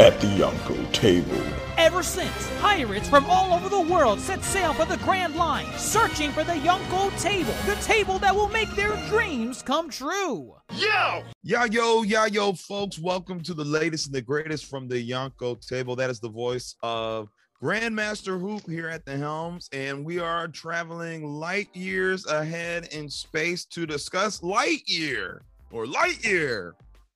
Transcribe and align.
at 0.00 0.18
the 0.18 0.26
Yonko 0.28 0.90
table. 0.92 1.42
Ever 1.76 2.02
since, 2.02 2.50
pirates 2.58 3.06
from 3.06 3.26
all 3.26 3.52
over 3.52 3.68
the 3.68 3.92
world 3.92 4.18
set 4.18 4.42
sail 4.42 4.72
for 4.72 4.86
the 4.86 4.96
Grand 5.04 5.36
Line, 5.36 5.66
searching 5.76 6.30
for 6.30 6.42
the 6.42 6.54
Yonko 6.54 7.10
table, 7.20 7.52
the 7.66 7.74
table 7.82 8.18
that 8.20 8.34
will 8.34 8.48
make 8.48 8.70
their 8.70 8.96
dreams 9.08 9.60
come 9.60 9.90
true. 9.90 10.54
Yo! 10.74 11.22
Yeah, 11.42 11.66
yo, 11.66 12.00
yeah, 12.02 12.24
yo, 12.24 12.54
folks. 12.54 12.98
Welcome 12.98 13.42
to 13.42 13.52
the 13.52 13.62
latest 13.62 14.06
and 14.06 14.14
the 14.14 14.22
greatest 14.22 14.70
from 14.70 14.88
the 14.88 15.06
Yonko 15.06 15.60
table. 15.68 15.94
That 15.96 16.08
is 16.08 16.18
the 16.18 16.30
voice 16.30 16.74
of 16.82 17.28
Grandmaster 17.62 18.40
Hoop 18.40 18.66
here 18.66 18.88
at 18.88 19.04
the 19.04 19.18
helms, 19.18 19.68
and 19.70 20.02
we 20.02 20.18
are 20.18 20.48
traveling 20.48 21.26
light 21.26 21.68
years 21.76 22.24
ahead 22.24 22.88
in 22.90 23.10
space 23.10 23.66
to 23.66 23.84
discuss 23.84 24.42
light 24.42 24.80
year 24.86 25.42
or 25.70 25.86
light 25.86 26.24
year 26.24 26.74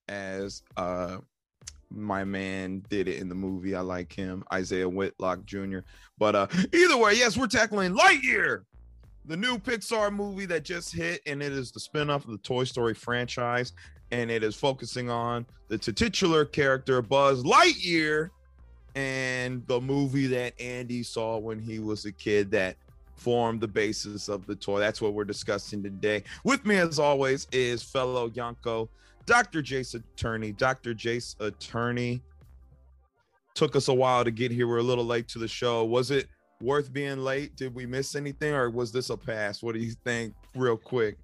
as 0.08 0.62
uh 0.76 1.16
my 1.96 2.24
man 2.24 2.82
did 2.88 3.08
it 3.08 3.18
in 3.18 3.28
the 3.28 3.34
movie. 3.34 3.74
I 3.74 3.80
like 3.80 4.12
him, 4.12 4.44
Isaiah 4.52 4.88
Whitlock 4.88 5.44
Jr. 5.44 5.80
But 6.18 6.34
uh 6.34 6.46
either 6.72 6.96
way, 6.96 7.14
yes, 7.14 7.36
we're 7.36 7.46
tackling 7.46 7.94
Lightyear, 7.94 8.62
the 9.24 9.36
new 9.36 9.58
Pixar 9.58 10.12
movie 10.12 10.46
that 10.46 10.64
just 10.64 10.94
hit, 10.94 11.20
and 11.26 11.42
it 11.42 11.52
is 11.52 11.70
the 11.70 11.80
spinoff 11.80 12.24
of 12.24 12.30
the 12.30 12.38
Toy 12.38 12.64
Story 12.64 12.94
franchise, 12.94 13.72
and 14.10 14.30
it 14.30 14.42
is 14.42 14.54
focusing 14.54 15.10
on 15.10 15.46
the 15.68 15.78
titular 15.78 16.44
character 16.44 17.02
Buzz 17.02 17.42
Lightyear 17.42 18.30
and 18.94 19.66
the 19.66 19.80
movie 19.80 20.26
that 20.28 20.58
Andy 20.60 21.02
saw 21.02 21.38
when 21.38 21.58
he 21.58 21.78
was 21.80 22.04
a 22.04 22.12
kid 22.12 22.50
that 22.52 22.76
formed 23.16 23.60
the 23.60 23.68
basis 23.68 24.28
of 24.28 24.46
the 24.46 24.54
toy. 24.54 24.78
That's 24.78 25.00
what 25.00 25.14
we're 25.14 25.24
discussing 25.24 25.82
today. 25.82 26.22
With 26.44 26.64
me, 26.66 26.76
as 26.76 26.98
always, 26.98 27.46
is 27.52 27.82
fellow 27.82 28.28
Yonko, 28.30 28.88
Dr. 29.26 29.62
Jace 29.62 29.94
Attorney. 29.94 30.52
Dr. 30.52 30.94
Jace 30.94 31.38
Attorney 31.40 32.22
took 33.54 33.76
us 33.76 33.88
a 33.88 33.94
while 33.94 34.24
to 34.24 34.30
get 34.30 34.50
here. 34.50 34.68
We're 34.68 34.78
a 34.78 34.82
little 34.82 35.06
late 35.06 35.28
to 35.28 35.38
the 35.38 35.48
show. 35.48 35.84
Was 35.84 36.10
it 36.10 36.28
worth 36.60 36.92
being 36.92 37.18
late? 37.18 37.56
Did 37.56 37.74
we 37.74 37.86
miss 37.86 38.14
anything, 38.14 38.52
or 38.52 38.70
was 38.70 38.92
this 38.92 39.10
a 39.10 39.16
pass? 39.16 39.62
What 39.62 39.74
do 39.74 39.80
you 39.80 39.92
think, 40.04 40.34
real 40.54 40.76
quick? 40.76 41.16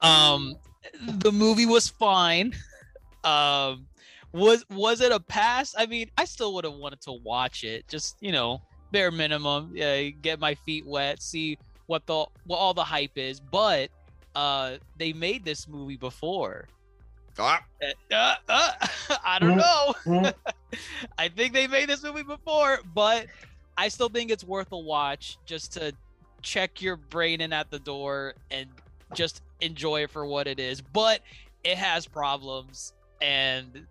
Um, 0.00 0.56
the 1.00 1.32
movie 1.32 1.66
was 1.66 1.88
fine. 1.88 2.54
Um, 3.22 3.86
was 4.32 4.64
was 4.70 5.02
it 5.02 5.12
a 5.12 5.20
pass? 5.20 5.74
I 5.76 5.84
mean, 5.84 6.10
I 6.16 6.24
still 6.24 6.54
would 6.54 6.64
have 6.64 6.72
wanted 6.72 7.02
to 7.02 7.12
watch 7.12 7.64
it. 7.64 7.86
Just 7.86 8.16
you 8.20 8.32
know, 8.32 8.62
bare 8.92 9.10
minimum. 9.10 9.72
Yeah, 9.74 10.04
get 10.08 10.40
my 10.40 10.54
feet 10.54 10.86
wet, 10.86 11.20
see 11.20 11.58
what 11.86 12.06
the 12.06 12.24
what 12.46 12.56
all 12.56 12.72
the 12.72 12.82
hype 12.82 13.18
is. 13.18 13.40
But 13.40 13.90
uh, 14.34 14.76
they 14.96 15.12
made 15.12 15.44
this 15.44 15.68
movie 15.68 15.98
before. 15.98 16.66
Ah, 17.40 17.64
Uh, 18.12 18.34
uh, 18.48 18.70
I 19.24 19.38
don't 19.38 19.56
know. 19.56 20.32
I 21.18 21.28
think 21.28 21.52
they 21.54 21.66
made 21.66 21.88
this 21.88 22.02
movie 22.02 22.22
before, 22.22 22.78
but 22.94 23.26
I 23.76 23.88
still 23.88 24.08
think 24.08 24.30
it's 24.30 24.44
worth 24.44 24.72
a 24.72 24.78
watch 24.78 25.38
just 25.46 25.72
to 25.74 25.92
check 26.42 26.80
your 26.80 26.96
brain 26.96 27.40
in 27.40 27.52
at 27.52 27.70
the 27.70 27.78
door 27.78 28.34
and 28.50 28.68
just 29.14 29.42
enjoy 29.60 30.04
it 30.04 30.10
for 30.10 30.24
what 30.26 30.46
it 30.46 30.60
is. 30.60 30.80
But 30.80 31.20
it 31.64 31.76
has 31.78 32.06
problems 32.06 32.92
and 33.20 33.86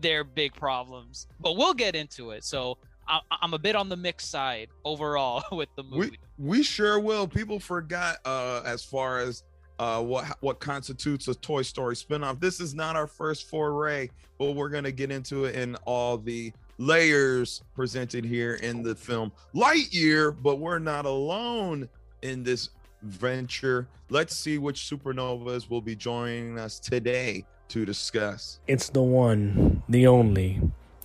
they're 0.00 0.24
big 0.24 0.54
problems. 0.54 1.26
But 1.40 1.56
we'll 1.56 1.74
get 1.74 1.94
into 1.96 2.30
it. 2.30 2.44
So 2.44 2.78
I, 3.08 3.20
I'm 3.42 3.52
a 3.52 3.58
bit 3.58 3.74
on 3.74 3.88
the 3.88 3.96
mixed 3.96 4.30
side 4.30 4.68
overall 4.84 5.44
with 5.56 5.68
the 5.76 5.82
movie. 5.82 6.18
we 6.38 6.48
we 6.58 6.62
sure 6.62 6.98
will. 7.00 7.26
People 7.26 7.58
forgot 7.58 8.18
uh 8.24 8.62
as 8.64 8.84
far 8.84 9.18
as 9.18 9.42
uh 9.78 10.02
what 10.02 10.36
what 10.40 10.60
constitutes 10.60 11.28
a 11.28 11.34
Toy 11.34 11.62
Story 11.62 11.94
spinoff. 11.94 12.40
This 12.40 12.60
is 12.60 12.74
not 12.74 12.96
our 12.96 13.06
first 13.06 13.48
foray, 13.48 14.08
but 14.38 14.52
we're 14.52 14.68
gonna 14.68 14.92
get 14.92 15.10
into 15.10 15.44
it 15.44 15.54
in 15.54 15.76
all 15.84 16.18
the 16.18 16.52
layers 16.78 17.62
presented 17.74 18.24
here 18.24 18.54
in 18.54 18.82
the 18.82 18.94
film 18.94 19.32
Lightyear. 19.54 20.36
But 20.42 20.56
we're 20.56 20.78
not 20.78 21.06
alone 21.06 21.88
in 22.22 22.42
this 22.42 22.70
venture. 23.02 23.88
Let's 24.10 24.36
see 24.36 24.58
which 24.58 24.80
supernovas 24.82 25.68
will 25.68 25.80
be 25.80 25.96
joining 25.96 26.58
us 26.58 26.78
today 26.78 27.44
to 27.68 27.84
discuss. 27.84 28.60
It's 28.68 28.90
the 28.90 29.02
one, 29.02 29.82
the 29.88 30.06
only, 30.06 30.60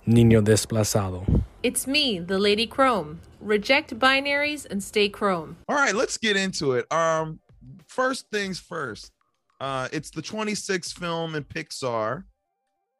Niño 0.06 0.44
Desplazado. 0.44 1.42
It's 1.62 1.86
me, 1.86 2.18
the 2.18 2.38
Lady 2.38 2.66
Chrome. 2.66 3.20
Reject 3.40 3.98
binaries 3.98 4.66
and 4.70 4.82
stay 4.82 5.08
Chrome. 5.08 5.56
All 5.68 5.76
right, 5.76 5.94
let's 5.94 6.18
get 6.18 6.36
into 6.36 6.72
it. 6.72 6.90
Um, 6.92 7.40
first 7.88 8.26
things 8.30 8.58
first. 8.60 9.12
Uh, 9.60 9.88
it's 9.92 10.10
the 10.10 10.22
26th 10.22 10.96
film 10.96 11.34
in 11.34 11.42
Pixar. 11.42 12.24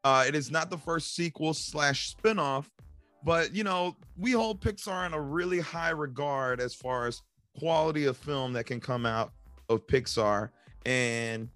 Uh, 0.03 0.25
it 0.27 0.35
is 0.35 0.51
not 0.51 0.71
the 0.71 0.79
first 0.79 1.15
sequel 1.15 1.55
slash 1.55 2.15
spinoff, 2.15 2.67
but 3.25 3.55
you 3.55 3.65
know 3.65 3.97
we 4.17 4.33
hold 4.33 4.61
Pixar 4.61 5.07
in 5.07 5.13
a 5.13 5.21
really 5.21 5.61
high 5.61 5.91
regard 5.91 6.61
as 6.61 6.75
far 6.75 7.07
as 7.07 7.23
quality 7.59 8.07
of 8.07 8.17
film 8.17 8.53
that 8.55 8.65
can 8.65 8.81
come 8.81 9.07
out 9.07 9.33
of 9.69 9.87
Pixar. 9.87 10.51
And 10.87 11.49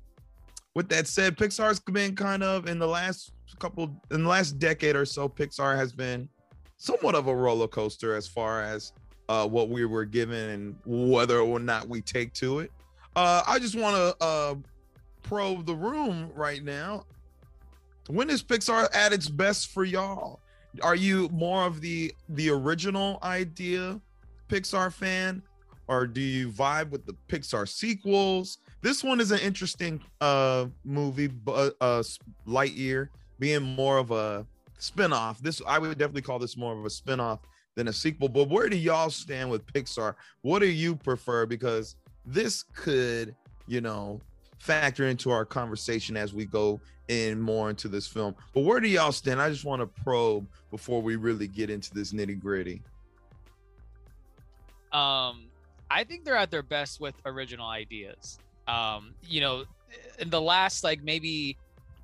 with 0.75 0.89
that 0.89 1.07
said, 1.07 1.37
Pixar's 1.37 1.81
been 1.81 2.15
kind 2.15 2.43
of 2.43 2.69
in 2.69 2.79
the 2.79 2.87
last 2.87 3.33
couple 3.59 3.95
in 4.11 4.23
the 4.23 4.29
last 4.29 4.59
decade 4.59 4.97
or 4.97 5.05
so, 5.05 5.29
Pixar 5.29 5.77
has 5.77 5.93
been 5.93 6.29
somewhat 6.77 7.15
of 7.15 7.29
a 7.29 7.35
roller 7.35 7.69
coaster 7.69 8.17
as 8.17 8.27
far 8.27 8.63
as 8.63 8.93
uh, 9.29 9.47
what 9.47 9.69
we 9.69 9.85
were 9.85 10.05
given 10.05 10.51
and 10.51 10.77
whether 10.85 11.39
or 11.39 11.61
not 11.61 11.89
we 11.89 12.01
take 12.01 12.33
to 12.35 12.59
it. 12.59 12.73
Uh, 13.15 13.43
I 13.47 13.59
just 13.59 13.79
want 13.79 13.97
to 13.97 14.25
uh, 14.25 14.55
probe 15.23 15.67
the 15.67 15.75
room 15.75 16.31
right 16.35 16.63
now. 16.63 17.05
When 18.09 18.31
is 18.31 18.43
Pixar 18.43 18.89
at 18.95 19.13
its 19.13 19.29
best 19.29 19.69
for 19.69 19.85
y'all? 19.85 20.41
Are 20.83 20.97
you 20.97 21.29
more 21.29 21.65
of 21.65 21.81
the 21.81 22.15
the 22.31 22.49
original 22.51 23.19
idea 23.23 24.01
Pixar 24.49 24.93
fan, 24.93 25.43
or 25.87 26.07
do 26.07 26.21
you 26.21 26.49
vibe 26.49 26.91
with 26.91 27.05
the 27.05 27.15
Pixar 27.29 27.69
sequels? 27.69 28.59
This 28.81 29.05
one 29.05 29.21
is 29.21 29.31
an 29.31 29.41
interesting 29.41 30.01
uh 30.21 30.67
movie, 30.85 31.27
but 31.27 31.77
uh 31.81 32.03
Lightyear 32.47 33.09
being 33.39 33.63
more 33.63 33.99
of 33.99 34.11
a 34.11 34.47
spin-off. 34.79 35.41
This 35.43 35.61
I 35.67 35.79
would 35.79 35.99
definitely 35.99 36.23
call 36.23 36.39
this 36.39 36.57
more 36.57 36.77
of 36.77 36.85
a 36.85 36.91
spin-off 36.91 37.41
than 37.77 37.89
a 37.89 37.93
sequel. 37.93 38.29
But 38.29 38.49
where 38.49 38.69
do 38.69 38.77
y'all 38.77 39.11
stand 39.11 39.51
with 39.51 39.67
Pixar? 39.67 40.15
What 40.41 40.61
do 40.61 40.67
you 40.67 40.97
prefer? 40.97 41.47
Because 41.47 41.97
this 42.25 42.65
could, 42.75 43.35
you 43.67 43.81
know, 43.81 44.21
factor 44.59 45.09
into 45.09 45.31
our 45.31 45.45
conversation 45.45 46.17
as 46.17 46.33
we 46.33 46.45
go 46.45 46.81
in 47.09 47.41
more 47.41 47.71
into 47.71 47.89
this 47.89 48.07
film. 48.07 48.35
But 48.55 48.61
where 48.63 48.81
do 48.81 48.89
y'all 48.89 49.13
stand? 49.13 49.41
I 49.43 49.51
just 49.51 49.65
want 49.65 49.81
to 49.81 50.03
probe 50.03 50.47
before 50.71 51.03
we 51.03 51.17
really 51.17 51.49
get 51.49 51.69
into 51.71 51.93
this 51.93 52.13
nitty-gritty. 52.13 52.83
um 54.93 55.47
i 55.91 56.05
think 56.05 56.23
they're 56.25 56.37
at 56.37 56.51
their 56.51 56.63
best 56.63 57.01
with 57.01 57.15
original 57.25 57.67
ideas 57.67 58.39
um 58.69 59.15
you 59.27 59.41
know 59.41 59.65
in 60.19 60.29
the 60.29 60.41
last 60.41 60.85
like 60.85 61.03
maybe 61.03 61.57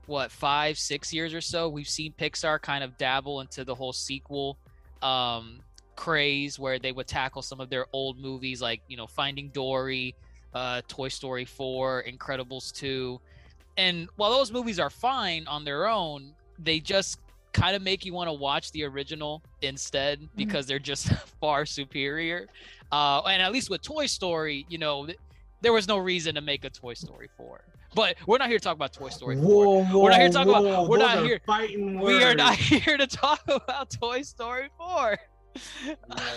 what 0.06 0.32
five 0.32 0.78
six 0.78 1.12
years 1.12 1.34
or 1.34 1.40
so 1.43 1.69
we've 1.69 1.88
seen 1.88 2.14
pixar 2.19 2.60
kind 2.60 2.82
of 2.82 2.96
dabble 2.96 3.40
into 3.43 3.62
the 3.62 3.75
whole 3.75 3.93
sequel 3.93 4.56
um 5.02 5.60
craze 6.02 6.60
where 6.60 6.78
they 6.78 6.92
would 6.92 7.08
tackle 7.08 7.42
some 7.42 7.60
of 7.60 7.68
their 7.70 7.86
old 7.92 8.20
movies 8.20 8.62
like 8.62 8.80
you 8.86 8.96
know 8.96 9.06
finding 9.08 9.48
dory 9.48 10.14
uh 10.54 10.80
toy 10.86 11.08
story 11.08 11.44
4 11.44 12.04
incredibles 12.08 12.72
2 12.72 13.20
and 13.76 14.08
while 14.14 14.30
those 14.30 14.52
movies 14.52 14.78
are 14.78 14.90
fine 14.90 15.44
on 15.48 15.64
their 15.64 15.88
own 15.88 16.32
they 16.56 16.78
just 16.78 17.18
kind 17.52 17.74
of 17.74 17.82
make 17.82 18.04
you 18.06 18.14
want 18.14 18.28
to 18.28 18.32
watch 18.32 18.70
the 18.70 18.84
original 18.84 19.42
instead 19.60 20.20
because 20.36 20.66
they're 20.66 20.78
just 20.78 21.08
far 21.40 21.66
superior 21.66 22.46
uh, 22.92 23.20
and 23.22 23.42
at 23.42 23.52
least 23.52 23.68
with 23.68 23.82
Toy 23.82 24.06
Story, 24.06 24.64
you 24.70 24.78
know, 24.78 25.04
th- 25.04 25.18
there 25.60 25.74
was 25.74 25.86
no 25.86 25.98
reason 25.98 26.34
to 26.36 26.40
make 26.40 26.64
a 26.64 26.70
Toy 26.70 26.94
Story 26.94 27.28
4. 27.36 27.60
But 27.94 28.16
we're 28.26 28.38
not 28.38 28.48
here 28.48 28.56
to 28.58 28.64
talk 28.64 28.76
about 28.76 28.94
Toy 28.94 29.10
Story 29.10 29.36
4. 29.36 29.44
Whoa, 29.44 29.84
whoa, 29.84 29.98
We're 30.04 30.10
not 30.10 30.20
here 30.20 30.28
to 30.28 30.32
talk 30.34 30.46
about- 30.46 30.88
we're 30.88 30.96
not 30.96 31.18
here- 31.26 31.40
We 32.06 32.24
are 32.24 32.34
not 32.34 32.54
here 32.70 32.96
to 32.96 33.06
talk 33.06 33.42
about 33.46 33.90
Toy 33.90 34.22
Story 34.22 34.68
4. 34.78 35.18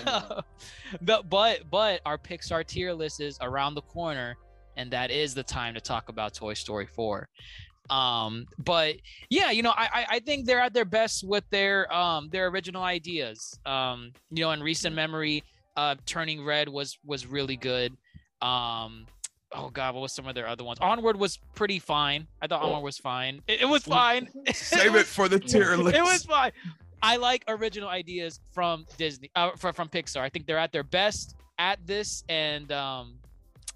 No. 0.06 0.42
but 1.02 1.30
but 1.30 1.62
but 1.70 2.02
our 2.06 2.18
Pixar 2.18 2.66
tier 2.66 2.94
list 2.94 3.22
is 3.22 3.38
around 3.42 3.76
the 3.76 3.82
corner, 3.82 4.36
and 4.78 4.92
that 4.92 5.12
is 5.12 5.34
the 5.34 5.44
time 5.44 5.74
to 5.74 5.82
talk 5.82 6.10
about 6.10 6.34
Toy 6.34 6.54
Story 6.54 6.88
4. 6.88 7.28
Um, 7.90 8.46
but 8.58 8.96
yeah, 9.30 9.52
you 9.52 9.64
know, 9.64 9.72
I 9.76 9.90
I- 9.94 10.06
I 10.16 10.20
think 10.20 10.46
they're 10.46 10.62
at 10.62 10.74
their 10.74 10.86
best 10.86 11.28
with 11.28 11.44
their 11.50 11.92
um 11.94 12.30
their 12.30 12.48
original 12.48 12.84
ideas. 12.84 13.60
Um, 13.66 14.12
you 14.30 14.44
know, 14.44 14.52
in 14.52 14.62
recent 14.64 14.96
memory, 14.96 15.44
uh, 15.76 15.96
Turning 16.06 16.44
Red 16.46 16.70
was 16.70 16.98
was 17.06 17.26
really 17.28 17.58
good. 17.58 17.92
Um, 18.42 19.06
oh 19.54 19.70
god, 19.70 19.94
what 19.94 20.02
was 20.02 20.14
some 20.14 20.26
of 20.28 20.36
their 20.36 20.48
other 20.48 20.64
ones? 20.64 20.80
Onward 20.82 21.18
was 21.18 21.38
pretty 21.56 21.80
fine. 21.80 22.28
I 22.42 22.48
thought 22.48 22.62
Onward 22.62 22.84
was 22.84 22.98
fine. 22.98 23.42
It, 23.48 23.62
it 23.62 23.66
was 23.66 23.84
fine. 23.84 24.30
Save 24.54 24.94
was 24.94 25.02
it 25.02 25.08
for 25.08 25.28
the 25.28 25.40
tier 25.40 25.76
list. 25.76 25.98
it 25.98 26.04
was 26.04 26.24
fine. 26.24 26.52
I 27.02 27.18
like 27.18 27.44
original 27.48 27.90
ideas 27.90 28.40
from 28.52 28.86
Disney, 28.98 29.32
uh, 29.36 29.52
from, 29.58 29.74
from 29.74 29.90
Pixar. 29.90 30.22
I 30.22 30.30
think 30.30 30.46
they're 30.46 30.58
at 30.58 30.72
their 30.72 30.84
best 30.84 31.36
at 31.58 31.86
this, 31.86 32.24
and 32.30 32.72
um, 32.72 33.16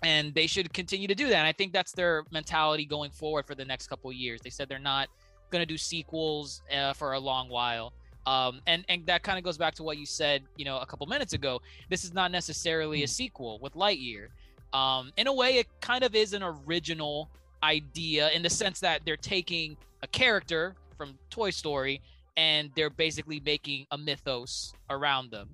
and 0.03 0.33
they 0.33 0.47
should 0.47 0.71
continue 0.73 1.07
to 1.07 1.15
do 1.15 1.27
that. 1.29 1.37
And 1.37 1.47
I 1.47 1.51
think 1.51 1.73
that's 1.73 1.91
their 1.91 2.23
mentality 2.31 2.85
going 2.85 3.11
forward 3.11 3.47
for 3.47 3.55
the 3.55 3.65
next 3.65 3.87
couple 3.87 4.09
of 4.09 4.15
years. 4.15 4.41
They 4.41 4.49
said 4.49 4.69
they're 4.69 4.79
not 4.79 5.09
going 5.49 5.61
to 5.61 5.65
do 5.65 5.77
sequels 5.77 6.61
uh, 6.75 6.93
for 6.93 7.13
a 7.13 7.19
long 7.19 7.49
while. 7.49 7.93
Um, 8.27 8.61
and 8.65 8.83
and 8.89 9.05
that 9.05 9.23
kind 9.23 9.37
of 9.37 9.43
goes 9.43 9.57
back 9.57 9.75
to 9.75 9.83
what 9.83 9.97
you 9.97 10.05
said, 10.05 10.43
you 10.55 10.65
know, 10.65 10.77
a 10.79 10.85
couple 10.85 11.05
minutes 11.07 11.33
ago. 11.33 11.61
This 11.89 12.03
is 12.03 12.13
not 12.13 12.31
necessarily 12.31 13.03
a 13.03 13.07
sequel 13.07 13.59
with 13.59 13.73
Lightyear. 13.73 14.27
Um, 14.73 15.11
in 15.17 15.27
a 15.27 15.33
way, 15.33 15.57
it 15.57 15.67
kind 15.79 16.03
of 16.03 16.15
is 16.15 16.33
an 16.33 16.43
original 16.43 17.29
idea 17.63 18.29
in 18.31 18.41
the 18.41 18.49
sense 18.49 18.79
that 18.81 19.01
they're 19.05 19.15
taking 19.17 19.77
a 20.01 20.07
character 20.07 20.75
from 20.97 21.17
Toy 21.29 21.49
Story 21.49 22.01
and 22.37 22.71
they're 22.75 22.89
basically 22.89 23.39
making 23.39 23.85
a 23.91 23.97
mythos 23.97 24.73
around 24.89 25.31
them. 25.31 25.49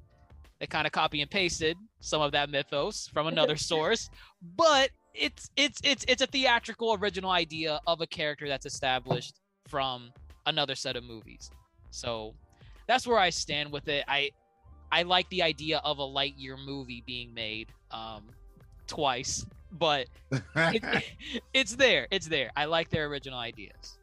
They 0.59 0.67
kind 0.67 0.85
of 0.85 0.93
copy 0.93 1.21
and 1.21 1.29
pasted 1.29 1.77
some 1.99 2.21
of 2.21 2.31
that 2.33 2.49
mythos 2.49 3.07
from 3.07 3.27
another 3.33 3.57
source, 3.57 4.09
but 4.55 4.89
it's 5.13 5.49
it's 5.55 5.81
it's 5.83 6.05
it's 6.07 6.21
a 6.21 6.27
theatrical 6.27 6.97
original 6.99 7.31
idea 7.31 7.79
of 7.87 8.01
a 8.01 8.07
character 8.07 8.47
that's 8.47 8.65
established 8.65 9.39
from 9.67 10.11
another 10.45 10.75
set 10.75 10.95
of 10.95 11.03
movies. 11.03 11.51
So 11.91 12.33
that's 12.87 13.05
where 13.05 13.19
I 13.19 13.29
stand 13.29 13.71
with 13.71 13.87
it. 13.87 14.05
I 14.07 14.31
I 14.91 15.03
like 15.03 15.29
the 15.29 15.41
idea 15.41 15.81
of 15.83 15.99
a 15.99 16.03
Lightyear 16.03 16.57
movie 16.63 17.03
being 17.05 17.33
made 17.33 17.69
um, 17.91 18.23
twice, 18.87 19.45
but 19.71 20.07
it, 20.55 20.83
it's 21.53 21.75
there. 21.75 22.07
It's 22.11 22.27
there. 22.27 22.51
I 22.55 22.65
like 22.65 22.89
their 22.89 23.05
original 23.07 23.39
ideas. 23.39 23.97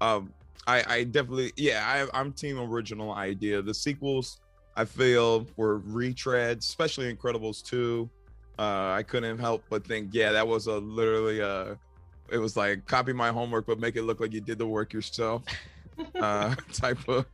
um 0.00 0.32
I, 0.66 0.84
I 0.86 1.04
definitely 1.04 1.52
yeah 1.56 2.08
I, 2.12 2.18
i'm 2.18 2.32
team 2.32 2.58
original 2.58 3.12
idea. 3.12 3.62
The 3.62 3.74
sequels 3.74 4.40
i 4.76 4.84
feel 4.84 5.46
were 5.56 5.80
retreads 5.80 6.58
especially 6.58 7.12
incredibles 7.14 7.62
2 7.64 8.08
uh 8.58 8.92
i 8.92 9.02
couldn't 9.02 9.38
help 9.38 9.64
but 9.70 9.86
think 9.86 10.10
yeah 10.12 10.32
that 10.32 10.46
was 10.46 10.66
a 10.66 10.78
literally 10.78 11.40
uh 11.42 11.74
it 12.30 12.38
was 12.38 12.56
like 12.56 12.86
copy 12.86 13.12
my 13.12 13.30
homework 13.30 13.66
but 13.66 13.80
make 13.80 13.96
it 13.96 14.02
look 14.02 14.20
like 14.20 14.32
you 14.32 14.40
did 14.40 14.58
the 14.58 14.66
work 14.66 14.92
yourself 14.92 15.42
uh 16.20 16.54
type 16.72 16.98
of 17.08 17.26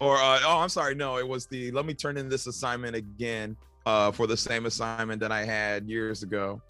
or 0.00 0.16
uh 0.16 0.40
oh 0.44 0.58
i'm 0.58 0.68
sorry 0.68 0.94
no 0.94 1.16
it 1.18 1.26
was 1.26 1.46
the 1.46 1.70
let 1.70 1.86
me 1.86 1.94
turn 1.94 2.16
in 2.16 2.28
this 2.28 2.46
assignment 2.46 2.94
again 2.94 3.56
uh 3.86 4.10
for 4.10 4.26
the 4.26 4.36
same 4.36 4.66
assignment 4.66 5.20
that 5.20 5.32
i 5.32 5.44
had 5.44 5.88
years 5.88 6.22
ago. 6.22 6.60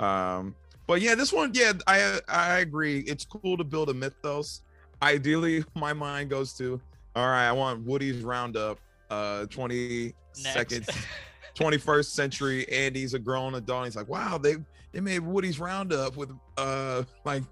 Um 0.00 0.54
but 0.86 1.00
yeah 1.00 1.14
this 1.14 1.32
one 1.32 1.52
yeah 1.54 1.72
i 1.86 2.20
i 2.28 2.58
agree. 2.58 3.00
It's 3.00 3.24
cool 3.24 3.56
to 3.56 3.64
build 3.64 3.90
a 3.90 3.94
mythos 3.94 4.62
ideally 5.04 5.64
my 5.74 5.92
mind 5.92 6.30
goes 6.30 6.52
to 6.54 6.80
all 7.14 7.26
right 7.26 7.48
i 7.48 7.52
want 7.52 7.84
woody's 7.84 8.22
roundup 8.22 8.78
uh 9.10 9.44
22nd, 9.50 11.06
21st 11.54 12.04
century 12.20 12.68
andy's 12.70 13.14
a 13.14 13.18
grown 13.18 13.54
adult 13.54 13.84
he's 13.84 13.96
like 13.96 14.08
wow 14.08 14.38
they 14.38 14.56
they 14.92 15.00
made 15.00 15.20
woody's 15.20 15.60
roundup 15.60 16.16
with 16.16 16.30
uh 16.56 17.02
like 17.24 17.42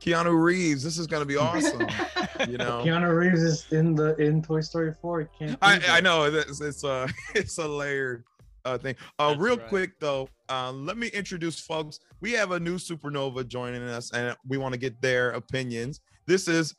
keanu 0.00 0.40
reeves 0.40 0.82
this 0.82 0.98
is 0.98 1.06
gonna 1.06 1.24
be 1.24 1.36
awesome 1.38 1.86
you 2.48 2.58
know 2.58 2.82
Keanu 2.84 3.16
Reeves 3.16 3.42
is 3.42 3.66
in 3.72 3.94
the 3.94 4.16
in 4.16 4.42
Toy 4.42 4.60
Story 4.60 4.92
4. 5.00 5.20
It 5.20 5.28
Can't 5.38 5.58
I, 5.62 5.80
I 5.88 6.00
know 6.00 6.24
it's 6.24 6.60
it's 6.60 6.84
a 6.84 7.08
it's 7.34 7.58
a 7.58 7.66
layered 7.66 8.24
uh 8.64 8.76
thing. 8.76 8.96
Uh 9.18 9.28
That's 9.28 9.40
real 9.40 9.56
right. 9.56 9.68
quick 9.68 10.00
though, 10.00 10.28
uh, 10.48 10.72
let 10.72 10.96
me 10.96 11.08
introduce 11.08 11.58
folks. 11.60 12.00
We 12.20 12.32
have 12.32 12.50
a 12.50 12.60
new 12.60 12.76
supernova 12.76 13.46
joining 13.46 13.82
us, 13.82 14.12
and 14.12 14.36
we 14.46 14.58
want 14.58 14.74
to 14.74 14.78
get 14.78 15.00
their 15.00 15.30
opinions. 15.30 16.00
This 16.26 16.48
is 16.48 16.74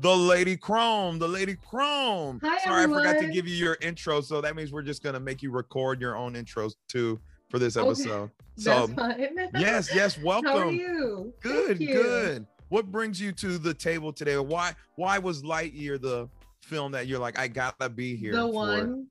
the 0.00 0.14
Lady 0.14 0.56
Chrome, 0.56 1.18
the 1.18 1.28
Lady 1.28 1.56
Chrome. 1.56 2.40
Hi, 2.42 2.58
Sorry, 2.58 2.84
I 2.84 2.86
forgot 2.86 3.18
to 3.18 3.30
give 3.30 3.46
you 3.46 3.54
your 3.54 3.76
intro, 3.80 4.20
so 4.20 4.40
that 4.40 4.56
means 4.56 4.72
we're 4.72 4.82
just 4.82 5.02
gonna 5.02 5.20
make 5.20 5.42
you 5.42 5.50
record 5.50 6.00
your 6.00 6.16
own 6.16 6.34
intros 6.34 6.74
too 6.88 7.18
for 7.48 7.58
this 7.58 7.76
Okay. 7.76 7.88
episode. 7.88 8.30
So 8.56 8.86
That's 8.86 8.92
fine. 8.92 9.48
yes, 9.54 9.94
yes, 9.94 10.18
welcome. 10.18 10.50
How 10.50 10.68
are 10.68 10.72
you? 10.72 11.32
Good, 11.40 11.80
you. 11.80 11.92
good. 11.94 12.46
What 12.68 12.90
brings 12.90 13.20
you 13.20 13.32
to 13.32 13.58
the 13.58 13.74
table 13.74 14.12
today? 14.12 14.36
Why 14.36 14.74
why 14.96 15.18
was 15.18 15.42
Lightyear 15.42 16.00
the 16.00 16.28
film 16.60 16.92
that 16.92 17.06
you're 17.06 17.18
like, 17.18 17.38
I 17.38 17.48
gotta 17.48 17.88
be 17.88 18.16
here? 18.16 18.36
The 18.36 18.46
one, 18.46 19.06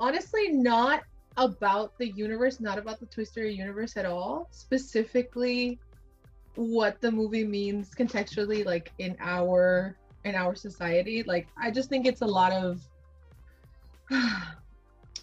honestly, 0.00 0.48
not 0.52 1.02
about 1.36 1.96
the 1.98 2.08
universe, 2.08 2.60
not 2.60 2.78
about 2.78 2.98
the 2.98 3.06
Toy 3.06 3.24
Story 3.24 3.54
universe 3.54 3.96
at 3.96 4.06
all. 4.06 4.48
Specifically, 4.50 5.78
what 6.58 7.00
the 7.00 7.10
movie 7.10 7.44
means 7.44 7.90
contextually, 7.94 8.64
like 8.64 8.92
in 8.98 9.16
our 9.20 9.96
in 10.24 10.34
our 10.34 10.56
society. 10.56 11.22
Like, 11.22 11.46
I 11.56 11.70
just 11.70 11.88
think 11.88 12.04
it's 12.04 12.20
a 12.22 12.26
lot 12.26 12.52
of 12.52 12.82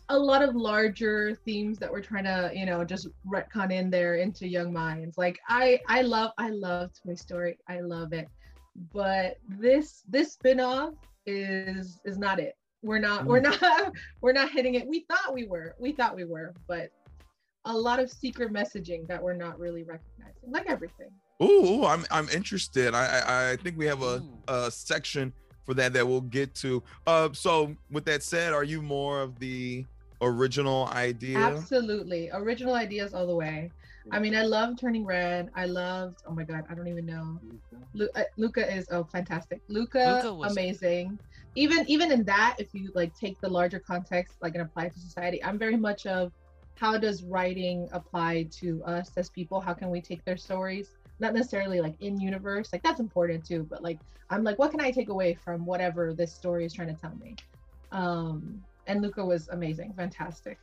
a 0.10 0.18
lot 0.18 0.42
of 0.42 0.56
larger 0.56 1.36
themes 1.44 1.78
that 1.80 1.92
we're 1.92 2.02
trying 2.02 2.24
to, 2.24 2.52
you 2.54 2.66
know, 2.66 2.86
just 2.86 3.10
retcon 3.28 3.74
in 3.74 3.90
there 3.90 4.16
into 4.16 4.48
young 4.48 4.72
minds. 4.72 5.18
Like, 5.18 5.38
I 5.50 5.82
I 5.90 6.04
love 6.04 6.32
I 6.38 6.52
love 6.52 6.92
Toy 7.06 7.16
Story. 7.16 7.58
I 7.68 7.82
love 7.82 8.14
it, 8.14 8.30
but 8.94 9.38
this 9.50 10.04
this 10.08 10.32
spin-off 10.32 10.94
is 11.26 12.00
is 12.06 12.18
not 12.18 12.40
it 12.40 12.56
we're 12.84 13.00
not 13.00 13.26
we're 13.26 13.42
mm. 13.42 13.60
not 13.60 13.92
we're 14.22 14.32
not 14.32 14.52
hitting 14.52 14.76
it 14.76 14.88
we 14.88 15.00
thought 15.10 15.34
we 15.34 15.48
were 15.48 15.76
we 15.80 15.92
thought 15.92 16.16
we 16.16 16.24
were 16.24 16.54
but 16.68 16.92
a 17.66 17.74
lot 17.74 18.00
of 18.00 18.12
secret 18.12 18.54
messaging 18.54 19.08
that 19.08 19.22
we're 19.22 19.34
not 19.34 19.58
really 19.58 19.82
recognizing 19.82 20.52
like 20.52 20.70
everything 20.70 21.10
Ooh, 21.44 21.46
ooh, 21.46 21.86
I'm 21.86 22.06
I'm 22.12 22.30
interested. 22.30 22.94
I 22.94 23.06
I, 23.20 23.52
I 23.52 23.56
think 23.58 23.78
we 23.78 23.86
have 23.86 24.02
a, 24.04 24.24
a 24.48 24.72
section 24.72 25.34
for 25.66 25.74
that 25.74 25.94
that 25.94 26.08
we'll 26.08 26.22
get 26.22 26.56
to. 26.56 26.82
Uh, 27.06 27.30
so 27.34 27.76
with 27.92 28.06
that 28.06 28.24
said, 28.24 28.54
are 28.54 28.64
you 28.64 28.82
more 28.82 29.22
of 29.22 29.38
the 29.40 29.86
original 30.22 30.88
idea? 30.94 31.38
absolutely. 31.38 32.30
Original 32.32 32.76
ideas 32.76 33.14
all 33.14 33.28
the 33.28 33.36
way. 33.36 33.70
I 34.12 34.20
mean 34.20 34.36
i 34.36 34.44
love 34.44 34.80
turning 34.80 35.04
red. 35.04 35.50
I 35.56 35.66
loved 35.66 36.20
oh 36.28 36.32
my 36.32 36.44
god 36.44 36.64
i 36.70 36.74
don't 36.74 36.88
even 36.88 37.06
know. 37.06 37.40
Lu- 37.94 38.10
uh, 38.16 38.24
luca 38.38 38.74
is 38.74 38.88
oh 38.92 39.04
fantastic. 39.04 39.62
Luca, 39.68 40.22
Luca 40.24 40.34
was- 40.34 40.52
amazing. 40.52 41.20
Even 41.56 41.84
even 41.90 42.12
in 42.12 42.24
that 42.26 42.56
if 42.60 42.74
you 42.74 42.92
like 42.96 43.14
take 43.16 43.42
the 43.42 43.50
larger 43.50 43.80
context 43.80 44.36
like 44.42 44.54
and 44.54 44.62
apply 44.62 44.86
it 44.86 44.94
to 44.94 45.00
society 45.00 45.44
i'm 45.44 45.58
very 45.58 45.78
much 45.78 46.06
of 46.06 46.32
how 46.76 46.98
does 46.98 47.24
writing 47.24 47.88
apply 47.94 48.48
to 48.60 48.84
us 48.84 49.12
as 49.16 49.30
people? 49.30 49.62
How 49.62 49.74
can 49.74 49.90
we 49.90 50.02
take 50.02 50.24
their 50.26 50.36
stories 50.38 50.90
not 51.20 51.34
necessarily 51.34 51.82
like 51.82 51.96
in 52.02 52.20
universe 52.20 52.70
like 52.74 52.84
that's 52.84 53.00
important 53.00 53.46
too 53.46 53.66
but 53.70 53.82
like 53.84 54.00
i'm 54.30 54.44
like 54.44 54.60
what 54.60 54.72
can 54.72 54.82
i 54.82 54.92
take 54.92 55.10
away 55.10 55.34
from 55.34 55.66
whatever 55.66 56.14
this 56.14 56.34
story 56.34 56.66
is 56.66 56.74
trying 56.74 56.94
to 56.94 57.00
tell 57.00 57.16
me 57.16 57.36
um 57.92 58.62
and 58.88 59.02
luca 59.02 59.24
was 59.24 59.48
amazing 59.50 59.94
fantastic 59.96 60.60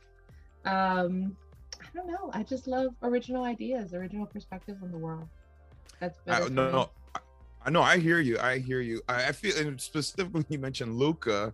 um 0.65 1.35
i 1.81 1.85
don't 1.93 2.07
know 2.07 2.29
i 2.33 2.43
just 2.43 2.67
love 2.67 2.93
original 3.03 3.43
ideas 3.43 3.93
original 3.93 4.25
perspectives 4.25 4.81
on 4.83 4.91
the 4.91 4.97
world 4.97 5.27
that's 5.99 6.19
better 6.19 6.45
I, 6.45 6.49
no, 6.49 6.71
no, 6.71 6.89
I, 7.15 7.19
I 7.65 7.69
know. 7.69 7.81
I 7.81 7.97
hear 7.97 8.19
you. 8.19 8.37
I 8.39 8.59
hear 8.59 8.81
you. 8.81 9.01
I, 9.07 9.29
I 9.29 9.31
feel, 9.31 9.55
and 9.57 9.79
specifically, 9.79 10.45
you 10.49 10.59
mentioned 10.59 10.97
Luca, 10.97 11.53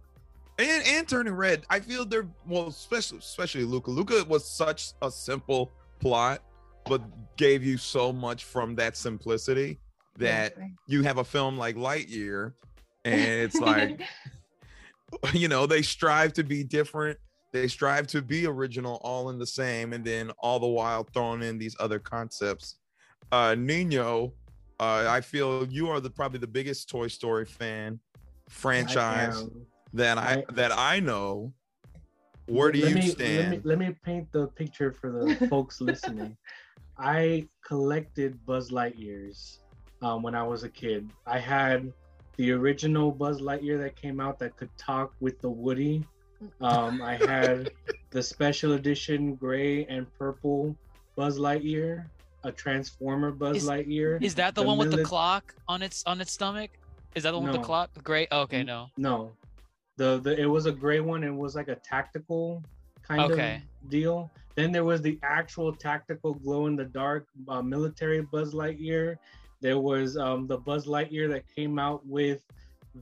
and 0.58 0.84
and 0.88 1.08
turning 1.08 1.34
red. 1.34 1.65
I 1.70 1.79
feel 1.79 2.06
they're 2.06 2.27
well, 2.48 2.68
especially 2.68 3.20
especially 3.20 3.63
Luca. 3.63 3.91
Luca 3.91 4.24
was 4.27 4.46
such 4.46 4.94
a 5.01 5.12
simple 5.12 5.72
plot, 6.00 6.41
but 6.89 7.01
gave 7.38 7.63
you 7.63 7.77
so 7.77 8.12
much 8.12 8.43
from 8.43 8.75
that 8.75 8.98
simplicity 8.98 9.79
that 10.17 10.48
Exactly. 10.53 10.74
you 10.88 11.03
have 11.03 11.19
a 11.19 11.24
film 11.24 11.58
like 11.58 11.75
Lightyear, 11.77 12.53
and 13.05 13.22
it's 13.22 13.55
like 13.62 14.01
you 15.34 15.48
know 15.48 15.65
they 15.65 15.81
strive 15.81 16.34
to 16.34 16.43
be 16.43 16.63
different. 16.63 17.17
They 17.53 17.67
strive 17.67 18.05
to 18.08 18.22
be 18.22 18.46
original 18.46 19.00
all 19.03 19.29
in 19.29 19.39
the 19.39 19.46
same 19.48 19.93
and 19.93 20.03
then 20.03 20.31
all 20.39 20.60
the 20.60 20.67
while 20.67 21.03
throwing 21.13 21.41
in 21.43 21.58
these 21.58 21.75
other 21.79 22.00
concepts. 22.00 22.75
Uh 23.31 23.55
nino 23.58 24.34
uh 24.79 25.05
i 25.10 25.19
feel 25.22 25.67
you 25.67 25.88
are 25.89 26.00
the 26.00 26.10
probably 26.10 26.39
the 26.39 26.48
biggest 26.48 26.89
toy 26.89 27.08
story 27.08 27.46
fan 27.46 28.00
franchise 28.50 29.46
that 29.93 30.17
i 30.17 30.34
I- 30.48 30.53
that 30.53 30.72
i 30.72 31.00
know. 31.00 31.53
Where 32.48 32.72
do 32.72 32.81
Let 32.81 32.89
you 32.89 32.96
me- 32.96 33.08
stand 33.10 33.38
Let 33.38 33.50
me, 33.51 33.62
let 33.63 33.77
me 33.79 33.96
paint 34.03 34.31
the 34.31 34.48
picture 34.48 34.91
for 34.91 35.12
the 35.12 35.48
folks 35.48 35.81
listening. 35.81 36.36
I 37.00 37.48
collected 37.65 38.46
Buzz 38.46 38.72
Lightyears 38.72 39.60
um, 40.01 40.22
when 40.22 40.36
I 40.36 40.44
was 40.44 40.63
a 40.63 40.70
kid. 40.70 41.10
I 41.25 41.39
had 41.39 41.91
the 42.36 42.51
original 42.51 43.12
Buzz 43.12 43.41
Lightyear 43.41 43.79
that 43.82 43.96
came 43.96 44.20
out 44.20 44.38
that 44.39 44.58
could 44.58 44.70
talk 44.77 45.13
with 45.22 45.39
the 45.39 45.50
Woody. 45.50 46.03
Um, 46.62 47.01
I 47.01 47.15
had 47.15 47.72
the 48.12 48.22
special 48.22 48.74
edition 48.74 49.36
gray 49.36 49.86
and 49.86 50.08
purple 50.18 50.75
Buzz 51.15 51.39
Lightyear, 51.39 52.06
a 52.44 52.51
Transformer 52.51 53.32
Buzz 53.32 53.58
Is- 53.58 53.70
Lightyear. 53.70 54.22
Is 54.22 54.36
that 54.36 54.56
the, 54.56 54.63
one 54.63 54.77
with 54.77 54.91
the 54.91 55.03
clock 55.03 55.56
on 55.68 55.82
its 55.82 56.03
on 56.06 56.20
its 56.20 56.32
stomach? 56.34 56.72
Is 57.15 57.24
that 57.24 57.32
the 57.32 57.39
one 57.39 57.50
with 57.50 57.60
the 57.60 57.65
clock? 57.65 57.89
Great. 58.03 58.27
Okay, 58.32 58.63
no. 58.63 58.88
No, 58.98 59.32
the 59.98 60.20
the 60.20 60.39
it 60.39 60.46
was 60.46 60.65
a 60.65 60.72
gray 60.72 61.00
one. 61.00 61.24
It 61.24 61.34
was 61.34 61.56
like 61.56 61.68
a 61.70 61.75
tactical 61.75 62.63
kind 63.03 63.32
Okay. 63.32 63.62
of 63.84 63.89
deal. 63.89 64.32
Then 64.59 64.73
there 64.73 64.83
was 64.83 65.01
the 65.01 65.17
actual 65.23 65.73
tactical 65.73 66.33
glow 66.33 66.65
in 66.65 66.75
the 66.75 66.83
dark 66.83 67.27
uh, 67.47 67.61
military 67.61 68.19
Buzz 68.19 68.53
Lightyear. 68.53 69.15
There 69.61 69.79
was 69.79 70.17
um, 70.17 70.47
the 70.47 70.57
Buzz 70.57 70.85
Lightyear 70.85 71.29
that 71.29 71.43
came 71.55 71.79
out 71.79 72.05
with 72.05 72.43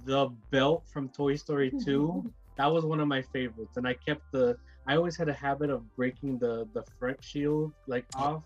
the 0.05 0.29
belt 0.51 0.83
from 0.85 1.09
Toy 1.09 1.35
Story 1.35 1.73
2. 1.83 2.31
that 2.57 2.71
was 2.71 2.85
one 2.85 2.99
of 2.99 3.07
my 3.07 3.23
favorites, 3.23 3.75
and 3.75 3.87
I 3.87 3.95
kept 3.95 4.21
the. 4.31 4.55
I 4.85 4.97
always 4.97 5.17
had 5.17 5.29
a 5.29 5.33
habit 5.33 5.71
of 5.71 5.81
breaking 5.95 6.37
the 6.37 6.67
the 6.75 6.83
front 6.99 7.23
shield 7.23 7.73
like 7.87 8.05
off. 8.13 8.43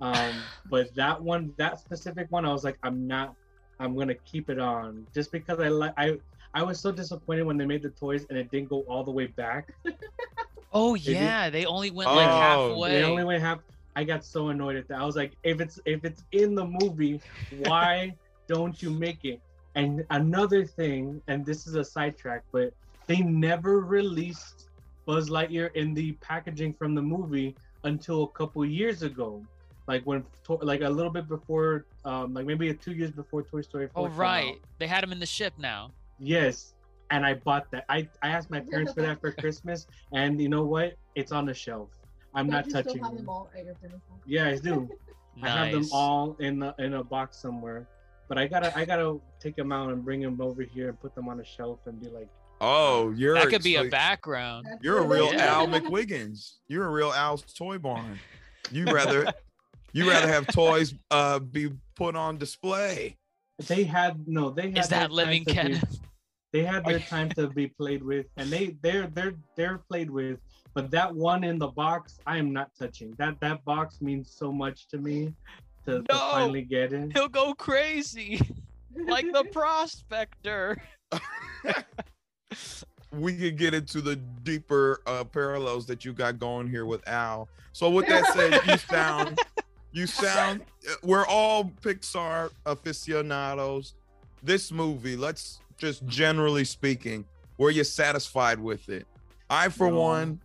Um, 0.00 0.34
but 0.70 0.94
that 0.94 1.20
one, 1.20 1.52
that 1.56 1.80
specific 1.80 2.30
one, 2.30 2.44
I 2.44 2.52
was 2.52 2.62
like, 2.62 2.78
I'm 2.84 3.08
not. 3.08 3.34
I'm 3.80 3.96
gonna 3.96 4.14
keep 4.14 4.48
it 4.48 4.60
on 4.60 5.08
just 5.12 5.32
because 5.32 5.58
I 5.58 5.70
like. 5.70 5.94
I 5.96 6.20
I 6.54 6.62
was 6.62 6.78
so 6.78 6.92
disappointed 6.92 7.42
when 7.42 7.56
they 7.56 7.66
made 7.66 7.82
the 7.82 7.90
toys 7.90 8.26
and 8.30 8.38
it 8.38 8.48
didn't 8.52 8.68
go 8.68 8.82
all 8.82 9.02
the 9.02 9.10
way 9.10 9.26
back. 9.26 9.74
Oh 10.72 10.96
did- 10.96 11.06
yeah, 11.06 11.50
they 11.50 11.64
only 11.64 11.90
went 11.90 12.10
like 12.10 12.28
Oh, 12.28 12.70
halfway. 12.70 12.92
They 12.92 13.04
only 13.04 13.24
went 13.24 13.42
half. 13.42 13.60
I 13.96 14.04
got 14.04 14.24
so 14.24 14.48
annoyed 14.48 14.76
at 14.76 14.86
that. 14.88 15.00
I 15.00 15.04
was 15.04 15.16
like, 15.16 15.32
if 15.42 15.60
it's 15.60 15.80
if 15.84 16.04
it's 16.04 16.22
in 16.32 16.54
the 16.54 16.64
movie, 16.64 17.20
why 17.64 18.14
don't 18.46 18.80
you 18.80 18.90
make 18.90 19.24
it? 19.24 19.40
And 19.74 20.04
another 20.10 20.64
thing, 20.64 21.20
and 21.28 21.44
this 21.44 21.66
is 21.66 21.74
a 21.74 21.84
sidetrack, 21.84 22.42
but 22.52 22.72
they 23.06 23.18
never 23.18 23.80
released 23.80 24.68
Buzz 25.06 25.30
Lightyear 25.30 25.74
in 25.74 25.94
the 25.94 26.12
packaging 26.12 26.74
from 26.74 26.94
the 26.94 27.02
movie 27.02 27.54
until 27.84 28.24
a 28.24 28.28
couple 28.28 28.64
years 28.64 29.02
ago, 29.02 29.42
like 29.86 30.02
when, 30.04 30.24
like 30.60 30.82
a 30.82 30.88
little 30.88 31.12
bit 31.12 31.28
before, 31.28 31.86
um, 32.04 32.34
like 32.34 32.44
maybe 32.44 32.72
two 32.74 32.92
years 32.92 33.10
before 33.10 33.42
Toy 33.42 33.62
Story 33.62 33.88
4. 33.94 34.02
oh 34.02 34.04
came 34.08 34.12
out. 34.12 34.18
right, 34.18 34.54
they 34.78 34.86
had 34.86 35.02
him 35.02 35.12
in 35.12 35.20
the 35.20 35.26
ship 35.26 35.54
now. 35.58 35.92
Yes, 36.18 36.74
and 37.10 37.24
I 37.24 37.34
bought 37.34 37.70
that. 37.72 37.84
I 37.88 38.08
I 38.22 38.28
asked 38.28 38.50
my 38.50 38.60
parents 38.60 38.92
for 38.92 39.02
that 39.02 39.20
for 39.20 39.32
Christmas, 39.32 39.86
and 40.12 40.40
you 40.40 40.48
know 40.48 40.64
what? 40.64 40.94
It's 41.14 41.32
on 41.32 41.46
the 41.46 41.54
shelf. 41.54 41.90
I'm 42.34 42.46
Don't 42.46 42.54
not 42.54 42.66
you 42.66 42.72
touching 42.72 42.90
Still 42.92 43.04
have 43.04 43.12
them. 43.16 43.24
them 43.24 43.28
all 43.28 43.50
at 43.56 43.64
your? 43.64 43.74
Yeah, 44.26 44.48
I 44.48 44.56
do. 44.58 44.88
I 45.42 45.48
have 45.48 45.72
them 45.72 45.86
all 45.92 46.36
in 46.40 46.62
a, 46.62 46.74
in 46.78 46.94
a 46.94 47.04
box 47.04 47.36
somewhere. 47.38 47.86
But 48.28 48.38
I 48.38 48.46
gotta 48.46 48.76
I 48.76 48.84
gotta 48.84 49.18
take 49.40 49.56
them 49.56 49.72
out 49.72 49.90
and 49.90 50.04
bring 50.04 50.20
them 50.20 50.40
over 50.40 50.62
here 50.62 50.88
and 50.90 51.00
put 51.00 51.14
them 51.14 51.28
on 51.28 51.40
a 51.40 51.44
shelf 51.44 51.80
and 51.86 51.98
be 52.00 52.08
like, 52.08 52.28
Oh, 52.60 53.10
you're 53.12 53.34
That 53.34 53.48
could 53.48 53.62
be 53.62 53.76
a 53.76 53.84
background. 53.84 54.66
You're 54.82 54.98
a 54.98 55.06
real. 55.06 55.32
Yeah. 55.32 55.54
Al 55.54 55.66
McWhiggins. 55.68 56.56
You're 56.66 56.86
a 56.86 56.90
real 56.90 57.12
Al's 57.12 57.42
Toy 57.54 57.78
Barn. 57.78 58.18
You 58.70 58.84
rather 58.92 59.32
you 59.92 60.10
rather 60.10 60.28
have 60.28 60.46
toys 60.48 60.92
uh 61.10 61.38
be 61.38 61.70
put 61.94 62.14
on 62.16 62.36
display. 62.36 63.16
they 63.66 63.84
had 63.84 64.28
no, 64.28 64.50
they 64.50 64.70
had 64.70 64.78
Is 64.78 64.88
their 64.88 65.00
that 65.00 65.10
living 65.12 65.44
to 65.46 65.54
Kenneth? 65.54 66.00
They 66.52 66.62
had 66.64 66.84
their 66.84 66.98
time 67.14 67.30
to 67.30 67.48
be 67.48 67.68
played 67.68 68.02
with, 68.02 68.26
and 68.36 68.50
they 68.50 68.76
they're 68.82 69.08
they're 69.08 69.34
they're 69.56 69.78
played 69.78 70.10
with. 70.10 70.38
But 70.74 70.90
that 70.92 71.14
one 71.14 71.44
in 71.44 71.58
the 71.58 71.68
box, 71.68 72.18
I 72.26 72.38
am 72.38 72.52
not 72.52 72.70
touching. 72.78 73.14
That 73.18 73.40
that 73.40 73.64
box 73.64 74.00
means 74.00 74.30
so 74.30 74.52
much 74.52 74.86
to 74.88 74.98
me 74.98 75.34
to, 75.86 76.02
to 76.02 76.14
finally 76.14 76.62
get 76.62 76.92
it. 76.92 77.12
He'll 77.12 77.28
go 77.28 77.54
crazy, 77.54 78.40
like 78.94 79.26
the 79.32 79.44
prospector. 79.44 80.76
we 83.12 83.36
could 83.36 83.56
get 83.56 83.72
into 83.72 84.02
the 84.02 84.16
deeper 84.16 85.00
uh 85.06 85.24
parallels 85.24 85.86
that 85.86 86.04
you 86.04 86.12
got 86.12 86.38
going 86.38 86.68
here 86.68 86.86
with 86.86 87.06
Al. 87.08 87.48
So 87.72 87.90
with 87.90 88.06
that 88.08 88.26
said, 88.34 88.60
you 88.66 88.76
sound 88.76 89.38
you 89.92 90.06
sound 90.06 90.62
we're 91.02 91.26
all 91.26 91.72
Pixar 91.82 92.50
aficionados. 92.66 93.94
This 94.42 94.70
movie, 94.70 95.16
let's 95.16 95.60
just 95.78 96.04
generally 96.06 96.64
speaking, 96.64 97.24
were 97.56 97.70
you 97.70 97.84
satisfied 97.84 98.60
with 98.60 98.88
it? 98.88 99.06
I 99.48 99.68
for 99.70 99.90
No. 99.90 100.00
one 100.00 100.40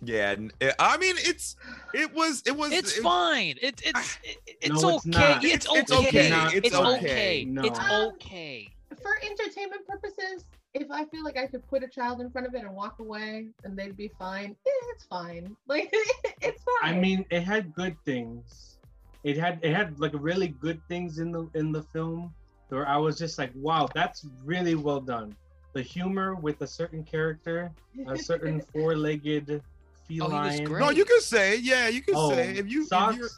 yeah, 0.00 0.36
I 0.78 0.96
mean 0.98 1.16
it's 1.18 1.56
it 1.92 2.14
was 2.14 2.44
it 2.46 2.56
was 2.56 2.70
It's 2.70 2.96
it- 2.98 3.02
fine. 3.02 3.56
It, 3.60 3.82
it's 3.84 4.18
it's 4.60 4.80
No, 4.82 4.90
it's 4.96 5.06
okay. 5.08 5.10
not. 5.18 5.44
It's, 5.44 5.66
It's 5.68 5.90
okay. 5.92 6.08
okay. 6.08 6.56
It's, 6.56 6.66
It's 6.68 6.76
okay. 6.76 6.96
okay. 6.98 7.44
No. 7.46 7.62
It's 7.64 7.78
Um, 7.80 8.12
okay. 8.14 8.68
For 9.02 9.18
entertainment 9.24 9.84
purposes, 9.88 10.44
if 10.74 10.88
I 10.92 11.04
feel 11.06 11.24
like 11.24 11.36
I 11.36 11.46
could 11.48 11.66
put 11.66 11.82
a 11.82 11.88
child 11.88 12.20
in 12.20 12.30
front 12.30 12.46
of 12.46 12.54
it 12.54 12.62
and 12.62 12.76
walk 12.76 13.00
away 13.00 13.48
and 13.64 13.76
they'd 13.76 13.96
be 13.96 14.08
fine, 14.20 14.50
eh, 14.66 14.70
it's 14.94 15.04
fine. 15.06 15.56
Like 15.66 15.92
it's 16.42 16.62
fine. 16.80 16.94
I 16.94 16.96
mean, 16.96 17.24
it 17.30 17.40
had 17.42 17.74
good 17.74 17.96
things. 18.04 18.76
It 19.24 19.36
had 19.36 19.58
it 19.62 19.74
had 19.74 19.98
like 19.98 20.12
really 20.14 20.46
good 20.48 20.80
things 20.86 21.18
in 21.18 21.32
the 21.32 21.50
in 21.54 21.72
the 21.72 21.82
film 21.82 22.32
where 22.68 22.86
I 22.88 22.96
was 22.96 23.18
just 23.18 23.38
like, 23.38 23.50
wow, 23.54 23.88
that's 23.94 24.26
really 24.44 24.74
well 24.74 25.00
done. 25.00 25.34
The 25.72 25.82
humor 25.82 26.34
with 26.34 26.60
a 26.62 26.66
certain 26.66 27.04
character, 27.04 27.70
a 28.06 28.16
certain 28.18 28.60
four-legged 28.72 29.62
feline. 30.06 30.64
great. 30.64 30.80
No, 30.80 30.90
you 30.90 31.04
can 31.04 31.20
say, 31.20 31.56
yeah, 31.58 31.88
you 31.88 32.00
can 32.02 32.14
Oh, 32.16 32.30
say 32.32 32.50
if 32.56 32.70
you 32.70 32.82
if 32.82 32.88
socks, 32.88 33.16
you're- 33.16 33.28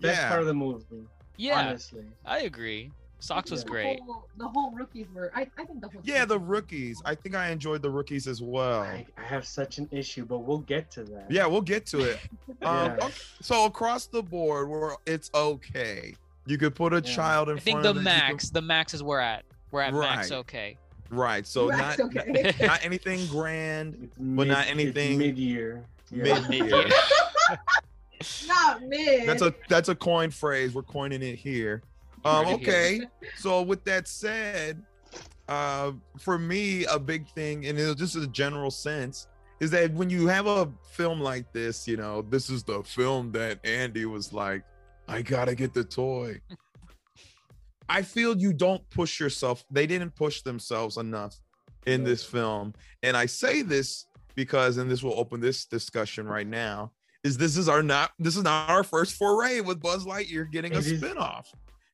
best 0.00 0.20
yeah. 0.20 0.28
part 0.28 0.40
of 0.40 0.46
the 0.46 0.54
movie. 0.54 1.06
Yeah, 1.36 1.60
honestly. 1.60 2.04
I 2.24 2.40
agree. 2.40 2.90
Socks 3.18 3.50
was 3.50 3.60
Yeah. 3.60 3.64
the 3.64 3.70
great. 3.70 4.00
Whole, 4.00 4.28
the 4.36 4.48
whole 4.48 4.70
rookies 4.72 5.06
were. 5.14 5.32
I, 5.34 5.46
I 5.58 5.64
think 5.64 5.80
the 5.80 5.88
whole. 5.88 6.00
yeah, 6.04 6.24
the 6.26 6.38
rookies. 6.38 7.00
I 7.04 7.14
think 7.14 7.34
I 7.34 7.48
enjoyed 7.50 7.80
the 7.82 7.90
rookies 7.90 8.26
as 8.26 8.42
well. 8.42 8.82
I, 8.82 9.06
I 9.16 9.22
have 9.22 9.46
such 9.46 9.78
an 9.78 9.88
issue, 9.90 10.24
but 10.26 10.40
we'll 10.40 10.58
get 10.58 10.90
to 10.92 11.04
that. 11.04 11.26
Yeah, 11.30 11.46
we'll 11.46 11.62
get 11.62 11.86
to 11.86 12.00
it. 12.00 12.18
Um, 12.62 12.86
Yeah. 12.86 12.96
ok- 13.02 13.12
so 13.42 13.64
across 13.66 14.06
the 14.06 14.22
board, 14.22 14.68
we're 14.68 14.96
it's 15.06 15.30
okay. 15.34 16.14
You 16.46 16.58
could 16.58 16.74
put 16.74 16.92
a 16.92 16.96
Yeah. 16.96 17.14
child 17.14 17.48
in 17.48 17.56
I 17.56 17.60
think 17.60 17.74
front 17.76 17.82
the 17.84 17.90
of 17.90 17.96
it, 17.96 18.00
you 18.00 18.04
could- 18.06 18.28
max, 18.28 18.50
the 18.50 18.62
max 18.62 18.94
is 18.94 19.02
where 19.02 19.18
we're 19.18 19.22
at. 19.22 19.44
We're 19.72 19.82
at 19.82 19.94
max. 19.94 20.30
Okay. 20.32 20.78
right? 21.10 21.46
So 21.46 21.68
That's 21.68 21.98
not, 21.98 22.16
okay. 22.16 22.42
not 22.42 22.60
not 22.66 22.84
anything 22.84 23.26
grand, 23.28 23.96
It's 24.02 24.16
But 24.18 24.46
not 24.48 24.66
anything 24.68 25.18
mid-year. 25.18 25.84
mid 26.10 26.48
Mid-year. 26.48 26.88
Not 28.46 28.82
mid. 28.82 29.28
That's 29.28 29.42
a 29.42 29.54
that's 29.68 29.88
a 29.90 29.94
coin 29.94 30.30
phrase. 30.30 30.74
We're 30.74 30.82
coining 30.82 31.22
it 31.22 31.36
here. 31.36 31.82
Um, 32.24 32.46
okay. 32.46 33.02
So 33.36 33.60
with 33.62 33.84
that 33.84 34.08
said, 34.08 34.82
uh, 35.48 35.92
for 36.18 36.38
me, 36.38 36.86
a 36.86 36.98
big 36.98 37.28
thing, 37.28 37.66
and 37.66 37.78
it 37.78 37.96
just 37.98 38.16
a 38.16 38.26
general 38.26 38.70
sense, 38.70 39.28
is 39.60 39.70
that 39.72 39.92
when 39.92 40.08
you 40.10 40.26
have 40.28 40.46
a 40.46 40.68
film 40.92 41.20
like 41.20 41.52
this, 41.52 41.86
you 41.86 41.96
know, 41.98 42.22
this 42.22 42.48
is 42.50 42.62
the 42.64 42.82
film 42.84 43.32
that 43.32 43.60
Andy 43.64 44.06
was 44.06 44.32
like, 44.32 44.64
I 45.08 45.22
gotta 45.22 45.54
get 45.54 45.72
the 45.74 45.84
toy. 45.84 46.40
I 47.88 48.02
feel 48.02 48.36
you 48.36 48.52
don't 48.52 48.88
push 48.90 49.20
yourself. 49.20 49.64
They 49.70 49.86
didn't 49.86 50.14
push 50.16 50.42
themselves 50.42 50.96
enough 50.96 51.36
in 51.86 52.02
this 52.02 52.24
film. 52.24 52.74
And 53.04 53.16
I 53.16 53.26
say 53.26 53.62
this 53.62 54.06
because, 54.34 54.76
and 54.78 54.90
this 54.90 55.02
will 55.04 55.18
open 55.18 55.40
this 55.40 55.66
discussion 55.66 56.26
right 56.26 56.46
now, 56.46 56.90
is 57.22 57.38
this 57.38 57.56
is 57.56 57.68
our 57.68 57.82
not 57.82 58.10
this 58.18 58.36
is 58.36 58.42
not 58.42 58.68
our 58.70 58.82
first 58.84 59.14
foray 59.16 59.60
with 59.60 59.80
Buzz 59.80 60.04
Lightyear 60.04 60.50
getting 60.50 60.74
a 60.74 60.78
It 60.78 60.86
is- 60.86 60.98
spin-off. 60.98 61.50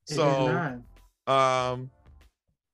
So 0.06 0.80
um 1.26 1.90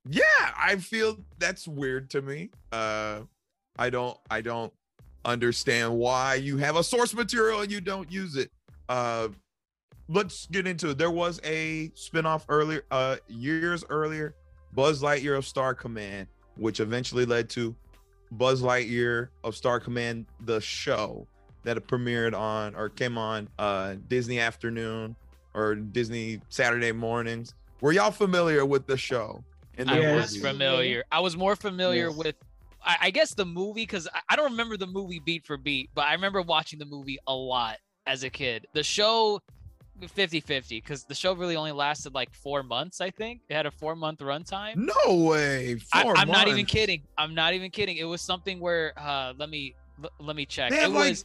yeah, 0.08 0.22
I 0.56 0.76
feel 0.76 1.18
that's 1.38 1.68
weird 1.68 2.10
to 2.10 2.22
me. 2.22 2.50
Uh 2.72 3.22
I 3.78 3.90
don't 3.90 4.16
I 4.30 4.40
don't 4.40 4.72
understand 5.24 5.94
why 5.94 6.34
you 6.36 6.56
have 6.56 6.76
a 6.76 6.82
source 6.82 7.12
material 7.14 7.60
and 7.60 7.70
you 7.70 7.80
don't 7.80 8.10
use 8.10 8.36
it. 8.36 8.50
Uh 8.88 9.28
let's 10.08 10.46
get 10.46 10.66
into 10.66 10.90
it. 10.90 10.98
There 10.98 11.10
was 11.10 11.40
a 11.44 11.90
spin-off 11.94 12.46
earlier 12.48 12.84
uh 12.90 13.16
years 13.28 13.84
earlier, 13.90 14.34
Buzz 14.72 15.02
Lightyear 15.02 15.36
of 15.36 15.46
Star 15.46 15.74
Command, 15.74 16.26
which 16.56 16.80
eventually 16.80 17.26
led 17.26 17.48
to 17.50 17.74
Buzz 18.32 18.62
Lightyear 18.62 19.28
of 19.44 19.56
Star 19.56 19.80
Command 19.80 20.26
the 20.40 20.60
show 20.60 21.26
that 21.64 21.76
it 21.76 21.86
premiered 21.86 22.34
on 22.34 22.74
or 22.74 22.88
came 22.88 23.18
on 23.18 23.48
uh 23.58 23.96
Disney 24.08 24.40
afternoon 24.40 25.14
or 25.54 25.74
Disney 25.74 26.40
Saturday 26.48 26.92
mornings. 26.92 27.54
Were 27.80 27.92
y'all 27.92 28.10
familiar 28.10 28.64
with 28.66 28.86
the 28.86 28.96
show? 28.96 29.44
And 29.76 29.88
the 29.88 29.94
I 29.94 30.00
Yes. 30.00 30.32
was 30.32 30.36
familiar. 30.36 31.04
I 31.12 31.20
was 31.20 31.36
more 31.36 31.54
familiar 31.54 32.08
Yes. 32.08 32.16
with, 32.16 32.36
I, 32.82 32.96
I 33.02 33.10
guess, 33.10 33.34
the 33.34 33.44
movie 33.44 33.82
because 33.82 34.08
I, 34.12 34.20
I 34.30 34.36
don't 34.36 34.50
remember 34.50 34.76
the 34.76 34.86
movie 34.88 35.20
beat 35.20 35.46
for 35.46 35.56
beat, 35.56 35.90
but 35.94 36.06
I 36.06 36.12
remember 36.14 36.42
watching 36.42 36.78
the 36.78 36.84
movie 36.84 37.18
a 37.28 37.34
lot 37.34 37.76
as 38.06 38.24
a 38.24 38.30
kid. 38.30 38.66
The 38.74 38.82
show, 38.82 39.40
50 40.06 40.40
50, 40.40 40.80
because 40.80 41.04
the 41.04 41.14
show 41.14 41.32
really 41.34 41.56
only 41.56 41.72
lasted 41.72 42.14
like 42.14 42.32
four 42.32 42.62
months, 42.62 43.00
I 43.00 43.10
think. 43.10 43.40
It 43.48 43.54
had 43.54 43.66
a 43.66 43.70
four 43.70 43.96
month 43.96 44.20
runtime. 44.20 44.76
No 44.76 45.14
way. 45.24 45.76
I, 45.92 46.02
Four 46.02 46.16
I'm 46.16 46.28
not 46.28 46.46
even 46.48 46.66
kidding. 46.66 47.02
I'm 47.16 47.34
not 47.34 47.54
even 47.54 47.70
kidding. 47.70 47.96
It 47.96 48.04
was 48.04 48.20
something 48.22 48.60
where, 48.60 48.92
uh, 48.96 49.32
let 49.36 49.50
me 49.50 49.74
l- 50.02 50.10
let 50.20 50.36
me 50.36 50.46
check. 50.46 50.70
They 50.70 50.84
It 50.84 50.90
like 50.90 51.10
was 51.10 51.24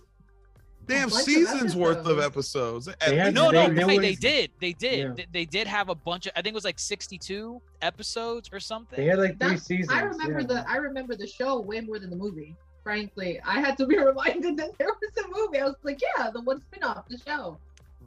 They 0.88 0.96
have 0.98 1.10
of 1.14 1.14
seasons 1.20 1.76
worth 1.76 2.06
of 2.06 2.20
episodes. 2.20 2.88
episodes. 2.88 2.98
They 3.08 3.16
had- 3.18 3.34
No, 3.34 3.52
They- 3.52 3.68
no, 3.68 3.74
there 3.74 3.88
hey, 3.88 3.98
they 4.00 4.16
did. 4.16 4.52
They 4.60 4.74
did. 4.74 5.00
Yeah. 5.00 5.14
They, 5.16 5.28
they 5.32 5.46
did 5.46 5.68
have 5.68 5.90
a 5.90 5.96
bunch 5.96 6.26
of. 6.26 6.34
I 6.36 6.42
think 6.42 6.54
it 6.54 6.56
was 6.56 6.66
like 6.66 6.80
sixty-two 6.80 7.62
episodes 7.82 8.50
or 8.52 8.60
something. 8.60 8.98
They 8.98 9.06
had 9.06 9.20
like 9.20 9.40
three 9.40 9.50
That- 9.50 9.60
seasons. 9.62 9.92
I 9.92 10.02
remember 10.02 10.42
yeah. 10.42 10.48
the 10.48 10.70
I 10.70 10.76
remember 10.78 11.16
the 11.16 11.28
show 11.28 11.60
way 11.60 11.80
more 11.82 12.00
than 12.00 12.10
the 12.10 12.16
movie. 12.18 12.56
Frankly, 12.84 13.40
I 13.46 13.62
had 13.62 13.78
to 13.78 13.86
be 13.86 13.98
reminded 14.12 14.58
that 14.58 14.78
there 14.78 14.88
was 14.90 15.26
a 15.26 15.28
movie. 15.30 15.60
I 15.60 15.64
was 15.66 15.76
like, 15.84 16.00
yeah, 16.18 16.30
the 16.32 16.42
one 16.42 16.60
spin-off, 16.62 17.08
the 17.08 17.18
show. 17.18 17.58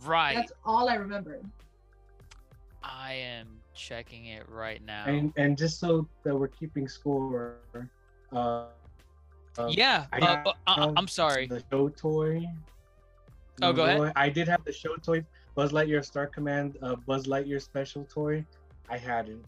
Right. 0.05 0.35
That's 0.37 0.53
all 0.65 0.89
I 0.89 0.95
remember. 0.95 1.41
I 2.83 3.15
am 3.15 3.49
checking 3.75 4.27
it 4.27 4.49
right 4.49 4.85
now. 4.85 5.05
And 5.07 5.33
and 5.37 5.57
just 5.57 5.79
so 5.81 6.09
that 6.25 6.35
we're 6.35 6.49
keeping 6.49 6.89
score, 6.89 7.57
uh, 8.33 8.65
uh, 9.59 9.69
yeah. 9.69 10.07
I 10.13 10.19
uh, 10.19 10.25
uh, 10.25 10.53
uh, 10.67 10.87
have 10.87 10.95
I'm 10.97 11.09
sorry. 11.09 11.47
The 11.47 11.63
show 11.71 11.89
toy. 11.89 12.47
Oh, 13.63 13.73
go 13.73 13.85
ahead. 13.85 14.13
I 14.17 14.29
did 14.29 14.49
have 14.49 14.65
the 14.65 14.73
show 14.73 14.97
toy, 14.97 15.25
Buzz 15.55 15.73
Lightyear 15.73 16.05
Star 16.05 16.27
Command, 16.27 16.77
uh, 16.83 16.97
Buzz 16.97 17.27
Lightyear 17.27 17.61
special 17.61 18.05
toy. 18.05 18.45
I 18.91 18.99
had 18.99 19.29
it. 19.29 19.45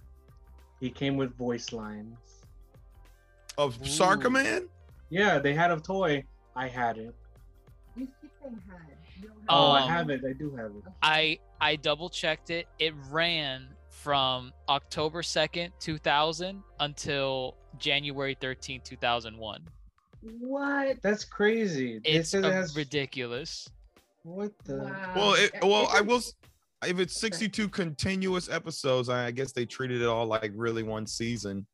He 0.80 0.90
came 0.90 1.16
with 1.16 1.36
voice 1.36 1.72
lines. 1.72 2.16
Of 3.58 3.80
Ooh. 3.80 3.84
Star 3.84 4.16
Command? 4.16 4.68
Yeah, 5.10 5.38
they 5.38 5.52
had 5.52 5.70
a 5.70 5.80
toy. 5.80 6.24
I 6.56 6.68
had 6.68 6.96
it. 6.96 7.14
You 7.96 8.08
keep 8.20 8.30
saying 8.42 8.60
had. 8.68 8.96
You 9.20 9.28
don't 9.28 9.38
Oh, 9.48 9.70
I 9.72 9.82
Um, 9.82 9.88
have 9.88 10.10
it. 10.10 10.22
I 10.28 10.32
do 10.32 10.54
have 10.56 10.66
it. 10.72 10.82
I 11.02 11.38
I 11.60 11.76
double 11.76 12.08
checked 12.08 12.50
it. 12.50 12.66
It 12.78 12.94
ran 13.10 13.68
from 13.90 14.52
October 14.68 15.22
2nd, 15.22 15.72
2000 15.80 16.62
until 16.80 17.56
January 17.78 18.36
13th, 18.36 18.84
2001. 18.84 19.66
What? 20.40 21.00
That's 21.02 21.24
crazy. 21.24 22.00
It's 22.04 22.34
it 22.34 22.44
has 22.44 22.76
ridiculous. 22.76 23.68
what 24.22 24.52
the. 24.64 24.76
Wow. 24.78 25.12
Well, 25.16 25.34
it, 25.34 25.52
well, 25.62 25.88
I 25.92 26.00
will. 26.00 26.20
If 26.86 27.00
it's 27.00 27.18
62 27.20 27.68
continuous 27.70 28.48
episodes, 28.48 29.08
I 29.08 29.32
guess 29.32 29.50
they 29.52 29.66
treated 29.66 30.00
it 30.00 30.06
all 30.06 30.26
like 30.26 30.52
really 30.54 30.84
one 30.84 31.06
season, 31.06 31.66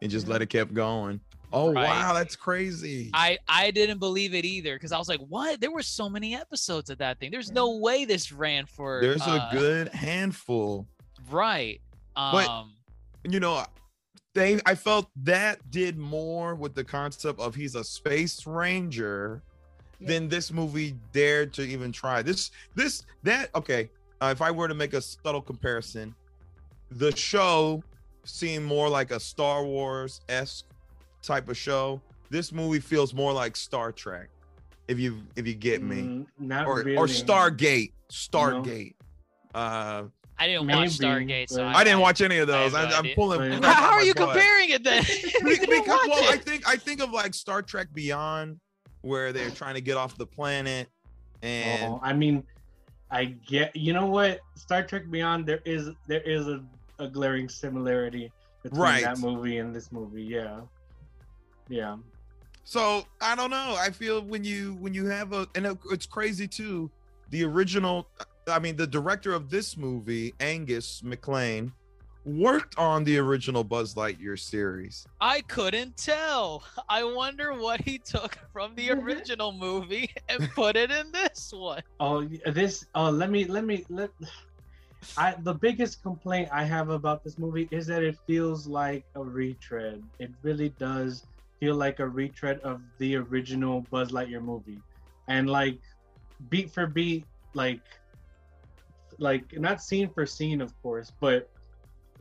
and 0.00 0.10
just 0.10 0.28
let 0.28 0.40
it 0.40 0.46
keep 0.46 0.72
going. 0.72 1.20
Oh 1.52 1.72
Right. 1.72 1.84
wow, 1.88 2.12
that's 2.14 2.36
crazy. 2.36 3.10
I 3.12 3.38
I 3.48 3.70
didn't 3.72 3.98
believe 3.98 4.34
it 4.34 4.44
either 4.44 4.74
because 4.76 4.92
I 4.92 4.98
was 4.98 5.08
like, 5.08 5.20
what? 5.20 5.60
There 5.60 5.70
were 5.72 5.82
so 5.82 6.08
many 6.08 6.34
episodes 6.36 6.90
of 6.90 6.98
that 6.98 7.18
thing. 7.18 7.30
There's 7.30 7.50
no 7.50 7.76
way 7.78 8.04
this 8.04 8.30
ran 8.32 8.66
for. 8.66 9.00
There's 9.00 9.22
uh, 9.22 9.48
a 9.50 9.54
good 9.54 9.88
handful. 9.88 10.86
right. 11.30 11.80
But- 12.14 12.48
Um. 12.48 12.74
you 13.24 13.40
know 13.40 13.64
they 14.34 14.60
i 14.64 14.74
felt 14.74 15.08
that 15.16 15.58
did 15.70 15.98
more 15.98 16.54
with 16.54 16.74
the 16.74 16.84
concept 16.84 17.38
of 17.40 17.54
he's 17.54 17.74
a 17.74 17.82
space 17.84 18.46
ranger 18.46 19.42
Yeah. 19.98 20.08
than 20.08 20.28
this 20.28 20.52
movie 20.52 20.94
dared 21.12 21.52
to 21.54 21.62
even 21.62 21.90
try 21.92 22.22
this 22.22 22.50
this 22.76 23.02
that 23.24 23.50
okay 23.54 23.90
uh, 24.22 24.28
if 24.32 24.40
i 24.40 24.50
were 24.50 24.68
to 24.68 24.74
make 24.74 24.94
a 24.94 25.00
subtle 25.00 25.42
comparison 25.42 26.14
the 26.92 27.14
show 27.16 27.82
seemed 28.24 28.64
more 28.66 28.88
like 28.88 29.10
a 29.10 29.18
star 29.20 29.64
wars-esque 29.64 30.66
type 31.22 31.48
of 31.48 31.56
show 31.56 32.00
this 32.30 32.52
movie 32.52 32.80
feels 32.80 33.12
more 33.12 33.32
like 33.32 33.56
star 33.56 33.92
trek 33.92 34.28
if 34.88 34.98
you 34.98 35.22
if 35.36 35.46
you 35.46 35.54
get 35.54 35.82
me 35.82 35.96
Mm, 35.96 36.26
not 36.38 36.66
or 36.66 36.76
really. 36.78 36.96
or 36.96 37.06
stargate 37.06 37.92
stargate 38.10 38.94
uh 39.54 40.04
I 40.38 40.46
didn't 40.46 40.68
watch 40.68 40.88
Stargate, 40.98 41.50
so 41.50 41.58
but- 41.58 41.76
i 41.76 41.84
didn't 41.84 42.00
watch 42.00 42.22
any 42.22 42.38
of 42.38 42.48
I 42.48 42.52
those 42.52 42.72
no 42.72 42.78
I, 42.78 42.82
am 42.84 42.92
idea. 43.00 43.14
pulling 43.14 43.60
But- 43.60 43.64
How, 43.64 43.74
how 43.74 43.92
are 43.92 44.02
you 44.02 44.14
butt. 44.14 44.30
comparing 44.32 44.70
it 44.70 44.82
then? 44.84 45.02
Be- 45.02 45.08
You 45.50 45.56
didn't 45.56 45.68
because 45.68 45.86
watch 45.86 46.08
well, 46.08 46.32
I 46.32 46.36
think 46.38 46.66
I 46.66 46.76
think 46.76 47.02
of 47.02 47.10
like 47.10 47.34
Star 47.34 47.60
Trek 47.60 47.88
Beyond, 47.92 48.58
where 49.02 49.32
they're 49.34 49.50
trying 49.50 49.74
to 49.74 49.80
get 49.82 49.98
off 49.98 50.16
the 50.16 50.26
planet, 50.26 50.88
and 51.42 51.84
Oh, 51.92 52.00
I 52.02 52.14
mean, 52.14 52.42
I 53.10 53.26
get. 53.26 53.74
You 53.76 53.92
know 53.92 54.06
what? 54.06 54.40
Star 54.54 54.82
Trek 54.82 55.10
Beyond. 55.10 55.44
There 55.46 55.60
is 55.66 55.90
there 56.06 56.22
is 56.22 56.46
a, 56.48 56.62
a 56.98 57.06
glaring 57.08 57.48
similarity 57.50 58.32
between 58.62 58.80
Right. 58.80 59.04
that 59.04 59.18
movie 59.18 59.58
and 59.58 59.74
this 59.76 59.92
movie. 59.92 60.22
Yeah, 60.22 60.60
yeah. 61.70 61.96
so 62.64 63.04
I 63.20 63.34
don't 63.34 63.50
know. 63.50 63.76
I 63.78 63.90
feel 63.90 64.20
when 64.22 64.44
you 64.44 64.74
when 64.80 64.92
you 64.92 65.06
have 65.06 65.32
a 65.32 65.46
and 65.54 65.78
it's 65.90 66.06
crazy 66.06 66.46
too. 66.46 66.90
The 67.30 67.44
original, 67.44 68.08
I 68.48 68.58
mean, 68.58 68.76
the 68.76 68.86
director 68.88 69.32
of 69.32 69.50
this 69.50 69.76
movie, 69.76 70.34
Angus 70.40 71.00
MacLane, 71.02 71.72
worked 72.24 72.76
on 72.76 73.04
the 73.04 73.18
original 73.18 73.62
Buzz 73.64 73.94
Lightyear 73.94 74.38
series. 74.38 75.06
I 75.20 75.40
couldn't 75.42 75.96
tell. 75.96 76.64
I 76.88 77.04
wonder 77.04 77.54
what 77.54 77.80
he 77.80 77.98
took 77.98 78.36
from 78.52 78.74
the 78.74 78.90
original 78.98 79.52
movie 79.52 80.10
and 80.28 80.50
put 80.56 80.76
it 80.76 80.90
in 80.90 81.12
this 81.12 81.52
one. 81.54 81.82
Oh, 82.00 82.22
y- 82.22 82.40
this. 82.52 82.84
Oh, 82.94 83.10
let 83.10 83.30
me 83.30 83.44
let 83.44 83.64
me 83.64 83.84
let. 83.88 84.10
I 85.16 85.34
the 85.38 85.54
biggest 85.54 86.02
complaint 86.02 86.48
I 86.52 86.64
have 86.64 86.90
about 86.90 87.24
this 87.24 87.38
movie 87.38 87.68
is 87.70 87.86
that 87.86 88.02
it 88.02 88.18
feels 88.26 88.66
like 88.66 89.04
a 89.14 89.22
retread. 89.22 90.02
It 90.18 90.30
really 90.42 90.70
does 90.78 91.24
feel 91.60 91.76
like 91.76 92.00
a 92.00 92.08
retread 92.08 92.58
of 92.60 92.80
the 92.98 93.16
original 93.16 93.82
Buzz 93.90 94.10
Lightyear 94.10 94.42
movie, 94.42 94.80
and 95.28 95.48
like 95.48 95.78
beat 96.48 96.70
for 96.72 96.86
beat, 96.86 97.24
like 97.54 97.82
like 99.18 99.58
not 99.58 99.82
scene 99.82 100.08
for 100.08 100.26
scene, 100.26 100.60
of 100.60 100.72
course, 100.82 101.12
but 101.20 101.48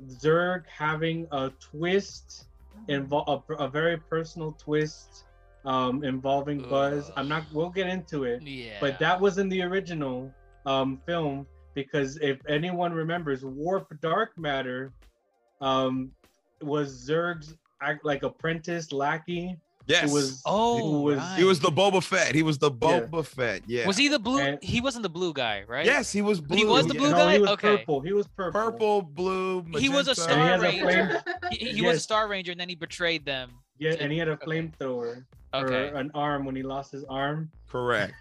Zurg 0.07 0.63
having 0.67 1.27
a 1.31 1.51
twist 1.59 2.47
involve 2.87 3.43
a, 3.49 3.53
a 3.55 3.67
very 3.69 3.97
personal 3.97 4.53
twist 4.53 5.25
um 5.65 6.03
involving 6.03 6.61
Buzz. 6.63 7.11
I'm 7.17 7.27
not. 7.27 7.45
We'll 7.51 7.69
get 7.69 7.87
into 7.87 8.23
it 8.23 8.41
Yeah. 8.43 8.77
but 8.79 8.99
that 8.99 9.19
was 9.19 9.37
in 9.37 9.49
the 9.49 9.61
original 9.63 10.33
um 10.65 10.97
film 11.05 11.47
because 11.73 12.17
if 12.17 12.39
anyone 12.47 12.93
remembers 12.93 13.43
warp 13.45 13.87
dark 14.01 14.37
matter 14.37 14.91
um 15.61 16.11
was 16.61 17.07
zurg's 17.07 17.55
like 18.03 18.23
apprentice 18.23 18.91
lackey 18.91 19.57
Yes, 19.87 20.07
who 20.09 20.13
was 20.13 20.41
Oh, 20.45 20.77
who 20.77 21.01
was 21.01 21.17
right. 21.17 21.35
he 21.39 21.43
was 21.43 21.59
the 21.59 21.69
Boba 21.71 22.03
Fett. 22.03 22.35
He 22.35 22.43
was 22.43 22.59
the 22.59 22.69
Yeah. 22.69 22.77
Boba 23.09 23.25
Fett. 23.25 23.63
Yeah. 23.65 23.87
Was 23.87 23.97
he 23.97 24.07
the 24.07 24.19
blue? 24.19 24.37
And- 24.39 24.59
he 24.61 24.81
wasn't 24.81 25.01
the 25.01 25.09
blue 25.09 25.33
guy, 25.33 25.63
right? 25.67 25.83
Yes, 25.83 26.11
he 26.11 26.21
was 26.21 26.39
blue. 26.39 26.57
He 26.57 26.63
was 26.65 26.85
the 26.85 26.93
yeah. 26.93 26.99
blue 26.99 27.09
no, 27.09 27.17
guy? 27.17 27.33
he 27.33 27.39
was 27.39 27.49
Okay. 27.51 27.77
purple 27.77 28.01
he 28.01 28.13
was 28.13 28.27
purple 28.27 28.61
Purple, 28.61 29.01
blue. 29.01 29.65
He 29.79 29.89
was 29.89 30.07
a. 30.07 30.13
Star 30.13 30.37
And 30.37 30.63
he 30.63 30.79
a 30.81 30.85
Ranger. 30.85 31.21
flame- 31.25 31.35
He, 31.51 31.71
he 31.71 31.81
was 31.81 31.97
a 31.97 31.99
Star 32.01 32.27
Ranger, 32.27 32.51
and 32.51 32.61
then 32.61 32.69
he 32.69 32.75
betrayed 32.75 33.25
them. 33.25 33.49
yeah 33.79 33.93
to- 33.95 34.01
and 34.03 34.11
he 34.11 34.19
had 34.19 34.27
a 34.27 34.37
flamethrower 34.37 35.25
Okay. 35.55 35.89
or 35.89 35.95
an 35.95 36.11
arm 36.13 36.45
when 36.45 36.55
he 36.55 36.61
lost 36.61 36.91
his 36.91 37.03
arm 37.05 37.49
Correct. 37.67 38.13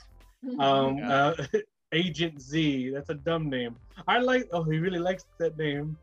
um 0.59 0.97
Yeah. 0.99 1.35
uh, 1.37 1.47
agent 1.93 2.41
z 2.41 2.91
that's 2.91 3.11
a 3.11 3.15
dumb 3.29 3.49
name 3.51 3.75
i 4.07 4.19
like 4.19 4.45
oh 4.53 4.63
he 4.63 4.79
really 4.79 4.99
likes 5.01 5.25
that 5.39 5.57
name 5.59 5.97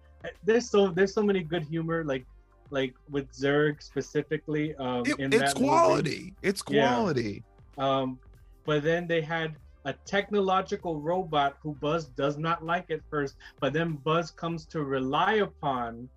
there's 0.44 0.68
so 0.70 0.90
there's 0.90 1.14
so 1.14 1.24
many 1.24 1.42
good 1.42 1.64
humor 1.64 2.04
like 2.04 2.26
like 2.72 2.94
with 3.10 3.32
zurg 3.32 3.82
specifically 3.82 4.76
um 4.76 5.04
It- 5.06 5.20
in 5.20 5.34
it's 5.34 5.54
that 5.54 5.56
movie. 5.60 5.68
quality. 5.70 6.34
It's 6.42 6.64
Yeah. 6.70 6.94
quality. 6.94 7.44
um 7.78 8.20
but 8.66 8.84
then 8.84 9.06
they 9.08 9.22
had 9.22 9.56
a 9.86 9.94
technological 10.06 11.00
robot 11.00 11.58
who 11.62 11.74
buzz 11.76 12.06
does 12.06 12.38
not 12.38 12.64
like 12.66 12.90
at 12.90 13.02
first 13.10 13.36
but 13.60 13.74
then 13.74 13.94
buzz 14.08 14.32
comes 14.32 14.66
to 14.74 14.84
rely 14.84 15.34
upon 15.50 16.10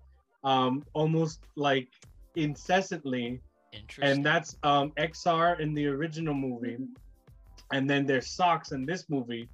um 0.43 0.83
almost 0.93 1.39
like 1.55 1.87
incessantly 2.35 3.41
Interesting. 3.73 4.03
and 4.17 4.25
that's 4.25 4.57
um 4.63 4.91
XR 4.97 5.59
in 5.59 5.73
the 5.75 5.85
original 5.85 6.33
movie, 6.33 6.77
and 7.71 7.87
then 7.87 8.05
there's 8.07 8.27
Socks 8.27 8.71
in 8.71 8.83
this 8.85 9.07
movie. 9.09 9.47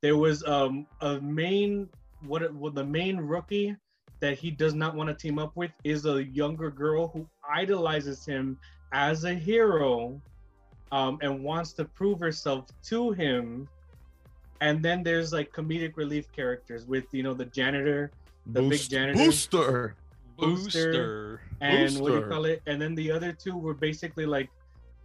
There 0.00 0.16
was 0.16 0.44
um 0.44 0.86
a 1.00 1.20
main 1.20 1.88
what 2.30 2.42
it- 2.42 2.54
what 2.54 2.74
the 2.76 2.84
main 2.84 3.16
rookie 3.16 3.74
that 4.22 4.38
he 4.38 4.52
does 4.52 4.72
not 4.72 4.94
want 4.94 5.08
to 5.08 5.14
team 5.14 5.36
up 5.36 5.50
with 5.56 5.72
is 5.82 6.06
a 6.06 6.24
younger 6.24 6.70
girl 6.70 7.08
who 7.08 7.28
idolizes 7.50 8.24
him 8.24 8.56
as 8.92 9.24
a 9.24 9.34
hero, 9.34 10.20
um, 10.92 11.18
and 11.22 11.42
wants 11.42 11.72
to 11.72 11.84
prove 11.84 12.20
herself 12.20 12.66
to 12.84 13.10
him. 13.10 13.68
And 14.60 14.80
then 14.80 15.02
there's 15.02 15.32
like 15.32 15.52
comedic 15.52 15.96
relief 15.96 16.30
characters 16.30 16.86
with 16.86 17.04
you 17.10 17.24
know 17.24 17.34
the 17.34 17.46
janitor, 17.46 18.12
the 18.46 18.62
big 18.62 18.80
janitor. 18.88 19.18
Booster. 19.18 19.96
Booster. 20.38 21.40
and 21.60 21.98
what 21.98 22.12
do 22.12 22.18
you 22.18 22.26
call 22.26 22.44
it? 22.44 22.62
And 22.66 22.80
then 22.80 22.94
the 22.94 23.10
other 23.10 23.32
two 23.32 23.56
were 23.56 23.74
basically 23.74 24.24
like, 24.24 24.48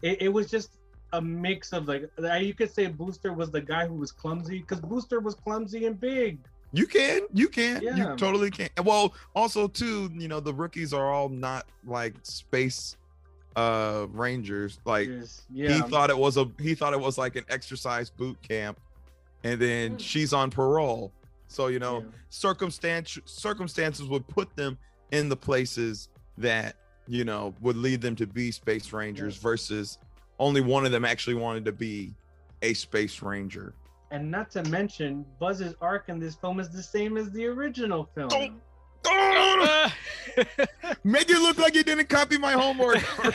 it, 0.03 0.21
it 0.21 0.29
was 0.29 0.49
just 0.49 0.77
a 1.13 1.21
mix 1.21 1.73
of 1.73 1.87
like, 1.87 2.09
you 2.39 2.53
could 2.53 2.71
say 2.71 2.85
Booster 2.85 3.33
was 3.33 3.49
the 3.49 3.61
guy 3.61 3.87
who 3.87 3.95
was 3.95 4.11
clumsy 4.11 4.59
because 4.59 4.79
Booster 4.79 5.19
was 5.19 5.33
clumsy 5.33 5.85
and 5.87 5.99
big. 5.99 6.37
You 6.73 6.85
can, 6.85 7.21
you 7.33 7.47
can, 7.47 7.81
Yeah. 7.81 7.95
you 8.11 8.15
totally 8.17 8.51
can. 8.51 8.69
Well, 8.83 9.13
also 9.35 9.67
too, 9.67 10.11
you 10.13 10.27
know, 10.27 10.39
the 10.39 10.53
rookies 10.53 10.93
are 10.93 11.11
all 11.11 11.29
not 11.29 11.65
like 11.85 12.13
space 12.23 12.95
uh 13.55 14.05
rangers. 14.11 14.79
Like 14.85 15.07
Yes, 15.09 15.45
he 15.51 15.81
thought 15.89 16.09
it 16.09 16.17
was 16.17 16.37
a 16.37 16.49
he 16.59 16.75
thought 16.75 16.93
it 16.93 16.99
was 16.99 17.17
like 17.17 17.35
an 17.35 17.45
exercise 17.49 18.09
boot 18.09 18.37
camp, 18.47 18.79
and 19.43 19.59
then 19.59 19.95
Mm. 19.95 19.99
she's 19.99 20.33
on 20.33 20.51
parole. 20.51 21.11
So 21.47 21.67
you 21.67 21.79
know, 21.79 21.99
yeah. 21.99 22.05
circumstance 22.29 23.17
circumstances 23.25 24.07
would 24.07 24.27
put 24.27 24.55
them 24.55 24.77
in 25.11 25.29
the 25.29 25.37
places 25.37 26.09
that 26.37 26.75
you 27.07 27.23
know 27.23 27.55
would 27.61 27.77
lead 27.77 28.01
them 28.01 28.15
to 28.17 28.27
be 28.27 28.51
space 28.51 28.91
rangers 28.93 29.37
versus 29.37 29.97
only 30.37 30.61
one 30.61 30.85
of 30.85 30.91
them 30.91 31.05
actually 31.05 31.35
wanted 31.35 31.65
to 31.65 31.71
be 31.71 32.13
a 32.61 32.73
space 32.75 33.21
ranger. 33.23 33.73
And 34.11 34.31
not 34.31 34.49
to 34.51 34.63
mention, 34.63 35.25
Buzz's 35.39 35.75
arc 35.81 36.09
in 36.09 36.19
this 36.19 36.35
film 36.35 36.59
is 36.59 36.69
the 36.69 36.83
same 36.83 37.17
as 37.17 37.29
the 37.31 37.45
original 37.45 38.09
film. 38.15 38.29
Don't- 38.29 38.61
Oh, 39.09 39.91
make 41.03 41.29
it 41.29 41.39
look 41.39 41.57
like 41.57 41.75
you 41.75 41.83
didn't 41.83 42.09
copy 42.09 42.37
my 42.37 42.53
homework. 42.53 43.03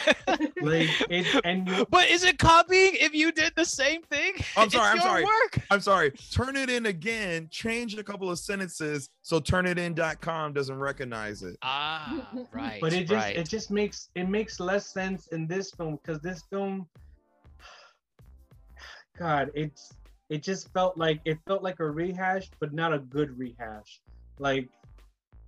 Like 0.63 0.89
it, 1.11 1.41
and 1.45 1.69
you, 1.69 1.85
but 1.91 2.09
is 2.09 2.23
it 2.23 2.39
copying 2.39 2.93
if 2.95 3.15
you 3.15 3.33
did 3.33 3.53
the 3.57 3.65
same 3.65 4.01
thing? 4.03 4.35
I'm 4.57 4.71
sorry, 4.71 4.91
I'm 4.91 5.01
sorry. 5.01 5.25
Work. 5.25 5.59
I'm 5.73 5.81
sorry. 5.81 6.13
Turn 6.31 6.55
it 6.55 6.71
in 6.71 6.87
again. 6.87 7.49
Change 7.51 7.99
a 7.99 8.05
couple 8.05 8.31
of 8.31 8.39
sentences 8.39 9.11
so 9.23 9.41
turnitin.com 9.41 10.53
doesn't 10.53 10.79
recognize 10.79 11.43
it. 11.43 11.57
Ah, 11.63 12.29
right. 12.53 12.81
but 12.81 12.93
it 12.93 13.09
just 13.09 13.13
right. 13.13 13.37
it 13.37 13.49
just 13.49 13.73
makes 13.73 14.11
it 14.15 14.29
makes 14.29 14.61
less 14.61 14.87
sense 14.87 15.27
in 15.29 15.49
this 15.49 15.73
film 15.73 15.99
because 16.01 16.21
this 16.21 16.45
film 16.49 16.87
god 19.19 19.51
it's 19.55 19.95
it 20.33 20.42
just 20.42 20.73
felt 20.73 20.97
like 20.97 21.21
it 21.25 21.38
felt 21.47 21.62
like 21.62 21.79
a 21.81 21.88
rehash 21.88 22.51
but 22.61 22.73
not 22.73 22.92
a 22.92 22.99
good 22.99 23.38
rehash. 23.38 24.01
Like 24.38 24.68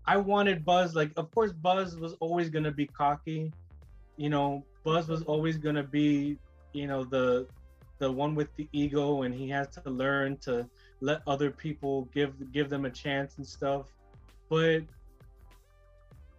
i 0.07 0.17
wanted 0.19 0.65
buzz 0.67 0.95
like 0.95 1.11
of 1.17 1.31
course 1.35 1.51
buzz 1.51 1.97
was 1.97 2.13
always 2.21 2.51
going 2.51 2.65
to 2.65 2.71
be 2.71 2.87
cocky 2.87 3.51
you 4.19 4.29
know 4.29 4.63
buzz 4.85 5.09
was 5.09 5.23
always 5.23 5.57
going 5.57 5.75
to 5.75 5.83
be 5.83 6.37
you 6.75 6.87
know 6.87 7.05
the 7.05 7.47
the 7.99 8.11
one 8.11 8.35
with 8.35 8.55
the 8.57 8.69
ego 8.73 9.23
and 9.23 9.35
he 9.35 9.49
has 9.49 9.69
to 9.69 9.89
learn 9.89 10.37
to 10.39 10.69
let 11.01 11.23
other 11.27 11.51
people 11.51 12.09
give 12.13 12.33
give 12.53 12.69
them 12.69 12.85
a 12.85 12.91
chance 12.91 13.39
and 13.39 13.47
stuff. 13.47 13.87
But 14.49 14.83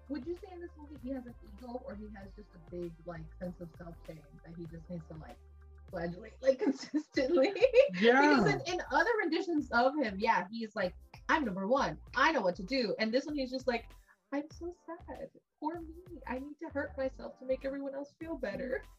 Would 0.10 0.26
you 0.28 0.36
say 0.42 0.50
in 0.54 0.62
this 0.62 0.70
movie 0.78 1.00
he 1.04 1.10
has 1.12 1.26
an 1.26 1.34
ego 1.58 1.82
or 1.86 1.96
he 1.96 2.08
has 2.16 2.28
just 2.36 2.50
a 2.56 2.72
big 2.76 2.92
like 3.06 3.22
sense 3.40 3.60
of 3.62 3.70
self 3.78 3.96
shame 4.06 4.20
that 4.46 4.54
he 4.58 4.64
just 4.66 4.88
needs 4.90 5.04
to 5.10 5.16
like 5.22 5.38
flagellate 5.96 6.34
like 6.42 6.60
consistently? 6.64 7.54
yeah 8.02 8.20
because 8.38 8.46
in, 8.68 8.74
in 8.74 8.82
other 8.92 9.10
renditions 9.22 9.70
of 9.72 9.94
him, 9.98 10.16
yeah, 10.20 10.44
he's 10.52 10.76
like, 10.76 10.94
I'm 11.30 11.46
number 11.46 11.68
one. 11.68 11.98
I 12.16 12.32
know 12.34 12.42
what 12.42 12.56
to 12.58 12.64
do. 12.64 12.94
And 13.00 13.12
this 13.14 13.26
one 13.26 13.36
he's 13.36 13.52
just 13.52 13.68
like, 13.68 13.86
I'm 14.34 14.44
so 14.60 14.74
sad. 14.86 15.28
Poor 15.62 15.76
me. 15.82 16.20
I 16.28 16.36
need 16.36 16.56
to 16.62 16.70
hurt 16.74 16.92
myself 16.98 17.40
to 17.40 17.46
make 17.46 17.64
everyone 17.66 17.94
else 17.96 18.14
feel 18.20 18.36
better. 18.38 18.84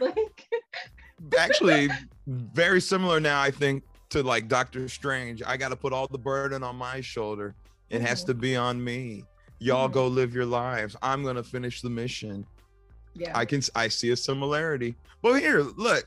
Like 0.00 0.46
Actually, 1.38 1.88
very 2.26 2.80
similar 2.80 3.20
now, 3.20 3.40
I 3.40 3.50
think, 3.50 3.84
to 4.10 4.22
like 4.22 4.48
Doctor 4.48 4.88
Strange. 4.88 5.42
I 5.46 5.56
got 5.56 5.68
to 5.68 5.76
put 5.76 5.92
all 5.92 6.06
the 6.10 6.18
burden 6.18 6.62
on 6.62 6.76
my 6.76 7.00
shoulder. 7.00 7.54
It 7.90 8.00
has 8.00 8.22
Mhm. 8.22 8.26
to 8.26 8.34
be 8.34 8.56
on 8.56 8.82
me. 8.82 9.24
Y'all 9.58 9.88
Mhm. 9.88 9.92
go 9.92 10.06
live 10.06 10.34
your 10.34 10.46
lives. 10.46 10.96
I'm 11.02 11.22
going 11.22 11.36
to 11.36 11.42
finish 11.44 11.80
the 11.82 11.90
mission. 11.90 12.46
Yeah. 13.14 13.36
I 13.36 13.44
can 13.44 13.62
I 13.74 13.88
see 13.88 14.10
a 14.10 14.16
similarity. 14.16 14.94
But 15.22 15.34
here, 15.40 15.62
look, 15.62 16.06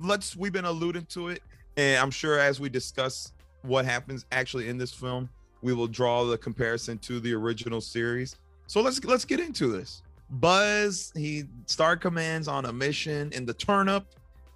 let's 0.00 0.36
we've 0.36 0.52
been 0.52 0.64
alluding 0.64 1.06
to 1.06 1.28
it, 1.28 1.42
and 1.76 1.98
I'm 2.00 2.10
sure 2.10 2.38
as 2.38 2.58
we 2.60 2.68
discuss 2.68 3.32
what 3.62 3.84
happens 3.84 4.24
actually 4.32 4.68
in 4.68 4.78
this 4.78 4.92
film, 4.92 5.28
we 5.62 5.72
will 5.72 5.86
draw 5.86 6.24
the 6.24 6.38
comparison 6.38 6.98
to 6.98 7.20
the 7.20 7.32
original 7.34 7.80
series. 7.80 8.36
So 8.66 8.80
let's 8.80 9.02
let's 9.04 9.24
get 9.24 9.40
into 9.40 9.68
this. 9.70 10.02
Buzz, 10.30 11.12
he 11.14 11.44
star 11.66 11.96
commands 11.96 12.48
on 12.48 12.64
a 12.66 12.72
mission 12.72 13.30
in 13.32 13.46
the 13.46 13.54
turnip, 13.54 14.04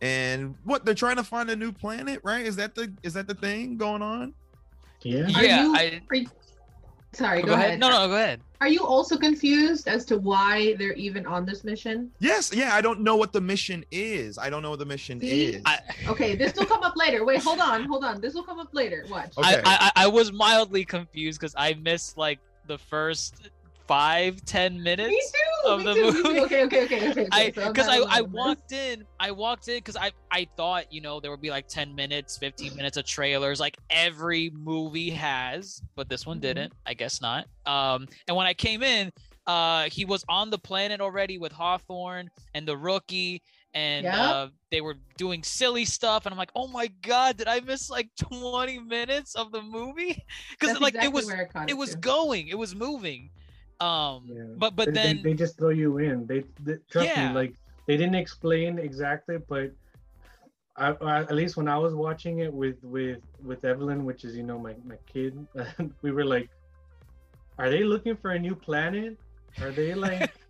and 0.03 0.57
what 0.65 0.85
they're 0.85 0.95
trying 0.95 1.17
to 1.17 1.25
find 1.25 1.49
a 1.51 1.57
new 1.57 1.71
planet, 1.73 2.21
right? 2.25 2.45
Is 2.45 2.57
that 2.57 2.75
the 2.75 2.93
is 3.03 3.15
that 3.15 3.27
the 3.29 3.35
thing 3.35 3.77
going 3.77 4.03
on? 4.03 4.35
yeah 5.03 5.23
Are 5.35 5.43
yeah, 5.45 5.65
you- 5.65 5.75
I 5.77 6.01
Are 7.13 7.17
you- 7.17 7.27
Sorry, 7.27 7.41
go, 7.43 7.49
go, 7.49 7.55
ahead. 7.55 7.81
No, 7.81 7.91
no, 7.91 8.07
go 8.09 8.15
ahead. 8.15 8.41
Are 8.61 8.69
you 8.69 8.85
also 8.85 9.17
confused 9.17 9.89
as 9.89 10.05
to 10.07 10.19
why 10.19 10.75
they're 10.75 10.93
even 10.93 11.27
on 11.27 11.47
this 11.47 11.65
mission? 11.65 12.11
Yes, 12.21 12.53
yeah. 12.55 12.75
I 12.75 12.81
don't 12.83 13.01
know 13.01 13.17
what 13.17 13.33
the 13.33 13.41
mission 13.41 13.85
is. 13.91 14.37
I 14.39 14.51
don't 14.51 14.63
know 14.63 14.71
what 14.71 14.79
the 14.79 14.85
mission 14.85 15.19
See? 15.21 15.45
is. 15.47 15.63
I, 15.65 15.79
Okay, 16.09 16.37
this 16.37 16.55
will 16.55 16.67
come 16.67 16.83
up 16.83 16.95
later. 16.97 17.25
Wait, 17.25 17.43
hold 17.43 17.59
on, 17.61 17.85
hold 17.85 18.05
on. 18.05 18.21
This 18.21 18.35
will 18.35 18.43
come 18.45 18.59
up 18.61 18.69
later. 18.73 19.07
Watch. 19.09 19.33
Okay. 19.39 19.63
I, 19.65 19.91
I, 19.97 20.05
I 20.05 20.07
was 20.09 20.31
mildly 20.33 20.85
confused 20.85 21.41
because 21.41 21.55
I 21.57 21.75
missed 21.75 22.19
like 22.19 22.39
the 22.67 22.77
first 22.79 23.49
five, 23.91 24.45
ten 24.45 24.81
minutes. 24.81 25.09
me 25.11 25.21
too. 25.21 25.69
of 25.69 25.79
me 25.81 25.85
the 25.85 25.95
too, 25.95 26.23
movie. 26.23 26.41
Okay, 26.41 26.65
okay, 26.65 26.85
okay, 26.85 27.09
okay. 27.11 27.29
I 27.33 27.49
okay, 27.49 27.53
so 27.61 27.73
because 27.73 27.89
I, 27.89 27.99
I 28.09 28.21
walked 28.23 28.73
in 28.73 29.05
I 29.19 29.33
walked 29.33 29.67
in 29.69 29.79
because 29.79 29.97
I 29.97 30.13
I 30.31 30.47
thought 30.57 30.85
you 30.91 31.01
know 31.01 31.19
there 31.21 31.31
would 31.33 31.41
be 31.41 31.51
like 31.51 31.67
10 31.67 31.95
minutes 31.95 32.39
15 32.39 32.77
minutes 32.77 32.97
of 32.97 33.05
trailers 33.05 33.59
like 33.59 33.77
every 33.91 34.51
movie 34.55 35.11
has 35.11 35.83
but 35.97 36.09
this 36.09 36.25
one 36.25 36.39
Mhm. 36.39 36.43
didn't 36.43 36.73
I 36.87 36.95
guess 36.95 37.21
not 37.21 37.47
um 37.67 38.07
and 38.29 38.37
when 38.37 38.47
I 38.47 38.55
came 38.55 38.83
in 38.83 39.11
uh 39.47 39.85
he 39.91 40.05
was 40.05 40.25
on 40.29 40.51
the 40.51 40.59
planet 40.59 41.01
already 41.01 41.39
with 41.39 41.53
Hawthorne 41.53 42.31
and 42.55 42.67
the 42.67 42.77
rookie 42.77 43.43
and 43.75 44.05
Yep. 44.05 44.15
uh, 44.15 44.49
they 44.71 44.81
were 44.81 44.97
doing 45.17 45.43
silly 45.43 45.85
stuff 45.85 46.27
and 46.27 46.33
I'm 46.33 46.39
like 46.39 46.51
oh 46.55 46.69
my 46.69 46.89
god 47.03 47.37
did 47.37 47.49
I 47.49 47.61
miss 47.61 47.91
like 47.91 48.09
20 48.21 48.79
minutes 48.81 49.35
of 49.35 49.53
the 49.53 49.63
movie 49.63 50.25
because 50.51 50.81
like 50.81 50.95
exactly 50.95 51.07
it 51.09 51.13
was 51.13 51.27
where 51.27 51.41
I 51.41 51.45
caught 51.45 51.71
it 51.71 51.77
was 51.77 51.95
going 51.97 52.49
it 52.49 52.59
was 52.59 52.75
moving 52.75 53.31
um 53.81 54.25
Yeah. 54.27 54.43
but 54.57 54.77
but 54.77 54.87
They- 54.87 54.93
they- 54.93 55.03
then 55.15 55.23
they, 55.23 55.35
just 55.35 55.57
throw 55.59 55.71
you 55.71 55.99
in. 55.99 56.27
They, 56.27 56.45
they 56.63 56.77
trust 56.91 57.09
Yeah. 57.09 57.29
me, 57.29 57.35
like 57.35 57.55
they 57.87 57.97
didn't 57.97 58.15
explain 58.15 58.79
exactly, 58.79 59.39
but 59.39 59.71
I, 60.77 60.93
I, 60.93 61.21
at 61.21 61.33
least 61.35 61.57
when 61.57 61.69
I 61.69 61.77
was 61.79 61.95
watching 61.95 62.39
it 62.41 62.53
with 62.53 62.77
with 62.83 63.21
with 63.43 63.65
Evelyn, 63.65 64.05
which 64.05 64.25
is 64.25 64.37
you 64.37 64.43
know 64.43 64.59
my 64.59 64.75
my 64.85 64.97
kid, 65.13 65.47
we 66.03 66.11
were 66.13 66.25
like, 66.25 66.49
are 67.59 67.71
they 67.71 67.83
looking 67.85 68.17
for 68.17 68.31
a 68.33 68.39
new 68.39 68.55
planet? 68.55 69.19
Are 69.61 69.71
they 69.73 69.95
like? 69.95 70.31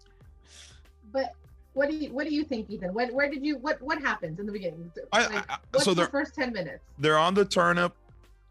But 1.12 1.32
what 1.72 1.90
do 1.90 1.96
you 1.96 2.12
what 2.12 2.24
do 2.28 2.32
you 2.32 2.44
think, 2.44 2.70
Ethan? 2.70 2.94
What 2.94 3.12
where 3.12 3.28
did 3.28 3.44
you 3.44 3.56
what 3.58 3.80
what 3.82 4.00
happens 4.00 4.38
in 4.38 4.46
the 4.46 4.52
beginning? 4.52 4.92
Like, 5.12 5.34
I- 5.34 5.54
I- 5.54 5.58
what's 5.72 5.84
so 5.84 5.92
the 5.94 6.06
first 6.06 6.34
ten 6.36 6.52
minutes? 6.52 6.84
they're 6.98 7.18
on 7.18 7.34
the 7.34 7.44
turnip. 7.44 7.94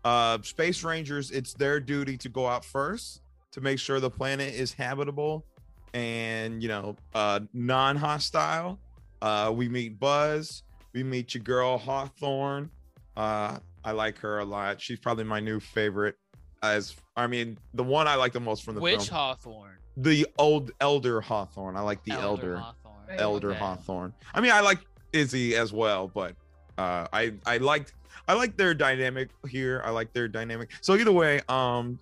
Uh, 0.03 0.37
Space 0.41 0.83
Rangers, 0.83 1.29
it's 1.31 1.53
their 1.53 1.79
duty 1.79 2.17
to 2.17 2.29
go 2.29 2.47
out 2.47 2.63
first 2.65 3.21
to 3.51 3.61
make 3.61 3.79
sure 3.79 3.99
the 3.99 4.09
planet 4.09 4.53
is 4.53 4.73
habitable 4.73 5.45
and 5.93 6.61
you 6.61 6.69
know 6.69 6.95
uh 7.15 7.39
non-hostile. 7.53 8.79
Uh, 9.21 9.51
we 9.53 9.67
meet 9.67 9.99
Buzz, 9.99 10.63
we 10.93 11.03
meet 11.03 11.33
your 11.33 11.43
girl 11.43 11.77
Hawthorne. 11.77 12.69
Uh, 13.17 13.59
I 13.83 13.91
like 13.91 14.17
her 14.19 14.39
a 14.39 14.45
lot. 14.45 14.79
She's 14.79 14.99
probably 14.99 15.25
my 15.25 15.39
new 15.41 15.59
favorite. 15.59 16.15
As 16.63 16.95
I 17.15 17.27
mean, 17.27 17.57
the 17.73 17.83
one 17.83 18.07
I 18.07 18.15
like 18.15 18.33
the 18.33 18.39
most 18.39 18.63
from 18.63 18.75
the 18.75 18.81
which 18.81 18.95
film, 18.95 19.07
Hawthorne 19.07 19.77
the 19.97 20.27
old 20.37 20.71
elder 20.79 21.19
Hawthorne. 21.21 21.75
I 21.75 21.81
like 21.81 22.03
the 22.03 22.11
elder 22.11 22.25
elder 22.25 22.57
Hawthorne 22.57 22.89
Right. 23.09 23.19
elder 23.19 23.51
Okay. 23.51 23.59
Hawthorne. 23.59 24.13
I 24.33 24.41
mean, 24.41 24.51
I 24.51 24.59
like 24.61 24.79
Izzy 25.13 25.55
as 25.55 25.73
well, 25.73 26.07
but 26.07 26.35
uh, 26.77 27.07
I 27.11 27.33
I 27.45 27.57
liked 27.57 27.93
I 28.27 28.33
like 28.33 28.55
their 28.55 28.73
dynamic 28.73 29.29
here. 29.47 29.81
I 29.83 29.89
like 29.89 30.13
their 30.13 30.27
dynamic. 30.27 30.69
So 30.81 30.95
either 30.95 31.11
way, 31.11 31.41
um, 31.49 31.99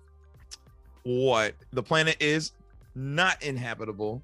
what 1.04 1.54
the 1.72 1.82
planet 1.82 2.16
is 2.20 2.52
not 2.94 3.42
inhabitable. 3.42 4.22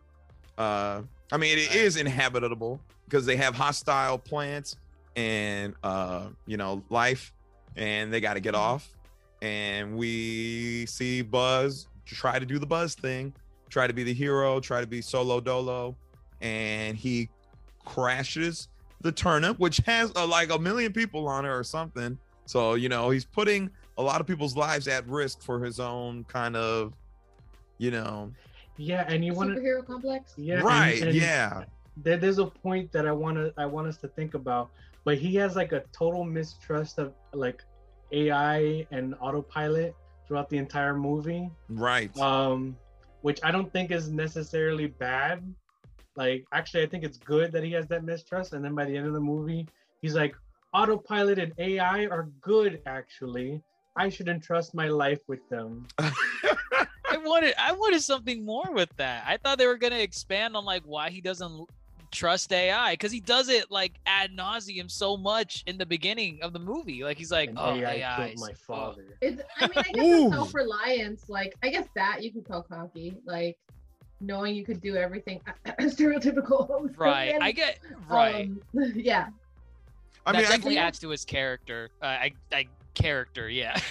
Uh, 0.59 1.03
I 1.33 1.37
mean, 1.37 1.59
it 1.59 1.69
Right. 1.69 1.77
is 1.77 1.97
inhabitable 1.97 2.81
because 3.07 3.27
they 3.27 3.37
have 3.37 3.55
hostile 3.55 4.19
plants 4.19 4.77
and 5.17 5.75
uh, 5.83 6.29
you 6.47 6.57
know, 6.57 6.83
life, 6.91 7.33
and 7.77 8.13
they 8.13 8.21
got 8.21 8.35
to 8.35 8.41
get 8.41 8.55
off. 8.55 8.89
And 9.43 9.97
we 9.97 10.87
see 10.87 11.23
Buzz 11.23 11.87
try 12.07 12.39
to 12.39 12.47
do 12.47 12.59
the 12.59 12.67
Buzz 12.67 12.95
thing, 12.95 13.33
try 13.69 13.87
to 13.87 13.93
be 13.93 14.03
the 14.05 14.15
hero, 14.15 14.59
try 14.61 14.81
to 14.81 14.87
be 14.87 15.01
solo 15.03 15.41
dolo, 15.41 15.97
and 16.41 16.97
he 16.97 17.29
crashes 17.85 18.69
the 19.03 19.13
turnip, 19.13 19.59
which 19.59 19.79
has 19.87 20.11
uh, 20.17 20.27
like 20.27 20.51
a 20.51 20.59
million 20.59 20.93
people 20.93 21.29
on 21.29 21.45
it 21.45 21.49
or 21.49 21.63
something. 21.63 22.19
So 22.47 22.75
you 22.75 22.89
know, 22.89 23.11
he's 23.11 23.25
putting 23.25 23.71
a 23.99 24.03
lot 24.03 24.21
of 24.21 24.27
people's 24.27 24.57
lives 24.57 24.89
at 24.89 25.07
risk 25.09 25.43
for 25.43 25.63
his 25.65 25.79
own 25.81 26.25
kind 26.25 26.57
of, 26.57 26.95
you 27.79 27.91
know, 27.91 28.33
Yeah, 28.77 29.05
and 29.09 29.25
you 29.25 29.35
want 29.35 29.55
to. 29.55 29.61
Superhero 29.61 29.87
complex? 29.87 30.35
Yeah, 30.37 30.57
and- 30.57 30.65
right? 30.65 31.03
and 31.03 31.15
yeah. 31.15 31.65
There, 31.97 32.17
there's 32.17 32.39
a 32.39 32.47
point 32.47 32.91
that 32.93 33.07
I 33.07 33.13
want 33.13 33.37
to 33.37 33.53
I 33.57 33.67
want 33.67 33.87
us 33.87 33.97
to 33.99 34.09
think 34.09 34.35
about, 34.35 34.71
but 35.05 35.17
he 35.17 35.37
has 35.37 35.55
like 35.55 35.71
a 35.73 35.85
total 35.93 36.25
mistrust 36.25 36.99
of 36.99 37.13
like 37.33 37.63
AI 38.11 38.85
and 38.91 39.15
autopilot 39.21 39.95
throughout 40.27 40.49
the 40.49 40.59
entire 40.59 40.95
movie. 40.97 41.51
Right. 41.69 42.17
um, 42.19 42.77
which 43.23 43.41
I 43.43 43.51
don't 43.53 43.73
think 43.73 43.91
is 43.91 44.11
necessarily 44.11 44.87
bad. 44.89 45.43
Like, 46.17 46.45
actually, 46.53 46.83
I 46.83 46.87
think 46.87 47.05
it's 47.05 47.17
good 47.19 47.53
that 47.53 47.63
he 47.65 47.73
has 47.73 47.87
that 47.89 48.05
mistrust. 48.05 48.53
And 48.53 48.63
then 48.65 48.75
by 48.75 48.85
the 48.85 48.95
end 48.97 49.07
of 49.07 49.15
the 49.15 49.21
movie, 49.21 49.67
he's 50.03 50.15
like, 50.15 50.35
autopilot 50.75 51.39
and 51.39 51.53
AI 51.59 52.05
are 52.07 52.29
good, 52.43 52.83
actually. 52.87 53.63
I 53.97 54.09
should 54.09 54.29
entrust 54.29 54.75
my 54.75 54.89
life 54.89 55.21
with 55.29 55.49
them. 55.49 55.87
I 55.99 57.17
wanted 57.19 57.55
I 57.59 57.73
wanted 57.73 58.01
something 58.03 58.45
more 58.45 58.71
with 58.73 58.95
that. 58.97 59.25
I 59.27 59.37
thought 59.37 59.59
they 59.59 59.67
were 59.67 59.77
gonna 59.79 59.99
expand 59.99 60.57
on 60.57 60.65
like 60.65 60.83
why 60.85 61.11
he 61.11 61.21
doesn't 61.21 61.69
trust 62.11 62.53
AI 62.53 62.93
because 62.93 63.13
he 63.13 63.21
does 63.21 63.49
it 63.49 63.71
like 63.71 63.93
ad 64.07 64.31
nauseum 64.37 64.91
so 64.91 65.17
much 65.17 65.63
in 65.67 65.79
the 65.79 65.87
beginning 65.87 66.39
of 66.43 66.53
the 66.53 66.59
movie. 66.59 67.05
Like 67.05 67.19
he's 67.19 67.31
like, 67.31 67.51
And 67.51 67.59
oh, 67.59 67.75
AI 67.75 67.95
AI 67.95 68.27
killed 68.29 68.41
my 68.41 68.51
oh." 68.51 68.55
father. 68.67 69.05
It's, 69.21 69.43
I 69.59 69.67
mean, 69.69 69.79
I 69.79 69.83
guess 69.93 70.33
self-reliance. 70.33 71.29
Like, 71.29 71.55
I 71.63 71.69
guess 71.71 71.87
that 71.95 72.23
you 72.23 72.33
could 72.33 72.47
call 72.47 72.63
cocky. 72.63 73.17
Like, 73.25 73.59
knowing 74.21 74.55
you 74.55 74.65
could 74.65 74.81
do 74.81 74.97
everything 74.97 75.41
stereotypical. 75.81 76.91
Right. 76.97 77.35
I 77.41 77.53
get 77.53 77.79
right. 78.09 78.47
um, 78.49 78.61
yeah. 78.95 79.29
I 80.27 80.33
that 80.33 80.39
mean, 80.39 80.47
I 80.47 80.49
definitely 80.49 80.75
can- 80.77 80.85
adds 80.87 80.99
to 81.01 81.09
his 81.11 81.25
character. 81.25 81.91
Uh, 82.01 82.07
I, 82.07 82.33
I 82.53 82.67
character, 82.95 83.49
yeah. 83.49 83.79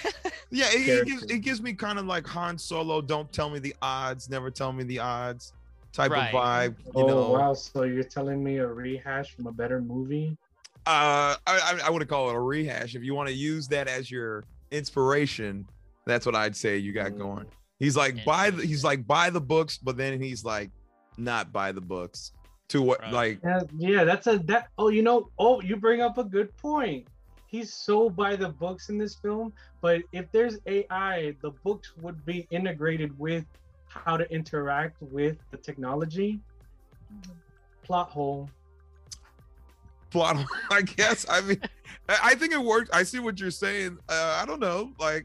Yeah, 0.50 0.66
it, 0.70 0.88
it 0.88 1.06
gives 1.06 1.22
it 1.24 1.38
gives 1.40 1.60
me 1.60 1.72
kind 1.72 1.98
of 1.98 2.06
like 2.06 2.24
Han 2.28 2.58
Solo. 2.58 3.00
Don't 3.00 3.32
tell 3.32 3.50
me 3.50 3.58
the 3.58 3.74
odds. 3.82 4.30
Never 4.30 4.52
tell 4.52 4.72
me 4.72 4.84
the 4.84 5.00
odds. 5.00 5.52
Type 5.92 6.12
Right. 6.12 6.32
of 6.32 6.40
vibe. 6.40 6.76
You 6.96 7.02
oh 7.02 7.06
know. 7.06 7.30
wow! 7.30 7.54
So 7.54 7.82
you're 7.82 8.04
telling 8.04 8.44
me 8.44 8.58
a 8.58 8.66
rehash 8.66 9.34
from 9.34 9.48
a 9.48 9.52
better 9.52 9.80
movie? 9.80 10.36
Uh, 10.86 11.34
I 11.34 11.36
I, 11.46 11.80
I 11.86 11.90
wouldn't 11.90 12.08
call 12.08 12.30
it 12.30 12.36
a 12.36 12.40
rehash. 12.40 12.94
If 12.94 13.02
you 13.02 13.14
want 13.16 13.28
to 13.30 13.34
use 13.34 13.66
that 13.68 13.88
as 13.88 14.12
your 14.12 14.44
inspiration, 14.70 15.66
that's 16.06 16.24
what 16.24 16.36
I'd 16.36 16.54
say 16.54 16.76
you 16.76 16.92
got 16.92 17.12
Mm. 17.12 17.18
going. 17.18 17.46
He's 17.80 17.96
like 17.96 18.24
buy 18.24 18.50
the, 18.50 18.64
he's 18.64 18.84
like 18.84 19.04
buy 19.06 19.30
the 19.30 19.40
books, 19.40 19.76
but 19.78 19.96
then 19.96 20.22
he's 20.22 20.44
like 20.44 20.70
not 21.18 21.52
buy 21.52 21.72
the 21.72 21.80
books. 21.80 22.30
To 22.68 22.80
what 22.80 23.00
Right. 23.00 23.12
like 23.12 23.40
Yeah, 23.42 23.60
yeah, 23.76 24.04
that's 24.04 24.26
a 24.28 24.38
that. 24.44 24.68
Oh, 24.78 24.88
you 24.88 25.02
know, 25.02 25.30
oh, 25.38 25.60
you 25.62 25.76
bring 25.76 26.00
up 26.00 26.16
a 26.18 26.24
good 26.24 26.56
point. 26.58 27.08
He's 27.54 27.72
so 27.72 28.10
by 28.10 28.34
the 28.34 28.48
books 28.48 28.88
in 28.88 28.98
this 28.98 29.14
film, 29.14 29.52
but 29.80 30.02
if 30.10 30.26
there's 30.32 30.58
AI, 30.66 31.36
the 31.40 31.50
books 31.62 31.92
would 32.02 32.26
be 32.26 32.48
integrated 32.50 33.16
with 33.16 33.44
how 33.86 34.16
to 34.16 34.28
interact 34.32 35.00
with 35.00 35.36
the 35.52 35.56
technology. 35.58 36.40
Plot 37.84 38.10
hole. 38.10 38.50
plot 40.10 40.34
hole. 40.34 40.46
i 40.72 40.82
guess 40.82 41.26
i 41.28 41.40
mean 41.42 41.60
I- 42.08 42.18
i 42.24 42.34
think 42.34 42.52
it 42.52 42.60
worked 42.60 42.90
i 42.92 43.04
see 43.04 43.20
what 43.20 43.38
you're 43.38 43.50
saying 43.52 43.98
uh, 44.08 44.38
i 44.42 44.46
don't 44.46 44.58
know 44.60 44.90
like 44.98 45.24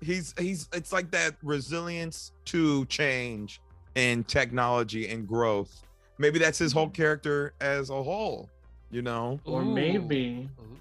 he's 0.00 0.32
he's 0.38 0.68
it's 0.72 0.90
like 0.92 1.10
that 1.10 1.34
resilience 1.42 2.32
to 2.46 2.86
change 2.86 3.60
and 3.94 4.26
technology 4.26 5.08
and 5.08 5.26
growth 5.28 5.82
maybe 6.18 6.38
that's 6.38 6.58
his 6.58 6.72
whole 6.72 6.88
character 6.88 7.52
as 7.60 7.90
a 7.90 8.02
whole 8.02 8.48
you 8.90 9.02
know 9.02 9.38
Or 9.44 9.64
maybe 9.64 10.48
Ooh. 10.60 10.76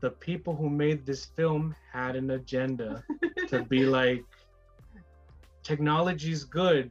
The 0.00 0.10
people 0.10 0.54
who 0.54 0.68
made 0.68 1.06
this 1.06 1.24
film 1.24 1.74
had 1.92 2.16
an 2.16 2.30
agenda 2.30 3.02
to 3.48 3.62
be 3.62 3.86
like, 3.86 4.24
technology's 5.62 6.44
good. 6.44 6.90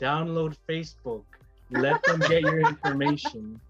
Download 0.00 0.56
Facebook. 0.68 1.22
Let 1.70 2.02
them 2.04 2.20
get 2.20 2.42
your 2.42 2.60
information. 2.60 3.60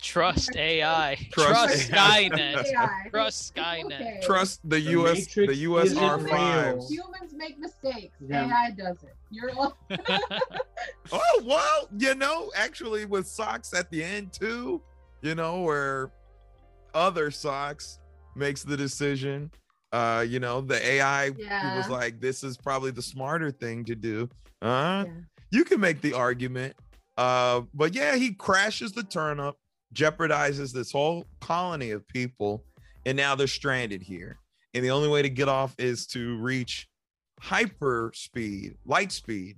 Trust 0.00 0.56
AI. 0.56 1.16
Trust 1.30 1.48
Trust, 1.50 1.92
AI. 1.92 2.28
Skynet. 2.28 2.64
AI. 2.76 3.06
Trust 3.10 3.54
Skynet. 3.54 3.92
Okay. 3.92 4.20
trust 4.22 4.60
the, 4.68 4.80
The 4.80 4.90
us 4.90 5.14
Matrix 5.14 5.34
the 5.34 5.66
us 5.66 5.84
isn't 5.86 5.98
r5. 5.98 6.90
Humans 6.90 7.34
make 7.34 7.58
mistakes. 7.58 8.16
Yeah. 8.28 8.46
AI 8.48 8.70
doesn't. 8.72 9.12
You're 9.30 9.52
all 9.56 9.78
oh 11.12 11.42
well 11.44 11.88
you 11.96 12.14
know 12.14 12.50
actually 12.54 13.06
with 13.06 13.26
socks 13.26 13.72
at 13.72 13.90
the 13.90 14.04
end 14.04 14.30
too 14.32 14.82
you 15.22 15.34
know 15.34 15.62
where 15.62 16.10
other 16.92 17.30
socks 17.30 17.98
makes 18.34 18.62
the 18.62 18.76
decision 18.76 19.50
uh 19.92 20.24
you 20.26 20.40
know 20.40 20.60
the 20.60 20.84
ai 20.92 21.30
was 21.74 21.88
like 21.88 22.20
this 22.20 22.42
is 22.42 22.56
probably 22.56 22.90
the 22.90 23.02
smarter 23.02 23.50
thing 23.50 23.84
to 23.84 23.94
do 23.94 24.28
uh 24.62 25.04
Yeah. 25.06 25.12
you 25.50 25.64
can 25.64 25.80
make 25.80 26.00
the 26.00 26.14
argument 26.14 26.74
uh 27.18 27.62
but 27.74 27.94
yeah 27.94 28.16
he 28.16 28.32
crashes 28.32 28.92
the 28.92 29.02
turnip 29.02 29.54
jeopardizes 29.94 30.72
this 30.72 30.90
whole 30.90 31.26
colony 31.40 31.90
of 31.90 32.06
people 32.08 32.64
and 33.04 33.16
now 33.16 33.34
they're 33.34 33.46
stranded 33.46 34.00
here 34.02 34.38
and 34.74 34.82
the 34.82 34.90
only 34.90 35.08
way 35.08 35.20
to 35.20 35.28
get 35.28 35.48
off 35.48 35.74
is 35.78 36.06
to 36.06 36.38
reach 36.38 36.88
hyper 37.40 38.10
speed 38.14 38.74
light 38.86 39.12
speed 39.12 39.56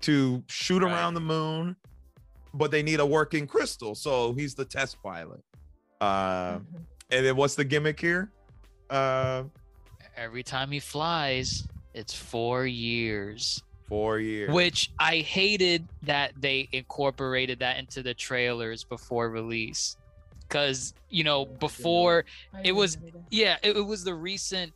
to 0.00 0.42
shoot 0.48 0.82
Right. 0.82 0.92
around 0.92 1.14
the 1.14 1.20
moon 1.20 1.76
but 2.52 2.70
they 2.72 2.82
need 2.82 2.98
a 3.00 3.06
working 3.06 3.46
crystal 3.46 3.94
so 3.94 4.32
he's 4.32 4.54
the 4.56 4.64
test 4.64 4.96
pilot 5.02 5.40
uh 6.00 6.58
Mhm. 6.58 6.64
And 7.10 7.24
then 7.24 7.36
what's 7.36 7.54
the 7.54 7.64
gimmick 7.64 8.00
here 8.00 8.30
uh 8.90 9.44
Every 10.16 10.42
time 10.42 10.70
he 10.70 10.80
flies, 10.80 11.68
it's 11.92 12.14
four 12.14 12.66
years. 12.66 13.62
four 13.86 14.18
years 14.18 14.50
Which 14.50 14.90
I 14.98 15.16
hated 15.18 15.86
that 16.04 16.32
they 16.40 16.68
incorporated 16.72 17.58
that 17.58 17.78
into 17.78 18.02
the 18.02 18.14
trailers 18.14 18.82
before 18.82 19.28
release. 19.28 19.98
Because, 20.48 20.94
you 21.10 21.22
know, 21.22 21.44
before 21.44 22.24
It 22.64 22.72
was- 22.72 22.96
yeah, 23.30 23.58
it, 23.62 23.76
it 23.76 23.82
was 23.84 24.04
the 24.04 24.14
recent, 24.14 24.72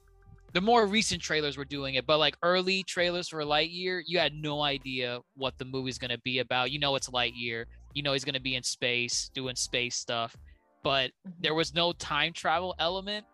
the 0.53 0.61
more 0.61 0.87
recent 0.87 1.23
trailers 1.23 1.57
were 1.57 1.65
doing 1.65 1.95
it, 1.95 2.07
but 2.07 2.19
like 2.19 2.37
early 2.43 2.83
trailers 2.83 3.29
for 3.29 3.43
Lightyear, 3.43 4.03
you 4.07 4.19
had 4.19 4.35
no 4.35 4.61
idea 4.61 5.21
what 5.37 5.57
the 5.57 5.65
movie's 5.65 5.97
gonna 5.97 6.19
be 6.19 6.41
about. 6.41 6.71
You 6.71 6.81
know, 6.81 6.97
it's 6.97 7.09
Lightyear. 7.09 7.65
You 7.95 8.03
know, 8.03 8.13
he's 8.13 8.25
gonna 8.27 8.41
be 8.41 8.57
in 8.57 8.63
space 8.63 9.31
doing 9.33 9.57
space 9.57 9.97
stuff, 9.97 10.37
but 10.83 11.11
Mhm. 11.27 11.33
there 11.41 11.55
was 11.55 11.75
no 11.75 11.93
time 11.93 12.33
travel 12.33 12.75
element. 12.79 13.27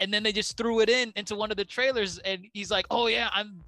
And 0.00 0.12
then 0.12 0.22
they 0.22 0.32
just 0.32 0.56
threw 0.56 0.80
it 0.80 0.88
in 0.88 1.12
into 1.16 1.34
one 1.36 1.50
of 1.50 1.56
the 1.56 1.64
trailers, 1.64 2.18
and 2.18 2.44
he's 2.52 2.70
like, 2.70 2.84
"Oh 2.90 3.06
yeah, 3.06 3.30
I'm 3.32 3.62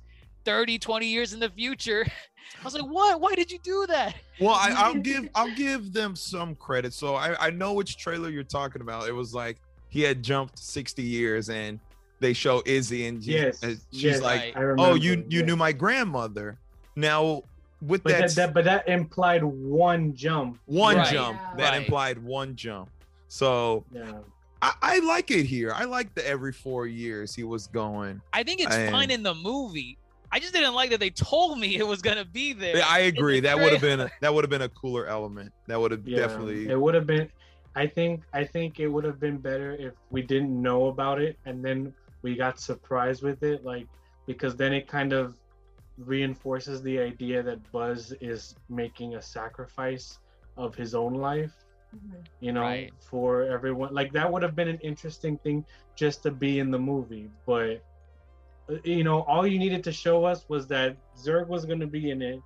30, 0.44 0.78
20 0.78 1.06
years 1.06 1.32
in 1.32 1.40
the 1.40 1.50
future." 1.50 2.04
I 2.60 2.64
was 2.64 2.74
like, 2.74 2.84
"What? 2.84 3.20
Why 3.20 3.34
did 3.34 3.50
you 3.50 3.58
do 3.60 3.86
that?" 3.88 4.14
Well, 4.40 4.54
I, 4.54 4.72
I'll 4.76 4.94
give 5.10 5.28
I'll 5.34 5.54
give 5.54 5.92
them 5.92 6.16
some 6.16 6.54
credit. 6.56 6.92
So 6.92 7.14
I, 7.14 7.46
I 7.46 7.50
know 7.50 7.72
which 7.72 7.96
trailer 7.96 8.28
you're 8.28 8.42
talking 8.44 8.82
about. 8.82 9.08
It 9.08 9.12
was 9.12 9.34
like 9.34 9.58
he 9.88 10.02
had 10.02 10.22
jumped 10.22 10.58
60 10.58 11.02
years 11.02 11.48
and 11.48 11.78
they 12.18 12.32
show 12.32 12.62
Izzy 12.66 13.06
and 13.06 13.22
she- 13.22 13.32
Yes, 13.34 13.62
and 13.62 13.78
she's 13.92 14.02
yes, 14.02 14.20
like, 14.20 14.54
Right. 14.56 14.74
Oh, 14.78 14.94
you 14.94 15.24
you 15.28 15.38
yes. 15.40 15.46
knew 15.46 15.56
my 15.56 15.70
grandmother. 15.72 16.58
Now 16.96 17.42
with 17.82 18.02
But 18.02 18.12
that, 18.12 18.20
that, 18.20 18.34
that, 18.34 18.54
but 18.54 18.64
that 18.64 18.88
implied 18.88 19.44
one 19.44 20.14
jump. 20.14 20.58
one 20.66 20.96
Right. 20.96 21.12
jump, 21.12 21.38
Yeah. 21.40 21.54
that 21.56 21.70
Right. 21.70 21.82
implied 21.82 22.18
one 22.18 22.56
jump. 22.56 22.90
So 23.28 23.84
Yeah. 23.92 24.20
I, 24.62 24.72
I 24.82 24.98
like 25.00 25.30
it 25.30 25.44
here. 25.44 25.72
I 25.74 25.84
like 25.84 26.14
the 26.14 26.26
every 26.26 26.52
four 26.52 26.86
years 26.86 27.34
he 27.34 27.44
was 27.44 27.66
going. 27.66 28.20
I 28.32 28.42
think 28.42 28.60
it's 28.60 28.74
I- 28.74 28.90
fine 28.90 29.10
in 29.10 29.22
the 29.22 29.34
movie. 29.34 29.98
I 30.32 30.40
just 30.40 30.52
didn't 30.52 30.74
like 30.74 30.90
that 30.90 30.98
they 31.00 31.10
told 31.10 31.58
me 31.58 31.76
it 31.78 31.86
was 31.86 32.02
gonna 32.02 32.24
be 32.24 32.52
there. 32.52 32.78
Yeah, 32.78 32.86
I 32.88 33.00
agree. 33.00 33.40
That 33.40 33.58
would 33.58 33.72
have 33.72 33.80
been 33.80 34.00
a, 34.00 34.10
that 34.20 34.32
would 34.34 34.44
have 34.44 34.50
been 34.50 34.62
a 34.62 34.68
cooler 34.68 35.06
element. 35.06 35.52
That 35.66 35.80
would 35.80 35.90
have 35.92 36.06
Yeah. 36.06 36.18
definitely 36.18 36.68
It 36.68 36.80
would 36.80 36.94
have 36.94 37.06
been. 37.06 37.30
I 37.74 37.86
think. 37.86 38.22
I 38.32 38.44
think 38.44 38.80
it 38.80 38.88
would 38.88 39.04
have 39.04 39.20
been 39.20 39.36
better 39.36 39.74
if 39.74 39.92
we 40.10 40.22
didn't 40.22 40.60
know 40.60 40.86
about 40.86 41.20
it 41.20 41.38
and 41.44 41.64
then 41.64 41.92
we 42.22 42.34
got 42.34 42.58
surprised 42.58 43.22
with 43.22 43.42
it. 43.42 43.64
Like 43.64 43.86
because 44.26 44.56
then 44.56 44.72
it 44.72 44.88
kind 44.88 45.12
of 45.12 45.36
reinforces 45.98 46.82
the 46.82 46.98
idea 46.98 47.42
that 47.42 47.70
Buzz 47.72 48.12
is 48.20 48.54
making 48.68 49.14
a 49.14 49.22
sacrifice 49.22 50.18
of 50.56 50.74
his 50.74 50.94
own 50.94 51.14
life. 51.14 51.52
Mhm. 51.94 52.24
you 52.40 52.52
know, 52.52 52.62
Right. 52.62 52.92
for 52.98 53.42
everyone. 53.44 53.94
Like 53.94 54.12
that 54.12 54.30
would 54.30 54.42
have 54.42 54.54
been 54.56 54.68
an 54.68 54.78
interesting 54.80 55.38
thing 55.38 55.64
just 55.94 56.22
to 56.24 56.30
be 56.30 56.58
in 56.58 56.70
the 56.70 56.78
movie, 56.78 57.30
but 57.46 57.82
uh, 58.68 58.74
you 58.84 59.04
know, 59.04 59.22
all 59.22 59.46
you 59.46 59.58
needed 59.58 59.84
to 59.84 59.92
show 59.92 60.24
us 60.24 60.48
was 60.48 60.66
that 60.68 60.96
Zurg 61.16 61.46
was 61.48 61.64
going 61.64 61.80
to 61.80 61.86
be 61.86 62.10
in 62.10 62.20
it, 62.22 62.40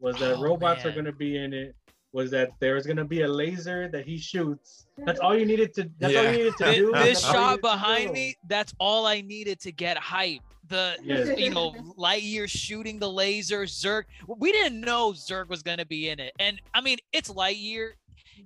was 0.00 0.16
that 0.18 0.36
Oh, 0.36 0.40
robots 0.42 0.84
are 0.86 0.92
going 0.92 1.04
to 1.04 1.12
be 1.12 1.36
in 1.36 1.52
it, 1.52 1.74
was 2.12 2.30
that 2.30 2.50
there's 2.58 2.86
going 2.86 2.96
to 2.96 3.04
be 3.04 3.20
a 3.22 3.28
laser 3.28 3.86
that 3.88 4.06
he 4.06 4.16
shoots. 4.16 4.86
That's 4.96 5.20
all 5.20 5.36
you 5.38 5.44
needed 5.44 5.74
to. 5.74 5.90
That's 5.98 6.16
all 6.16 6.22
Yeah. 6.24 6.30
you 6.30 6.38
needed 6.38 6.56
to 6.56 6.74
do. 6.74 6.92
this 6.92 7.20
That's 7.20 7.20
shot 7.20 7.60
behind 7.60 8.12
me, 8.12 8.36
that's 8.48 8.72
all 8.80 9.06
I 9.06 9.20
needed 9.20 9.60
to 9.60 9.72
get 9.72 9.98
hype. 9.98 10.40
The 10.68 10.98
Yes. 11.02 11.38
you 11.38 11.48
know 11.50 11.72
Lightyear 11.98 12.46
shooting 12.48 12.98
the 12.98 13.10
laser, 13.10 13.62
Zurg. 13.64 14.04
We 14.26 14.52
didn't 14.52 14.80
know 14.82 15.12
Zurg 15.12 15.48
was 15.48 15.62
gonna 15.62 15.86
be 15.86 16.08
in 16.10 16.18
it, 16.20 16.32
and 16.38 16.60
I 16.74 16.80
mean 16.82 16.98
it's 17.12 17.30
Lightyear. 17.30 17.92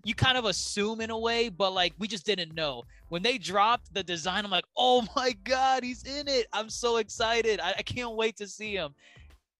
You 0.04 0.14
kind 0.14 0.36
of 0.38 0.44
assume 0.44 1.00
in 1.00 1.10
a 1.10 1.18
way, 1.18 1.48
but 1.48 1.72
like 1.72 1.92
we 1.98 2.08
just 2.08 2.24
didn't 2.26 2.54
know. 2.54 2.84
When 3.08 3.22
they 3.22 3.38
dropped 3.38 3.92
the 3.94 4.02
design, 4.02 4.44
I'm 4.44 4.50
like, 4.50 4.64
oh 4.76 5.06
my 5.16 5.32
god, 5.44 5.82
he's 5.84 6.02
in 6.04 6.28
it! 6.28 6.46
I'm 6.52 6.70
so 6.70 6.96
excited. 6.98 7.60
I, 7.60 7.74
I 7.78 7.82
can't 7.82 8.14
wait 8.14 8.36
to 8.36 8.46
see 8.48 8.74
him. 8.74 8.94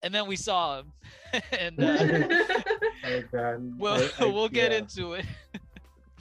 And 0.05 0.13
then 0.13 0.27
we 0.27 0.35
saw 0.37 0.79
him, 0.81 0.93
and 1.59 1.79
uh, 1.83 1.99
Oh, 3.05 3.23
God. 3.33 3.79
we'll 3.79 3.95
I- 3.95 4.11
I- 4.21 4.25
we'll 4.27 4.49
get 4.49 4.73
yeah. 4.73 4.79
into 4.79 5.13
it. 5.15 5.25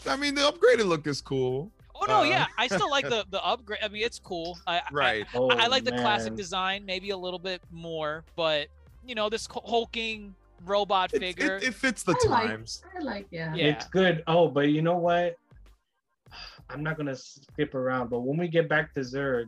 I 0.08 0.16
mean 0.16 0.34
the 0.36 0.42
upgraded 0.42 0.86
look 0.88 1.06
is 1.08 1.22
cool. 1.22 1.72
Oh 1.96 2.06
no, 2.08 2.22
Uh, 2.22 2.24
yeah, 2.24 2.48
I 2.58 2.68
still 2.68 2.90
like 2.90 3.08
the 3.08 3.26
the 3.30 3.44
upgrade. 3.46 3.80
I 3.84 3.88
mean, 3.88 4.04
it's 4.04 4.18
cool. 4.20 4.58
I, 4.66 4.78
I- 4.78 4.82
Right. 4.92 5.28
Oh, 5.36 5.50
I, 5.52 5.66
I 5.66 5.68
like 5.68 5.84
the 5.84 5.92
classic 5.92 6.36
design, 6.36 6.86
maybe 6.86 7.12
a 7.12 7.18
little 7.18 7.38
bit 7.40 7.62
more, 7.72 8.24
but 8.36 8.68
you 9.06 9.14
know, 9.16 9.30
this 9.30 9.48
hulking 9.52 10.34
robot 10.66 11.12
figure. 11.12 11.58
it, 11.58 11.64
it 11.64 11.74
fits 11.74 12.04
the 12.04 12.16
I 12.26 12.30
like- 12.30 12.48
times. 12.48 12.84
I 12.98 13.02
like 13.04 13.28
yeah. 13.32 13.54
Yeah. 13.56 13.66
It's 13.68 13.86
good. 13.88 14.24
Oh, 14.28 14.48
but 14.48 14.70
you 14.70 14.82
know 14.82 14.98
what? 14.98 15.36
I'm 16.70 16.84
not 16.84 16.98
gonna 16.98 17.16
skip 17.16 17.76
around, 17.76 18.10
but 18.10 18.22
when 18.22 18.38
we 18.38 18.48
get 18.48 18.70
back 18.70 18.94
to 18.94 19.02
Zurg, 19.02 19.46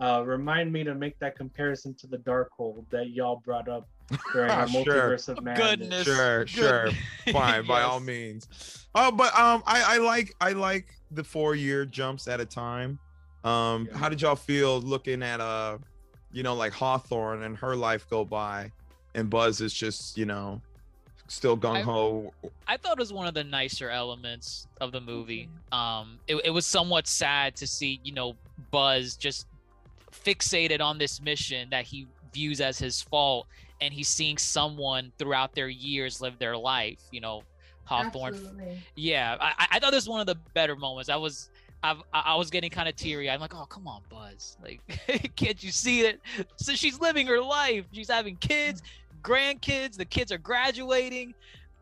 uh, 0.00 0.22
remind 0.26 0.72
me 0.72 0.84
to 0.84 0.94
make 0.94 1.18
that 1.18 1.36
comparison 1.36 1.94
to 1.94 2.06
the 2.06 2.18
Darkhold 2.18 2.84
that 2.90 3.10
y'all 3.10 3.40
brought 3.44 3.68
up 3.68 3.88
during 4.32 4.50
our 4.52 4.68
Sure. 4.68 4.84
multiverse 4.84 5.28
of 5.28 5.42
madness. 5.42 5.68
Goodness. 5.70 6.04
Sure, 6.04 6.38
Good- 6.40 6.50
sure. 6.50 6.88
Fine, 7.32 7.66
by 7.66 7.82
all 7.82 8.00
means. 8.00 8.86
Oh, 8.94 9.10
but 9.10 9.36
um, 9.38 9.62
I 9.66 9.96
I 9.96 9.98
like 9.98 10.34
I 10.40 10.52
like 10.52 10.86
the 11.10 11.24
four 11.24 11.54
year 11.54 11.84
jumps 11.84 12.28
at 12.28 12.40
a 12.40 12.44
time. 12.46 12.98
Um, 13.44 13.86
Yeah. 13.90 13.98
how 13.98 14.08
did 14.08 14.20
y'all 14.22 14.34
feel 14.36 14.80
looking 14.80 15.22
at 15.22 15.40
uh, 15.40 15.78
you 16.32 16.42
know, 16.42 16.54
like 16.54 16.72
Hawthorne 16.72 17.42
and 17.42 17.56
her 17.58 17.76
life 17.76 18.08
go 18.10 18.24
by, 18.24 18.72
and 19.16 19.28
Buzz 19.28 19.60
is 19.60 19.72
just 19.72 20.16
you 20.16 20.26
know, 20.26 20.60
still 21.26 21.56
gung 21.56 21.82
ho. 21.82 22.32
I 22.68 22.76
thought 22.76 22.92
it 22.92 23.00
was 23.00 23.12
one 23.12 23.26
of 23.26 23.34
the 23.34 23.42
nicer 23.44 23.90
elements 23.90 24.68
of 24.80 24.92
the 24.92 25.00
movie. 25.00 25.48
Um, 25.72 26.18
it, 26.28 26.36
it 26.44 26.50
was 26.50 26.66
somewhat 26.66 27.06
sad 27.08 27.56
to 27.56 27.66
see, 27.66 28.00
you 28.04 28.12
know, 28.12 28.36
Buzz 28.70 29.16
just 29.16 29.46
fixated 30.12 30.80
on 30.80 30.98
this 30.98 31.20
mission 31.20 31.68
that 31.70 31.84
he 31.84 32.06
views 32.32 32.60
as 32.60 32.78
his 32.78 33.02
fault, 33.02 33.46
and 33.80 33.92
he's 33.92 34.08
seeing 34.08 34.38
someone 34.38 35.12
throughout 35.18 35.54
their 35.54 35.68
years 35.68 36.20
live 36.20 36.38
their 36.38 36.56
life. 36.56 37.00
You 37.10 37.20
know, 37.20 37.42
Hawthorne. 37.84 38.34
Absolutely. 38.34 38.78
Yeah, 38.94 39.36
I, 39.40 39.52
I- 39.58 39.66
I 39.72 39.78
thought 39.78 39.90
this 39.92 40.04
was 40.04 40.08
one 40.08 40.20
of 40.20 40.26
the 40.26 40.36
better 40.54 40.76
moments. 40.76 41.08
I 41.08 41.16
was. 41.16 41.50
I've, 41.82 41.98
I 42.12 42.20
I 42.32 42.34
was 42.36 42.50
getting 42.50 42.70
kind 42.70 42.88
of 42.88 42.96
teary. 42.96 43.28
I'm 43.30 43.38
like, 43.38 43.54
oh 43.54 43.66
come 43.66 43.86
on, 43.86 44.00
Buzz! 44.08 44.56
Like, 44.62 44.80
can't 45.36 45.62
you 45.62 45.70
see 45.70 46.00
it? 46.00 46.20
So 46.56 46.72
she's 46.72 46.98
living 46.98 47.26
her 47.26 47.40
life. 47.40 47.84
She's 47.92 48.08
having 48.10 48.36
kids, 48.36 48.82
grandkids. 49.26 49.96
The 49.96 50.04
kids 50.04 50.30
are 50.32 50.38
graduating. 50.38 51.34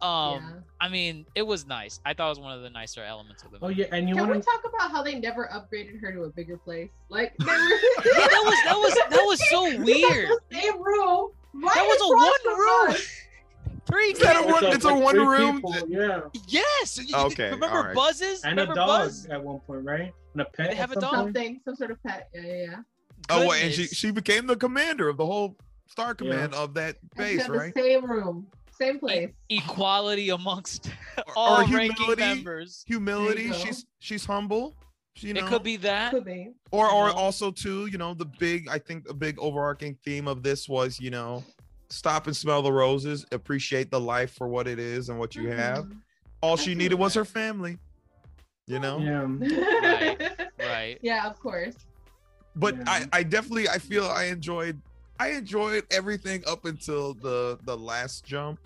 Um, 0.02 0.32
Yeah. 0.34 0.40
I 0.80 0.88
mean, 0.88 1.24
it 1.34 1.42
was 1.42 1.66
nice. 1.66 2.00
I 2.04 2.12
thought 2.12 2.26
it 2.26 2.30
was 2.30 2.40
one 2.40 2.52
of 2.56 2.62
the 2.62 2.68
nicer 2.70 3.02
elements 3.02 3.42
of 3.42 3.50
the 3.52 3.58
movie. 3.60 3.64
Oh 3.66 3.68
yeah, 3.68 3.86
and 3.96 4.08
you 4.08 4.14
Can 4.16 4.24
we 4.24 4.30
want 4.32 4.42
to 4.42 4.50
talk 4.50 4.62
about 4.68 4.90
how 4.90 5.02
they 5.02 5.18
never 5.18 5.48
upgraded 5.52 6.00
her 6.00 6.12
to 6.12 6.24
a 6.24 6.28
bigger 6.30 6.56
place? 6.58 6.90
Like, 7.08 7.34
they 7.38 7.44
were 7.46 7.52
Yeah, 7.52 8.26
that 8.28 8.42
was 8.44 8.58
that 8.64 8.76
was 8.76 8.94
that 9.10 9.24
was 9.24 9.48
so 9.48 9.62
weird. 9.84 10.28
the 10.28 10.40
same 10.60 10.82
room. 10.82 11.30
Right 11.54 11.74
That 11.74 11.84
was 11.86 12.00
a 12.02 12.50
one 12.50 12.58
room. 12.58 12.90
us. 12.96 13.20
Three 13.86 14.06
Is 14.12 14.18
that 14.20 14.36
a 14.36 14.40
kids. 14.40 14.52
one- 14.52 14.64
it's 14.72 14.84
a 14.84 14.94
one 14.94 15.16
room? 15.16 15.62
Yeah, 15.88 16.20
Yes. 16.48 16.98
you- 16.98 17.04
you- 17.06 17.16
Okay, 17.26 17.50
Remember 17.50 17.66
alright. 17.76 17.94
Buzz's? 17.94 18.42
and 18.42 18.58
a 18.58 18.62
remember 18.62 18.74
dog 18.74 18.88
Buzz? 18.88 19.26
at 19.26 19.42
one 19.42 19.60
point, 19.60 19.84
right? 19.84 20.12
And 20.32 20.42
a 20.42 20.44
pet. 20.46 20.70
They 20.70 20.76
have 20.76 20.90
a 20.92 20.94
dog? 21.00 21.12
something? 21.14 21.34
Something, 21.34 21.60
some 21.64 21.76
sort 21.76 21.90
of 21.92 22.02
pet. 22.02 22.28
Yeah, 22.34 22.40
yeah, 22.42 22.54
yeah. 22.70 22.76
Oh, 23.30 23.46
wait, 23.48 23.62
and 23.62 23.72
she 23.72 23.86
she 23.86 24.10
became 24.10 24.46
the 24.46 24.56
commander 24.56 25.08
of 25.08 25.16
the 25.18 25.24
whole 25.24 25.56
Star 25.86 26.14
Command 26.14 26.54
of 26.54 26.74
that 26.74 26.96
base, 27.16 27.48
right? 27.48 27.74
The 27.74 27.80
same 27.82 28.04
room, 28.10 28.46
same 28.78 28.98
place. 28.98 29.30
E- 29.48 29.56
equality 29.58 30.30
amongst 30.30 30.90
all 31.36 31.56
or 31.62 31.64
ranking 31.66 31.92
humility. 31.96 32.22
members. 32.22 32.84
Humility. 32.86 33.34
There 33.34 33.46
you 33.46 33.52
go. 33.52 33.58
She's 33.58 33.86
she's 34.00 34.24
humble. 34.24 34.74
She, 35.16 35.28
you 35.28 35.34
know, 35.34 35.46
It 35.46 35.48
could 35.48 35.62
be 35.62 35.76
that. 35.78 36.10
Could 36.10 36.24
be. 36.24 36.50
or 36.72 36.88
or 36.90 37.08
know? 37.08 37.14
also 37.14 37.50
too, 37.52 37.86
you 37.86 37.98
know, 37.98 38.14
the 38.14 38.24
big 38.24 38.68
I 38.68 38.78
think 38.78 39.06
the 39.06 39.14
big 39.14 39.38
overarching 39.38 39.96
theme 40.04 40.26
of 40.26 40.42
this 40.42 40.68
was, 40.68 40.98
you 40.98 41.10
know, 41.10 41.44
stop 41.90 42.26
and 42.26 42.36
smell 42.36 42.62
the 42.62 42.72
roses, 42.72 43.24
appreciate 43.30 43.90
the 43.90 44.00
life 44.00 44.32
for 44.34 44.48
what 44.48 44.66
it 44.66 44.78
is 44.80 45.08
and 45.10 45.18
what 45.18 45.36
you 45.36 45.48
have. 45.50 45.84
Mhm. 45.84 45.98
All 46.40 46.56
she 46.56 46.74
needed 46.74 46.96
was 46.98 47.14
her 47.14 47.24
family. 47.24 47.78
You 48.66 48.78
know? 48.80 48.98
Yeah. 48.98 50.38
Right. 50.58 50.98
Yeah, 51.02 51.26
of 51.28 51.38
course. 51.38 51.74
but 52.56 52.74
Yeah. 52.76 52.84
I, 52.86 53.06
I 53.12 53.22
definitely 53.22 53.68
I 53.68 53.78
feel 53.78 54.06
I 54.06 54.24
enjoyed 54.24 54.80
I 55.18 55.30
enjoyed 55.30 55.84
everything 55.90 56.42
up 56.46 56.64
until 56.64 57.14
the 57.14 57.58
the 57.64 57.76
last 57.76 58.24
jump. 58.24 58.60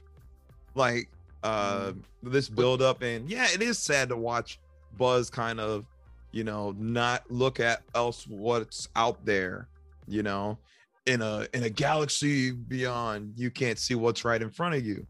Like 0.75 1.09
uh 1.43 1.93
this 2.23 2.49
build 2.49 2.83
up 2.83 3.03
and 3.03 3.29
yeah, 3.31 3.47
it 3.53 3.63
is 3.63 3.79
sad 3.79 4.09
to 4.09 4.17
watch 4.17 4.59
Buzz 4.97 5.31
kind 5.31 5.61
of, 5.61 5.87
you 6.33 6.45
know, 6.45 6.75
not 6.79 7.31
look 7.31 7.61
at 7.61 7.83
else 7.95 8.27
what's 8.27 8.89
out 8.97 9.25
there, 9.25 9.69
you 10.07 10.23
know, 10.23 10.59
in 11.07 11.23
a 11.23 11.47
in 11.55 11.63
a 11.65 11.71
galaxy 11.71 12.51
beyond, 12.51 13.33
you 13.37 13.51
can't 13.51 13.79
see 13.79 13.95
what's 13.95 14.25
right 14.25 14.43
in 14.43 14.51
front 14.51 14.75
of 14.75 14.85
you 14.85 15.07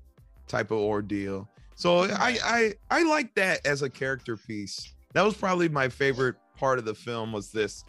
type 0.46 0.70
of 0.70 0.78
ordeal. 0.78 1.48
So 1.74 2.04
I 2.04 2.38
I 2.44 2.74
I 2.90 3.02
like 3.04 3.34
that 3.34 3.64
as 3.64 3.82
a 3.82 3.90
character 3.90 4.36
piece. 4.36 4.92
That 5.14 5.22
was 5.24 5.34
probably 5.34 5.68
my 5.68 5.88
favorite 5.88 6.36
part 6.56 6.78
of 6.78 6.84
the 6.84 6.94
film 6.94 7.32
was 7.32 7.50
this 7.50 7.84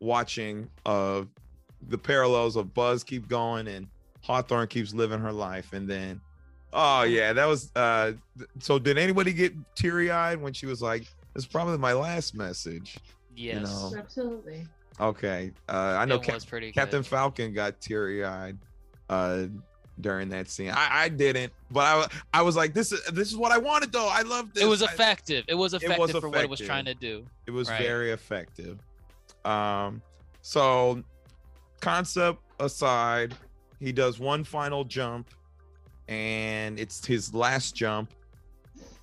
watching 0.00 0.68
of 0.84 1.28
the 1.88 1.98
parallels 1.98 2.56
of 2.56 2.72
Buzz 2.74 3.04
keep 3.04 3.28
going 3.28 3.66
and 3.68 3.86
Hawthorne 4.22 4.68
keeps 4.68 4.94
living 4.94 5.20
her 5.20 5.32
life. 5.32 5.72
And 5.72 5.88
then, 5.88 6.20
oh 6.72 7.02
yeah, 7.02 7.32
that 7.32 7.46
was 7.46 7.70
uh 7.76 8.12
so 8.60 8.78
did 8.78 8.98
anybody 8.98 9.32
get 9.32 9.52
teary-eyed 9.74 10.40
when 10.40 10.52
she 10.52 10.66
was 10.66 10.80
like, 10.82 11.02
This 11.34 11.44
is 11.44 11.46
probably 11.46 11.78
my 11.78 11.92
last 11.92 12.34
message? 12.34 12.96
Yes. 13.36 13.62
know. 13.64 13.98
Absolutely. 13.98 14.66
Okay. 15.00 15.52
Uh 15.68 15.96
I 15.98 16.04
know 16.04 16.18
Cap- 16.18 16.46
pretty 16.46 16.72
Captain 16.72 17.00
good. 17.02 17.06
Falcon 17.08 17.52
got 17.52 17.80
teary-eyed 17.80 18.56
uh 19.10 19.46
during 20.00 20.28
that 20.30 20.48
scene. 20.48 20.70
I, 20.70 21.04
I 21.04 21.08
didn't, 21.08 21.52
but 21.70 21.80
I 22.34 22.38
I 22.38 22.42
was 22.42 22.56
like, 22.56 22.74
this 22.74 22.90
is 22.92 23.04
this 23.12 23.28
is 23.30 23.36
what 23.36 23.52
I 23.52 23.58
wanted 23.58 23.92
though. 23.92 24.08
I 24.10 24.22
love 24.22 24.52
this. 24.54 24.62
It 24.62 24.66
was 24.66 24.82
I- 24.82 24.86
effective. 24.86 25.44
It 25.48 25.54
was 25.54 25.72
was 25.72 25.82
effective 25.82 26.20
for 26.20 26.28
what 26.28 26.40
it 26.42 26.48
was 26.50 26.60
effective. 26.60 26.66
trying 26.66 26.84
to 26.86 26.94
do. 26.94 27.26
it 27.46 27.50
was 27.52 27.68
Right. 27.68 27.80
very 27.82 28.10
effective 28.12 28.78
um 29.44 30.00
so 30.40 31.02
concept 31.84 32.40
aside 32.60 33.34
he 33.78 33.92
does 33.92 34.18
one 34.18 34.42
final 34.44 34.84
jump 34.84 35.28
and 36.08 36.78
it's 36.80 37.04
his 37.04 37.34
last 37.34 37.74
jump 37.74 38.10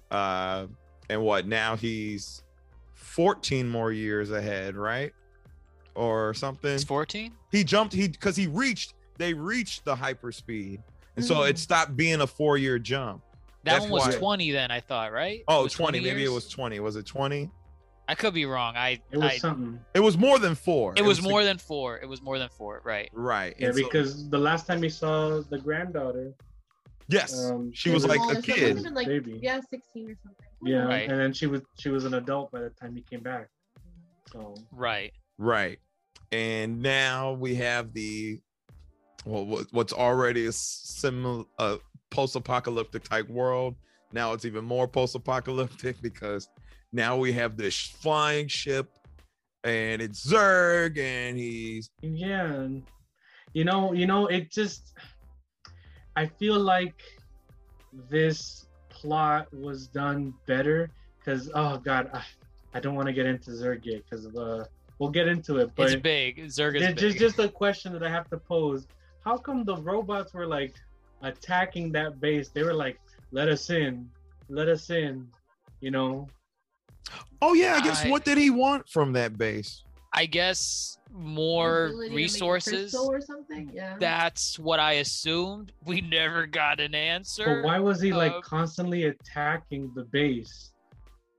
uh 0.09 0.65
and 1.09 1.21
what 1.21 1.45
now 1.47 1.75
he's 1.75 2.43
14 2.93 3.67
more 3.67 3.91
years 3.91 4.31
ahead 4.31 4.75
right 4.75 5.13
or 5.95 6.33
something 6.33 6.71
It's 6.71 6.83
14? 6.83 7.31
he 7.51 7.63
jumped 7.63 7.93
he 7.93 8.07
because 8.07 8.35
he 8.35 8.47
reached 8.47 8.93
they 9.17 9.33
reached 9.33 9.85
the 9.85 9.95
hyperspeed 9.95 10.79
and 11.17 11.23
so 11.25 11.35
Mm. 11.39 11.49
it 11.49 11.59
stopped 11.59 11.95
being 11.95 12.21
a 12.21 12.27
four 12.27 12.57
year 12.57 12.79
jump 12.79 13.21
That 13.63 13.73
That's 13.73 13.83
one 13.83 13.91
was 13.91 14.15
why- 14.15 14.19
20 14.19 14.51
then, 14.51 14.71
I 14.71 14.79
thought, 14.79 15.11
right? 15.11 15.43
oh 15.47 15.59
It 15.59 15.63
was 15.65 15.73
20, 15.73 15.99
maybe 15.99 16.23
it 16.23 16.29
was 16.31 16.47
20 16.49 16.79
was 16.79 16.95
it 16.95 17.05
20 17.05 17.49
I 18.11 18.15
could 18.15 18.33
be 18.33 18.45
wrong. 18.45 18.75
I 18.75 18.99
It 19.09 19.17
was 19.17 19.31
I, 19.31 19.37
something. 19.37 19.79
it 19.93 20.01
was 20.01 20.17
more 20.17 20.37
than 20.37 20.53
four 20.53 20.93
it 20.97 21.01
was 21.01 21.17
six- 21.19 21.27
more 21.29 21.43
than 21.45 21.57
4. 21.57 21.99
It 21.99 22.09
was 22.09 22.21
more 22.21 22.37
than 22.37 22.49
4, 22.49 22.81
right. 22.83 23.09
Right. 23.13 23.55
Yeah, 23.57 23.67
and 23.67 23.75
so- 23.77 23.83
because 23.83 24.29
the 24.29 24.37
last 24.37 24.67
time 24.67 24.83
he 24.83 24.89
saw 24.89 25.41
the 25.49 25.57
granddaughter, 25.57 26.33
yes, 27.07 27.49
um, 27.49 27.71
she 27.73 27.89
was 27.89 28.03
was 28.05 28.09
like 28.17 28.35
a 28.35 28.37
as- 28.39 28.43
kid. 28.45 28.91
like, 28.91 29.07
Baby. 29.07 29.39
yeah, 29.41 29.61
16 29.69 30.11
or 30.11 30.15
something. 30.23 30.45
yeah, 30.63 30.83
Right. 30.83 31.09
and 31.09 31.17
then 31.21 31.31
she 31.31 31.47
was 31.47 31.61
she 31.79 31.87
was 31.87 32.03
an 32.03 32.15
adult 32.15 32.51
by 32.51 32.59
the 32.59 32.69
time 32.71 32.93
he 32.97 33.01
came 33.01 33.21
back. 33.21 33.47
So 34.31 34.55
Right. 34.73 35.13
Right. 35.37 35.79
And 36.33 36.81
now 36.81 37.31
we 37.31 37.55
have 37.55 37.93
the 37.93 38.41
well, 39.25 39.63
what's 39.71 39.93
already 39.93 40.47
a 40.47 40.51
similar 40.51 41.45
uh, 41.59 41.77
post-apocalyptic 42.09 43.03
type 43.03 43.29
world. 43.29 43.75
Now 44.13 44.33
it's 44.33 44.45
even 44.45 44.65
more 44.65 44.87
post-apocalyptic 44.87 46.01
because 46.01 46.49
now 46.93 47.17
we 47.17 47.31
have 47.33 47.57
this 47.57 47.77
flying 47.77 48.47
ship, 48.47 48.89
and 49.63 50.01
it's 50.01 50.25
Zurg, 50.29 50.97
and 50.97 51.37
he's 51.37 51.89
yeah, 52.01 52.67
you 53.53 53.63
know, 53.63 53.93
you 53.93 54.07
know, 54.07 54.27
it 54.27 54.51
just 54.51 54.93
I 56.15 56.25
feel 56.25 56.59
like 56.59 56.95
this 58.09 58.67
plot 58.89 59.47
was 59.53 59.87
done 59.87 60.33
better 60.47 60.89
because 61.19 61.49
oh 61.55 61.77
god, 61.77 62.09
I, 62.13 62.23
I 62.73 62.79
don't 62.79 62.95
want 62.95 63.07
to 63.07 63.13
get 63.13 63.25
into 63.25 63.51
Zurg 63.51 63.85
yet 63.85 64.03
because 64.09 64.27
uh, 64.27 64.65
we'll 64.99 65.09
get 65.09 65.27
into 65.27 65.57
it, 65.57 65.71
but 65.75 65.91
it's 65.91 66.01
big. 66.01 66.37
Zurg 66.47 66.75
is 66.75 66.81
There's 66.81 66.93
big. 66.93 66.97
just 66.97 67.17
just 67.17 67.39
a 67.39 67.47
question 67.49 67.93
that 67.93 68.03
I 68.03 68.09
have 68.09 68.29
to 68.29 68.37
pose. 68.37 68.87
How 69.23 69.37
come 69.37 69.63
the 69.63 69.77
robots 69.77 70.33
were 70.33 70.47
like 70.47 70.75
attacking 71.21 71.91
that 71.93 72.19
base? 72.19 72.49
They 72.49 72.63
were 72.63 72.73
like, 72.73 72.99
"Let 73.31 73.49
us 73.49 73.69
in, 73.69 74.09
let 74.49 74.67
us 74.67 74.89
in," 74.89 75.27
you 75.79 75.91
know. 75.91 76.27
oh 77.41 77.53
yeah, 77.53 77.75
I 77.75 77.81
guess 77.81 78.05
I- 78.05 78.09
what 78.09 78.23
did 78.25 78.37
he 78.37 78.49
want 78.49 78.87
from 78.89 79.13
that 79.13 79.37
base? 79.37 79.83
I 80.13 80.25
guess 80.25 80.97
more 81.13 81.85
Ability 81.85 82.09
to 82.09 82.09
make 82.09 82.11
a 82.11 82.15
resources. 82.15 82.73
crystal 82.91 83.09
or 83.11 83.21
something. 83.21 83.71
Yeah. 83.73 83.95
That's 83.97 84.59
what 84.59 84.79
I 84.79 84.93
assumed. 84.93 85.71
We 85.85 86.01
never 86.01 86.45
got 86.45 86.79
an 86.81 86.93
answer. 86.93 87.45
But 87.45 87.63
why 87.67 87.79
was 87.79 88.01
he 88.01 88.11
like 88.13 88.41
constantly 88.43 89.05
attacking 89.05 89.91
the 89.95 90.03
base? 90.03 90.71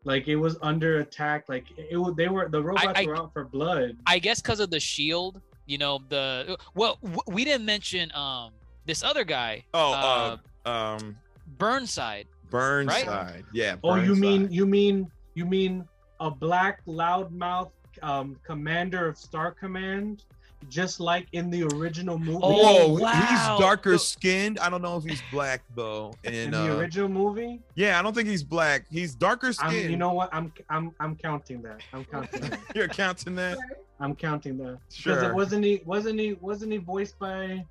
Like 0.05 0.26
it 0.26 0.37
was 0.37 0.57
under 0.62 0.98
attack. 1.00 1.44
Like 1.48 1.66
it, 1.76 1.96
was. 1.96 2.14
They 2.16 2.28
were 2.28 2.48
the 2.48 2.62
robots 2.62 2.87
I- 2.98 3.05
were 3.05 3.16
out 3.16 3.33
for 3.35 3.44
blood. 3.44 3.96
I 4.07 4.18
guess 4.18 4.40
because 4.40 4.59
of 4.61 4.70
the 4.70 4.81
shield. 4.81 5.40
You 5.66 5.78
know 5.78 6.00
the 6.09 6.57
well, 6.74 6.98
w- 7.02 7.20
we 7.28 7.44
didn't 7.44 7.64
mention 7.66 8.11
um 8.14 8.52
this 8.85 9.05
other 9.05 9.22
guy. 9.24 9.64
Oh, 9.74 9.92
uh, 9.92 10.37
uh, 10.66 10.68
um, 10.68 11.16
Burnside. 11.62 12.27
Burnside. 12.51 13.44
Yeah. 13.53 13.77
oh, 13.85 13.94
you 13.96 14.14
mean 14.16 14.51
you 14.51 14.66
mean 14.66 15.11
you 15.35 15.46
mean 15.46 15.87
a 16.21 16.31
black 16.31 16.85
loudmouth 16.87 17.71
um, 18.02 18.37
commander 18.44 19.06
of 19.08 19.17
Star 19.17 19.52
Command, 19.52 20.25
just 20.69 20.98
like 21.00 21.27
in 21.33 21.50
the 21.50 21.63
original 21.75 22.19
movie. 22.19 22.40
Oh, 22.42 22.98
wow. 22.98 23.13
he's 23.13 23.60
darker 23.60 23.92
The- 23.92 23.98
skinned. 23.98 24.58
I 24.58 24.69
don't 24.71 24.83
know 24.83 24.96
if 24.96 25.04
he's 25.04 25.23
black 25.31 25.63
though. 25.75 26.15
in 26.25 26.35
And 26.35 26.54
the 26.54 26.73
uh, 26.75 26.77
original 26.79 27.08
movie. 27.08 27.60
yeah, 27.75 27.98
I 27.98 28.02
don't 28.02 28.15
think 28.15 28.29
he's 28.29 28.42
black. 28.42 28.87
He's 28.90 29.15
darker 29.15 29.52
I'm, 29.60 29.75
you 29.90 29.96
know 29.96 30.13
what? 30.13 30.29
I'm 30.33 30.52
I'm 30.69 30.92
I'm 31.00 31.17
counting 31.17 31.63
that. 31.63 31.81
I'm 31.92 32.04
counting 32.04 32.40
that. 32.42 32.60
you're 32.75 32.88
counting 32.88 33.35
that. 33.37 33.56
I'm 34.00 34.15
counting 34.17 34.58
that. 34.58 34.79
Because 34.88 35.21
Sure. 35.21 35.31
it 35.31 35.35
wasn't 35.35 35.65
he 35.65 35.81
wasn't 35.85 36.19
he 36.19 36.33
wasn't 36.35 36.73
he 36.73 36.79
voiced 36.79 37.19
by 37.19 37.65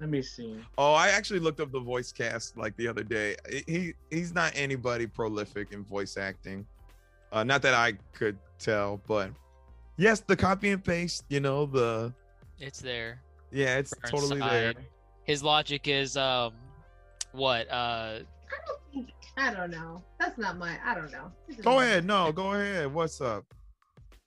let 0.00 0.10
me 0.10 0.20
see. 0.22 0.58
Oh, 0.76 0.92
I 0.92 1.08
actually 1.08 1.40
looked 1.40 1.60
up 1.60 1.72
the 1.72 1.80
voice 1.80 2.12
cast 2.12 2.56
like 2.56 2.76
the 2.76 2.86
other 2.88 3.02
day. 3.02 3.36
He 3.66 3.94
he's 4.10 4.34
not 4.34 4.52
anybody 4.54 5.06
prolific 5.06 5.72
in 5.72 5.84
voice 5.84 6.16
acting. 6.16 6.66
Uh, 7.32 7.44
not 7.44 7.62
that 7.62 7.74
I 7.74 7.94
could 8.12 8.38
tell, 8.58 9.00
but 9.06 9.30
yes, 9.96 10.20
the 10.20 10.36
copy 10.36 10.70
and 10.70 10.82
paste. 10.84 11.24
You 11.28 11.40
know 11.40 11.66
the 11.66 12.12
It's 12.58 12.80
there. 12.80 13.20
yeah, 13.50 13.78
it's 13.78 13.94
totally 14.06 14.38
there. 14.40 14.74
His 15.24 15.42
logic 15.42 15.88
is 15.88 16.16
um, 16.16 16.52
what 17.32 17.68
uh, 17.70 18.20
I 18.20 18.22
don't 18.66 18.80
think 18.92 19.10
I 19.36 19.52
don't 19.52 19.70
know. 19.70 20.02
That's 20.20 20.38
not 20.38 20.58
my. 20.58 20.78
I 20.84 20.94
don't 20.94 21.10
know. 21.10 21.32
Go 21.62 21.72
not- 21.72 21.82
ahead. 21.82 22.04
No, 22.04 22.32
go 22.32 22.52
ahead. 22.52 22.92
What's 22.92 23.20
up? 23.20 23.44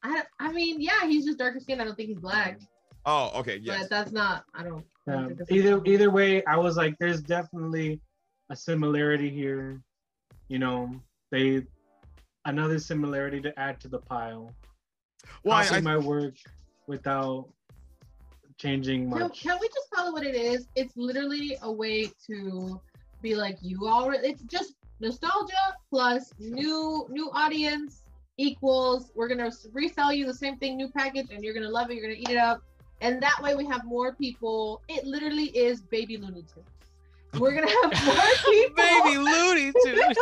I 0.04 0.24
I 0.40 0.52
mean, 0.52 0.82
yeah, 0.82 1.06
he's 1.06 1.26
just 1.26 1.38
darker 1.38 1.60
skinned. 1.60 1.82
I 1.82 1.86
don't 1.86 1.96
think 1.96 2.10
he's 2.10 2.20
black. 2.20 2.60
Oh, 3.10 3.32
okay. 3.40 3.58
Yes. 3.58 3.82
But 3.82 3.90
that's 3.90 4.12
not. 4.12 4.46
I 4.54 4.62
don't. 4.64 4.86
I 5.08 5.14
don't 5.14 5.32
Um, 5.32 5.48
either 5.50 5.82
either 5.84 6.12
way, 6.12 6.46
I 6.46 6.58
was 6.58 6.78
like, 6.78 6.96
there's 7.00 7.22
definitely 7.22 8.00
a 8.52 8.56
similarity 8.56 9.32
here. 9.32 9.82
You 10.48 10.60
know, 10.60 11.02
they 11.32 11.66
another 12.46 12.78
similarity 12.78 13.42
to 13.42 13.60
add 13.60 13.80
to 13.82 13.88
the 13.88 13.98
pile. 13.98 14.52
Well, 15.44 15.58
I- 15.58 15.62
Possibly 15.64 15.78
I- 15.80 15.96
might 15.96 16.06
work 16.06 16.36
without 16.86 17.50
changing 18.58 19.10
Can, 19.10 19.20
much. 19.22 19.42
can 19.42 19.58
we 19.60 19.68
just 19.70 19.90
call 19.92 20.10
it 20.10 20.14
what 20.14 20.24
it 20.24 20.36
is? 20.36 20.68
It's 20.76 20.96
literally 20.96 21.58
a 21.64 21.72
way 21.72 22.12
to 22.28 22.80
be 23.24 23.34
like 23.36 23.58
you 23.62 23.88
already. 23.88 24.28
It's 24.28 24.44
just 24.44 24.76
nostalgia 25.00 25.76
plus 25.90 26.32
new 26.40 27.08
new 27.10 27.32
audience 27.32 28.04
equals. 28.38 29.12
We're 29.16 29.30
gonna 29.30 29.52
resell 29.74 30.14
you 30.14 30.28
the 30.28 30.34
same 30.34 30.58
thing, 30.58 30.78
new 30.78 30.90
package, 30.90 31.32
and 31.32 31.44
you're 31.44 31.56
gonna 31.56 31.70
love 31.70 31.90
it. 31.90 31.96
You're 31.96 32.04
gonna 32.04 32.20
eat 32.20 32.30
it 32.30 32.38
up, 32.38 32.62
and 33.02 33.22
that 33.22 33.42
way 33.42 33.56
we 33.56 33.66
have 33.66 33.86
more 33.86 34.14
people. 34.14 34.82
It 34.88 35.06
literally 35.06 35.46
is 35.46 35.82
baby 35.82 36.18
Looney 36.18 36.44
Tunes. 36.54 36.68
We're 37.40 37.54
gonna 37.54 37.70
have 37.70 38.06
more 38.06 38.16
people. 38.52 38.76
Baby 38.76 39.18
Looney 39.18 39.72
Tunes. 39.86 40.18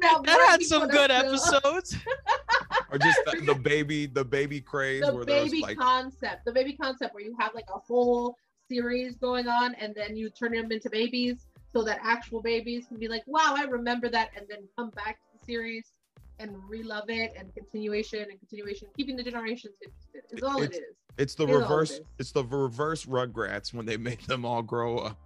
That 0.00 0.46
had 0.48 0.62
some 0.62 0.88
good 0.88 1.08
to 1.08 1.16
episodes. 1.16 1.96
or 2.90 2.98
just 2.98 3.18
the, 3.26 3.40
the 3.46 3.54
baby, 3.54 4.06
the 4.06 4.24
baby 4.24 4.60
craze 4.60 5.02
the 5.02 5.14
where 5.14 5.24
baby 5.24 5.60
like 5.62 5.78
concept 5.78 6.44
the 6.44 6.52
baby 6.52 6.72
concept 6.72 7.14
where 7.14 7.22
you 7.22 7.34
have 7.38 7.54
like 7.54 7.68
a 7.74 7.78
whole 7.78 8.36
series 8.68 9.16
going 9.16 9.48
on 9.48 9.74
and 9.74 9.94
then 9.94 10.16
you 10.16 10.30
turn 10.30 10.52
them 10.52 10.70
into 10.70 10.88
babies 10.88 11.46
so 11.72 11.82
that 11.82 11.98
actual 12.02 12.40
babies 12.40 12.86
can 12.86 12.98
be 12.98 13.08
like 13.08 13.22
wow 13.26 13.54
i 13.56 13.64
remember 13.64 14.08
that 14.08 14.30
and 14.36 14.46
then 14.48 14.58
come 14.76 14.90
back 14.90 15.18
to 15.18 15.38
the 15.38 15.44
series 15.44 15.92
and 16.38 16.56
relove 16.70 17.08
it 17.10 17.32
and 17.38 17.52
continuation 17.54 18.20
and 18.30 18.38
continuation 18.38 18.88
keeping 18.96 19.16
the 19.16 19.22
generations 19.22 19.74
interested 19.82 20.36
is 20.36 20.42
all 20.42 20.60
it 20.62 20.72
It's- 20.74 20.82
it's 21.16 21.34
the 21.36 21.46
it 21.46 21.54
reverse. 21.54 21.90
is. 21.92 22.00
It's 22.18 22.32
the 22.32 22.44
reverse 22.44 23.04
Rugrats 23.06 23.72
when 23.72 23.86
they 23.86 23.96
make 23.96 24.26
them 24.26 24.44
all 24.44 24.62
grow 24.62 24.98
up. 24.98 25.18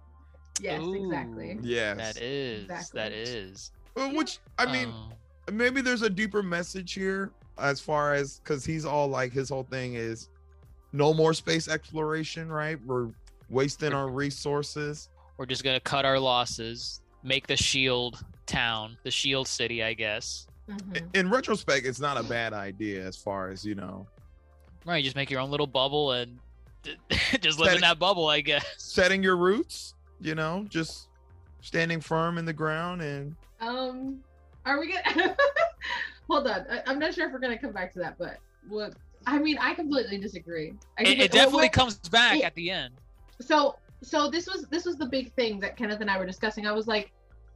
yes 0.61 0.81
exactly 0.83 1.57
Yes. 1.61 1.97
That 1.97 2.21
is. 2.21 2.67
That 2.67 2.79
Exactly. 3.11 3.19
is. 3.21 3.71
Well, 3.95 4.15
which 4.15 4.39
I 4.57 4.71
mean, 4.71 4.89
Oh. 4.93 5.51
maybe 5.51 5.81
there's 5.81 6.01
a 6.03 6.09
deeper 6.09 6.43
message 6.43 6.93
here 6.93 7.31
as 7.57 7.79
far 7.81 8.13
as 8.13 8.39
because 8.39 8.63
he's 8.65 8.85
all 8.85 9.07
like 9.07 9.31
his 9.33 9.49
whole 9.49 9.63
thing 9.63 9.95
is 9.95 10.29
no 10.93 11.13
more 11.13 11.33
space 11.33 11.67
exploration, 11.67 12.49
right? 12.51 12.79
We're 12.85 13.09
wasting 13.49 13.93
our 13.93 14.09
resources. 14.09 15.09
we're 15.37 15.45
just 15.45 15.63
gonna 15.63 15.79
cut 15.79 16.03
our 16.03 16.19
losses, 16.19 16.99
make 17.23 17.47
the 17.47 17.55
Shield 17.55 18.21
town, 18.45 18.97
the 19.03 19.11
Shield 19.11 19.47
city, 19.47 19.81
I 19.81 19.93
guess. 19.93 20.45
Mhm. 20.69 21.15
In 21.15 21.29
retrospect, 21.29 21.85
it's 21.85 21.99
not 21.99 22.17
a 22.17 22.23
bad 22.23 22.53
idea 22.53 23.03
as 23.05 23.17
far 23.17 23.49
as 23.49 23.65
you 23.65 23.75
know, 23.75 24.07
Right, 24.85 25.03
just 25.03 25.15
make 25.15 25.29
your 25.29 25.39
own 25.41 25.51
little 25.51 25.67
bubble 25.67 26.11
and 26.13 26.39
just 27.41 27.59
live 27.59 27.73
in 27.75 27.81
that 27.81 27.99
bubble, 27.99 28.27
I 28.29 28.41
guess. 28.41 28.65
setting 28.77 29.21
your 29.23 29.35
roots. 29.37 29.93
You 30.21 30.35
know, 30.35 30.65
just 30.69 31.07
standing 31.61 32.01
firm 32.01 32.37
in 32.37 32.45
the 32.45 32.53
ground 32.53 33.01
and 33.01 33.35
um 33.61 34.19
are 34.65 34.79
we 34.79 34.93
gonna 34.93 35.35
hold 36.29 36.47
on 36.47 36.65
I, 36.71 36.81
i'm 36.87 36.97
not 36.99 37.13
sure 37.13 37.27
if 37.27 37.33
we're 37.33 37.39
gonna 37.39 37.57
come 37.57 37.73
back 37.73 37.91
to 37.93 37.99
that 37.99 38.17
but 38.17 38.37
what 38.69 38.93
i 39.27 39.37
mean 39.37 39.57
i 39.57 39.73
completely 39.73 40.17
disagree 40.17 40.73
I 40.97 41.03
It, 41.03 41.19
it 41.19 41.31
definitely 41.33 41.63
what- 41.63 41.73
comes 41.73 41.95
back 42.09 42.37
it- 42.37 42.43
at 42.45 42.55
the 42.55 42.71
end. 42.71 42.93
so 43.41 43.75
so 44.01 44.29
this 44.29 44.47
was 44.47 44.67
this 44.71 44.85
was 44.85 44.95
the 44.95 45.05
big 45.05 45.33
thing 45.33 45.59
that 45.59 45.75
Kenneth 45.75 45.99
and 45.99 46.09
I 46.09 46.17
were 46.17 46.25
discussing. 46.25 46.65
I 46.65 46.71
was 46.71 46.87
like, 46.87 47.11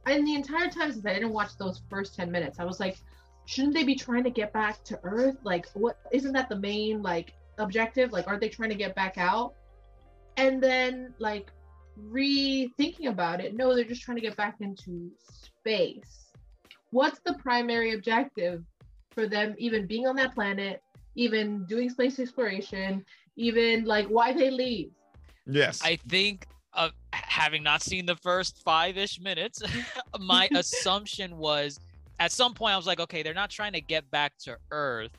and 0.06 0.26
the 0.26 0.34
entire 0.34 0.68
time 0.68 0.92
since 0.92 1.04
I 1.06 1.14
didn't 1.14 1.32
watch 1.32 1.56
those 1.58 1.82
first 1.88 2.14
10 2.14 2.30
minutes, 2.30 2.58
I 2.58 2.64
was 2.64 2.80
like, 2.80 2.98
shouldn't 3.46 3.74
they 3.74 3.84
be 3.84 3.94
trying 3.94 4.24
to 4.24 4.30
get 4.30 4.52
back 4.52 4.82
to 4.84 4.98
Earth? 5.02 5.36
Like, 5.42 5.66
what 5.74 5.98
isn't 6.12 6.32
that 6.32 6.48
the 6.48 6.56
main 6.56 7.02
like 7.02 7.34
objective? 7.58 8.12
Like, 8.12 8.26
aren't 8.26 8.40
they 8.40 8.48
trying 8.48 8.70
to 8.70 8.74
get 8.74 8.94
back 8.94 9.18
out? 9.18 9.54
And 10.36 10.62
then 10.62 11.14
like 11.18 11.50
rethinking 12.10 13.08
about 13.08 13.40
it, 13.40 13.54
no, 13.54 13.74
they're 13.74 13.84
just 13.84 14.02
trying 14.02 14.16
to 14.16 14.22
get 14.22 14.36
back 14.36 14.56
into 14.60 15.10
space. 15.18 16.32
What's 16.90 17.20
the 17.20 17.34
primary 17.34 17.94
objective 17.94 18.64
for 19.10 19.26
them 19.26 19.54
even 19.58 19.86
being 19.86 20.06
on 20.06 20.16
that 20.16 20.34
planet, 20.34 20.82
even 21.14 21.64
doing 21.66 21.88
space 21.90 22.18
exploration, 22.18 23.04
even 23.36 23.84
like 23.84 24.06
why 24.08 24.32
they 24.32 24.50
leave? 24.50 24.90
yes, 25.46 25.80
I 25.84 25.96
think 25.96 26.46
uh, 26.74 26.90
having 27.12 27.62
not 27.62 27.82
seen 27.82 28.06
the 28.06 28.16
first 28.16 28.62
five 28.64 28.96
ish 28.96 29.20
minutes, 29.20 29.62
my 30.20 30.48
assumption 30.54 31.36
was 31.36 31.78
at 32.20 32.32
some 32.32 32.54
point 32.54 32.74
I 32.74 32.76
was 32.76 32.86
like, 32.86 33.00
okay, 33.00 33.22
they're 33.22 33.34
not 33.34 33.50
trying 33.50 33.72
to 33.72 33.80
get 33.80 34.10
back 34.10 34.32
to 34.44 34.56
Earth. 34.70 35.10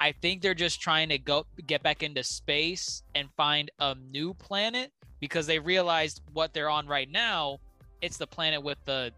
I 0.00 0.12
think 0.12 0.40
they're 0.40 0.54
just 0.54 0.80
trying 0.80 1.10
to 1.10 1.18
go 1.18 1.44
get 1.66 1.82
back 1.82 2.02
into 2.02 2.24
space 2.24 3.02
and 3.14 3.28
find 3.36 3.70
a 3.80 3.94
new 4.10 4.32
planet 4.34 4.90
because 5.20 5.46
they 5.46 5.58
realized 5.58 6.22
what 6.32 6.54
they're 6.54 6.70
on 6.70 6.86
right 6.86 7.10
now. 7.10 7.58
It's 8.00 8.16
the 8.16 8.26
planet 8.26 8.62
with 8.62 8.78
the 8.86 9.12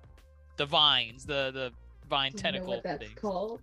the 0.57 0.67
vines, 0.67 1.25
the 1.25 1.53
the 1.53 1.71
vine 2.11 2.33
Do 2.33 2.39
you 2.39 2.39
know 2.39 2.43
tentacle 2.43 2.75
what 2.75 2.83
that's 2.83 2.99
things. 2.99 3.19
called? 3.19 3.61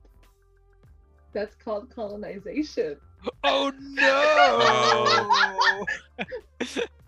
That's 1.33 1.55
called 1.55 1.93
colonization. 1.93 2.95
Oh 3.43 3.73
no! 3.77 5.85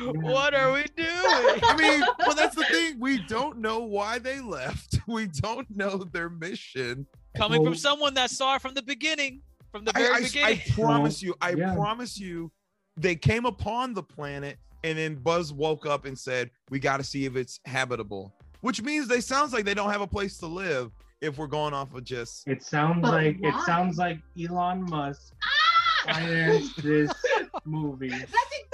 what 0.00 0.54
are 0.54 0.72
we 0.72 0.84
doing? 0.96 1.08
I 1.08 1.76
mean, 1.78 2.02
well, 2.20 2.34
that's 2.34 2.54
the 2.56 2.64
thing. 2.64 2.98
We 3.00 3.18
don't 3.26 3.58
know 3.58 3.80
why 3.80 4.18
they 4.18 4.40
left. 4.40 4.98
We 5.08 5.26
don't 5.26 5.66
know 5.74 5.98
their 5.98 6.30
mission. 6.30 7.06
Coming 7.36 7.64
from 7.64 7.74
someone 7.74 8.14
that 8.14 8.30
saw 8.30 8.54
it 8.56 8.62
from 8.62 8.74
the 8.74 8.82
beginning, 8.82 9.42
from 9.72 9.84
the 9.84 9.92
very 9.92 10.14
I- 10.14 10.22
beginning. 10.22 10.60
I 10.68 10.72
promise 10.80 11.22
you, 11.22 11.34
I 11.40 11.50
Yeah. 11.54 11.74
promise 11.74 12.18
you, 12.18 12.52
they 12.96 13.16
came 13.16 13.44
upon 13.46 13.94
the 13.94 14.02
planet 14.02 14.58
and 14.84 14.96
then 14.98 15.16
Buzz 15.16 15.52
woke 15.52 15.84
up 15.86 16.04
and 16.04 16.18
said, 16.18 16.50
"We 16.70 16.78
got 16.78 16.98
to 16.98 17.04
see 17.04 17.24
if 17.24 17.36
it's 17.36 17.58
habitable," 17.64 18.34
which 18.60 18.80
means 18.82 19.08
they 19.08 19.20
sounds 19.20 19.52
like 19.52 19.64
they 19.64 19.74
don't 19.74 19.90
have 19.90 20.00
a 20.02 20.06
place 20.06 20.38
to 20.38 20.46
live. 20.46 20.92
If 21.20 21.38
we're 21.38 21.46
going 21.46 21.72
off 21.72 21.94
of 21.94 22.02
just 22.04 22.46
It 22.48 22.62
sounds 22.64 23.00
But 23.02 23.12
like 23.12 23.36
why? 23.40 23.48
it 23.50 23.64
sounds 23.64 23.96
like 23.96 24.18
Elon 24.40 24.82
Musk 24.90 25.32
Ah! 25.44 26.12
financed 26.14 26.82
this 26.82 27.12
movie, 27.64 28.08
That's 28.08 28.22
exactly 28.22 28.58
it. 28.58 28.70
That's 28.70 28.71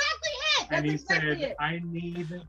and 0.70 0.84
he 0.86 0.92
exactly 0.92 1.28
said, 1.40 1.50
it. 1.50 1.56
"I 1.60 1.80
need 1.84 2.40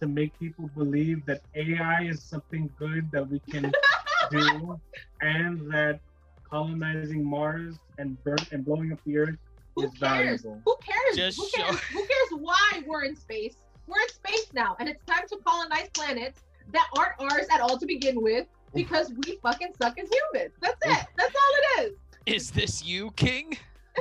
to 0.00 0.06
make 0.06 0.38
people 0.38 0.68
believe 0.76 1.24
that 1.26 1.42
AI 1.54 2.02
is 2.04 2.22
something 2.22 2.70
good 2.78 3.10
that 3.12 3.28
we 3.28 3.40
can 3.40 3.72
do, 4.30 4.80
and 5.20 5.70
that 5.72 6.00
colonizing 6.48 7.24
Mars 7.24 7.76
and 7.98 8.22
burn 8.24 8.38
and 8.52 8.64
blowing 8.64 8.92
up 8.92 8.98
the 9.04 9.18
Earth 9.18 9.36
Who 9.76 9.84
is 9.84 9.90
cares? 9.98 10.42
valuable." 10.42 10.62
Who 10.64 10.76
cares? 10.80 11.16
Just 11.16 11.38
Who 11.38 11.48
show- 11.48 11.64
cares? 11.64 11.80
Who 11.92 11.98
cares 12.06 12.30
why 12.40 12.82
we're 12.86 13.04
in 13.04 13.16
space? 13.16 13.56
We're 13.86 14.00
in 14.02 14.08
space 14.10 14.52
now, 14.52 14.76
and 14.80 14.88
it's 14.88 15.02
time 15.06 15.26
to 15.28 15.36
colonize 15.46 15.88
planets 15.94 16.42
that 16.72 16.86
aren't 16.96 17.18
ours 17.20 17.46
at 17.50 17.60
all 17.60 17.78
to 17.78 17.86
begin 17.86 18.20
with 18.22 18.46
because 18.74 19.10
we 19.26 19.38
fucking 19.42 19.72
suck 19.80 19.98
as 19.98 20.08
humans. 20.10 20.54
That's 20.60 20.76
it. 20.84 21.06
That's 21.16 21.34
all 21.34 21.80
it 21.80 21.82
is. 21.86 21.92
Is 22.26 22.50
this 22.50 22.84
you, 22.84 23.10
King? 23.12 23.56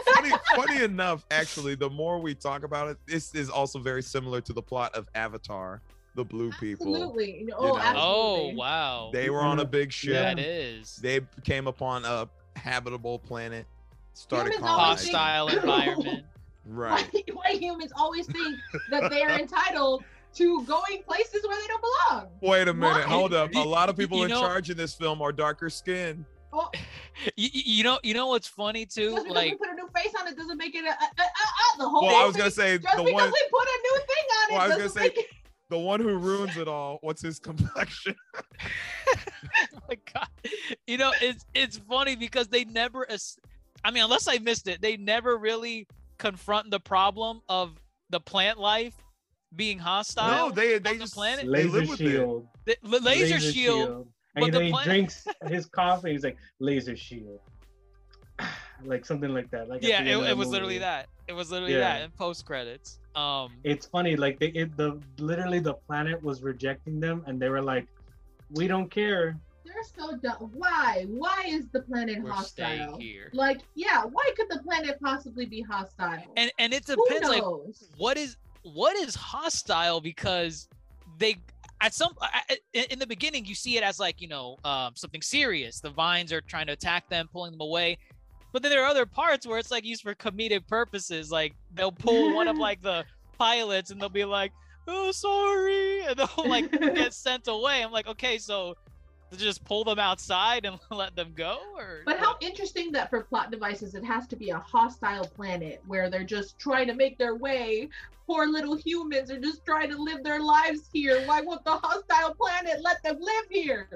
Funny, 0.06 0.32
funny 0.56 0.84
enough, 0.84 1.26
actually, 1.32 1.76
the 1.76 1.90
more 1.90 2.20
we 2.20 2.36
talk 2.36 2.64
about 2.64 2.90
it, 2.90 2.98
this 3.06 3.34
is 3.36 3.50
also 3.50 3.80
very 3.80 4.02
similar 4.02 4.42
to 4.42 4.54
the 4.54 4.62
plot 4.62 4.96
of 4.96 5.08
Avatar, 5.16 5.82
the 6.16 6.24
Blue 6.24 6.52
People. 6.60 6.88
Absolutely. 6.88 7.44
No, 7.46 7.58
You 7.60 7.72
oh, 7.72 7.78
know. 7.78 7.94
Oh 7.96 8.54
wow. 8.56 9.10
They 9.14 9.30
were 9.30 9.42
on 9.42 9.60
a 9.60 9.64
mm-hmm. 9.64 9.72
big 9.72 9.92
ship. 9.92 10.14
Yeah. 10.14 10.36
That 10.36 10.40
is. 10.40 10.96
They 10.98 11.22
came 11.44 11.68
upon 11.68 12.06
a 12.06 12.28
habitable 12.56 13.20
planet, 13.20 13.66
started 14.14 14.54
Humans 14.54 14.70
colonizing. 14.70 15.14
Hostile 15.14 15.48
environment. 15.60 16.26
Right. 16.66 17.08
Why, 17.12 17.24
why 17.34 17.52
humans 17.58 17.92
always 17.96 18.28
think 18.28 18.58
that 18.90 19.10
they 19.10 19.24
are 19.24 19.40
entitled 19.40 20.04
to 20.36 20.64
going 20.66 21.04
places 21.08 21.46
where 21.48 21.60
they 21.60 21.68
don't 21.68 21.82
belong? 21.82 22.28
Wait 22.42 22.68
a 22.68 22.74
minute. 22.74 23.06
Why? 23.06 23.14
Hold 23.14 23.34
up. 23.34 23.54
A 23.56 23.60
lot 23.60 23.90
of 23.90 23.96
people 23.98 24.20
you 24.20 24.26
in 24.26 24.30
know- 24.32 24.42
charge 24.42 24.70
in 24.70 24.78
this 24.78 24.94
film 24.94 25.22
are 25.22 25.32
darker 25.32 25.70
skinned. 25.70 26.26
Well, 26.52 26.72
you, 27.36 27.50
you 27.54 27.84
know, 27.84 28.00
you 28.04 28.14
know 28.14 28.28
what's 28.28 28.48
funny 28.48 28.86
too? 28.86 29.12
just 29.12 29.28
because 29.28 29.36
Like, 29.36 29.60
we 30.04 30.10
put 30.12 30.14
a 30.14 30.14
new 30.14 30.14
face 30.14 30.22
on 30.22 30.28
it 30.28 30.38
doesn't 30.38 30.58
make 30.58 30.76
it 30.76 30.86
a, 30.86 30.90
a, 30.90 30.92
a, 30.92 30.94
a, 30.94 31.24
a 31.24 31.78
the 31.80 31.90
whole. 31.90 32.06
Well, 32.06 32.16
I 32.16 32.26
was 32.26 32.36
gonna 32.36 32.52
say 32.52 32.78
just 32.78 32.96
the 32.98 33.04
because 33.04 33.14
one, 33.14 33.32
we 33.32 33.42
put 33.52 33.68
a 33.68 33.80
new 33.84 34.00
thing 34.00 34.26
on 34.40 34.52
it 34.52 34.60
I 34.64 34.68
was 34.68 34.78
gonna 34.78 34.90
say- 34.90 35.14
it. 35.16 35.26
the 35.70 35.78
one 35.80 36.00
who 36.00 36.18
ruins 36.18 36.58
it 36.58 36.68
all. 36.68 37.00
What's 37.02 37.22
his 37.22 37.40
complexion? 37.40 38.16
oh 39.10 39.80
my 39.90 39.98
God. 40.14 40.28
You 40.86 40.98
know, 40.98 41.12
it's 41.22 41.46
it's 41.54 41.78
funny 41.78 42.16
because 42.16 42.48
they 42.48 42.66
never. 42.66 43.08
I 43.84 43.92
mean, 43.92 44.04
unless 44.04 44.28
I 44.28 44.38
missed 44.40 44.68
it, 44.68 44.82
they 44.82 44.98
never 44.98 45.38
really 45.38 45.88
confront 46.18 46.72
the 46.72 46.80
problem 46.80 47.42
of 47.48 47.80
the 48.10 48.20
plant 48.20 48.58
life 48.60 48.96
being 49.56 49.80
hostile. 49.80 50.50
no, 50.50 50.54
they 50.54 50.78
they 50.80 50.94
the 50.94 51.00
just 51.00 51.14
planet? 51.14 51.46
they 51.46 51.52
Laser 51.52 51.70
live 51.70 51.90
with 51.90 52.02
it. 52.02 52.10
shield. 52.12 52.48
The- 52.66 52.78
the 52.84 53.00
laser, 53.00 53.40
shield. 53.40 54.08
And 54.36 54.44
but 54.44 54.52
then 54.52 54.62
the 54.62 54.66
he 54.66 54.72
plan- 54.72 54.86
drinks 54.86 55.28
his 55.48 55.66
coffee. 55.66 56.12
He's 56.12 56.24
like 56.24 56.38
laser 56.60 56.96
shield, 56.96 57.40
like 58.86 59.06
something 59.06 59.34
like 59.34 59.50
that. 59.52 59.70
Like 59.70 59.84
Yeah, 59.84 60.02
it, 60.04 60.18
it 60.18 60.28
the 60.30 60.36
was 60.36 60.48
literally 60.50 60.78
that. 60.80 61.08
It 61.28 61.34
was 61.34 61.52
literally 61.52 61.74
Yeah. 61.74 61.80
that 61.80 62.02
in 62.04 62.12
post 62.12 62.46
credits. 62.46 63.00
Um, 63.16 63.54
It's 63.64 63.86
funny, 63.88 64.16
like 64.16 64.40
they 64.40 64.48
it, 64.48 64.76
the 64.78 65.00
literally 65.18 65.60
the 65.60 65.74
planet 65.74 66.22
was 66.22 66.42
rejecting 66.42 67.00
them, 67.00 67.24
and 67.28 67.40
they 67.40 67.50
were 67.50 67.62
like, 67.62 67.88
we 68.52 68.68
don't 68.68 68.90
care. 68.90 69.38
They're 69.66 69.76
so 69.98 70.16
dumb. 70.18 70.52
Why? 70.54 71.06
Why 71.10 71.44
is 71.48 71.68
the 71.74 71.82
planet 71.82 72.22
We're 72.24 72.32
hostile? 72.32 72.98
here. 72.98 73.30
Like, 73.34 73.62
yeah, 73.76 74.04
why 74.04 74.32
could 74.38 74.48
the 74.50 74.60
planet 74.60 74.98
possibly 75.04 75.46
be 75.46 75.62
hostile? 75.62 76.24
And 76.38 76.52
and 76.58 76.74
it 76.74 76.86
depends 76.86 77.28
like 77.28 77.44
what 77.98 78.18
is 78.18 78.38
what 78.64 78.96
is 78.96 79.14
hostile 79.16 80.00
because 80.00 80.70
they 81.20 81.36
at 81.82 81.94
some 81.94 82.14
I- 82.22 82.42
I- 82.50 82.58
in 82.74 82.86
in 82.92 83.00
the 83.00 83.08
beginning 83.08 83.46
you 83.46 83.56
see 83.56 83.78
it 83.78 83.84
as 83.84 84.00
like 84.00 84.22
you 84.22 84.28
know 84.28 84.58
um, 84.64 84.94
something 84.96 85.22
serious 85.22 85.80
the 85.80 85.90
vines 85.90 86.32
are 86.34 86.42
trying 86.42 86.68
to 86.68 86.74
attack 86.74 87.08
them 87.10 87.28
pulling 87.32 87.52
them 87.52 87.62
away 87.62 87.98
but 88.52 88.62
then 88.62 88.72
there 88.72 88.84
are 88.84 88.88
other 88.88 89.06
parts 89.06 89.46
where 89.46 89.60
it's 89.60 89.72
like 89.72 89.86
used 89.86 90.02
for 90.02 90.16
comedic 90.16 90.68
purposes 90.68 91.32
like 91.32 91.54
they'll 91.74 91.92
pull 91.92 92.34
one 92.34 92.48
of 92.48 92.58
like 92.68 92.82
the 92.82 93.04
pilots 93.38 93.92
and 93.92 94.02
they'll 94.02 94.10
be 94.10 94.26
like 94.26 94.52
oh 94.88 95.12
sorry 95.12 96.02
and 96.06 96.18
they'll 96.18 96.30
like 96.50 96.72
get 96.72 97.14
sent 97.26 97.48
away 97.48 97.84
i'm 97.84 97.92
like 97.92 98.08
okay 98.08 98.38
so 98.38 98.76
just 99.36 99.64
pull 99.66 99.84
them 99.84 100.00
outside 100.00 100.66
and 100.66 100.80
let 100.92 101.16
them 101.16 101.34
go 101.36 101.60
or 101.76 102.02
But 102.06 102.20
how 102.20 102.38
interesting 102.40 102.92
that 102.94 103.10
for 103.10 103.24
plot 103.24 103.52
devices, 103.52 103.94
it 103.96 104.06
has 104.06 104.28
to 104.28 104.36
be 104.36 104.52
a 104.52 104.60
hostile 104.60 105.26
planet 105.26 105.82
where 105.86 106.10
they're 106.10 106.24
just 106.24 106.58
trying 106.60 106.88
to 106.88 106.94
make 106.94 107.18
their 107.18 107.36
way. 107.36 107.90
Poor 108.26 108.48
little 108.48 108.76
humans 108.76 109.30
are 109.32 109.40
just 109.40 109.66
trying 109.66 109.90
to 109.90 109.98
live 109.98 110.24
their 110.24 110.40
lives 110.40 110.90
here. 110.94 111.24
Why 111.26 111.42
won't 111.42 111.66
the 111.66 111.72
hostile 111.72 112.36
planet 112.36 112.82
let 112.82 113.04
them 113.04 113.18
live 113.20 113.46
here? 113.50 113.90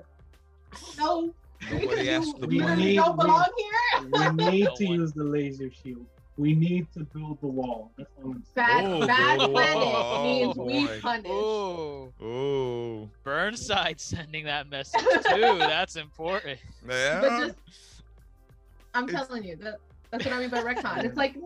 No, 0.97 1.34
Nobody 1.70 2.09
asked 2.09 2.39
the 2.39 2.47
We 2.47 2.57
you 2.59 2.76
need- 2.76 2.95
don't 2.95 3.18
we- 3.18 3.24
belong 3.24 3.45
here. 3.57 4.01
We 4.03 4.51
need 4.51 4.64
No 4.66 4.76
to 4.76 4.86
one. 4.86 4.93
use 4.99 5.14
the 5.14 5.24
laser 5.24 5.70
shield. 5.72 6.05
We 6.38 6.53
need 6.55 6.88
to 6.93 7.01
build 7.03 7.39
the 7.41 7.47
wall. 7.47 7.91
That's 7.97 8.09
all 8.24 8.32
I'm 8.32 8.43
saying. 8.55 8.55
Bad, 8.55 8.86
Oh, 8.86 9.05
bad 9.05 9.39
boy. 9.39 9.51
planet 9.51 9.84
Oh, 9.84 10.24
means 10.24 10.55
we 10.57 10.86
boy. 10.88 10.99
punish. 11.01 11.28
oh 11.30 12.14
Oh, 12.22 13.09
burnside 13.24 13.99
sending 13.99 14.45
that 14.45 14.70
message 14.70 15.01
too 15.30 15.57
that's 15.59 15.97
important 15.97 16.57
yeah. 16.88 17.22
But 17.22 17.39
just, 17.47 17.57
I'm 18.93 19.07
It's- 19.09 19.28
telling 19.28 19.43
you 19.43 19.55
that 19.57 19.78
that's 20.09 20.26
what 20.26 20.34
I 20.34 20.39
mean 20.39 20.49
by 20.49 20.62
retcon. 20.62 21.03
It's 21.05 21.16
like, 21.18 21.36
mm, 21.38 21.45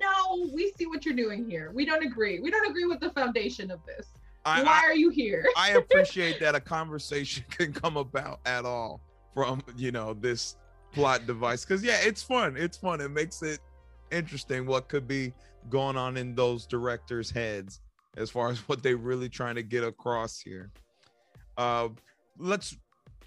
no, 0.00 0.48
we 0.54 0.72
see 0.78 0.86
what 0.86 1.04
you're 1.04 1.14
doing 1.16 1.48
here. 1.48 1.70
We 1.74 1.84
don't 1.84 2.02
agree. 2.04 2.40
We 2.40 2.50
don't 2.50 2.66
agree 2.70 2.84
with 2.86 3.00
the 3.00 3.10
foundation 3.10 3.70
of 3.70 3.80
this. 3.84 4.06
I, 4.46 4.62
Why 4.62 4.82
I, 4.84 4.86
are 4.86 4.94
you 4.94 5.10
here? 5.10 5.46
I 5.56 5.70
appreciate 5.72 6.38
that 6.40 6.54
a 6.54 6.60
conversation 6.60 7.44
can 7.50 7.72
come 7.72 7.96
about 7.96 8.40
at 8.46 8.64
all 8.64 9.00
from 9.32 9.62
you 9.76 9.90
know 9.90 10.14
this 10.14 10.56
plot 10.92 11.26
device 11.26 11.64
because 11.64 11.82
yeah, 11.82 11.98
it's 12.02 12.22
fun. 12.22 12.56
It's 12.56 12.76
fun. 12.76 13.00
It 13.00 13.10
makes 13.10 13.42
it 13.42 13.60
interesting 14.10 14.66
what 14.66 14.88
could 14.88 15.08
be 15.08 15.32
going 15.70 15.96
on 15.96 16.16
in 16.16 16.34
those 16.34 16.66
directors' 16.66 17.30
heads 17.30 17.80
as 18.16 18.30
far 18.30 18.50
as 18.50 18.58
what 18.68 18.82
they're 18.82 18.96
really 18.96 19.28
trying 19.28 19.56
to 19.56 19.62
get 19.62 19.82
across 19.82 20.40
here. 20.40 20.70
Uh, 21.56 21.88
let's 22.38 22.76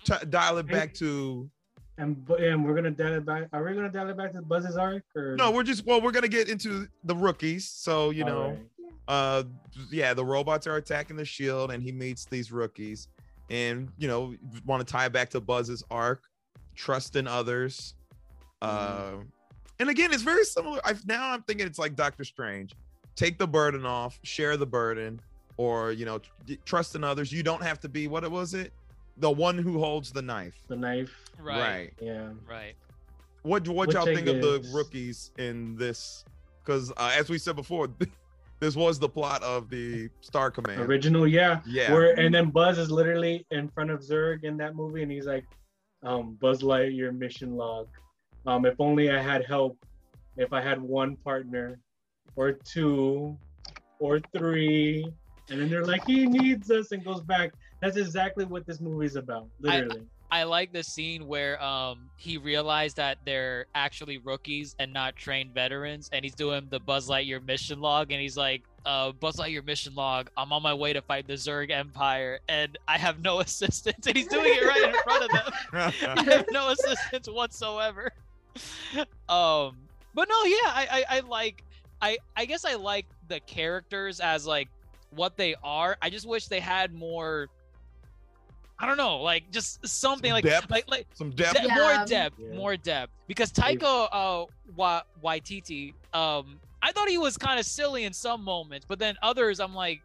t- 0.04 0.14
dial 0.30 0.58
it 0.58 0.68
back 0.68 0.94
to 0.96 1.50
And 1.98 2.30
and 2.40 2.64
we're 2.64 2.76
gonna 2.76 2.92
dial 2.92 3.14
it 3.14 3.26
back. 3.26 3.48
Are 3.54 3.64
we 3.64 3.74
gonna 3.74 3.90
dial 3.90 4.10
it 4.10 4.18
back 4.18 4.34
to 4.34 4.42
Buzz's 4.42 4.78
arc 4.78 5.04
or 5.16 5.36
no. 5.36 5.52
We're 5.52 5.64
just 5.64 5.86
well, 5.86 6.00
we're 6.00 6.12
gonna 6.12 6.28
get 6.28 6.48
into 6.48 6.88
the 7.04 7.16
rookies. 7.16 7.68
So 7.68 8.12
you 8.12 8.24
All 8.24 8.30
know. 8.30 8.50
right. 8.50 8.60
Uh 9.08 9.44
yeah 9.92 10.14
the 10.14 10.24
robots 10.24 10.68
are 10.68 10.78
attacking 10.78 11.16
the 11.16 11.26
shield 11.26 11.72
and 11.72 11.82
he 11.82 11.92
meets 11.92 12.26
these 12.26 12.52
rookies 12.52 13.08
and 13.50 13.90
you 13.98 14.08
know 14.08 14.34
want 14.66 14.86
to 14.86 14.92
tie 14.92 15.06
it 15.06 15.14
back 15.14 15.30
to 15.30 15.40
buzz's 15.40 15.84
arc 15.90 16.24
trust 16.76 17.16
in 17.16 17.28
others 17.28 17.96
uh 18.62 19.14
and 19.80 19.90
again 19.90 20.12
it's 20.12 20.24
very 20.24 20.44
similar 20.44 20.80
i've 20.84 21.06
now 21.08 21.32
i'm 21.32 21.42
thinking 21.44 21.66
it's 21.66 21.80
like 21.80 21.96
doctor 21.96 22.24
strange. 22.24 22.74
Take 23.16 23.40
the 23.40 23.48
burden 23.48 23.84
off 23.86 24.20
share 24.24 24.58
the 24.58 24.66
burden 24.66 25.20
or 25.58 25.92
you 25.92 26.06
know 26.06 26.20
tr- 26.20 26.54
trust 26.66 26.96
in 26.96 27.04
others. 27.04 27.32
You 27.32 27.44
don't 27.44 27.64
have 27.64 27.80
to 27.82 27.90
be 27.90 28.08
what 28.08 28.24
it 28.24 28.32
was 28.32 28.54
it? 28.54 28.72
The 29.18 29.32
one 29.32 29.58
who 29.58 29.80
holds 29.80 30.12
the 30.12 30.22
knife. 30.22 30.54
The 30.68 30.76
knife. 30.76 31.12
right. 31.40 31.92
Yeah. 32.00 32.30
right. 32.48 32.76
What 33.42 33.68
what 33.68 33.88
Which 33.88 33.96
y'all 33.96 34.08
I 34.08 34.14
think 34.14 34.28
of 34.28 34.42
the 34.42 34.70
rookies 34.74 35.32
in 35.38 35.76
this? 35.76 36.26
Because 36.64 36.92
uh, 36.92 37.12
as 37.18 37.30
we 37.30 37.38
said 37.38 37.56
before 37.56 37.90
this 38.60 38.76
was 38.76 38.98
the 38.98 39.10
plot 39.10 39.44
of 39.44 39.70
the 39.70 40.10
star 40.22 40.50
command 40.50 40.82
Original, 40.82 41.28
yeah. 41.28 41.62
yeah 41.66 41.94
Where 41.94 42.20
and 42.20 42.34
then 42.34 42.50
Buzz 42.50 42.78
is 42.78 42.90
literally 42.90 43.46
in 43.52 43.70
front 43.70 43.92
of 43.92 44.02
Zurg 44.02 44.44
in 44.44 44.58
that 44.58 44.76
movie, 44.76 45.04
and 45.04 45.12
he's 45.12 45.26
like, 45.26 45.46
um, 46.04 46.38
"Buzz 46.42 46.62
Lightyear 46.62 47.16
mission 47.16 47.56
log. 47.56 47.88
Um, 48.46 48.66
if 48.66 48.80
only 48.80 49.12
I 49.12 49.22
had 49.22 49.46
help. 49.46 49.78
If 50.38 50.54
I 50.54 50.62
had 50.62 50.82
one 50.82 51.16
partner, 51.18 51.80
or 52.36 52.54
two, 52.54 53.38
or 54.00 54.20
three." 54.36 55.06
And 55.50 55.62
then 55.62 55.70
they're 55.70 55.86
like, 55.86 56.06
"He 56.06 56.26
needs 56.26 56.72
us," 56.72 56.92
and 56.92 57.04
goes 57.04 57.22
back. 57.22 57.54
That's 57.82 57.98
exactly 57.98 58.46
what 58.46 58.66
this 58.66 58.82
movie's 58.82 59.16
about, 59.16 59.48
literally. 59.60 60.08
I 60.30 60.44
like 60.44 60.74
the 60.74 60.84
scene 60.84 61.28
where 61.28 61.62
um 61.64 62.10
he 62.18 62.38
realized 62.38 62.98
that 62.98 63.20
they're 63.26 63.66
actually 63.74 64.18
rookies 64.18 64.76
and 64.80 64.92
not 64.92 65.16
trained 65.16 65.54
veterans, 65.54 66.10
and 66.12 66.26
he's 66.26 66.36
doing 66.36 66.68
the 66.70 66.80
Buzz 66.80 67.08
Lightyear 67.08 67.44
mission 67.46 67.80
log, 67.80 68.12
and 68.12 68.22
he's 68.22 68.36
like, 68.36 68.64
uh, 68.86 69.12
"Buzz 69.14 69.38
Lightyear 69.38 69.66
mission 69.66 69.96
log. 69.96 70.30
I'm 70.36 70.52
on 70.52 70.62
my 70.62 70.74
way 70.74 70.94
to 70.94 71.02
fight 71.02 71.28
the 71.28 71.34
Zurg 71.34 71.72
Empire, 71.72 72.40
and 72.50 72.78
I 72.88 72.98
have 72.98 73.22
no 73.22 73.40
assistance." 73.42 74.06
And 74.06 74.18
he's 74.18 74.28
doing 74.28 74.54
it 74.54 74.64
right 74.64 74.84
in 74.84 74.96
front 75.04 75.24
of 75.24 75.32
them. 75.32 75.54
I 76.18 76.24
have 76.34 76.46
no 76.52 76.70
assistance 76.70 77.30
whatsoever. 77.30 78.12
Um, 79.30 79.78
but 80.14 80.28
no, 80.28 80.44
yeah, 80.46 80.58
I, 80.66 80.88
I, 80.92 81.18
I 81.18 81.20
like, 81.22 81.64
I, 82.02 82.18
I 82.36 82.46
guess 82.46 82.66
I 82.66 82.74
like 82.76 83.06
the 83.28 83.40
characters 83.42 84.20
as 84.20 84.48
like 84.48 84.68
what 85.12 85.38
they 85.38 85.56
are. 85.64 85.98
I 86.02 86.10
just 86.10 86.28
wish 86.28 86.48
they 86.48 86.60
had 86.60 86.94
more. 86.94 87.50
I 88.80 88.86
don't 88.86 88.98
know, 88.98 89.18
like 89.22 89.52
just 89.52 89.86
something 89.88 90.32
like 90.32 90.44
depth? 90.44 90.70
like 90.70 90.86
like 90.88 91.08
some 91.14 91.32
depth. 91.32 91.60
de- 91.62 91.68
Yeah. 91.68 91.76
more 91.98 92.06
depth, 92.06 92.36
Yeah. 92.40 92.56
more 92.56 92.78
depth. 92.78 93.12
Because 93.28 93.52
Taika 93.52 94.08
uh, 94.12 94.46
Wa- 94.76 95.02
Waititi, 95.24 95.94
um, 96.14 96.60
I 96.82 96.92
thought 96.92 97.10
he 97.10 97.18
was 97.18 97.38
kind 97.38 97.60
of 97.60 97.66
silly 97.66 98.04
in 98.04 98.14
some 98.14 98.44
moments, 98.44 98.86
but 98.88 99.00
then 99.00 99.18
others, 99.24 99.60
I'm 99.60 99.74
like, 99.74 100.02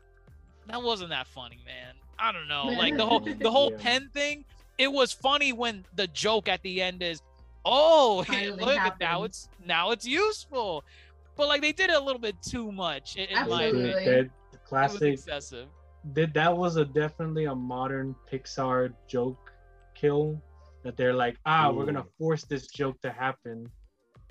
that 0.68 0.82
wasn't 0.82 1.10
that 1.10 1.26
funny, 1.26 1.58
man. 1.66 1.94
I 2.18 2.32
don't 2.32 2.48
know, 2.48 2.64
like 2.66 2.96
the 2.96 3.04
whole 3.04 3.20
the 3.20 3.50
whole 3.50 3.72
Yeah. 3.72 3.78
pen 3.78 4.10
thing. 4.14 4.44
It 4.78 4.90
was 4.90 5.12
funny 5.12 5.52
when 5.52 5.84
the 5.96 6.06
joke 6.06 6.48
at 6.48 6.62
the 6.62 6.80
end 6.80 7.02
is, 7.02 7.20
"Oh, 7.64 8.24
Finally 8.26 8.64
look 8.64 8.78
at 8.78 8.98
now 9.00 9.24
it's 9.24 9.48
now 9.66 9.90
it's 9.90 10.06
useful," 10.06 10.82
but 11.36 11.46
like 11.48 11.60
they 11.60 11.72
did 11.72 11.90
it 11.90 11.96
a 11.96 12.00
little 12.00 12.20
bit 12.20 12.40
too 12.42 12.72
much. 12.72 13.16
In, 13.16 13.26
in 13.28 13.34
my 13.34 13.64
Absolutely. 13.64 13.90
opinion, 13.92 14.04
That 14.04 14.18
it 14.20 14.30
was 14.52 14.60
classic. 14.66 15.02
excessive. 15.14 15.68
That 16.14 16.34
that 16.34 16.56
was 16.56 16.76
a 16.76 16.84
definitely 16.84 17.44
a 17.44 17.54
modern 17.54 18.14
Pixar 18.30 18.92
joke 19.06 19.52
kill. 19.94 20.40
That 20.82 20.96
they're 20.96 21.14
like, 21.14 21.36
ah, 21.46 21.70
we're 21.70 21.86
gonna 21.86 22.04
force 22.18 22.44
this 22.44 22.66
joke 22.66 23.00
to 23.02 23.10
happen. 23.12 23.70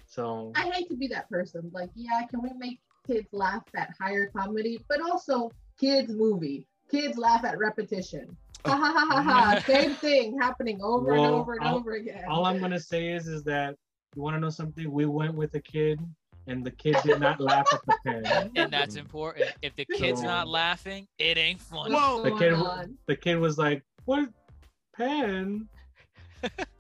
So 0.06 0.52
I 0.56 0.70
hate 0.70 0.90
to 0.90 0.98
be 0.98 1.08
that 1.08 1.30
person. 1.30 1.70
Like, 1.74 1.90
yeah, 1.96 2.26
can 2.30 2.42
we 2.42 2.50
make 2.58 2.82
kids 3.08 3.28
laugh 3.32 3.64
at 3.76 3.94
higher 4.00 4.28
comedy, 4.36 4.84
but 4.90 5.02
also 5.02 5.50
kids 5.80 6.12
movie. 6.12 6.68
Kids 6.90 7.18
laugh 7.18 7.46
at 7.46 7.58
repetition. 7.58 8.36
Ha 8.66 8.76
ha 8.76 8.92
ha 8.94 9.06
ha 9.10 9.22
ha. 9.22 9.64
Same 9.66 9.96
thing 9.96 10.38
happening 10.40 10.80
over 10.84 11.14
and 11.14 11.26
over 11.26 11.54
and 11.54 11.64
I'll- 11.64 11.78
over 11.78 11.94
again. 11.94 12.26
all 12.28 12.46
I'm 12.46 12.60
gonna 12.60 12.80
say 12.80 13.10
is 13.14 13.28
is 13.28 13.44
that 13.46 13.76
you 14.16 14.22
want 14.22 14.36
to 14.36 14.42
know 14.42 14.50
something? 14.50 14.92
We 14.92 15.06
went 15.06 15.36
with 15.36 15.56
a 15.56 15.62
kid, 15.62 16.02
and 16.48 16.66
the 16.66 16.72
kid 16.72 16.98
did 17.04 17.20
not 17.20 17.40
laugh 17.40 17.68
at 17.72 17.82
the 17.86 17.98
pen. 18.06 18.52
And 18.56 18.72
that's 18.72 18.96
important. 18.96 19.52
If 19.62 19.76
the 19.76 19.86
kid's 19.86 20.22
So- 20.22 20.28
not 20.28 20.48
laughing, 20.48 21.08
it 21.18 21.38
ain't 21.38 21.62
funny. 21.62 21.94
Well, 21.94 22.22
the 22.22 22.32
kid, 22.38 22.54
on? 22.54 22.98
the 23.08 23.16
kid 23.16 23.36
was 23.36 23.58
like, 23.58 23.84
"What 24.06 24.30
pen?" 24.96 25.68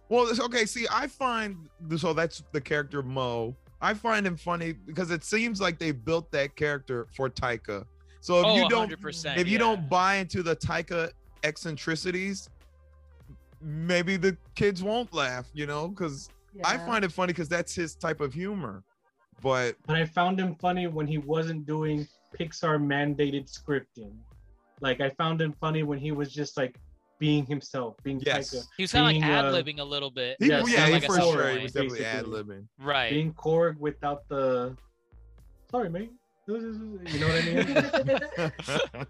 Well, 0.09 0.23
it's- 0.23 0.39
okay. 0.41 0.65
See, 0.65 0.87
I 0.91 1.07
find 1.07 1.69
so 1.97 2.13
that's 2.13 2.43
the 2.51 2.61
character 2.61 3.01
Mo. 3.01 3.55
I 3.81 3.93
find 3.93 4.27
him 4.27 4.37
funny 4.37 4.73
because 4.73 5.09
it 5.09 5.23
seems 5.23 5.59
like 5.59 5.79
they 5.79 5.91
built 5.91 6.31
that 6.31 6.55
character 6.55 7.07
for 7.15 7.29
Taika. 7.29 7.85
So 8.19 8.39
if 8.39 8.45
oh, 8.45 8.55
you 8.55 8.69
don't, 8.69 8.91
100%, 8.91 9.37
if 9.37 9.47
you 9.47 9.53
yeah. 9.53 9.57
don't 9.57 9.89
buy 9.89 10.15
into 10.15 10.43
the 10.43 10.55
Taika 10.55 11.11
eccentricities, 11.43 12.49
maybe 13.59 14.17
the 14.17 14.37
kids 14.53 14.83
won't 14.83 15.11
laugh. 15.13 15.49
You 15.53 15.65
know, 15.65 15.87
because 15.87 16.29
I 16.63 16.77
find 16.77 17.03
it 17.03 17.11
funny 17.11 17.33
because 17.33 17.49
that's 17.49 17.73
his 17.73 17.95
type 17.95 18.21
of 18.21 18.33
humor. 18.33 18.83
But 19.41 19.75
But 19.85 19.95
I 19.97 20.05
found 20.05 20.39
him 20.39 20.55
funny 20.55 20.87
when 20.87 21.07
he 21.07 21.17
wasn't 21.17 21.65
doing 21.65 22.07
Pixar 22.37 22.79
mandated 22.79 23.51
scripting. 23.51 24.13
Like 24.79 25.01
I 25.01 25.09
found 25.09 25.41
him 25.41 25.53
funny 25.59 25.83
when 25.83 25.99
he 25.99 26.11
was 26.11 26.33
just 26.33 26.57
like 26.57 26.79
being 27.19 27.45
himself, 27.45 27.95
being 28.03 28.21
Yes. 28.25 28.53
Taika, 28.53 28.65
he 28.77 28.83
was 28.83 28.91
kind 28.91 29.17
of 29.17 29.21
like 29.21 29.31
uh, 29.31 29.47
ad 29.47 29.53
libbing 29.53 29.79
a 29.79 29.83
little 29.83 30.09
bit. 30.09 30.37
he, 30.39 30.47
Yes, 30.47 30.69
yeah, 30.69 30.77
sound 30.77 30.87
he 30.87 30.93
like 30.93 31.05
for 31.05 31.15
song, 31.17 31.33
sure 31.33 31.49
he 31.51 31.63
was 31.63 31.71
definitely 31.71 32.05
ad 32.05 32.25
libbing. 32.25 32.67
Right. 32.79 33.11
being 33.11 33.33
Korg 33.33 33.77
without 33.77 34.27
the. 34.27 34.75
Sorry, 35.69 35.89
mate. 35.89 36.11
You 36.47 36.57
know 37.19 37.27
what 37.27 37.43
I 37.43 38.49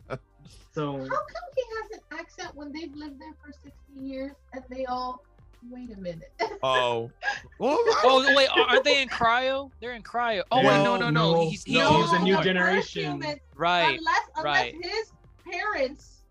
mean? 0.09 0.19
So 0.73 0.93
How 0.93 0.99
come 0.99 1.47
he 1.55 1.63
has 1.75 1.91
an 1.91 2.19
accent 2.19 2.55
when 2.55 2.71
they've 2.71 2.93
lived 2.95 3.19
there 3.19 3.33
for 3.43 3.51
60 3.51 3.71
years 3.95 4.31
and 4.53 4.63
they 4.69 4.85
all 4.85 5.23
wait 5.69 5.91
a 5.95 5.99
minute? 5.99 6.31
oh, 6.63 7.11
well, 7.59 7.71
I 7.79 7.99
don't- 8.03 8.25
Oh 8.25 8.35
wait, 8.35 8.49
are- 8.49 8.67
aren't 8.69 8.83
they 8.83 9.01
in 9.01 9.09
cryo? 9.09 9.71
They're 9.79 9.93
in 9.93 10.03
cryo. 10.03 10.43
Oh 10.51 10.57
wait, 10.57 10.65
no, 10.83 10.97
no, 10.97 11.09
no. 11.09 11.33
No, 11.33 11.49
He's, 11.49 11.63
he's 11.63 11.75
no, 11.77 12.01
he's 12.01 12.11
a 12.13 12.19
new 12.19 12.35
the 12.37 12.41
generation. 12.41 13.23
right. 13.55 13.97
Unless, 13.99 14.19
unless 14.35 14.43
right. 14.45 14.75
his 14.81 15.11
parents 15.49 16.23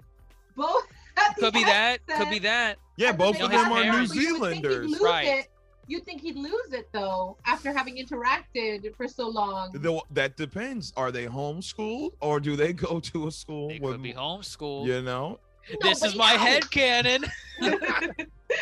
both 0.57 0.85
at 1.17 1.35
the 1.37 1.43
Could 1.43 1.55
be 1.55 1.65
that. 1.65 1.99
Could 2.07 2.31
be 2.31 2.39
that. 2.41 2.79
Yeah, 2.97 3.13
both 3.13 3.41
of 3.41 3.51
them 3.51 3.73
are 3.73 3.83
New 3.85 3.91
married, 3.93 4.11
you 4.15 4.39
would 4.41 4.51
think 4.51 4.65
he'd 4.65 4.71
Zealanders. 4.73 4.91
lose 4.91 5.01
Right. 5.01 5.27
it. 5.27 5.47
You'd 5.87 6.05
think 6.05 6.21
he'd 6.21 6.37
lose 6.37 6.73
it 6.73 6.89
though 6.93 7.37
after 7.47 7.73
having 7.73 7.97
interacted 7.97 8.95
for 8.95 9.09
so 9.09 9.27
long. 9.29 9.73
The- 9.73 10.01
that 10.13 10.37
depends. 10.37 10.93
Are 10.97 11.11
they 11.11 11.27
homeschooled 11.27 12.13
or 12.21 12.39
do 12.41 12.55
they 12.57 12.73
go 12.73 13.01
to 13.01 13.27
a 13.27 13.31
school 13.33 13.69
They 13.69 13.79
with 13.81 13.93
could 13.95 14.03
be 14.03 14.13
homeschooled. 14.13 14.87
you 14.87 15.03
know 15.03 15.41
this 15.83 16.03
is 16.05 16.15
my 16.15 16.33
no. 16.35 16.39
head 16.39 16.71
canon. 16.71 17.25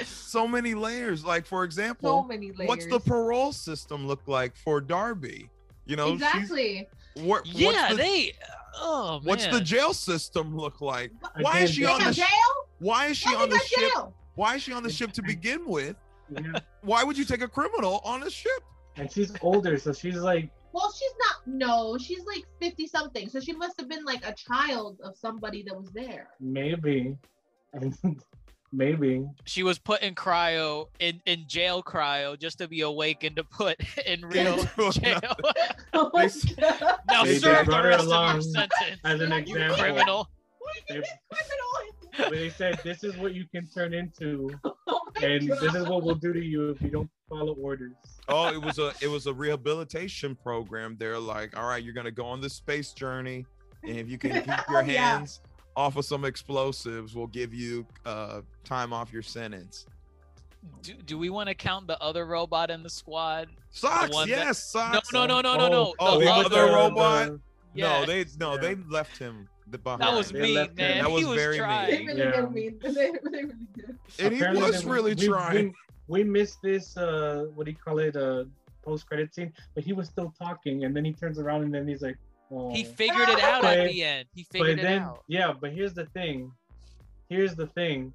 So 0.04 0.46
many 0.46 0.74
layers? 0.74 1.24
Like 1.24 1.46
for 1.46 1.60
so 1.60 1.64
example, 1.64 2.24
many 2.24 2.52
layers. 2.52 2.68
what's 2.68 2.86
the 2.86 3.00
parole 3.00 3.52
system 3.52 4.06
look 4.06 4.26
like 4.26 4.56
for 4.56 4.80
Darby? 4.80 5.48
You 5.86 5.96
know, 5.96 6.12
exactly? 6.12 6.88
what, 7.14 7.46
yeah, 7.46 7.66
what's 7.68 7.90
the, 7.90 7.96
they. 7.96 8.32
Oh 8.80 9.12
man. 9.14 9.20
what's 9.24 9.46
the 9.46 9.60
jail 9.60 9.92
system 9.94 10.56
look 10.56 10.80
like? 10.80 11.10
Why 11.40 11.60
is 11.60 11.70
she 11.70 11.84
on 11.84 11.98
the 11.98 12.04
have 12.04 12.10
is- 12.10 12.16
jail? 12.16 12.66
Why 12.80 13.06
is 13.06 13.16
she 13.16 13.34
Why 13.34 13.42
on 13.42 13.48
the 13.50 13.58
ship? 13.58 13.78
jail? 13.94 14.14
Why 14.34 14.54
is 14.56 14.62
she 14.62 14.72
on 14.72 14.82
the 14.84 14.90
ship 14.90 15.12
to 15.12 15.22
begin 15.22 15.66
with? 15.66 15.96
Yeah. 16.30 16.60
Why 16.82 17.02
would 17.02 17.18
you 17.18 17.24
take 17.24 17.42
a 17.42 17.48
criminal 17.48 18.00
on 18.04 18.22
a 18.22 18.30
ship? 18.30 18.62
And 18.96 19.10
she's 19.10 19.32
older, 19.40 19.78
so 19.78 19.92
she's 19.92 20.16
like, 20.16 20.50
Well, 20.72 20.92
she's 20.92 21.12
not. 21.18 21.46
No, 21.46 21.96
she's 21.98 22.24
like 22.26 22.44
fifty 22.60 22.86
something, 22.86 23.28
so 23.28 23.40
she 23.40 23.52
must 23.52 23.80
have 23.80 23.88
been 23.88 24.04
like 24.04 24.24
a 24.26 24.34
child 24.34 25.00
of 25.02 25.16
somebody 25.16 25.62
that 25.64 25.76
was 25.76 25.88
there. 25.92 26.28
maybe. 26.38 27.16
And 28.70 28.78
maybe. 28.78 29.24
She 29.44 29.62
was 29.62 29.78
put 29.78 30.02
in 30.02 30.14
cryo 30.14 30.88
in 30.98 31.20
in 31.26 31.44
jail 31.46 31.82
cryo 31.82 32.38
just 32.38 32.58
to 32.58 32.68
be 32.68 32.80
awakened 32.82 33.36
to 33.36 33.44
put 33.44 33.76
in 34.06 34.22
real 34.26 34.62
jail. 34.92 35.20
Oh 35.94 36.10
They- 36.14 36.28
now 37.10 37.24
They 37.24 37.38
serve 37.38 37.58
the 37.60 37.70
brought 37.70 37.84
her 37.84 37.90
rest 37.90 38.10
of 38.10 38.32
your 38.34 38.42
sentence. 38.42 39.00
As 39.04 39.20
an 39.20 39.30
You 39.30 39.36
You 39.36 39.56
example. 39.56 39.76
criminal. 39.76 40.28
They, 40.88 41.02
they 42.30 42.48
said 42.50 42.78
this 42.84 43.04
is 43.04 43.16
what 43.16 43.32
you 43.34 43.46
can 43.54 43.66
turn 43.68 43.94
into, 43.94 44.50
Oh 44.64 45.00
and 45.22 45.48
god! 45.48 45.58
this 45.60 45.74
is 45.74 45.86
what 45.88 46.02
we'll 46.02 46.14
do 46.16 46.32
to 46.32 46.44
you 46.44 46.70
if 46.70 46.82
you 46.82 46.90
don't 46.90 47.08
follow 47.28 47.54
orders. 47.54 47.92
Oh, 48.28 48.52
it 48.52 48.60
was 48.60 48.78
a 48.78 48.92
it 49.00 49.08
was 49.08 49.26
a 49.26 49.32
rehabilitation 49.32 50.34
program. 50.36 50.96
They're 50.98 51.18
like, 51.18 51.56
all 51.58 51.66
right, 51.66 51.82
you're 51.82 51.94
gonna 51.94 52.10
go 52.10 52.26
on 52.26 52.40
this 52.42 52.52
space 52.54 52.92
journey, 52.92 53.46
and 53.82 53.96
if 53.96 54.10
you 54.10 54.18
can 54.18 54.32
keep 54.32 54.46
your 54.68 54.82
hands. 54.82 55.40
yeah. 55.42 55.47
Hands 55.78 55.86
off 55.86 55.96
of 55.96 56.04
some 56.04 56.24
explosives, 56.24 57.14
we'll 57.14 57.26
give 57.28 57.54
you 57.54 57.86
uh 58.04 58.40
time 58.64 58.92
off 58.92 59.12
your 59.12 59.22
sentence. 59.22 59.86
Do, 60.82 60.92
do 60.94 61.16
we 61.18 61.30
want 61.30 61.48
to 61.48 61.54
count 61.54 61.86
the 61.86 61.98
other 62.02 62.26
robot 62.26 62.70
in 62.70 62.82
the 62.82 62.90
squad? 62.90 63.48
Sox, 63.70 64.12
one 64.12 64.28
that- 64.28 64.36
yes, 64.46 64.74
No, 64.74 64.80
Sox. 64.80 65.12
no, 65.12 65.26
no, 65.26 65.40
no, 65.40 65.56
no, 65.56 65.68
no. 65.68 65.94
oh, 66.00 66.18
the 66.18 66.24
the 66.24 66.30
other 66.32 66.62
other 66.64 66.72
robot? 66.74 67.26
the- 67.28 67.40
Yeah. 67.74 68.00
No, 68.00 68.06
they 68.06 68.24
no, 68.40 68.54
Yeah. 68.54 68.60
they 68.60 68.74
left 68.90 69.18
him 69.18 69.48
the 69.70 69.78
behind. 69.78 70.02
That 70.02 70.14
was 70.14 70.30
They 70.30 70.40
mean, 70.40 70.54
left 70.54 70.70
him. 70.70 70.76
man. 70.76 71.02
That 71.04 71.10
was 71.12 71.20
he 71.22 71.26
was 71.28 71.36
very 71.36 71.60
mean. 71.60 71.86
They 71.86 72.04
really 72.06 72.18
Yeah. 72.20 72.40
did 72.40 72.50
mean. 72.52 72.78
They, 72.82 72.92
they 72.92 73.10
really 73.44 73.66
did. 73.76 73.98
and 74.18 74.34
he 74.34 74.42
was 74.60 74.84
really 74.84 75.14
we, 75.14 75.26
trying. 75.28 75.74
We, 76.08 76.22
we 76.22 76.24
missed 76.24 76.58
this. 76.62 76.96
Uh, 76.96 77.46
what 77.54 77.66
do 77.66 77.70
you 77.70 77.76
call 77.76 77.98
it? 78.00 78.16
Uh, 78.16 78.44
post 78.82 79.06
credit 79.06 79.32
scene. 79.34 79.52
But 79.76 79.84
he 79.84 79.92
was 79.92 80.08
still 80.08 80.34
talking, 80.38 80.84
and 80.84 80.96
then 80.96 81.04
he 81.04 81.12
turns 81.12 81.38
around 81.38 81.62
and 81.62 81.72
then 81.72 81.86
he's 81.86 82.02
like, 82.02 82.16
"Oh." 82.50 82.70
He 82.72 82.84
figured 82.84 83.28
it 83.28 83.40
out 83.40 83.62
But- 83.62 83.78
at 83.78 83.90
the 83.90 84.02
end. 84.02 84.28
He 84.34 84.46
but 84.50 84.58
figured 84.58 84.78
then, 84.78 85.02
it 85.02 85.04
out. 85.04 85.22
yeah. 85.28 85.52
But 85.58 85.72
here's 85.72 85.94
the 85.94 86.06
thing. 86.06 86.52
Here's 87.28 87.54
the 87.54 87.66
thing. 87.68 88.12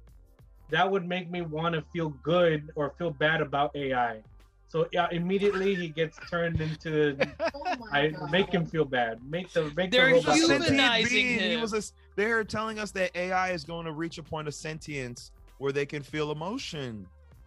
That 0.70 0.90
would 0.90 1.06
make 1.06 1.30
me 1.30 1.42
want 1.42 1.74
to 1.74 1.82
feel 1.92 2.08
good 2.22 2.70
or 2.74 2.90
feel 2.98 3.10
bad 3.10 3.40
about 3.40 3.74
AI. 3.76 4.22
So 4.68 4.88
yeah, 4.92 5.06
immediately 5.12 5.74
he 5.76 5.88
gets 5.88 6.18
turned 6.30 6.60
into. 6.60 7.16
Oh 7.54 7.76
my 7.90 8.00
I 8.02 8.08
god! 8.08 8.30
make 8.30 8.52
him 8.52 8.66
feel 8.66 8.84
bad. 8.84 9.18
Make 9.28 9.50
the 9.52 9.72
make 9.76 9.90
They're 9.90 10.04
the 10.06 10.08
He 10.10 10.14
was 10.14 10.24
a 10.24 10.28
robot. 10.28 10.36
human. 10.36 10.48
feel 10.48 10.58
bad. 10.58 10.66
sentient 10.66 10.80
Humanizing 10.80 11.26
being. 11.26 11.38
He 11.40 11.52
him. 11.54 11.60
was 11.60 11.72
a, 11.74 11.82
they're 12.16 12.44
telling 12.44 12.78
us 12.78 12.90
that 12.92 13.10
AI 13.16 13.50
is 13.50 13.64
going 13.64 13.84
to 13.86 13.92
reach 13.92 14.18
a 14.18 14.22
point 14.22 14.46
of 14.48 14.54
sentience 14.54 15.32
where 15.58 15.72
they 15.72 15.86
can 15.86 16.02
feel 16.02 16.30
emotion, 16.30 17.06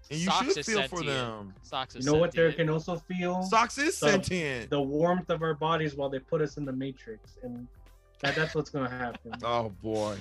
and 0.10 0.20
you 0.20 0.26
Sox 0.26 0.48
should 0.48 0.58
is 0.58 0.66
feel 0.66 0.88
for 0.88 1.04
them. 1.04 1.54
Sox 1.62 1.96
is 1.96 2.06
You 2.06 2.12
know 2.12 2.18
what 2.18 2.32
they 2.32 2.38
sentient. 2.50 2.58
can 2.58 2.70
also 2.70 2.96
feel? 2.98 3.44
Sox 3.44 3.78
is 3.78 3.98
So- 3.98 4.08
sentient. 4.08 4.70
The 4.70 4.82
warmth 4.82 5.30
of 5.30 5.42
our 5.42 5.54
bodies 5.54 5.96
while 5.96 6.10
they 6.10 6.20
put 6.20 6.42
us 6.42 6.58
in 6.58 6.66
the 6.66 6.72
matrix, 6.74 7.38
and 7.44 7.68
that, 8.22 8.36
that's 8.36 8.56
what's 8.56 8.70
gonna 8.70 8.90
happen. 8.90 9.32
Oh 9.44 9.70
boy. 9.82 10.18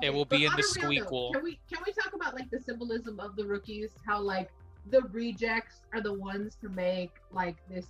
It 0.00 0.10
will 0.14 0.24
But 0.24 0.38
be 0.38 0.44
in 0.44 0.52
the 0.52 0.58
a 0.80 0.88
real 0.90 1.04
squeakquel. 1.06 1.32
Can 1.32 1.42
we 1.42 1.58
can 1.72 1.82
we 1.86 1.92
talk 1.92 2.12
about 2.14 2.34
like 2.34 2.48
the 2.50 2.60
symbolism 2.60 3.18
of 3.18 3.34
the 3.34 3.44
rookies? 3.44 3.90
How 4.06 4.20
like 4.20 4.50
the 4.90 5.02
rejects 5.12 5.80
are 5.92 6.00
the 6.00 6.12
ones 6.12 6.56
to 6.60 6.68
make 6.68 7.10
like 7.32 7.56
this 7.68 7.86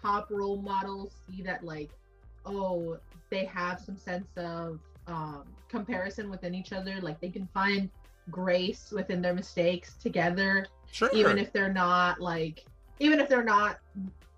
top 0.00 0.28
role 0.30 0.56
model 0.56 1.10
see 1.26 1.42
that 1.42 1.62
like 1.64 1.90
oh 2.46 2.98
they 3.30 3.44
have 3.44 3.80
some 3.80 3.96
sense 3.96 4.28
of 4.36 4.80
um 5.06 5.44
comparison 5.68 6.28
within 6.30 6.54
each 6.54 6.72
other 6.72 7.00
like 7.00 7.20
they 7.20 7.28
can 7.30 7.46
find 7.54 7.88
grace 8.30 8.90
within 8.92 9.20
their 9.22 9.34
mistakes 9.34 9.94
together 9.94 10.66
Sure. 10.90 11.10
even 11.12 11.38
if 11.38 11.52
they're 11.52 11.72
not 11.72 12.20
like 12.20 12.64
even 13.00 13.20
if 13.20 13.28
they're 13.28 13.44
not 13.44 13.78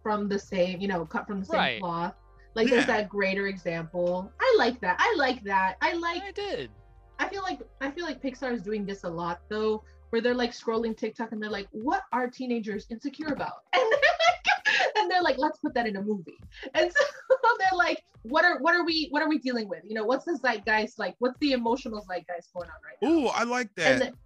from 0.03 0.28
the 0.28 0.39
same 0.39 0.80
you 0.80 0.89
know 0.89 1.05
cut 1.05 1.26
from 1.26 1.41
the 1.41 1.47
same 1.47 1.59
Right. 1.59 1.80
cloth 1.80 2.14
like 2.55 2.68
there's 2.68 2.87
that 2.87 3.09
greater 3.09 3.47
example 3.49 4.32
i 4.41 4.55
like 4.59 4.80
that 4.80 4.97
i 4.99 5.14
like 5.18 5.43
that 5.45 5.76
i 5.82 5.93
like 5.95 6.22
I 6.22 6.32
did. 6.32 6.70
I 7.18 7.28
feel 7.28 7.43
like 7.43 7.61
I 7.80 7.91
feel 7.91 8.05
like 8.05 8.20
Pixar 8.22 8.53
is 8.53 8.61
doing 8.61 8.84
this 8.84 9.05
a 9.05 9.09
lot 9.09 9.41
though, 9.49 9.82
where 10.11 10.20
they're 10.20 10.34
like 10.34 10.53
scrolling 10.53 10.95
TikTok 10.95 11.32
and 11.32 11.43
they're 11.43 11.49
like, 11.49 11.66
"What 11.72 12.03
are 12.12 12.28
teenagers 12.28 12.87
insecure 12.91 13.28
about?" 13.32 13.62
And 13.72 13.82
they're 13.82 13.91
like, 13.91 14.55
and 14.97 15.11
they're 15.11 15.22
like, 15.22 15.39
"Let's 15.39 15.59
put 15.59 15.74
that 15.74 15.87
in 15.87 15.97
a 15.97 16.03
movie." 16.03 16.39
And 16.74 16.91
so 16.93 17.05
they're 17.59 17.77
like, 17.77 18.03
"What 18.22 18.45
are 18.45 18.59
what 18.61 18.74
are 18.74 18.85
we 18.85 19.09
what 19.11 19.22
are 19.22 19.29
we 19.29 19.39
dealing 19.39 19.68
with? 19.68 19.83
You 19.85 19.95
know, 19.95 20.05
what's 20.05 20.24
the 20.24 20.39
zeitgeist 20.39 20.99
like? 20.99 21.14
What's 21.18 21.39
the 21.39 21.53
emotional 21.53 22.03
zeitgeist 22.03 22.53
going 22.55 22.68
on 22.68 22.77
right 22.85 22.97
now?" 23.01 23.09
Ooh, 23.11 23.27
I 23.29 23.45
like 23.45 23.70
And 23.79 24.01
that. 24.01 24.12
the- 24.12 24.18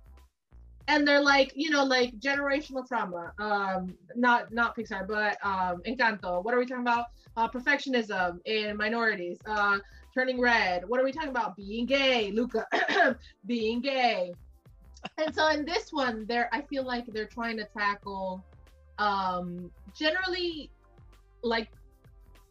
and 0.88 1.07
they're 1.07 1.22
like, 1.22 1.53
you 1.55 1.70
know, 1.70 1.84
like 1.84 2.18
generational 2.18 2.86
trauma. 2.86 3.32
Um, 3.38 3.94
not 4.16 4.53
not 4.53 4.76
Pixar, 4.76 5.07
but 5.07 5.36
um, 5.44 5.82
Encanto. 5.86 6.42
What 6.42 6.53
are 6.53 6.59
we 6.59 6.66
talking 6.66 6.82
about? 6.82 7.07
Uh, 7.36 7.48
perfectionism 7.48 8.40
in 8.44 8.76
minorities. 8.76 9.38
Uh, 9.46 9.78
turning 10.12 10.40
red. 10.40 10.88
What 10.88 10.98
are 11.01 11.05
we 11.05 11.12
talking 11.12 11.28
about? 11.30 11.55
Being 11.57 11.86
gay, 11.86 12.32
Luca. 12.32 12.66
being 13.46 13.80
gay. 13.80 14.32
And 15.16 15.34
so 15.34 15.48
in 15.48 15.64
this 15.64 15.92
one, 15.92 16.26
they're 16.26 16.48
I 16.53 16.62
feel 16.62 16.84
like 16.84 17.07
they're 17.07 17.26
trying 17.26 17.57
to 17.59 17.64
tackle 17.66 18.44
um 19.01 19.70
generally 19.98 20.70
like 21.42 21.68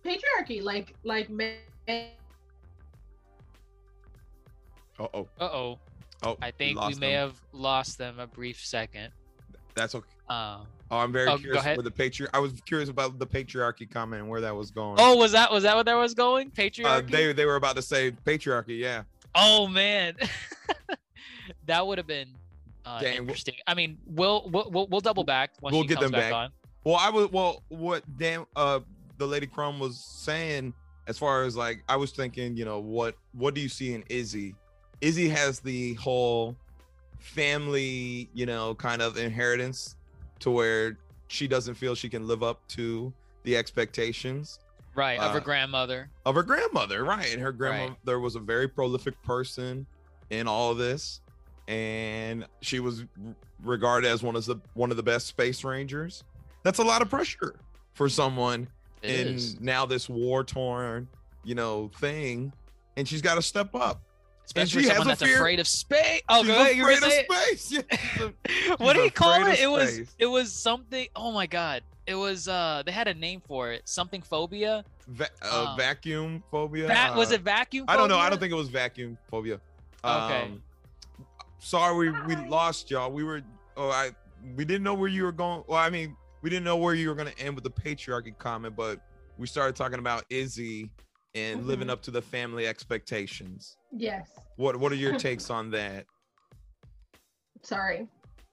patriarchy, 0.04 0.62
like 0.64 0.95
like 1.04 1.30
men 1.30 1.56
Oh, 5.00 5.10
oh, 5.14 5.28
Uh 5.39 5.43
oh. 5.45 5.80
oh. 6.24 6.38
I 6.41 6.52
think 6.52 6.76
we 6.78 6.82
lost 6.82 7.00
may 7.00 7.12
them. 7.14 7.30
have 7.30 7.41
lost 7.54 7.97
them 7.97 8.20
a 8.20 8.28
brief 8.28 8.60
second. 8.66 9.12
That's 9.76 9.95
okay. 9.95 10.08
Um, 10.28 10.66
Oh, 10.91 10.97
I'm 10.97 11.12
very 11.14 11.28
Oh, 11.28 11.38
curious 11.38 11.62
ahead. 11.62 11.78
with 11.78 11.84
the 11.86 11.91
patri. 11.91 12.28
I 12.34 12.39
was 12.39 12.52
curious 12.66 12.89
about 12.89 13.20
the 13.20 13.28
patriarchy 13.28 13.89
comment 13.89 14.22
and 14.24 14.30
where 14.30 14.41
that 14.41 14.56
was 14.56 14.72
going. 14.72 14.95
oh, 15.00 15.16
was 15.18 15.32
that 15.34 15.52
was 15.52 15.62
that 15.64 15.76
what 15.76 15.86
that 15.86 15.93
was 15.93 16.16
going? 16.16 16.47
uh, 16.47 16.50
Patriarchy. 16.52 17.12
they 17.12 17.32
they 17.32 17.45
were 17.45 17.56
about 17.58 17.76
to 17.76 17.82
say 17.84 18.12
patriarchy. 18.12 18.80
Yeah. 18.80 19.04
Oh 19.36 19.68
man, 19.68 20.16
that 21.68 21.86
would 21.86 22.00
have 22.00 22.08
been 22.08 22.30
uh, 22.90 23.00
Dang, 23.02 23.18
interesting. 23.18 23.56
I 23.68 23.74
mean, 23.74 23.98
we'll, 24.06 24.50
we'll 24.52 24.88
we'll 24.90 25.00
double 25.02 25.24
back 25.24 25.52
once 25.62 25.74
We'll 25.74 25.84
she 25.84 25.88
get 25.90 25.96
comes 26.00 26.12
them 26.12 26.20
back, 26.20 26.32
back. 26.32 26.34
on. 26.34 26.50
Well, 26.84 26.96
I 26.96 27.10
was 27.10 27.32
well. 27.32 27.64
What 27.70 28.04
damn 28.18 28.46
uh 28.56 28.80
the 29.18 29.28
lady 29.28 29.46
Chrome 29.48 29.80
was 29.80 29.98
saying 29.98 30.74
as 31.08 31.18
far 31.18 31.44
as 31.44 31.56
like 31.56 31.84
I 31.90 31.96
was 31.98 32.12
thinking, 32.12 32.56
you 32.58 32.66
know, 32.66 32.80
what 32.80 33.16
what 33.34 33.54
do 33.54 33.62
you 33.62 33.70
see 33.70 33.94
in 33.94 34.04
Izzy? 34.10 34.56
Izzy 35.02 35.30
has 35.30 35.60
the 35.60 35.94
whole 35.96 36.56
family, 37.20 38.30
you 38.34 38.46
know, 38.46 38.76
kind 38.76 39.02
of 39.02 39.18
inheritance 39.18 39.96
to 40.40 40.52
where 40.52 40.98
she 41.28 41.48
doesn't 41.48 41.76
feel 41.76 41.96
she 41.96 42.10
can 42.10 42.28
live 42.28 42.44
up 42.44 42.66
to 42.70 43.14
the 43.44 43.56
expectations 43.58 44.60
Right, 44.96 45.20
of 45.20 45.32
her 45.32 45.38
Uh, 45.38 45.44
grandmother. 45.44 46.10
of 46.26 46.36
her 46.36 46.44
grandmother, 46.44 47.04
right? 47.06 47.32
And 47.32 47.42
her 47.42 47.52
grandmother 47.52 48.20
was 48.20 48.36
a 48.36 48.40
very 48.40 48.68
prolific 48.68 49.22
person 49.24 49.86
in 50.30 50.48
all 50.48 50.72
of 50.72 50.78
this, 50.78 51.22
and 51.70 52.45
she 52.61 52.80
was 52.80 53.05
regarded 53.63 54.07
as 54.09 54.24
one 54.24 54.36
of 54.36 54.43
the 54.45 54.55
one 54.74 54.89
of 54.91 54.97
the 54.97 55.03
best 55.03 55.28
space 55.28 55.63
rangers. 55.63 56.24
That's 56.63 56.80
a 56.80 56.84
lot 56.84 57.01
of 57.01 57.09
pressure 57.09 57.55
for 57.93 58.09
someone 58.09 58.67
It 59.03 59.28
in 59.28 59.36
is. 59.36 59.59
now 59.61 59.86
this 59.86 60.09
war 60.09 60.43
torn, 60.43 61.07
you 61.43 61.55
know, 61.55 61.89
thing, 61.99 62.51
and 62.97 63.07
she's 63.07 63.22
got 63.22 63.36
to 63.36 63.41
step 63.41 63.74
up. 63.76 64.01
Especially 64.45 64.82
she 64.82 64.88
for 64.89 64.93
has 64.95 64.97
someone 64.97 65.07
a 65.07 65.09
that's 65.20 65.24
fear- 65.32 65.38
afraid 65.38 65.59
of 65.59 65.67
space. 65.67 66.22
Oh, 66.28 66.39
she's 66.43 66.47
go 66.47 66.59
ahead. 66.59 66.76
You're 66.76 66.89
afraid 66.91 67.26
of 67.28 67.59
space. 67.59 67.72
Yeah, 68.20 68.76
what 68.78 68.93
do 68.95 69.01
you 69.03 69.11
call 69.11 69.45
it? 69.47 69.59
It 69.59 69.70
was 69.70 69.99
it 70.17 70.26
was 70.26 70.51
something. 70.51 71.07
Oh 71.15 71.32
my 71.32 71.45
god! 71.45 71.84
It 72.07 72.15
was 72.15 72.47
uh 72.47 72.82
they 72.84 72.91
had 72.91 73.07
a 73.07 73.13
name 73.13 73.43
for 73.47 73.72
it. 73.72 73.88
Something 73.88 74.24
phobia. 74.24 74.84
Va- 75.07 75.30
uh, 75.43 75.67
Um, 75.70 75.78
vacuum 75.78 76.43
phobia. 76.49 76.88
Va- 76.88 77.13
was 77.15 77.32
Uh, 77.32 77.36
it 77.36 77.41
vacuum? 77.41 77.86
I 77.88 77.95
don't 77.95 78.09
know. 78.09 78.17
I 78.17 78.28
don't 78.32 78.39
think 78.39 78.51
it 78.51 78.55
was 78.55 78.70
vacuum 78.70 79.20
phobia. 79.30 79.59
Okay. 80.03 80.51
Sorry, 81.60 82.10
we, 82.12 82.22
we 82.22 82.36
lost 82.47 82.89
y'all. 82.89 83.12
We 83.12 83.24
were 83.24 83.41
oh 83.78 83.89
I 83.89 84.12
we 84.55 84.66
didn't 84.66 84.84
know 84.84 84.93
where 84.93 85.10
you 85.10 85.24
were 85.24 85.32
going. 85.32 85.64
Well, 85.68 85.78
I 85.80 85.89
mean, 85.89 86.16
we 86.41 86.49
didn't 86.49 86.64
know 86.66 86.78
where 86.78 86.95
you 86.95 87.10
were 87.10 87.16
going 87.16 87.32
to 87.32 87.39
end 87.39 87.55
with 87.55 87.64
the 87.66 87.70
patriarchy 87.70 88.38
comment, 88.38 88.76
but 88.76 88.99
we 89.38 89.45
started 89.47 89.76
talking 89.76 89.99
about 89.99 90.24
Izzy 90.30 90.89
and 91.36 91.66
living 91.68 91.88
Mhm. 91.88 91.91
up 91.91 92.01
to 92.03 92.12
the 92.12 92.22
family 92.22 92.66
expectations. 92.68 93.78
Yes. 93.95 94.30
What 94.55 94.78
What 94.78 94.91
are 94.91 94.95
your 94.95 95.18
takes 95.20 95.49
on 95.49 95.70
that? 95.72 96.05
Sorry. 97.62 98.07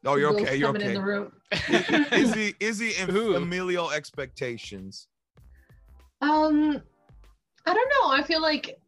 Oh, 0.04 0.16
you're 0.16 0.32
Ghost 0.32 0.44
okay. 0.44 0.56
You're 0.56 0.68
coming 0.68 0.82
in 0.82 0.88
okay. 0.88 0.94
the 0.96 1.02
room. 1.02 1.32
Izzy, 2.12 2.54
Izzy, 2.60 2.92
and 2.98 3.10
Who? 3.10 3.32
familial 3.34 3.90
expectations. 3.90 5.08
Um, 6.20 6.82
I 7.66 7.74
don't 7.74 7.88
know. 7.90 8.10
I 8.10 8.22
feel 8.22 8.40
like 8.40 8.78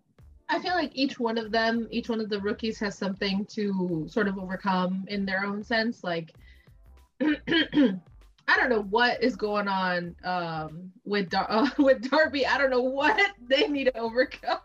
I 0.48 0.58
feel 0.60 0.74
like 0.74 0.92
each 0.94 1.18
one 1.18 1.36
of 1.38 1.50
them, 1.50 1.88
each 1.90 2.08
one 2.08 2.20
of 2.20 2.30
the 2.30 2.40
rookies 2.40 2.78
has 2.80 2.96
something 2.96 3.44
to 3.46 4.06
sort 4.08 4.28
of 4.28 4.38
overcome 4.38 5.04
in 5.08 5.26
their 5.26 5.44
own 5.44 5.62
sense. 5.62 6.02
Like 6.02 6.32
I 7.20 8.56
don't 8.56 8.70
know 8.70 8.82
what 8.82 9.22
is 9.22 9.36
going 9.36 9.68
on 9.68 10.16
um 10.24 10.90
with 11.04 11.28
Dar- 11.30 11.46
uh, 11.50 11.68
with 11.78 12.08
Darby. 12.10 12.46
I 12.46 12.58
don't 12.58 12.70
know 12.70 12.80
what 12.82 13.20
they 13.48 13.68
need 13.68 13.84
to 13.84 13.98
overcome. 13.98 14.58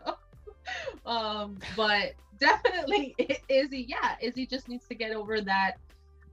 um, 1.06 1.58
but 1.76 2.12
definitely 2.38 3.14
Izzy, 3.48 3.86
yeah, 3.88 4.16
Izzy 4.20 4.46
just 4.46 4.68
needs 4.68 4.86
to 4.88 4.94
get 4.94 5.12
over 5.12 5.40
that 5.42 5.74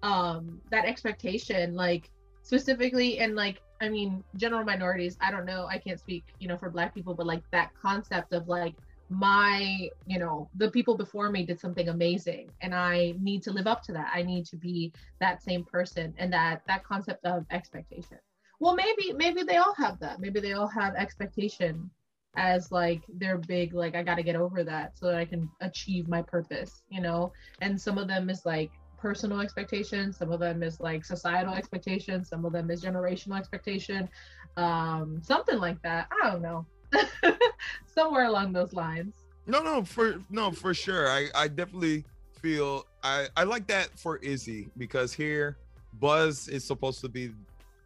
um 0.03 0.59
that 0.71 0.85
expectation 0.85 1.75
like 1.75 2.09
specifically 2.41 3.19
and 3.19 3.35
like 3.35 3.61
i 3.81 3.89
mean 3.89 4.23
general 4.35 4.63
minorities 4.63 5.17
i 5.21 5.29
don't 5.29 5.45
know 5.45 5.67
i 5.69 5.77
can't 5.77 5.99
speak 5.99 6.23
you 6.39 6.47
know 6.47 6.57
for 6.57 6.69
black 6.69 6.93
people 6.93 7.13
but 7.13 7.25
like 7.25 7.43
that 7.51 7.71
concept 7.79 8.33
of 8.33 8.47
like 8.47 8.73
my 9.11 9.89
you 10.07 10.17
know 10.17 10.49
the 10.55 10.71
people 10.71 10.95
before 10.95 11.29
me 11.29 11.45
did 11.45 11.59
something 11.59 11.89
amazing 11.89 12.49
and 12.61 12.73
i 12.73 13.13
need 13.19 13.43
to 13.43 13.51
live 13.51 13.67
up 13.67 13.83
to 13.83 13.91
that. 13.91 14.09
I 14.13 14.21
need 14.23 14.45
to 14.45 14.55
be 14.55 14.93
that 15.19 15.43
same 15.43 15.65
person 15.65 16.13
and 16.17 16.31
that 16.31 16.61
that 16.67 16.85
concept 16.85 17.25
of 17.25 17.45
expectation. 17.51 18.17
Well 18.61 18.73
maybe 18.73 19.11
maybe 19.11 19.43
they 19.43 19.57
all 19.57 19.73
have 19.75 19.99
that. 19.99 20.21
Maybe 20.21 20.39
they 20.39 20.53
all 20.53 20.67
have 20.67 20.95
expectation 20.95 21.91
as 22.37 22.71
like 22.71 23.01
their 23.09 23.37
big 23.37 23.73
like 23.73 23.93
i 23.93 24.01
got 24.01 24.15
to 24.15 24.23
get 24.23 24.37
over 24.37 24.63
that 24.63 24.97
so 24.97 25.07
that 25.07 25.15
i 25.15 25.25
can 25.25 25.49
achieve 25.59 26.07
my 26.07 26.21
purpose 26.21 26.83
you 26.89 27.01
know? 27.01 27.33
And 27.59 27.79
some 27.79 27.97
of 27.97 28.07
them 28.07 28.29
is 28.29 28.45
like 28.45 28.71
personal 28.97 29.41
expectations 29.41 30.17
some 30.17 30.31
of 30.31 30.39
them 30.39 30.63
is 30.63 30.79
like 30.79 31.03
societal 31.03 31.53
expectations 31.53 32.29
some 32.29 32.45
of 32.45 32.53
them 32.53 32.71
is 32.71 32.81
generational 32.81 33.37
expectation. 33.37 34.07
Um 34.55 35.19
something 35.21 35.59
like 35.59 35.81
that. 35.81 36.07
I 36.23 36.31
don't 36.31 36.41
know 36.41 36.65
somewhere 37.85 38.25
along 38.25 38.53
those 38.53 38.73
lines 38.73 39.15
No, 39.47 39.61
no, 39.61 39.83
for 39.83 40.15
no, 40.29 40.51
for 40.51 40.73
sure. 40.73 41.09
I 41.09 41.27
I 41.35 41.47
definitely 41.47 42.05
feel 42.41 42.85
I 43.03 43.27
I 43.35 43.43
like 43.43 43.67
that 43.67 43.89
for 43.97 44.17
Izzy 44.17 44.69
because 44.77 45.13
here 45.13 45.57
Buzz 45.93 46.47
is 46.47 46.63
supposed 46.63 47.01
to 47.01 47.09
be, 47.09 47.31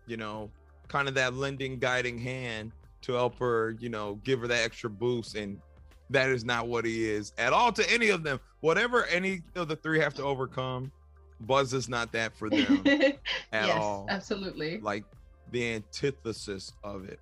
you 0.05 0.17
know, 0.17 0.49
kind 0.87 1.07
of 1.07 1.15
that 1.15 1.33
lending, 1.33 1.79
guiding 1.79 2.17
hand 2.17 2.71
to 3.01 3.13
help 3.13 3.39
her, 3.39 3.75
you 3.79 3.89
know, 3.89 4.19
give 4.23 4.41
her 4.41 4.47
that 4.47 4.63
extra 4.63 4.89
boost, 4.89 5.35
and 5.35 5.59
that 6.09 6.29
is 6.29 6.43
not 6.45 6.67
what 6.67 6.85
he 6.85 7.09
is 7.09 7.33
at 7.37 7.53
all 7.53 7.71
to 7.71 7.91
any 7.91 8.09
of 8.09 8.23
them. 8.23 8.39
Whatever 8.61 9.05
any 9.05 9.41
of 9.55 9.67
the 9.67 9.75
three 9.75 9.99
have 9.99 10.13
to 10.15 10.23
overcome, 10.23 10.91
Buzz 11.41 11.73
is 11.73 11.89
not 11.89 12.11
that 12.11 12.35
for 12.35 12.49
them 12.49 12.83
at 12.85 13.67
yes 13.67 13.77
all. 13.79 14.07
absolutely 14.09 14.79
Like 14.79 15.03
the 15.51 15.73
antithesis 15.73 16.73
of 16.83 17.07
it. 17.07 17.19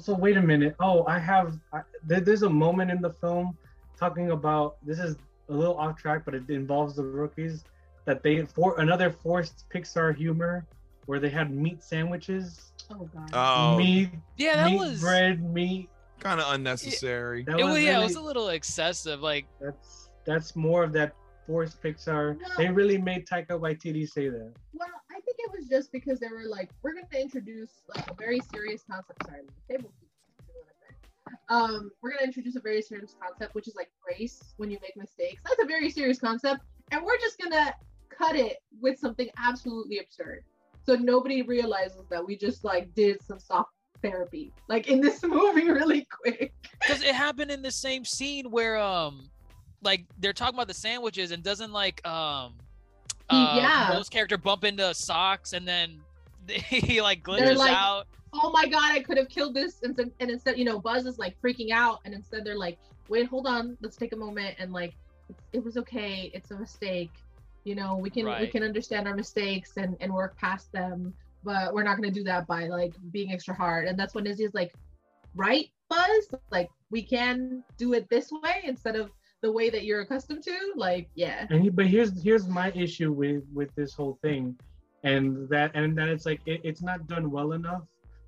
So 0.00 0.14
wait 0.14 0.36
a 0.36 0.42
minute. 0.42 0.76
Oh, 0.80 1.04
I 1.06 1.18
have. 1.18 1.58
I, 1.72 1.80
there, 2.04 2.20
there's 2.20 2.42
a 2.42 2.50
moment 2.50 2.90
in 2.90 3.00
the 3.00 3.10
film 3.10 3.56
talking 3.98 4.30
about. 4.30 4.76
This 4.84 4.98
is 4.98 5.16
a 5.48 5.52
little 5.52 5.76
off 5.76 5.96
track, 5.96 6.22
but 6.24 6.34
it 6.34 6.48
involves 6.50 6.96
the 6.96 7.02
rookies 7.02 7.64
that 8.04 8.22
they 8.22 8.44
for 8.44 8.80
another 8.80 9.10
forced 9.10 9.64
Pixar 9.72 10.14
humor 10.14 10.66
where 11.06 11.18
they 11.18 11.30
had 11.30 11.50
meat 11.50 11.82
sandwiches, 11.82 12.72
oh 12.90 13.08
god 13.14 13.30
Oh, 13.32 13.78
meat, 13.78 14.10
Yeah, 14.36 14.56
that 14.56 14.70
meat 14.70 14.78
was 14.78 15.00
bread, 15.00 15.42
meat. 15.42 15.88
kind 16.20 16.38
of 16.38 16.52
unnecessary. 16.52 17.44
That 17.44 17.58
it 17.58 17.64
was, 17.64 17.80
yeah, 17.82 18.00
it 18.00 18.04
was 18.04 18.16
a 18.16 18.20
little 18.20 18.50
excessive. 18.50 19.20
Like 19.22 19.46
That's 19.58 20.10
that's 20.26 20.54
more 20.54 20.84
of 20.84 20.92
that 20.92 21.14
forced 21.48 21.82
Pixar. 21.82 22.38
No. 22.38 22.46
They 22.58 22.68
really 22.68 22.98
made 22.98 23.26
Taika 23.26 23.58
Waititi 23.58 24.06
say 24.06 24.28
that. 24.28 24.52
Well, 24.74 24.88
I 25.10 25.14
think 25.14 25.36
it 25.38 25.50
was 25.50 25.66
just 25.68 25.90
because 25.90 26.20
they 26.20 26.28
were 26.28 26.44
like, 26.46 26.70
we're 26.82 26.92
going 26.92 27.06
to 27.10 27.20
introduce 27.20 27.70
like 27.96 28.08
a 28.08 28.14
very 28.14 28.38
serious 28.52 28.84
concept. 28.88 29.26
Sorry, 29.26 29.40
the 29.46 29.74
table 29.74 29.90
keeps 29.98 30.12
doing 30.46 30.66
that 30.68 30.86
thing. 30.86 31.38
Um, 31.48 31.90
we're 32.02 32.10
going 32.10 32.20
to 32.20 32.26
introduce 32.26 32.54
a 32.54 32.60
very 32.60 32.82
serious 32.82 33.16
concept, 33.20 33.54
which 33.54 33.66
is 33.66 33.74
like 33.74 33.90
grace 34.04 34.54
when 34.58 34.70
you 34.70 34.78
make 34.82 34.96
mistakes. 34.96 35.40
That's 35.44 35.62
a 35.62 35.66
very 35.66 35.88
serious 35.90 36.20
concept, 36.20 36.60
and 36.92 37.02
we're 37.02 37.18
just 37.18 37.38
gonna 37.42 37.74
cut 38.10 38.36
it 38.36 38.58
with 38.80 38.98
something 38.98 39.28
absolutely 39.38 39.98
absurd, 39.98 40.44
so 40.84 40.94
nobody 40.96 41.42
realizes 41.42 42.04
that 42.10 42.24
we 42.24 42.36
just 42.36 42.62
like 42.62 42.94
did 42.94 43.22
some 43.22 43.40
soft 43.40 43.70
therapy, 44.02 44.52
like 44.68 44.88
in 44.88 45.00
this 45.00 45.22
movie, 45.24 45.70
really 45.70 46.06
quick. 46.10 46.52
because 46.80 47.02
it 47.02 47.14
happened 47.14 47.50
in 47.50 47.62
the 47.62 47.70
same 47.70 48.04
scene 48.04 48.50
where 48.50 48.76
um 48.76 49.30
like 49.82 50.04
they're 50.18 50.32
talking 50.32 50.54
about 50.54 50.68
the 50.68 50.74
sandwiches 50.74 51.30
and 51.30 51.42
doesn't 51.42 51.72
like 51.72 52.06
um 52.06 52.54
uh, 53.30 53.54
Yeah. 53.56 53.90
Will's 53.90 54.08
character 54.08 54.38
bump 54.38 54.64
into 54.64 54.92
Sox 54.94 55.52
and 55.52 55.66
then 55.66 56.00
he 56.48 57.00
like 57.02 57.22
glitches 57.22 57.56
like- 57.56 57.70
out 57.70 58.06
oh 58.32 58.50
my 58.50 58.66
god, 58.66 58.92
I 58.92 59.00
could 59.00 59.16
have 59.16 59.28
killed 59.28 59.54
this. 59.54 59.82
And, 59.82 59.98
and 59.98 60.30
instead, 60.30 60.58
you 60.58 60.64
know, 60.64 60.78
Buzz 60.78 61.06
is 61.06 61.18
like 61.18 61.40
freaking 61.40 61.70
out. 61.70 62.00
And 62.04 62.14
instead, 62.14 62.44
they're 62.44 62.58
like, 62.58 62.78
wait, 63.08 63.26
hold 63.26 63.46
on, 63.46 63.76
let's 63.80 63.96
take 63.96 64.12
a 64.12 64.16
moment. 64.16 64.56
And 64.58 64.72
like, 64.72 64.94
it 65.52 65.64
was 65.64 65.76
okay. 65.76 66.30
It's 66.34 66.50
a 66.50 66.58
mistake. 66.58 67.10
You 67.64 67.74
know, 67.74 67.96
we 67.96 68.08
can 68.08 68.24
we 68.40 68.46
can 68.46 68.62
understand 68.62 69.06
our 69.06 69.14
mistakes 69.14 69.76
and 69.76 69.94
and 70.00 70.12
work 70.12 70.38
past 70.38 70.72
them. 70.72 71.12
But 71.44 71.74
we're 71.74 71.82
not 71.82 71.96
gonna 71.96 72.10
do 72.10 72.24
that 72.24 72.46
by 72.46 72.66
like 72.66 72.94
being 73.10 73.32
extra 73.32 73.54
hard. 73.54 73.86
And 73.86 73.98
that's 73.98 74.14
when 74.14 74.26
Izzy's 74.26 74.54
like, 74.54 74.72
right, 75.34 75.68
Buzz? 75.90 76.30
Like 76.50 76.70
we 76.90 77.02
can 77.02 77.62
do 77.76 77.92
it 77.92 78.08
this 78.08 78.30
way 78.42 78.62
instead 78.64 78.96
of 78.96 79.10
the 79.40 79.52
way 79.52 79.70
that 79.70 79.84
you're 79.84 80.00
accustomed 80.00 80.42
to. 80.44 80.72
Like, 80.76 81.08
yeah. 81.14 81.46
And 81.50 81.62
he, 81.62 81.68
but 81.68 81.86
here's 81.86 82.22
here's 82.22 82.46
my 82.46 82.70
issue 82.74 83.12
with 83.12 83.44
with 83.52 83.74
this 83.74 83.94
whole 83.94 84.18
thing, 84.22 84.58
and 85.04 85.48
that 85.48 85.72
and 85.74 85.96
that 85.98 86.08
it's 86.08 86.26
like 86.26 86.40
it, 86.46 86.60
it's 86.64 86.82
not 86.82 87.06
done 87.06 87.30
well 87.30 87.52
enough 87.52 87.82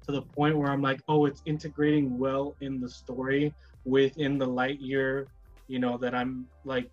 to 0.06 0.12
the 0.12 0.22
point 0.22 0.56
where 0.56 0.70
I'm 0.70 0.82
like, 0.82 1.00
oh, 1.08 1.26
it's 1.26 1.42
integrating 1.46 2.18
well 2.18 2.56
in 2.60 2.80
the 2.80 2.88
story 2.88 3.52
within 3.84 4.38
the 4.38 4.46
Lightyear, 4.46 5.26
you 5.68 5.78
know, 5.78 5.96
that 5.98 6.14
I'm 6.14 6.46
like 6.64 6.90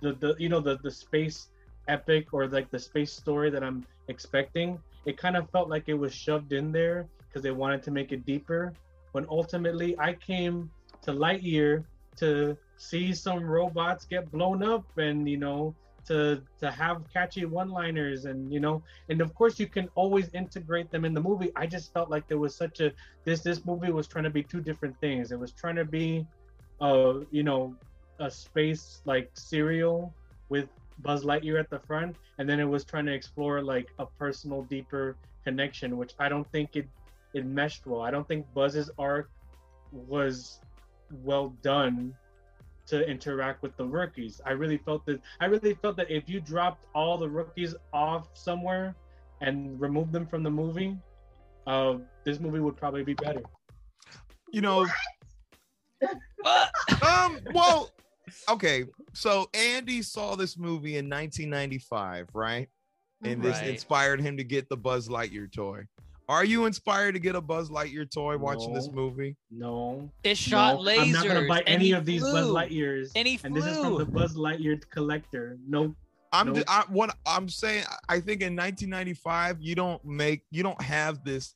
the 0.00 0.12
the 0.12 0.34
you 0.38 0.48
know 0.48 0.60
the 0.60 0.78
the 0.82 0.90
space 0.90 1.48
epic 1.88 2.32
or 2.32 2.46
like 2.46 2.70
the 2.70 2.78
space 2.78 3.12
story 3.12 3.50
that 3.50 3.62
I'm 3.62 3.84
expecting. 4.08 4.78
It 5.06 5.16
kind 5.16 5.36
of 5.36 5.50
felt 5.50 5.68
like 5.68 5.84
it 5.86 5.94
was 5.94 6.14
shoved 6.14 6.52
in 6.52 6.70
there 6.70 7.08
because 7.26 7.42
they 7.42 7.50
wanted 7.50 7.82
to 7.84 7.90
make 7.90 8.12
it 8.12 8.26
deeper. 8.26 8.72
When 9.12 9.26
ultimately 9.30 9.98
I 9.98 10.12
came 10.12 10.70
to 11.02 11.12
Lightyear 11.12 11.84
to 12.18 12.56
see 12.76 13.12
some 13.12 13.44
robots 13.44 14.04
get 14.04 14.30
blown 14.30 14.62
up 14.62 14.84
and 14.98 15.28
you 15.28 15.36
know 15.36 15.74
to 16.06 16.40
to 16.58 16.70
have 16.70 17.02
catchy 17.12 17.44
one-liners 17.44 18.24
and 18.24 18.52
you 18.52 18.60
know 18.60 18.82
and 19.08 19.20
of 19.20 19.34
course 19.34 19.58
you 19.58 19.66
can 19.66 19.88
always 19.94 20.32
integrate 20.32 20.90
them 20.90 21.04
in 21.04 21.12
the 21.14 21.20
movie. 21.20 21.50
I 21.56 21.66
just 21.66 21.92
felt 21.92 22.08
like 22.10 22.26
there 22.28 22.38
was 22.38 22.54
such 22.54 22.80
a 22.80 22.92
this 23.24 23.40
this 23.40 23.64
movie 23.64 23.92
was 23.92 24.06
trying 24.06 24.24
to 24.24 24.30
be 24.30 24.42
two 24.42 24.60
different 24.60 24.98
things. 25.00 25.32
It 25.32 25.38
was 25.38 25.52
trying 25.52 25.76
to 25.76 25.84
be 25.84 26.26
uh 26.80 27.20
you 27.30 27.42
know 27.42 27.74
a 28.20 28.30
space 28.30 29.02
like 29.04 29.30
serial 29.34 30.14
with 30.48 30.68
buzz 31.00 31.24
lightyear 31.24 31.60
at 31.60 31.70
the 31.70 31.78
front 31.78 32.16
and 32.38 32.48
then 32.48 32.58
it 32.58 32.64
was 32.64 32.84
trying 32.84 33.06
to 33.06 33.12
explore 33.12 33.62
like 33.62 33.88
a 33.98 34.06
personal 34.06 34.62
deeper 34.62 35.16
connection 35.44 35.96
which 35.96 36.12
i 36.18 36.28
don't 36.28 36.50
think 36.50 36.74
it 36.74 36.88
it 37.34 37.46
meshed 37.46 37.86
well. 37.86 38.02
I 38.02 38.10
don't 38.10 38.26
think 38.26 38.46
buzz's 38.54 38.90
arc 38.98 39.30
was 39.92 40.60
well 41.10 41.54
done 41.62 42.14
to 42.86 43.06
interact 43.08 43.62
with 43.62 43.76
the 43.76 43.84
rookies. 43.84 44.40
I 44.46 44.52
really 44.52 44.78
felt 44.78 45.04
that 45.06 45.20
I 45.40 45.46
really 45.46 45.74
felt 45.74 45.96
that 45.98 46.10
if 46.10 46.28
you 46.28 46.40
dropped 46.40 46.84
all 46.94 47.18
the 47.18 47.28
rookies 47.28 47.74
off 47.92 48.28
somewhere 48.34 48.96
and 49.40 49.78
removed 49.80 50.12
them 50.12 50.26
from 50.26 50.42
the 50.42 50.50
movie, 50.50 50.96
uh, 51.66 51.96
this 52.24 52.40
movie 52.40 52.60
would 52.60 52.76
probably 52.76 53.04
be 53.04 53.14
better. 53.14 53.42
You 54.50 54.62
know, 54.62 54.86
um, 57.06 57.40
well, 57.52 57.90
okay. 58.48 58.84
So 59.12 59.48
Andy 59.52 60.00
saw 60.00 60.34
this 60.34 60.56
movie 60.56 60.96
in 60.96 61.10
1995, 61.10 62.28
right? 62.32 62.68
And 63.24 63.42
this 63.42 63.60
inspired 63.62 64.20
him 64.20 64.36
to 64.36 64.44
get 64.44 64.68
the 64.68 64.76
Buzz 64.76 65.08
Lightyear 65.08 65.52
toy. 65.52 65.82
Are 66.28 66.44
you 66.44 66.66
inspired 66.66 67.12
to 67.12 67.18
get 67.18 67.34
a 67.34 67.40
Buzz 67.40 67.70
Lightyear 67.70 68.10
toy 68.10 68.36
watching 68.36 68.74
this 68.74 68.90
movie? 68.92 69.34
No, 69.50 70.10
it 70.24 70.36
shot 70.36 70.76
no, 70.76 70.82
lasers 70.82 70.98
I'm 70.98 71.12
not 71.12 71.26
gonna 71.26 71.48
buy 71.48 71.62
any 71.66 71.92
of 71.92 72.04
these 72.04 72.20
Buzz 72.20 72.32
flew. 72.32 72.54
Lightyears. 72.54 73.12
and 73.16 73.26
he 73.26 73.40
And 73.42 73.56
this 73.56 73.64
is 73.64 73.78
from 73.78 73.96
the 73.96 74.04
Buzz 74.04 74.36
Lightyear 74.36 74.78
collector. 74.90 75.56
No, 75.66 75.94
I'm 76.32 76.52
Nope. 76.52 76.64
I, 76.68 76.84
what 76.88 77.16
I'm 77.26 77.48
saying. 77.48 77.84
I 78.08 78.20
think 78.20 78.42
in 78.42 78.54
1995, 78.54 79.56
you 79.60 79.74
don't 79.74 80.04
make, 80.04 80.42
you 80.50 80.62
don't 80.62 80.80
have 80.82 81.24
this. 81.24 81.54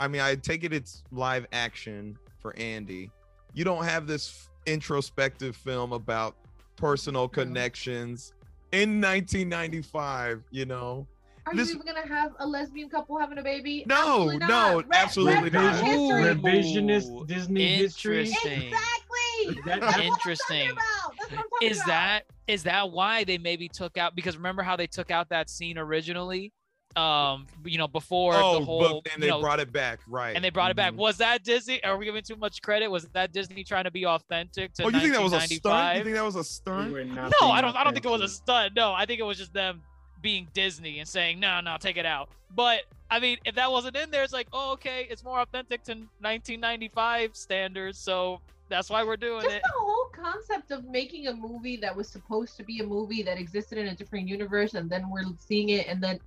I 0.00 0.08
mean, 0.08 0.22
I 0.22 0.36
take 0.36 0.64
it 0.64 0.72
it's 0.72 1.02
live 1.10 1.46
action 1.52 2.16
for 2.40 2.56
Andy. 2.56 3.10
You 3.52 3.64
don't 3.64 3.84
have 3.84 4.06
this 4.06 4.48
introspective 4.64 5.54
film 5.54 5.92
about 5.92 6.34
personal 6.76 7.28
connections 7.28 8.32
in 8.72 9.00
1995. 9.00 10.44
You 10.50 10.64
know, 10.64 11.06
Are 11.48 11.56
this 11.56 11.68
you 11.68 11.74
even 11.76 11.86
gonna 11.86 12.06
have 12.06 12.32
a 12.40 12.46
lesbian 12.46 12.90
couple 12.90 13.18
having 13.18 13.38
a 13.38 13.42
baby? 13.42 13.84
No, 13.86 13.94
Absolutely 13.96 14.38
no, 14.38 14.46
not. 14.46 14.76
Re- 14.76 14.90
absolutely 14.92 15.50
not. 15.50 15.74
history. 15.76 16.24
Revisionist 16.34 17.26
Disney 17.26 17.76
history. 17.76 18.20
Interesting. 18.28 18.62
Exactly. 18.62 19.62
That- 19.64 19.64
That's 19.64 19.80
what 19.80 19.94
I'm 19.94 20.00
Interesting. 20.02 20.70
about. 20.70 21.16
That's 21.18 21.30
what 21.32 21.62
I'm 21.62 21.70
Is 21.70 21.78
about. 21.78 21.86
that 21.86 22.22
is 22.46 22.62
that 22.64 22.90
why 22.90 23.24
they 23.24 23.38
maybe 23.38 23.68
took 23.68 23.96
out? 23.96 24.14
Because 24.14 24.36
remember 24.36 24.62
how 24.62 24.76
they 24.76 24.86
took 24.86 25.10
out 25.10 25.30
that 25.30 25.48
scene 25.48 25.78
originally? 25.78 26.52
Um, 26.96 27.46
you 27.64 27.78
know, 27.78 27.86
before 27.86 28.34
oh, 28.34 28.58
the 28.58 28.64
whole, 28.64 29.02
but 29.04 29.12
and 29.14 29.22
they 29.22 29.28
know, 29.28 29.40
brought 29.40 29.60
it 29.60 29.72
back, 29.72 30.00
right? 30.08 30.34
and 30.34 30.42
they 30.42 30.50
brought 30.50 30.70
it 30.70 30.76
back. 30.76 30.94
Mhm. 30.94 30.96
Was 30.96 31.18
that 31.18 31.44
Disney? 31.44 31.82
Are 31.84 31.96
we 31.96 32.06
giving 32.06 32.22
too 32.22 32.34
much 32.36 32.60
credit? 32.62 32.88
Was 32.88 33.04
that 33.12 33.32
Disney 33.32 33.62
trying 33.62 33.84
to 33.84 33.90
be 33.90 34.04
authentic 34.06 34.72
to 34.74 34.84
Oh, 34.84 34.88
you 34.88 35.00
think 35.00 35.12
that 35.12 35.22
was 35.22 35.32
a 35.34 35.40
stunt? 35.40 35.98
You 35.98 36.04
think 36.04 36.16
that 36.16 36.24
was 36.24 36.36
a 36.36 36.44
stunt? 36.44 36.92
were 36.92 37.04
No, 37.04 37.50
I 37.50 37.60
don't. 37.60 37.76
I 37.76 37.84
don't 37.84 37.92
think 37.92 38.06
it 38.06 38.10
was 38.10 38.22
a 38.22 38.28
stunt. 38.28 38.74
No, 38.74 38.92
I 38.92 39.06
think 39.06 39.20
it 39.20 39.24
was 39.24 39.38
just 39.38 39.52
them 39.52 39.82
being 40.20 40.48
Disney 40.54 40.98
and 40.98 41.08
saying, 41.08 41.40
"No, 41.40 41.60
no, 41.60 41.76
take 41.78 41.96
it 41.96 42.06
out." 42.06 42.28
But 42.54 42.82
I 43.10 43.20
mean, 43.20 43.38
if 43.44 43.54
that 43.54 43.70
wasn't 43.70 43.96
in 43.96 44.10
there, 44.10 44.22
it's 44.22 44.32
like, 44.32 44.48
oh, 44.52 44.72
okay, 44.72 45.06
it's 45.10 45.24
more 45.24 45.40
authentic 45.40 45.82
to 45.84 45.92
1995 45.92 47.34
standards, 47.34 47.98
so 47.98 48.40
that's 48.68 48.90
why 48.90 49.02
we're 49.02 49.16
doing 49.16 49.42
Just 49.42 49.56
it. 49.56 49.62
the 49.62 49.72
whole 49.78 50.10
concept 50.12 50.70
of 50.70 50.84
making 50.84 51.28
a 51.28 51.32
movie 51.32 51.76
that 51.78 51.94
was 51.94 52.08
supposed 52.08 52.56
to 52.58 52.62
be 52.62 52.80
a 52.80 52.84
movie 52.84 53.22
that 53.22 53.38
existed 53.38 53.78
in 53.78 53.88
a 53.88 53.94
different 53.94 54.28
universe, 54.28 54.74
and 54.74 54.90
then 54.90 55.08
we're 55.10 55.24
seeing 55.38 55.70
it, 55.70 55.86
and 55.86 56.02
then 56.02 56.20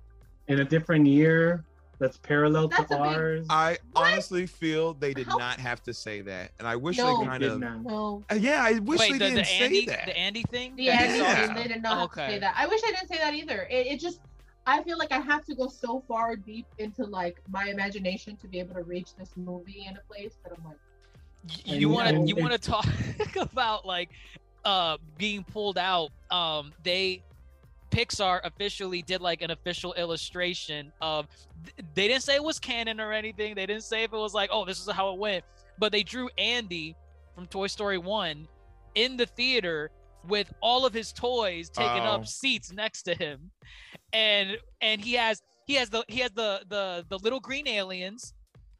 in 0.48 0.60
a 0.60 0.64
different 0.64 1.06
year 1.06 1.64
that's 2.02 2.18
parallel 2.18 2.68
That's 2.68 2.88
to 2.90 2.96
a 3.00 3.08
big- 3.08 3.16
ours. 3.16 3.46
I 3.48 3.78
What? 3.92 4.10
honestly 4.12 4.46
feel 4.46 4.92
they 4.94 5.14
did 5.14 5.26
How- 5.28 5.36
not 5.38 5.58
have 5.60 5.82
to 5.84 5.94
say 5.94 6.20
that, 6.22 6.50
and 6.58 6.66
I 6.68 6.76
wish 6.76 6.98
No. 6.98 7.18
they 7.18 7.24
They 7.24 7.28
kind 7.30 7.40
did 7.42 7.52
of. 7.52 7.60
not. 7.60 7.82
no, 7.82 8.24
Uh, 8.30 8.34
Yeah, 8.34 8.62
I 8.62 8.78
wish 8.80 8.98
Wait, 9.00 9.12
they 9.12 9.18
the, 9.18 9.24
didn't 9.24 9.34
the 9.36 9.44
say 9.44 9.64
Andy, 9.64 9.86
that. 9.86 10.06
the 10.06 10.16
Andy 10.18 10.42
thing. 10.50 10.76
the 10.76 10.90
Andy 10.90 11.14
you 11.14 11.18
saw? 11.20 11.24
Yeah. 11.30 11.46
thing, 11.46 11.54
they 11.56 11.68
did 11.68 11.82
not 11.82 11.98
have 11.98 12.12
to 12.12 12.20
Okay. 12.20 12.32
say 12.34 12.38
that. 12.40 12.54
I 12.58 12.66
wish 12.66 12.80
I 12.84 12.90
didn't 12.90 13.08
say 13.08 13.18
that 13.18 13.34
either. 13.34 13.62
It, 13.70 13.86
it 13.86 14.00
just, 14.00 14.20
I 14.66 14.82
feel 14.82 14.98
like 14.98 15.12
I 15.12 15.18
have 15.20 15.44
to 15.46 15.54
go 15.54 15.68
so 15.68 16.00
far 16.06 16.36
deep 16.36 16.66
into 16.78 17.04
like 17.04 17.40
my 17.48 17.66
imagination 17.66 18.36
to 18.38 18.48
be 18.48 18.58
able 18.60 18.74
to 18.74 18.82
reach 18.82 19.14
this 19.16 19.30
movie 19.36 19.86
in 19.88 19.96
a 19.96 20.00
place 20.12 20.34
that 20.44 20.52
I'm 20.56 20.64
like, 20.64 20.76
you 21.64 21.88
want 21.88 22.08
to 22.08 22.22
you 22.26 22.36
want 22.36 22.52
to 22.52 22.58
talk 22.58 22.86
about 23.36 23.84
like 23.84 24.10
uh 24.64 24.96
being 25.18 25.42
pulled 25.42 25.76
out 25.76 26.10
um 26.30 26.72
they 26.84 27.20
pixar 27.92 28.40
officially 28.44 29.02
did 29.02 29.20
like 29.20 29.42
an 29.42 29.50
official 29.50 29.92
illustration 29.94 30.90
of 31.00 31.26
they 31.94 32.08
didn't 32.08 32.22
say 32.22 32.34
it 32.34 32.42
was 32.42 32.58
canon 32.58 32.98
or 33.00 33.12
anything 33.12 33.54
they 33.54 33.66
didn't 33.66 33.84
say 33.84 34.02
if 34.02 34.12
it 34.12 34.16
was 34.16 34.34
like 34.34 34.48
oh 34.52 34.64
this 34.64 34.80
is 34.80 34.90
how 34.90 35.12
it 35.12 35.18
went 35.18 35.44
but 35.78 35.92
they 35.92 36.02
drew 36.02 36.28
andy 36.38 36.96
from 37.34 37.46
toy 37.46 37.66
story 37.66 37.98
1 37.98 38.48
in 38.94 39.16
the 39.16 39.26
theater 39.26 39.90
with 40.26 40.52
all 40.60 40.86
of 40.86 40.92
his 40.94 41.12
toys 41.12 41.68
taking 41.68 42.02
Oh. 42.02 42.14
up 42.16 42.26
seats 42.26 42.72
next 42.72 43.02
to 43.02 43.14
him 43.14 43.50
and 44.12 44.56
and 44.80 45.00
he 45.00 45.12
has 45.14 45.42
he 45.66 45.74
has 45.74 45.90
the 45.90 46.04
he 46.08 46.20
has 46.20 46.30
the 46.32 46.62
the 46.68 47.04
the 47.08 47.18
little 47.18 47.40
green 47.40 47.66
aliens 47.68 48.32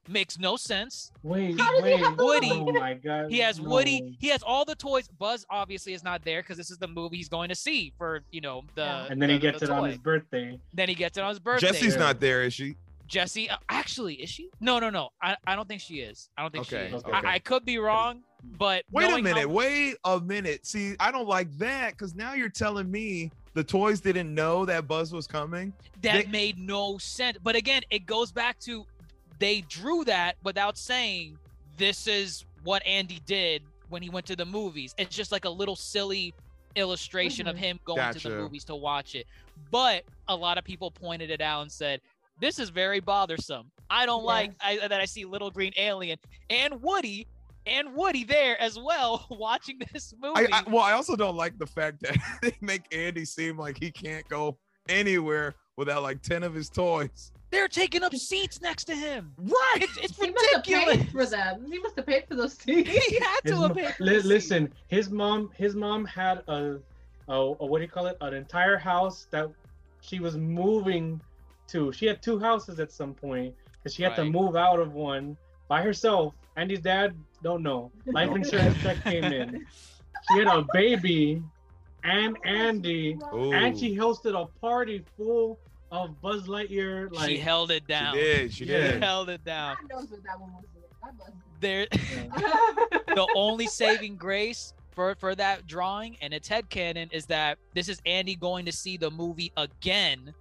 makes 0.08 0.38
no 0.38 0.56
sense 0.56 1.12
Wait, 1.22 1.54
he 1.54 1.82
wait. 1.82 1.98
have 2.00 2.16
the 2.16 2.24
Woody? 2.24 2.50
Oh 2.50 2.72
my 2.72 2.94
god. 2.94 3.30
he 3.30 3.38
has 3.38 3.60
no. 3.60 3.68
Woody. 3.70 4.16
He 4.20 4.28
has 4.28 4.42
all 4.42 4.64
the 4.64 4.74
toys. 4.74 5.08
Buzz 5.18 5.46
obviously 5.50 5.92
is 5.92 6.02
not 6.02 6.24
there 6.24 6.42
because 6.42 6.56
this 6.56 6.70
is 6.70 6.78
the 6.78 6.88
movie 6.88 7.16
he's 7.16 7.28
going 7.28 7.48
to 7.48 7.54
see 7.54 7.92
for 7.96 8.20
you 8.30 8.40
know 8.40 8.62
the. 8.74 8.82
Yeah. 8.82 9.06
And 9.10 9.20
then 9.22 9.30
he 9.30 9.38
gets 9.38 9.60
the 9.60 9.66
it 9.66 9.70
on 9.70 9.88
his 9.88 9.98
birthday. 9.98 10.58
Then 10.74 10.88
he 10.88 10.94
gets 10.94 11.18
it 11.18 11.22
on 11.22 11.28
his 11.30 11.38
birthday. 11.38 11.68
Jesse's 11.68 11.94
Yeah. 11.94 12.00
not 12.00 12.20
there, 12.20 12.42
is 12.42 12.52
she? 12.54 12.76
Jesse. 13.06 13.48
uh, 13.50 13.56
actually, 13.68 14.14
is 14.14 14.30
she? 14.30 14.48
No, 14.60 14.78
no, 14.78 14.88
no. 14.90 15.10
I, 15.20 15.36
I 15.46 15.54
don't 15.54 15.68
think 15.68 15.82
she 15.82 16.00
is. 16.00 16.30
I 16.36 16.42
don't 16.42 16.50
think 16.50 16.66
Okay, 16.72 16.88
she 16.90 16.96
is. 16.96 17.04
okay. 17.04 17.12
I, 17.12 17.34
I 17.34 17.38
could 17.38 17.64
be 17.64 17.76
wrong, 17.78 18.22
but 18.58 18.84
Wait 18.90 19.04
a 19.04 19.08
knowing 19.08 19.24
how- 19.26 19.34
minute. 19.34 19.50
Wait 19.50 19.96
a 20.04 20.18
minute. 20.18 20.66
See, 20.66 20.94
I 20.98 21.12
don't 21.12 21.28
like 21.28 21.50
that 21.58 21.90
because 21.92 22.14
now 22.14 22.32
you're 22.32 22.48
telling 22.48 22.90
me 22.90 23.30
the 23.54 23.62
toys 23.62 24.00
didn't 24.00 24.34
know 24.34 24.64
that 24.64 24.88
Buzz 24.88 25.12
was 25.12 25.26
coming. 25.26 25.74
that 26.00 26.24
they- 26.24 26.30
made 26.30 26.58
no 26.58 26.96
sense. 26.96 27.36
But 27.42 27.54
again, 27.54 27.82
it 27.90 28.06
goes 28.06 28.32
back 28.32 28.58
to 28.60 28.86
they 29.42 29.62
drew 29.62 30.04
that 30.04 30.36
without 30.44 30.78
saying 30.78 31.38
this 31.76 32.06
is 32.06 32.44
what 32.64 32.84
Andy 32.86 33.20
did 33.26 33.62
when 33.88 34.02
he 34.02 34.08
went 34.10 34.26
to 34.26 34.36
the 34.36 34.44
movies. 34.44 34.94
It's 34.98 35.14
just 35.14 35.32
like 35.32 35.44
a 35.44 35.50
little 35.50 35.76
silly 35.76 36.32
illustration 36.76 37.46
of 37.46 37.56
Mhm. 37.56 37.58
him 37.58 37.80
going 37.84 38.12
to 38.14 38.18
the 38.20 38.30
movies 38.36 38.64
to 38.64 38.74
watch 38.74 39.14
it. 39.14 39.26
But 39.70 40.04
a 40.28 40.36
lot 40.36 40.58
of 40.58 40.64
people 40.64 40.90
pointed 40.90 41.30
it 41.30 41.40
out 41.40 41.62
and 41.62 41.70
said, 41.72 42.00
"This 42.40 42.58
is 42.58 42.70
very 42.70 43.00
bothersome. 43.00 43.70
I 43.90 44.06
don't 44.06 44.24
like 44.24 44.52
I, 44.60 44.76
that 44.78 45.00
I 45.00 45.04
see 45.04 45.24
little 45.24 45.50
green 45.50 45.72
alien 45.76 46.18
and 46.48 46.80
Woody." 46.80 47.26
And 47.64 47.94
Woody 47.94 48.24
there 48.24 48.60
as 48.60 48.76
well, 48.76 49.24
watching 49.30 49.80
this 49.92 50.12
movie. 50.20 50.48
I, 50.52 50.58
I 50.58 50.62
well, 50.68 50.82
I 50.82 50.92
also 50.94 51.14
don't 51.14 51.36
like 51.36 51.58
the 51.58 51.66
fact 51.66 52.00
that 52.02 52.16
they 52.42 52.56
make 52.60 52.82
Andy 52.92 53.24
seem 53.24 53.56
like 53.56 53.78
he 53.78 53.92
can't 53.92 54.28
go 54.28 54.58
anywhere 54.88 55.54
without 55.76 56.02
like 56.02 56.22
10 56.22 56.42
of 56.42 56.54
his 56.54 56.68
toys. 56.68 57.30
They're 57.52 57.68
taking 57.68 58.02
up 58.02 58.14
seats 58.16 58.60
next 58.60 58.84
to 58.86 58.94
him. 58.96 59.32
Right. 59.38 59.76
It's, 59.82 59.96
it's 59.98 60.16
he 60.20 60.30
must 60.30 60.46
have 60.54 60.64
ridiculous. 60.66 60.96
paid 60.96 61.10
for 61.12 61.26
them. 61.26 61.66
He 61.70 61.78
must 61.78 61.94
have 61.96 62.06
paid 62.06 62.24
for 62.26 62.34
those 62.34 62.54
seats. 62.58 62.90
he 62.90 63.18
had 63.20 63.40
His 63.44 63.52
to 63.52 63.56
mo- 63.60 63.68
have 63.68 63.76
paid 63.76 63.94
for 63.94 64.04
li- 64.04 64.14
the 64.16 64.22
seat. 64.22 64.28
listen, 64.28 64.72
his 64.88 65.10
mom, 65.10 65.50
his 65.56 65.74
mom 65.76 66.04
had 66.06 66.42
a, 66.48 66.78
a, 67.28 67.34
a 67.34 67.66
what 67.66 67.78
do 67.78 67.82
you 67.84 67.90
call 67.90 68.06
it? 68.06 68.16
An 68.22 68.32
entire 68.34 68.78
house 68.78 69.26
that 69.30 69.48
she 70.00 70.18
was 70.18 70.36
moving 70.36 71.20
to. 71.68 71.92
She 71.92 72.06
had 72.06 72.22
two 72.22 72.38
houses 72.40 72.80
at 72.80 72.90
some 72.90 73.14
point 73.14 73.54
because 73.76 73.94
she 73.94 74.02
had 74.02 74.16
to 74.16 74.24
move 74.24 74.56
out 74.56 74.80
of 74.80 74.94
one 74.94 75.36
by 75.68 75.82
herself. 75.82 76.34
Andy's 76.56 76.80
dad 76.80 77.14
don't 77.42 77.62
know. 77.62 77.90
Life 78.06 78.30
insurance 78.34 78.80
check 78.82 79.02
came 79.04 79.24
in. 79.24 79.64
She 80.32 80.38
had 80.38 80.48
a 80.48 80.64
baby 80.72 81.42
and 82.04 82.36
Andy, 82.44 83.18
Ooh, 83.34 83.52
and 83.52 83.78
she 83.78 83.94
hosted 83.96 84.34
a 84.40 84.46
party 84.60 85.04
full 85.16 85.58
of 85.92 86.20
Buzz 86.20 86.48
Lightyear. 86.48 87.12
Like 87.12 87.28
she 87.28 87.38
held 87.38 87.70
it 87.70 87.82
she 87.86 87.92
down. 87.92 88.14
did. 88.14 88.52
She 88.52 88.64
Yeah. 88.64 88.86
She 88.86 88.92
did. 88.94 89.02
held 89.02 89.28
it 89.28 89.44
down. 89.44 89.76
God 89.88 90.00
knows 90.00 90.10
what 90.10 90.22
that 90.24 90.40
one 90.40 90.52
was. 90.52 90.64
There, 91.60 91.86
the 91.92 93.26
only 93.36 93.66
saving 93.66 94.16
grace 94.16 94.74
for 94.90 95.14
for 95.14 95.34
that 95.36 95.66
drawing 95.66 96.16
and 96.20 96.34
its 96.34 96.48
head 96.48 96.68
canon 96.68 97.08
is 97.12 97.26
that 97.26 97.58
this 97.74 97.88
is 97.88 98.00
Andy 98.04 98.34
going 98.34 98.64
to 98.66 98.72
see 98.72 98.96
the 98.96 99.10
movie 99.10 99.52
again 99.56 100.32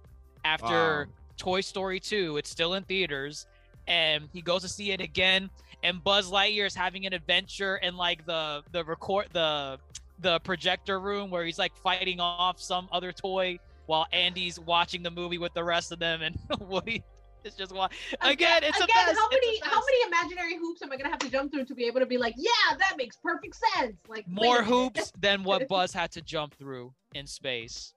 after 0.44 1.06
Wow. 1.06 1.12
Toy 1.36 1.60
Story 1.60 2.00
2. 2.00 2.36
It's 2.38 2.50
still 2.50 2.74
in 2.74 2.82
theaters, 2.84 3.46
and 3.86 4.28
he 4.32 4.40
goes 4.42 4.62
to 4.62 4.68
see 4.68 4.90
it 4.92 5.00
again. 5.00 5.48
And 5.84 6.02
Buzz 6.02 6.30
Lightyear 6.30 6.66
is 6.66 6.74
having 6.74 7.06
an 7.06 7.12
adventure 7.12 7.76
in 7.76 7.96
like 7.96 8.24
the 8.26 8.62
the 8.72 8.84
record 8.84 9.26
the 9.32 9.78
the 10.20 10.38
projector 10.40 11.00
room 11.00 11.30
where 11.30 11.44
he's 11.44 11.58
like 11.58 11.74
fighting 11.76 12.20
off 12.20 12.60
some 12.60 12.88
other 12.92 13.10
toy 13.12 13.58
while 13.92 14.06
Andy's 14.10 14.58
watching 14.58 15.02
the 15.02 15.10
movie 15.10 15.36
with 15.36 15.52
the 15.52 15.62
rest 15.62 15.92
of 15.92 15.98
them, 15.98 16.22
and 16.22 16.34
Woody 16.60 17.04
is 17.44 17.54
just 17.54 17.74
watching. 17.74 17.98
Again, 18.22 18.64
it's 18.64 18.80
a 18.80 18.84
again. 18.84 19.06
mess. 19.06 19.18
How 19.18 19.28
It's 19.30 19.36
a 19.36 19.46
many 19.46 19.60
how 19.64 19.80
many 19.80 20.06
imaginary 20.06 20.56
hoops 20.56 20.80
am 20.80 20.90
I 20.90 20.96
gonna 20.96 21.10
have 21.10 21.18
to 21.18 21.28
jump 21.28 21.52
through 21.52 21.66
to 21.66 21.74
be 21.74 21.84
able 21.84 22.00
to 22.00 22.06
be 22.06 22.16
like, 22.16 22.32
yeah, 22.38 22.50
that 22.78 22.94
makes 22.96 23.18
perfect 23.18 23.54
sense? 23.74 23.96
Like 24.08 24.26
more 24.26 24.62
hoops 24.62 25.12
than 25.20 25.44
what 25.44 25.68
Buzz 25.68 25.92
had 25.92 26.10
to 26.12 26.22
jump 26.22 26.54
through 26.54 26.94
in 27.14 27.26
space. 27.26 27.92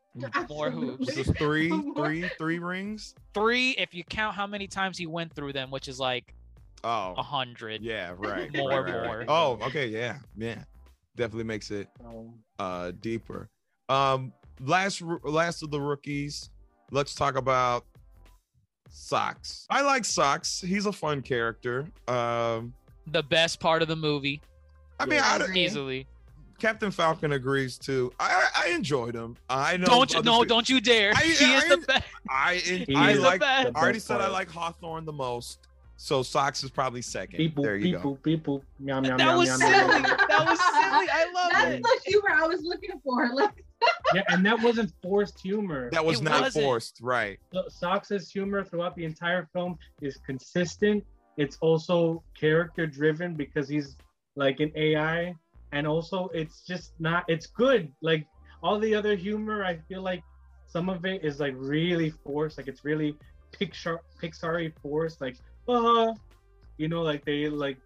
More 0.49 0.69
hoops. 0.69 1.07
Was 1.07 1.15
this 1.15 1.31
three, 1.37 1.69
three, 1.95 2.27
three 2.37 2.59
rings? 2.59 3.15
Three, 3.33 3.71
if 3.71 3.93
you 3.93 4.03
count 4.03 4.35
how 4.35 4.45
many 4.47 4.67
times 4.67 4.97
he 4.97 5.07
went 5.07 5.33
through 5.33 5.53
them, 5.53 5.71
which 5.71 5.87
is 5.87 5.97
like 5.97 6.35
oh 6.83 7.13
a 7.15 7.23
hundred. 7.23 7.81
yeah, 7.81 8.11
right. 8.17 8.53
More, 8.53 8.69
right, 8.69 8.93
right, 8.93 8.95
right. 8.95 9.05
more. 9.05 9.25
Oh, 9.29 9.59
okay, 9.67 9.87
yeah, 9.87 10.17
yeah. 10.35 10.61
Definitely 11.15 11.45
makes 11.45 11.71
it 11.71 11.87
Um, 12.05 12.33
uh 12.59 12.91
deeper. 12.99 13.49
Um, 13.87 14.33
last 14.59 15.01
last 15.23 15.63
of 15.63 15.71
the 15.71 15.79
rookies. 15.81 16.49
Let's 16.91 17.15
talk 17.15 17.35
about 17.35 17.85
Sox. 18.89 19.65
I 19.69 19.81
like 19.81 20.05
Sox. 20.05 20.61
He's 20.61 20.85
a 20.85 20.91
fun 20.91 21.21
character. 21.21 21.87
Um, 22.07 22.73
The 23.07 23.23
best 23.23 23.59
part 23.59 23.81
of 23.81 23.87
the 23.87 23.95
movie, 23.95 24.41
I 24.99 25.05
mean, 25.05 25.15
Yeah, 25.17 25.37
I 25.47 25.51
I, 25.51 25.55
easily. 25.55 26.07
Captain 26.57 26.89
Falcon 26.89 27.33
agrees 27.33 27.77
too. 27.77 28.13
I 28.19 28.47
I 28.55 28.67
I 28.67 28.73
enjoyed 28.73 29.13
him. 29.13 29.35
I 29.49 29.75
know. 29.77 29.85
Don't 29.87 30.13
you? 30.13 30.21
No, 30.23 30.41
pe- 30.41 30.47
don't 30.47 30.69
you 30.69 30.79
dare. 30.79 31.11
I- 31.15 31.21
he 31.23 31.31
is 31.31 31.63
I- 31.65 31.67
the 31.69 31.77
best. 31.79 32.05
I 32.29 32.53
in- 32.65 32.85
He 32.87 32.95
I 32.95 33.13
like. 33.13 33.43
I 33.43 33.65
already 33.65 33.99
said 33.99 34.21
I 34.21 34.27
like 34.29 34.49
Hawthorne 34.49 35.05
the 35.05 35.11
most. 35.13 35.59
So 35.97 36.23
Sox 36.23 36.61
is 36.63 36.69
probably 36.69 37.01
second. 37.01 37.37
People, 37.37 37.63
there 37.63 37.77
you 37.77 37.95
people, 37.95 38.15
go. 38.15 38.19
people. 38.21 38.63
Meow, 38.79 38.99
meow, 38.99 39.15
That 39.17 39.25
meow, 39.25 39.37
was 39.37 39.47
meow, 39.49 39.55
silly. 39.57 39.71
meow, 39.87 39.99
meow. 39.99 40.01
That 40.27 40.45
was 40.45 40.59
silly. 40.59 41.07
I 41.09 41.31
love 41.33 41.51
That's 41.53 41.71
it. 41.75 41.83
the 41.83 41.99
humor 42.05 42.29
I 42.33 42.47
was 42.47 42.61
looking 42.63 42.99
for. 43.03 43.29
Like, 43.33 43.64
Yeah, 44.13 44.23
and 44.29 44.45
that 44.45 44.61
wasn't 44.61 44.93
forced 45.01 45.39
humor. 45.39 45.89
That 45.91 46.05
was 46.05 46.19
It 46.21 46.23
not 46.23 46.41
wasn't. 46.41 46.63
forced, 46.63 46.99
right? 47.01 47.39
So- 47.53 47.67
Sox's 47.69 48.29
humor 48.31 48.63
throughout 48.63 48.95
the 48.95 49.03
entire 49.03 49.47
film 49.51 49.77
is 50.01 50.17
consistent. 50.25 51.03
It's 51.37 51.57
also 51.59 52.23
character 52.39 52.85
driven 52.87 53.33
because 53.35 53.67
he's 53.67 53.97
like 54.35 54.59
an 54.59 54.71
AI, 54.75 55.35
and 55.71 55.85
also 55.87 56.29
it's 56.29 56.61
just 56.65 56.93
not. 56.99 57.25
It's 57.27 57.47
good. 57.47 57.91
Like 58.01 58.25
all 58.63 58.79
the 58.79 58.93
other 58.95 59.15
humor, 59.15 59.65
I 59.65 59.77
feel 59.89 60.01
like 60.01 60.23
some 60.67 60.87
of 60.87 61.05
it 61.05 61.23
is 61.25 61.39
like 61.39 61.53
really 61.57 62.11
forced. 62.11 62.57
Like 62.57 62.67
it's 62.67 62.85
really 62.85 63.17
Pixar 63.51 63.99
Pixar 64.21 64.71
forced. 64.81 65.19
Like 65.19 65.35
uh, 65.67 66.13
you 66.77 66.87
know, 66.87 67.01
like 67.01 67.25
they 67.25 67.49
like 67.49 67.77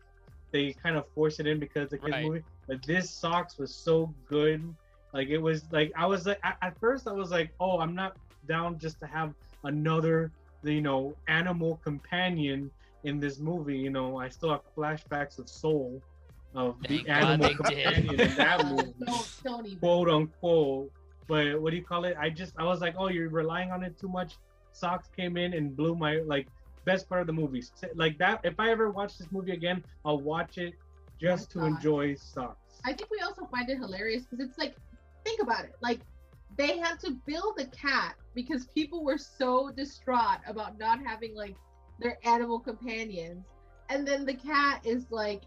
they 0.52 0.74
kind 0.74 0.96
of 0.98 1.06
force 1.16 1.40
it 1.40 1.48
in 1.48 1.60
because 1.60 1.92
of 1.94 2.02
his 2.02 2.12
Right. 2.12 2.26
movie. 2.26 2.44
But 2.68 2.84
this 2.86 3.10
Sox 3.10 3.58
was 3.58 3.74
so 3.74 4.14
good. 4.28 4.76
Like 5.14 5.30
it 5.30 5.38
was 5.40 5.64
like 5.72 5.92
I 5.96 6.06
was 6.06 6.26
like 6.26 6.40
at, 6.44 6.58
at 6.62 6.80
first 6.80 7.08
I 7.08 7.12
was 7.12 7.32
like, 7.32 7.52
oh, 7.60 7.80
I'm 7.80 7.96
not 7.96 8.18
down 8.48 8.78
just 8.80 9.00
to 9.00 9.08
have 9.08 9.34
another, 9.64 10.32
you 10.64 10.82
know, 10.82 11.16
animal 11.28 11.80
companion 11.84 12.70
in 13.04 13.20
this 13.20 13.40
movie. 13.40 13.78
You 13.78 13.90
know, 13.90 14.18
I 14.18 14.30
still 14.30 14.50
have 14.52 14.62
flashbacks 14.78 15.40
of 15.40 15.50
Soul, 15.50 16.02
of 16.56 16.76
Thank 16.88 17.06
the 17.06 17.08
God 17.08 17.24
animal 17.24 17.38
they 17.38 17.54
did. 17.76 17.84
companion 17.94 18.20
in 18.22 18.36
that 18.36 18.66
movie, 18.70 18.94
Don't, 19.06 19.40
don't 19.44 19.66
even. 19.66 19.80
quote 19.80 20.10
unquote. 20.10 20.92
But 21.28 21.62
what 21.62 21.72
do 21.72 21.78
you 21.78 21.84
call 21.84 22.06
it? 22.06 22.16
I 22.20 22.30
just 22.30 22.54
I 22.58 22.64
was 22.64 22.82
like, 22.82 22.96
oh, 22.98 23.08
you're 23.10 23.30
relying 23.30 23.72
on 23.72 23.84
it 23.84 24.00
too 24.00 24.10
much. 24.10 24.34
Sox 24.72 25.10
came 25.16 25.38
in 25.38 25.54
and 25.54 25.76
blew 25.76 25.96
my 25.96 26.18
like 26.26 26.48
best 26.86 27.10
part 27.10 27.22
of 27.22 27.28
the 27.28 27.34
movie. 27.34 27.64
Like 27.96 28.18
that. 28.20 28.42
If 28.44 28.60
I 28.60 28.70
ever 28.70 28.90
watch 28.92 29.18
this 29.18 29.28
movie 29.32 29.52
again, 29.52 29.84
I'll 30.06 30.20
watch 30.22 30.58
it 30.58 30.74
just 31.20 31.52
to 31.52 31.60
God. 31.60 31.66
enjoy 31.68 32.16
Sox. 32.16 32.56
I 32.86 32.94
think 32.94 33.10
we 33.12 33.20
also 33.20 33.46
find 33.52 33.70
it 33.70 33.78
hilarious 33.78 34.24
because 34.24 34.44
it's 34.48 34.58
like, 34.58 34.76
think 35.24 35.42
about 35.42 35.66
it. 35.66 35.76
Like, 35.82 36.00
they 36.58 36.78
had 36.78 37.00
to 37.02 37.12
build 37.26 37.60
a 37.60 37.66
cat 37.66 38.16
because 38.36 38.66
people 38.68 39.04
were 39.04 39.18
so 39.18 39.72
distraught 39.76 40.40
about 40.48 40.78
not 40.78 41.00
having 41.06 41.36
like 41.36 41.56
their 42.00 42.18
animal 42.24 42.60
companions, 42.60 43.46
and 43.90 44.08
then 44.08 44.26
the 44.26 44.34
cat 44.34 44.82
is 44.86 45.06
like 45.10 45.44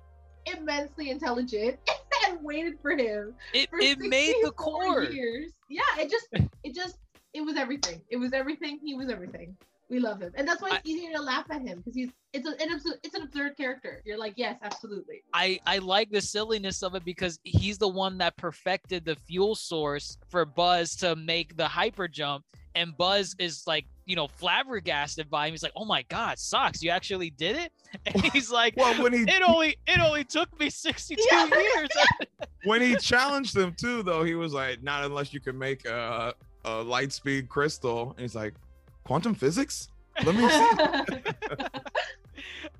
immensely 0.46 1.10
intelligent 1.10 1.78
and 2.26 2.42
waited 2.42 2.74
for 2.80 2.92
him 2.92 3.34
It, 3.54 3.70
for 3.70 3.78
it 3.80 3.98
made 3.98 4.34
the 4.42 4.50
core. 4.50 5.04
years. 5.04 5.52
Yeah, 5.68 5.82
it 5.98 6.10
just, 6.10 6.28
it 6.64 6.74
just, 6.74 6.98
it 7.34 7.42
was 7.42 7.56
everything. 7.56 8.00
It 8.10 8.16
was 8.16 8.32
everything. 8.32 8.80
He 8.84 8.94
was 8.94 9.08
everything. 9.08 9.56
We 9.92 10.00
love 10.00 10.22
him, 10.22 10.32
and 10.36 10.48
that's 10.48 10.62
why 10.62 10.76
it's 10.76 10.88
easier 10.88 11.12
to 11.12 11.20
laugh 11.20 11.44
at 11.50 11.60
him 11.60 11.76
because 11.76 11.94
he's 11.94 12.08
it's 12.32 12.48
a, 12.48 12.52
it's, 12.58 12.86
a, 12.86 12.92
it's 13.02 13.14
an 13.14 13.24
absurd 13.24 13.58
character. 13.58 14.00
You're 14.06 14.16
like, 14.16 14.32
yes, 14.36 14.56
absolutely. 14.62 15.22
I 15.34 15.60
I 15.66 15.78
like 15.78 16.10
the 16.10 16.22
silliness 16.22 16.82
of 16.82 16.94
it 16.94 17.04
because 17.04 17.38
he's 17.44 17.76
the 17.76 17.88
one 17.88 18.16
that 18.16 18.34
perfected 18.38 19.04
the 19.04 19.16
fuel 19.16 19.54
source 19.54 20.16
for 20.30 20.46
Buzz 20.46 20.96
to 20.96 21.14
make 21.14 21.58
the 21.58 21.68
hyper 21.68 22.08
jump, 22.08 22.46
and 22.74 22.96
Buzz 22.96 23.36
is 23.38 23.64
like 23.66 23.84
you 24.06 24.16
know 24.16 24.28
flabbergasted 24.28 25.28
by 25.28 25.48
him. 25.48 25.52
He's 25.52 25.62
like, 25.62 25.72
"Oh 25.76 25.84
my 25.84 26.00
God, 26.08 26.38
Sox! 26.38 26.82
You 26.82 26.88
actually 26.88 27.28
did 27.28 27.56
it!" 27.56 27.70
And 28.06 28.24
he's 28.32 28.50
like, 28.50 28.72
Well, 28.78 28.94
when 29.02 29.12
he 29.12 29.24
"It 29.24 29.42
only 29.46 29.76
it 29.86 30.00
only 30.00 30.24
took 30.24 30.58
me 30.58 30.70
sixty 30.70 31.16
two 31.16 31.26
Yeah. 31.30 31.46
years." 31.76 31.90
when 32.64 32.80
he 32.80 32.96
challenged 32.96 33.54
them 33.54 33.74
too, 33.78 34.02
though, 34.02 34.24
he 34.24 34.36
was 34.36 34.54
like, 34.54 34.82
"Not 34.82 35.04
unless 35.04 35.34
you 35.34 35.40
can 35.40 35.58
make 35.58 35.84
a, 35.84 36.32
a 36.64 36.82
light 36.82 37.12
speed 37.12 37.50
crystal." 37.50 38.12
And 38.12 38.20
he's 38.20 38.34
like, 38.34 38.54
"Quantum 39.04 39.34
physics? 39.34 39.88
Let 40.24 40.34
me 40.34 40.48
see." 40.48 40.68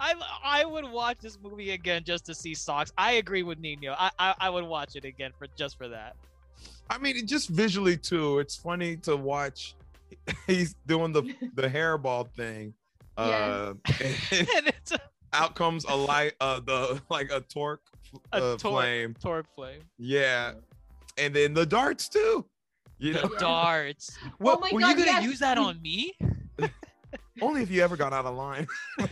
I 0.01 0.15
I 0.45 0.65
would 0.65 0.91
watch 0.91 1.19
this 1.21 1.39
movie 1.43 1.71
again 1.71 2.03
just 2.05 2.27
to 2.27 2.35
see 2.35 2.55
Sox. 2.55 2.93
I 2.99 3.13
agree 3.13 3.43
with 3.43 3.59
Nino. 3.59 3.95
I 3.99 4.11
I, 4.19 4.35
I 4.41 4.51
would 4.51 4.65
watch 4.65 4.97
it 4.97 5.05
again 5.05 5.33
for 5.39 5.47
just 5.57 5.79
for 5.79 5.89
that. 5.89 6.17
I 6.91 6.99
mean, 6.99 7.27
just 7.27 7.49
visually 7.49 7.97
too, 7.97 8.39
it's 8.39 8.57
funny 8.57 8.97
to 8.99 9.17
watch. 9.17 9.75
He's 10.47 10.75
doing 10.87 11.13
the 11.13 11.23
the 11.55 11.69
hairball 11.69 12.31
thing. 12.33 12.75
Uh, 13.17 13.75
and 14.01 14.49
and 14.57 14.67
it's 14.69 14.93
a, 14.93 15.01
out 15.33 15.55
comes 15.55 15.85
a 15.85 15.95
light, 15.95 16.33
uh, 16.41 16.61
the 16.61 17.01
like 17.09 17.31
a 17.31 17.41
torque 17.41 17.83
a 18.33 18.37
uh, 18.37 18.57
torque, 18.57 18.61
flame. 18.61 19.15
torque 19.21 19.47
flame. 19.55 19.81
Yeah, 19.99 20.53
and 21.19 21.35
then 21.35 21.55
the 21.55 21.67
darts 21.67 22.09
too. 22.09 22.45
You 23.03 23.15
know, 23.15 23.23
The 23.23 23.37
darts. 23.41 24.17
Well, 24.39 24.57
oh 24.59 24.61
my 24.61 24.71
Were 24.73 24.79
god, 24.81 24.91
you 24.91 24.95
gonna 25.05 25.11
yes. 25.19 25.25
use 25.25 25.39
that 25.41 25.59
on 25.59 25.83
me? 25.83 26.15
only 27.43 27.63
if 27.63 27.71
you 27.71 27.83
ever 27.83 27.97
got 27.97 28.13
out 28.13 28.25
of 28.27 28.35
line. 28.37 28.67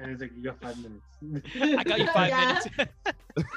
And 0.00 0.10
he's 0.12 0.20
like, 0.20 0.30
you 0.34 0.44
got 0.44 0.58
five 0.62 0.76
minutes. 0.78 1.44
I 1.78 1.84
got 1.84 1.98
you 1.98 2.06
five 2.06 2.28
Yeah. 2.30 2.58
minutes. 2.78 3.50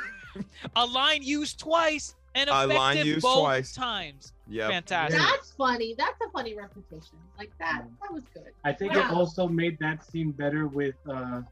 a 0.75 0.85
line 0.85 1.23
used 1.23 1.57
twice 1.57 2.15
and 2.35 2.49
A 2.49 2.53
effective 2.53 2.75
line 2.77 3.05
used 3.05 3.21
both 3.21 3.39
twice. 3.39 3.73
times. 3.73 4.33
yeah, 4.45 4.67
Fantastic. 4.67 5.17
That's 5.21 5.51
funny. 5.53 5.95
That's 5.97 6.19
a 6.27 6.29
funny 6.31 6.53
reputation. 6.53 7.17
Like 7.37 7.51
that. 7.59 7.83
Mm. 7.85 7.91
That 8.01 8.11
was 8.13 8.23
good. 8.33 8.51
I 8.65 8.73
think 8.73 8.93
it 8.93 9.05
also 9.09 9.47
made 9.47 9.79
that 9.79 10.03
scene 10.03 10.31
better 10.31 10.67
with, 10.67 10.95
uh, 11.09 11.43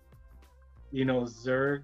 you 0.92 1.06
know, 1.06 1.22
Zurg, 1.22 1.84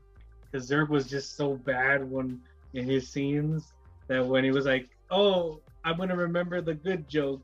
because 0.51 0.69
Zurg 0.69 0.89
was 0.89 1.07
just 1.07 1.37
so 1.37 1.55
bad 1.55 2.03
when 2.09 2.41
in 2.73 2.89
his 2.89 3.07
scenes 3.07 3.71
that 4.07 4.25
when 4.25 4.43
he 4.43 4.51
was 4.51 4.65
like, 4.65 4.89
"Oh, 5.09 5.61
I'm 5.85 5.97
gonna 5.97 6.15
remember 6.15 6.59
the 6.61 6.73
good 6.73 7.07
joke. 7.07 7.41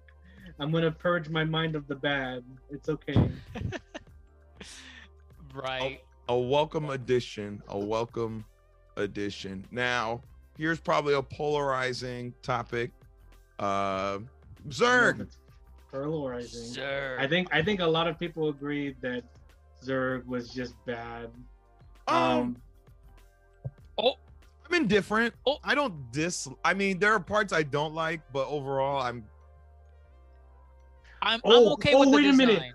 I'm 0.59 0.71
gonna 0.71 0.91
purge 0.91 1.29
my 1.29 1.45
mind 1.45 1.75
of 1.75 1.87
the 1.87 1.95
bad. 1.95 2.43
It's 2.69 2.89
okay." 2.89 3.29
Right. 5.53 5.99
a 6.29 6.37
welcome 6.37 6.91
addition. 6.91 7.61
A 7.67 7.77
welcome 7.77 8.45
addition. 8.95 9.65
Now, 9.69 10.21
here's 10.57 10.79
probably 10.79 11.13
a 11.13 11.21
polarizing 11.21 12.33
topic. 12.41 12.91
Uh, 13.59 14.19
Zurg. 14.69 15.27
Polarizing. 15.91 16.73
Sure. 16.75 17.19
I 17.19 17.27
think 17.27 17.49
I 17.51 17.61
think 17.61 17.81
a 17.81 17.85
lot 17.85 18.07
of 18.07 18.17
people 18.17 18.47
agreed 18.47 18.95
that 19.01 19.23
Zurg 19.83 20.25
was 20.25 20.49
just 20.53 20.73
bad. 20.85 21.29
Um, 22.07 22.15
Um, 22.17 22.57
Oh, 23.97 24.15
I'm 24.71 24.81
indifferent. 24.81 25.33
Oh. 25.45 25.57
I 25.63 25.75
don't 25.75 26.11
dis. 26.11 26.47
I 26.63 26.73
mean, 26.73 26.97
there 26.99 27.11
are 27.13 27.19
parts 27.19 27.51
I 27.51 27.63
don't 27.63 27.93
like, 27.93 28.21
but 28.31 28.47
overall, 28.47 29.01
I'm. 29.01 29.23
I'm, 31.21 31.33
I'm 31.35 31.41
Oh, 31.43 31.73
okay 31.73 31.93
oh, 31.93 31.99
with 31.99 32.09
the 32.11 32.15
wait 32.15 32.25
a 32.27 32.33
minute. 32.33 32.73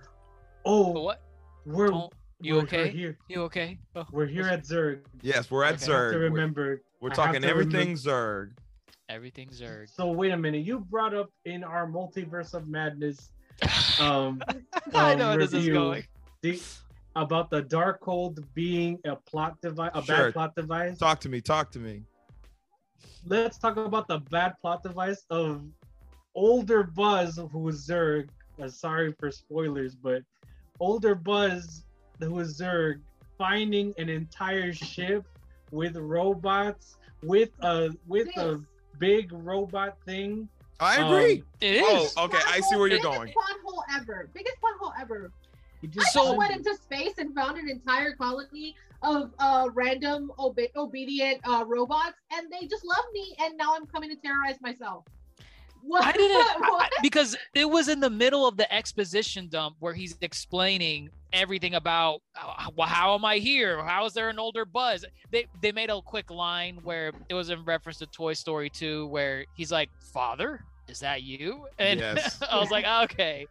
oh, 0.65 0.93
But 0.93 1.01
what? 1.03 1.23
we're 1.65 1.93
Oh, 1.93 2.11
you 2.41 2.55
we're- 2.55 2.65
okay? 2.65 2.85
We're 2.85 2.91
here. 2.91 3.19
You 3.29 3.43
okay? 3.45 3.79
Oh, 3.97 4.07
We're 4.13 4.27
here 4.27 4.47
at 4.47 4.63
Zurg. 4.65 5.01
Yes, 5.23 5.51
we're 5.51 5.65
at 5.65 5.83
Okay. 5.83 5.91
I 5.93 5.95
have 5.97 6.03
Zurg. 6.03 6.13
to 6.13 6.19
We're- 6.19 6.31
remember. 6.31 6.83
We're, 7.01 7.09
I 7.09 7.13
have 7.13 7.17
talking 7.17 7.43
to 7.43 7.49
everything 7.49 7.95
remem- 7.95 8.07
Zurg. 8.07 8.51
everything's 9.09 9.61
Zurg. 9.61 9.89
So 9.95 10.11
wait 10.13 10.33
a 10.33 10.37
minute. 10.37 10.65
You 10.65 10.81
brought 10.81 11.15
up 11.15 11.31
in 11.45 11.65
our 11.65 11.87
multiverse 11.89 12.55
of 12.55 12.69
madness 12.69 13.31
um, 14.01 14.43
I 14.95 15.13
um, 15.13 15.19
know 15.19 15.29
where 15.31 15.39
this 15.39 15.55
is 15.55 15.67
going. 15.69 16.05
the, 16.43 16.61
about 17.17 17.51
the 17.51 17.62
dark 17.62 18.03
Darkhold 18.03 18.45
being 18.55 19.01
a 19.05 19.17
plot 19.17 19.61
device, 19.62 19.91
a 19.95 20.03
Sure. 20.03 20.17
bad 20.27 20.33
plot 20.35 20.55
device. 20.55 20.99
Talk 20.99 21.19
to 21.21 21.29
me. 21.29 21.41
Talk 21.41 21.73
to 21.73 21.79
me. 21.81 22.03
Let's 23.27 23.59
talk 23.59 23.77
about 23.77 24.07
the 24.07 24.19
bad 24.31 24.55
plot 24.61 24.83
device 24.83 25.25
of 25.31 25.64
older 26.35 26.85
Buzz, 26.85 27.41
who 27.51 27.69
is 27.69 27.89
Zurg. 27.89 28.29
Uh, 28.62 28.69
sorry 28.69 29.12
for 29.19 29.31
spoilers, 29.31 29.95
but 29.97 30.23
older 30.79 31.14
Buzz, 31.14 31.85
who 32.21 32.39
is 32.39 32.61
Zurg, 32.61 33.01
finding 33.39 33.93
an 33.99 34.09
entire 34.09 34.73
ship 34.73 35.27
with 35.71 35.97
robots, 35.97 36.97
with 37.23 37.51
a 37.61 37.91
with 38.07 38.29
a 38.37 38.61
big 38.99 39.33
robot 39.33 39.97
thing. 40.05 40.49
I 40.79 40.99
Um, 41.01 41.12
agree. 41.14 41.43
It 41.62 41.83
Oh, 41.87 42.05
is. 42.05 42.17
okay. 42.19 42.39
I 42.47 42.61
see 42.61 42.77
where 42.77 42.87
you're 42.89 43.01
going. 43.01 43.21
Biggest 43.21 43.35
plot 43.35 43.57
hole 43.64 43.85
ever. 43.95 44.29
Biggest 44.35 44.61
plot 44.61 44.75
hole 44.79 44.93
ever. 45.01 45.33
He 45.93 46.01
I 46.01 46.03
just 46.03 46.14
just 46.14 46.37
went 46.37 46.55
into 46.55 46.74
space 46.74 47.14
and 47.18 47.34
found 47.34 47.59
an 47.59 47.68
entire 47.68 48.12
colony 48.14 48.74
of 49.03 49.32
uh, 49.39 49.68
random 49.74 50.32
obe- 50.39 50.70
obedient 50.76 51.41
uh, 51.45 51.64
robots, 51.66 52.16
and 52.32 52.47
they 52.51 52.66
just 52.66 52.84
love 52.84 53.05
me, 53.12 53.34
and 53.41 53.57
now 53.57 53.74
I'm 53.74 53.87
coming 53.87 54.11
to 54.11 54.16
terrorize 54.16 54.61
myself. 54.61 55.05
What? 55.82 56.05
I 56.07 56.12
didn't 56.12 56.37
I- 56.37 56.70
what? 56.70 56.91
I- 56.99 57.03
because 57.03 57.37
it 57.55 57.68
was 57.68 57.89
in 57.89 58.01
the 58.01 58.11
middle 58.11 58.47
of 58.47 58.57
the 58.57 58.72
exposition 58.72 59.49
dump 59.49 59.76
where 59.80 59.95
he's 59.95 60.16
explaining 60.22 61.11
everything 61.32 61.74
about 61.74 62.22
uh, 62.41 62.68
well, 62.74 62.89
how 62.89 63.14
am 63.14 63.24
I 63.24 63.37
here? 63.39 63.82
How 63.84 64.07
is 64.07 64.12
there 64.14 64.28
an 64.28 64.39
older 64.39 64.64
Buzz? 64.64 65.05
They 65.30 65.47
they 65.61 65.72
made 65.72 65.91
a 65.91 66.01
quick 66.01 66.30
line 66.30 66.78
where 66.82 67.12
it 67.28 67.34
was 67.34 67.51
in 67.51 67.64
reference 67.64 67.99
to 67.99 68.07
Toy 68.07 68.32
Story 68.32 68.70
2 68.70 69.07
where 69.09 69.45
he's 69.55 69.70
like, 69.70 69.91
"Father, 70.12 70.64
is 70.89 71.01
that 71.01 71.22
you?" 71.22 71.66
And 71.78 72.01
Yes. 72.01 72.41
I 72.51 72.59
was 72.59 72.70
like, 72.70 72.87
"Okay, 73.11 73.47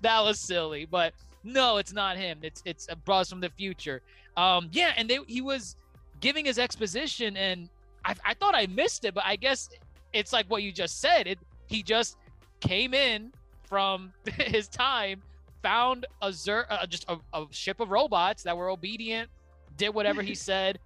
that 0.00 0.20
was 0.22 0.40
silly," 0.40 0.86
but 0.86 1.12
no, 1.44 1.76
it's 1.78 1.92
not 1.92 2.16
him. 2.16 2.38
It's 2.42 2.62
it's 2.64 2.86
a 2.90 2.96
Buzz 2.96 3.28
from 3.30 3.40
the 3.40 3.48
future. 3.50 4.02
Um, 4.36 4.68
yeah, 4.72 4.92
and 4.96 5.08
they 5.08 5.18
he 5.26 5.40
was 5.40 5.76
giving 6.20 6.44
his 6.44 6.58
exposition, 6.58 7.36
and 7.36 7.68
I 8.04 8.14
I 8.24 8.34
thought 8.34 8.54
I 8.54 8.66
missed 8.66 9.04
it, 9.04 9.14
but 9.14 9.24
I 9.24 9.36
guess 9.36 9.68
it's 10.12 10.32
like 10.32 10.46
what 10.48 10.62
you 10.62 10.72
just 10.72 11.00
said. 11.00 11.26
It 11.26 11.38
he 11.66 11.82
just 11.82 12.16
came 12.60 12.94
in 12.94 13.32
from 13.64 14.12
his 14.36 14.68
time, 14.68 15.22
found 15.62 16.06
a 16.22 16.32
zer, 16.32 16.66
uh, 16.70 16.86
just 16.86 17.04
a, 17.08 17.16
a 17.34 17.46
ship 17.50 17.80
of 17.80 17.90
robots 17.90 18.42
that 18.44 18.56
were 18.56 18.70
obedient, 18.70 19.28
did 19.76 19.90
whatever 19.90 20.22
he 20.22 20.34
said, 20.48 20.78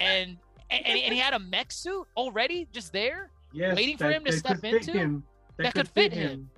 and 0.00 0.36
and, 0.70 0.86
and 0.86 1.12
he- 1.14 1.18
had 1.18 1.34
a 1.34 1.38
mech 1.38 1.70
suit 1.72 2.06
already 2.16 2.66
just 2.72 2.92
there, 2.92 3.30
Yes, 3.52 3.76
waiting 3.76 3.96
for 3.98 4.04
that- 4.04 4.14
him 4.16 4.24
to 4.24 4.32
step 4.32 4.64
into, 4.64 4.92
him. 4.92 5.22
that 5.58 5.74
could 5.74 5.88
fit 5.88 6.12
him. 6.12 6.50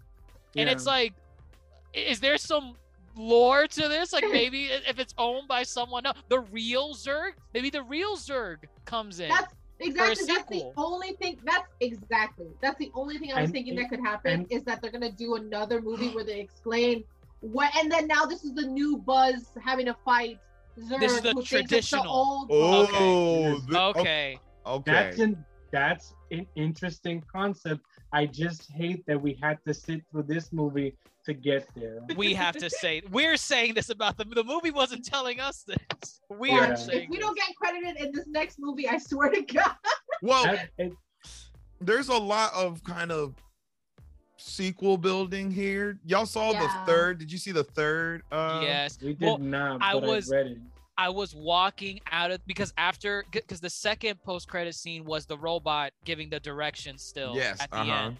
and 0.56 0.66
Yeah. 0.68 0.72
it's 0.72 0.86
like, 0.86 1.14
is 1.92 2.20
there 2.20 2.38
some 2.38 2.76
lore 3.16 3.66
to 3.66 3.88
this? 3.88 4.12
Like 4.12 4.24
maybe 4.30 4.64
if 4.66 4.98
it's 4.98 5.14
owned 5.18 5.48
by 5.48 5.62
someone 5.62 6.06
else, 6.06 6.18
the 6.28 6.40
real 6.40 6.94
Zurg, 6.94 7.32
maybe 7.52 7.70
the 7.70 7.82
real 7.82 8.16
Zurg 8.16 8.58
comes 8.84 9.20
in. 9.20 9.28
That's 9.28 9.54
exactly 9.80 10.26
that's 10.26 10.48
the 10.48 10.72
only 10.76 11.12
thing. 11.14 11.38
That's 11.44 11.68
exactly 11.80 12.46
that's 12.60 12.78
the 12.78 12.90
only 12.94 13.18
thing 13.18 13.32
I 13.32 13.40
was 13.40 13.44
And- 13.46 13.52
thinking 13.52 13.76
that 13.76 13.88
could 13.90 14.00
happen 14.00 14.32
and- 14.32 14.52
is 14.52 14.62
that 14.64 14.80
they're 14.82 14.90
gonna 14.92 15.12
do 15.12 15.34
another 15.36 15.80
movie 15.80 16.08
where 16.14 16.24
they 16.24 16.40
explain 16.40 17.04
what, 17.40 17.74
and 17.76 17.90
then 17.92 18.06
now 18.06 18.24
this 18.24 18.42
is 18.44 18.54
the 18.54 18.66
new 18.66 18.96
Buzz 18.96 19.48
having 19.62 19.88
a 19.88 19.94
fight. 20.04 20.38
Zurg, 20.78 21.00
This 21.00 21.12
is 21.12 21.20
the 21.20 21.32
who 21.32 21.42
thinks 21.42 21.52
it's 21.52 21.90
the 21.90 21.98
traditional. 21.98 22.08
old 22.08 22.48
Oh, 22.50 23.52
Buzz. 23.54 23.66
the- 23.66 23.80
okay. 24.00 24.38
okay. 24.66 24.92
That's 24.92 25.18
in 25.18 25.44
that's 25.70 26.14
an 26.30 26.46
interesting 26.54 27.20
concept. 27.30 27.82
I 28.12 28.26
just 28.26 28.70
hate 28.70 29.04
that 29.06 29.20
we 29.20 29.34
had 29.42 29.58
to 29.66 29.74
sit 29.74 30.02
through 30.10 30.22
this 30.22 30.52
movie 30.52 30.96
to 31.24 31.34
get 31.34 31.66
there. 31.74 32.00
We 32.16 32.34
have 32.34 32.56
to 32.56 32.68
say 32.70 33.02
we're 33.10 33.36
saying 33.36 33.74
this 33.74 33.90
about 33.90 34.16
the 34.16 34.24
the 34.24 34.44
movie 34.44 34.70
wasn't 34.70 35.04
telling 35.04 35.40
us 35.40 35.64
this. 35.66 36.20
We 36.30 36.50
Yeah. 36.50 36.70
are 36.70 36.72
If 36.74 37.08
we 37.08 37.18
don't 37.18 37.36
get 37.36 37.48
credited 37.56 37.96
in 37.96 38.12
this 38.12 38.26
next 38.26 38.58
movie, 38.58 38.88
I 38.88 38.98
swear 38.98 39.30
to 39.30 39.42
God. 39.42 39.74
Well, 40.22 40.44
That- 40.44 40.70
it- 40.78 40.92
there's 41.80 42.08
a 42.08 42.16
lot 42.16 42.52
of 42.54 42.82
kind 42.84 43.10
of 43.12 43.34
sequel 44.36 44.96
building 44.96 45.50
here. 45.50 45.98
Y'all 46.06 46.24
saw 46.26 46.52
Yeah. 46.52 46.62
the 46.62 46.92
third. 46.92 47.18
Did 47.18 47.30
you 47.32 47.36
see 47.38 47.52
the 47.52 47.64
third? 47.64 48.22
Uh, 48.32 48.60
yes. 48.62 48.98
we 49.02 49.14
did 49.14 49.20
Well, 49.26 49.38
not, 49.38 49.82
I 49.82 49.92
but 49.94 50.04
I, 50.04 50.06
was- 50.06 50.30
read 50.30 50.46
it. 50.46 50.58
I 50.96 51.08
was 51.08 51.34
walking 51.34 52.00
out 52.12 52.30
of 52.30 52.40
because 52.46 52.72
after 52.78 53.24
because 53.32 53.60
the 53.60 53.68
second 53.70 54.22
post 54.22 54.48
credit 54.48 54.76
scene 54.76 55.04
was 55.04 55.26
the 55.26 55.36
robot 55.36 55.92
giving 56.04 56.30
the 56.30 56.38
directions 56.38 57.02
still 57.02 57.34
Yes. 57.34 57.60
at 57.60 57.70
the 57.72 57.78
Uh-huh. 57.78 57.92
end. 57.92 58.16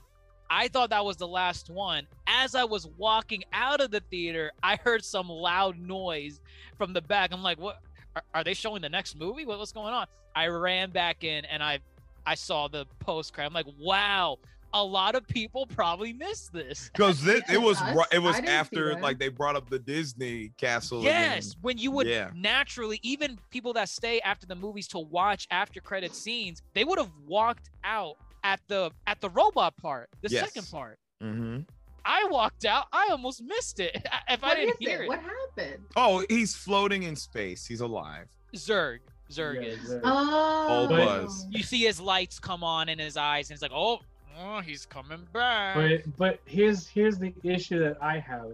I 0.55 0.69
thought 0.69 0.91
that 0.91 1.05
was 1.05 1.17
the 1.17 1.27
last 1.27 1.69
one. 1.69 2.07
As 2.29 2.55
I 2.55 2.63
was 2.63 2.87
walking 2.97 3.43
out 3.53 3.81
of 3.81 3.91
the 3.91 3.99
theater, 4.09 4.53
I 4.63 4.77
heard 4.77 5.05
some 5.05 5.29
loud 5.29 5.81
noise 5.81 6.41
from 6.79 6.93
the 6.93 7.03
back. 7.03 7.33
I'm 7.33 7.43
like, 7.43 7.59
"What? 7.59 7.81
Are, 8.15 8.23
are 8.35 8.45
they 8.45 8.55
showing 8.55 8.81
the 8.81 8.89
next 8.89 9.17
movie? 9.17 9.45
What, 9.45 9.59
what's 9.59 9.73
going 9.73 9.93
on?" 9.93 10.07
I 10.37 10.47
ran 10.47 10.91
back 10.91 11.25
in 11.25 11.45
and 11.47 11.61
I 11.61 11.81
I 12.25 12.37
saw 12.37 12.69
the 12.69 12.87
post 13.01 13.33
credit. 13.33 13.49
I'm 13.49 13.53
like, 13.53 13.67
"Wow, 13.81 14.39
a 14.73 14.85
lot 14.85 15.17
of 15.17 15.27
people 15.27 15.67
probably 15.67 16.13
missed 16.13 16.53
this." 16.53 16.89
Because 16.95 17.27
it, 17.27 17.43
it 17.51 17.61
was 17.61 17.83
it 18.13 18.21
was 18.21 18.37
I 18.37 18.41
didn't 18.41 18.47
see 18.47 18.55
after 18.55 18.95
like 19.01 19.19
they 19.19 19.31
brought 19.31 19.57
up 19.57 19.69
the 19.69 19.81
Disney 19.81 20.53
castle. 20.57 21.03
Yes, 21.03 21.49
again. 21.49 21.59
when 21.63 21.79
you 21.79 21.91
would 21.91 22.07
Yeah. 22.07 22.31
naturally, 22.33 23.01
even 23.03 23.41
people 23.51 23.73
that 23.73 23.89
stay 23.89 24.21
after 24.21 24.47
the 24.47 24.55
movies 24.55 24.87
to 24.89 25.01
watch 25.01 25.49
after 25.51 25.81
credit 25.81 26.15
scenes, 26.15 26.63
they 26.75 26.85
would 26.85 27.01
have 27.01 27.11
walked 27.27 27.71
out 27.83 28.15
at 28.45 28.61
the 28.69 28.91
at 29.09 29.21
the 29.21 29.31
robot 29.31 29.77
part, 29.79 30.09
the 30.23 30.29
Yes. 30.31 30.45
second 30.45 30.71
part. 30.71 30.99
hmm 31.21 31.61
I 32.07 32.27
walked 32.31 32.67
out. 32.67 32.85
I 32.93 33.09
almost 33.11 33.43
missed 33.43 33.81
it. 33.81 33.97
If 34.29 34.45
I 34.45 34.55
didn't 34.57 34.77
hear 34.79 35.01
it? 35.01 35.05
it, 35.07 35.09
What 35.09 35.21
happened? 35.21 35.85
Oh, 35.97 36.23
he's 36.29 36.55
floating 36.55 37.03
in 37.05 37.17
space. 37.17 37.65
He's 37.67 37.81
alive. 37.81 38.27
Zurg, 38.55 38.99
Zurg 39.31 39.57
Yeah, 39.57 39.69
is. 39.71 39.79
Zurg. 39.91 40.01
Oh, 40.05 40.65
Old 40.69 40.91
Buzz. 40.91 41.47
You 41.51 41.63
see 41.63 41.81
his 41.85 41.99
lights 42.01 42.39
come 42.39 42.63
on 42.63 42.89
in 42.91 42.99
his 42.99 43.17
eyes, 43.17 43.49
and 43.49 43.55
it's 43.55 43.63
like, 43.63 43.73
oh, 43.75 44.01
oh, 44.39 44.61
he's 44.61 44.85
coming 44.85 45.27
back. 45.33 45.77
But 45.77 46.17
but 46.19 46.41
here's 46.45 46.87
here's 46.87 47.17
the 47.19 47.33
issue 47.43 47.79
that 47.81 47.97
I 48.03 48.19
have. 48.19 48.53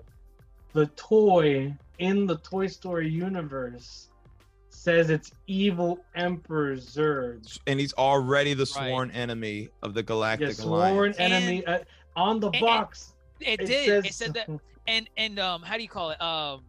The 0.72 0.86
toy 0.94 1.74
in 1.98 2.26
the 2.26 2.36
Toy 2.38 2.68
Story 2.68 3.08
universe 3.08 4.09
says 4.80 5.10
it's 5.10 5.30
evil 5.46 5.98
Emperor 6.14 6.74
Zurg. 6.76 7.58
And 7.66 7.78
he's 7.78 7.92
already 7.94 8.54
the 8.54 8.64
Right. 8.76 8.88
sworn 8.88 9.10
enemy 9.10 9.68
of 9.82 9.92
the 9.92 10.02
Galactic 10.02 10.48
Yeah, 10.48 10.54
sworn 10.54 10.80
Alliance. 10.96 11.16
enemy 11.18 11.66
uh, 11.66 11.80
on 12.16 12.40
the 12.40 12.48
and- 12.50 12.60
box. 12.60 13.12
it, 13.40 13.60
it 13.60 13.66
did. 13.66 13.86
says- 13.86 14.04
it 14.06 14.14
said 14.14 14.34
that 14.34 14.48
and 14.86 15.08
and 15.18 15.38
um 15.38 15.60
how 15.62 15.76
do 15.76 15.82
you 15.82 15.88
call 15.88 16.10
it 16.10 16.20
um 16.22 16.62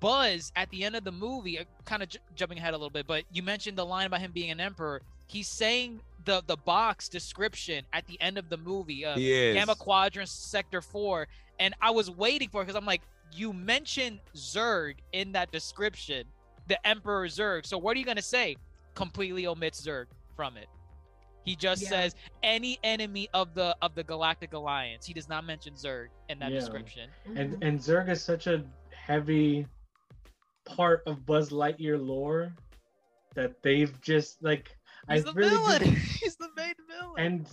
buzz 0.00 0.52
at 0.56 0.68
the 0.70 0.84
end 0.84 0.94
of 0.96 1.04
the 1.04 1.12
movie 1.12 1.58
kind 1.86 2.02
of 2.02 2.08
j- 2.10 2.18
jumping 2.34 2.58
ahead 2.58 2.74
a 2.74 2.76
little 2.76 2.90
bit 2.90 3.06
but 3.06 3.24
you 3.32 3.42
mentioned 3.42 3.76
the 3.78 3.84
line 3.86 4.06
about 4.06 4.20
him 4.20 4.30
being 4.32 4.50
an 4.50 4.60
emperor 4.60 5.00
he's 5.26 5.48
saying 5.48 6.00
the 6.26 6.42
the 6.46 6.56
box 6.58 7.08
description 7.08 7.84
at 7.92 8.06
the 8.06 8.20
end 8.20 8.36
of 8.36 8.48
the 8.50 8.56
movie 8.58 9.04
uh, 9.06 9.14
gamma 9.16 9.74
quadrant 9.74 10.28
sector 10.28 10.82
4 10.82 11.26
and 11.60 11.74
i 11.80 11.90
was 11.90 12.10
waiting 12.10 12.48
for 12.50 12.60
it 12.62 12.66
because 12.66 12.76
i'm 12.76 12.84
like 12.86 13.02
you 13.32 13.52
mentioned 13.52 14.20
zurg 14.34 14.94
in 15.12 15.32
that 15.32 15.50
description 15.52 16.24
the 16.68 16.86
emperor 16.86 17.26
zurg. 17.26 17.66
So 17.66 17.78
what 17.78 17.96
are 17.96 17.98
you 18.00 18.04
going 18.04 18.16
to 18.16 18.22
say? 18.22 18.56
Completely 18.94 19.46
omits 19.46 19.80
zurg 19.84 20.06
from 20.34 20.56
it. 20.56 20.68
He 21.44 21.54
just 21.54 21.82
Yeah. 21.82 21.90
says 21.90 22.14
any 22.42 22.78
enemy 22.82 23.28
of 23.32 23.54
the 23.54 23.76
of 23.80 23.94
the 23.94 24.02
galactic 24.02 24.52
alliance. 24.52 25.06
He 25.06 25.14
does 25.14 25.28
not 25.28 25.44
mention 25.44 25.74
zurg 25.74 26.08
in 26.28 26.38
that 26.40 26.50
Yeah. 26.50 26.58
description. 26.58 27.10
And 27.36 27.62
and 27.62 27.78
Zurg 27.78 28.08
is 28.10 28.20
such 28.22 28.46
a 28.48 28.64
heavy 28.90 29.66
part 30.64 31.02
of 31.06 31.24
Buzz 31.24 31.50
Lightyear 31.50 32.04
lore 32.04 32.52
that 33.34 33.62
they've 33.62 34.00
just 34.00 34.42
like 34.42 34.76
he's 35.08 35.20
I 35.24 35.30
the 35.30 35.32
really 35.34 35.50
villain. 35.50 35.84
do- 35.84 35.90
he's 36.20 36.36
the 36.36 36.48
main 36.56 36.74
villain. 36.88 37.14
And 37.24 37.48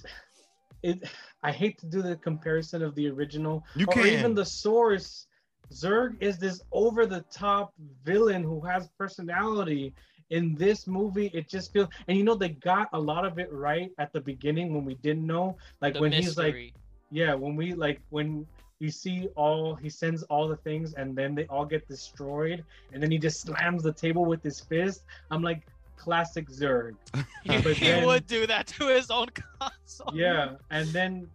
it 0.81 1.07
I 1.43 1.51
hate 1.51 1.77
to 1.79 1.85
do 1.85 2.01
the 2.01 2.15
comparison 2.15 2.81
of 2.81 2.95
the 2.95 3.07
original 3.09 3.63
You 3.75 3.85
or 3.95 4.07
even 4.07 4.33
the 4.33 4.45
source. 4.45 5.27
Zurg 5.73 6.15
is 6.21 6.37
this 6.37 6.61
over 6.71 7.05
the 7.05 7.21
top 7.31 7.73
villain 8.03 8.43
who 8.43 8.61
has 8.61 8.87
personality. 8.97 9.93
In 10.29 10.55
this 10.55 10.87
movie, 10.87 11.29
it 11.33 11.47
just 11.47 11.71
feels, 11.73 11.89
and 12.07 12.17
you 12.17 12.23
know, 12.23 12.33
they 12.35 12.49
got 12.49 12.89
a 12.93 12.99
lot 12.99 13.25
of 13.25 13.37
it 13.37 13.51
right 13.51 13.91
at 13.99 14.13
the 14.13 14.21
beginning 14.21 14.73
when 14.73 14.85
we 14.85 14.95
didn't 14.95 15.27
know. 15.27 15.57
Like 15.81 15.95
the 15.95 16.01
when 16.01 16.11
he's 16.11 16.37
like, 16.37 16.73
yeah, 17.11 17.33
when 17.35 17.55
we 17.55 17.73
like, 17.73 18.01
when 18.09 18.47
you 18.79 18.89
see 18.89 19.27
all, 19.35 19.75
he 19.75 19.89
sends 19.89 20.23
all 20.23 20.47
the 20.47 20.57
things 20.57 20.93
and 20.95 21.15
then 21.15 21.35
they 21.35 21.45
all 21.47 21.65
get 21.65 21.87
destroyed, 21.87 22.63
and 22.91 23.03
then 23.03 23.11
he 23.11 23.17
just 23.19 23.41
slams 23.41 23.83
the 23.83 23.93
table 23.93 24.25
with 24.25 24.41
his 24.41 24.59
fist. 24.61 25.03
I'm 25.29 25.43
like, 25.43 25.67
classic 25.97 26.49
Zurg. 26.49 26.95
he, 27.43 27.57
but 27.61 27.77
he 27.77 27.85
then- 27.85 28.05
would 28.05 28.25
do 28.25 28.47
that 28.47 28.67
to 28.67 28.87
his 28.87 29.11
own 29.11 29.27
console 29.59 30.11
Yeah, 30.13 30.55
and 30.71 30.87
then 30.89 31.29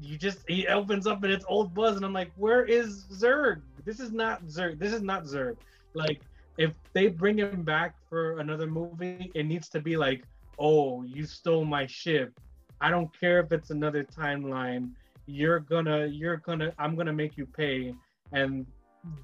you 0.00 0.18
just 0.18 0.38
he 0.48 0.66
opens 0.66 1.06
up 1.06 1.22
and 1.22 1.32
it's 1.32 1.44
old 1.48 1.74
Buzz, 1.74 1.96
and 1.96 2.04
I'm 2.04 2.12
like, 2.12 2.30
where 2.36 2.64
is 2.64 3.04
Zurg? 3.12 3.62
This 3.84 4.00
is 4.00 4.12
not 4.12 4.44
Zurg. 4.46 4.78
This 4.78 4.92
is 4.92 5.02
not 5.02 5.24
Zurg. 5.24 5.56
Like, 5.94 6.20
if 6.58 6.72
they 6.92 7.08
bring 7.08 7.38
him 7.38 7.62
back 7.62 7.94
for 8.08 8.38
another 8.40 8.66
movie, 8.66 9.30
it 9.34 9.44
needs 9.44 9.68
to 9.70 9.80
be 9.80 9.96
like, 9.96 10.24
oh, 10.58 11.02
you 11.04 11.24
stole 11.24 11.64
my 11.64 11.86
ship. 11.86 12.38
I 12.80 12.90
don't 12.90 13.08
care 13.18 13.40
if 13.40 13.52
it's 13.52 13.70
another 13.70 14.04
timeline. 14.04 14.90
You're 15.26 15.60
gonna, 15.60 16.06
you're 16.06 16.38
gonna, 16.38 16.72
I'm 16.78 16.96
gonna 16.96 17.12
make 17.12 17.36
you 17.36 17.46
pay, 17.46 17.94
and 18.32 18.66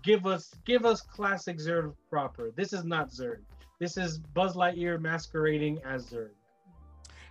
give 0.02 0.26
us, 0.26 0.54
give 0.64 0.84
us 0.84 1.00
classic 1.00 1.58
Zurg 1.58 1.94
proper. 2.08 2.52
This 2.56 2.72
is 2.72 2.84
not 2.84 3.10
Zurg. 3.10 3.40
This 3.78 3.96
is 3.96 4.18
Buzz 4.18 4.54
Lightyear 4.54 5.00
masquerading 5.00 5.80
as 5.84 6.06
Zurg. 6.06 6.30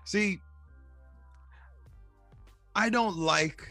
See, 0.05 0.41
I 2.79 2.87
don't 2.87 3.17
like 3.17 3.67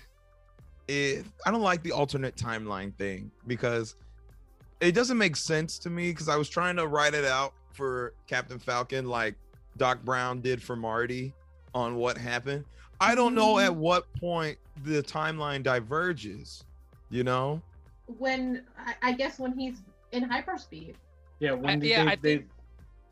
it. 0.86 1.24
I 1.46 1.50
don't 1.50 1.62
like 1.62 1.82
the 1.82 1.92
alternate 1.92 2.36
timeline 2.36 2.94
thing 2.96 3.30
because 3.46 3.94
it 4.80 4.92
doesn't 4.94 5.16
make 5.16 5.34
sense 5.34 5.78
to 5.78 5.90
me. 5.90 6.10
Because 6.10 6.28
I 6.28 6.36
was 6.36 6.50
trying 6.50 6.76
to 6.76 6.86
write 6.86 7.14
it 7.14 7.24
out 7.24 7.54
for 7.72 8.12
Captain 8.26 8.58
Falcon, 8.58 9.06
like 9.06 9.34
Doc 9.78 10.04
Brown 10.04 10.42
did 10.42 10.62
for 10.62 10.76
Marty 10.76 11.32
on 11.74 11.96
what 11.96 12.18
happened. 12.18 12.66
I 13.00 13.14
don't 13.14 13.34
know 13.34 13.54
mm-hmm. 13.54 13.64
at 13.64 13.74
what 13.74 14.12
point 14.14 14.58
the 14.84 15.02
timeline 15.02 15.62
diverges. 15.62 16.64
You 17.08 17.24
know? 17.24 17.62
when 18.18 18.62
I, 18.78 18.94
I 19.02 19.12
guess 19.12 19.38
when 19.38 19.56
he's 19.56 19.78
in 20.12 20.28
hyperspeed. 20.28 20.94
Yeah, 21.40 21.52
when 21.52 21.70
I- 21.70 21.76
they, 21.76 21.88
yeah, 21.88 22.04
they, 22.04 22.10
I 22.10 22.16
they- 22.16 22.36
think- 22.36 22.48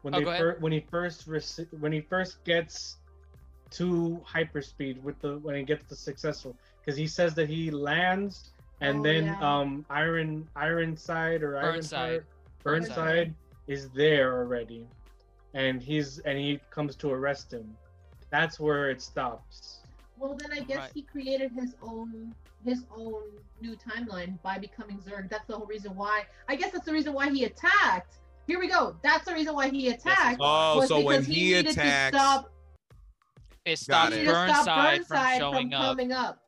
when 0.03 0.15
Oh, 0.15 0.19
they 0.21 0.25
fir- 0.25 0.57
when 0.61 0.73
he 0.73 0.85
first 0.91 1.27
rece- 1.29 1.67
when 1.81 1.91
he 1.91 2.01
first 2.03 2.45
gets 2.45 2.99
to 3.73 4.21
hyperspeed 4.27 5.03
with 5.03 5.19
the 5.21 5.39
when 5.39 5.57
he 5.57 5.63
gets 5.63 5.85
the 5.89 5.97
successful 5.97 6.55
because 6.81 6.97
he 6.97 7.07
says 7.07 7.35
that 7.35 7.49
he 7.49 7.71
lands 7.71 8.51
and 8.81 9.01
Oh, 9.01 9.03
then 9.03 9.25
yeah. 9.27 9.41
um 9.61 9.85
Iron 9.91 10.49
Ironside 10.55 11.43
or 11.43 11.53
Burnside. 11.61 12.01
Ironside 12.01 12.25
Burnside 12.63 13.35
is 13.67 13.89
there 13.91 14.37
already, 14.39 14.87
and 15.55 15.83
he's 15.83 16.19
and 16.21 16.39
he 16.39 16.61
comes 16.71 16.95
to 16.97 17.11
arrest 17.11 17.53
him. 17.53 17.77
That's 18.31 18.59
where 18.61 18.91
it 18.91 19.01
stops. 19.03 19.81
Well, 20.19 20.35
then 20.35 20.53
I 20.53 20.61
guess 20.63 20.79
Right. 20.79 20.91
he 20.95 21.03
created 21.03 21.53
his 21.53 21.75
own 21.83 22.35
his 22.65 22.85
own 22.97 23.23
new 23.61 23.77
timeline 23.77 24.41
by 24.43 24.59
becoming 24.59 24.99
Zurg. 24.99 25.29
That's 25.31 25.47
the 25.47 25.57
whole 25.57 25.67
reason 25.67 25.95
why. 25.95 26.25
I 26.49 26.57
guess 26.57 26.73
that's 26.73 26.85
the 26.87 26.93
reason 26.93 27.13
why 27.13 27.31
he 27.31 27.45
attacked. 27.45 28.15
Here 28.47 28.59
we 28.61 28.69
go. 28.69 28.97
That's 29.03 29.25
the 29.25 29.35
reason 29.35 29.55
why 29.55 29.69
he 29.69 29.89
attacked. 29.89 30.39
Oh, 30.41 30.85
so 30.87 31.01
when 31.01 31.21
because 31.21 31.27
he 31.27 31.35
needed 31.55 31.67
attacks, 31.73 32.17
to 32.17 32.19
stop, 32.23 32.51
it 33.67 33.71
Got 33.71 33.79
stops 33.79 34.13
it. 34.13 34.13
he 34.15 34.21
needed 34.23 34.33
burnside, 34.33 34.99
Burnside 34.99 35.39
from 35.39 35.53
showing 35.53 35.75
up 35.75 35.83
coming 35.83 36.13
up. 36.13 36.43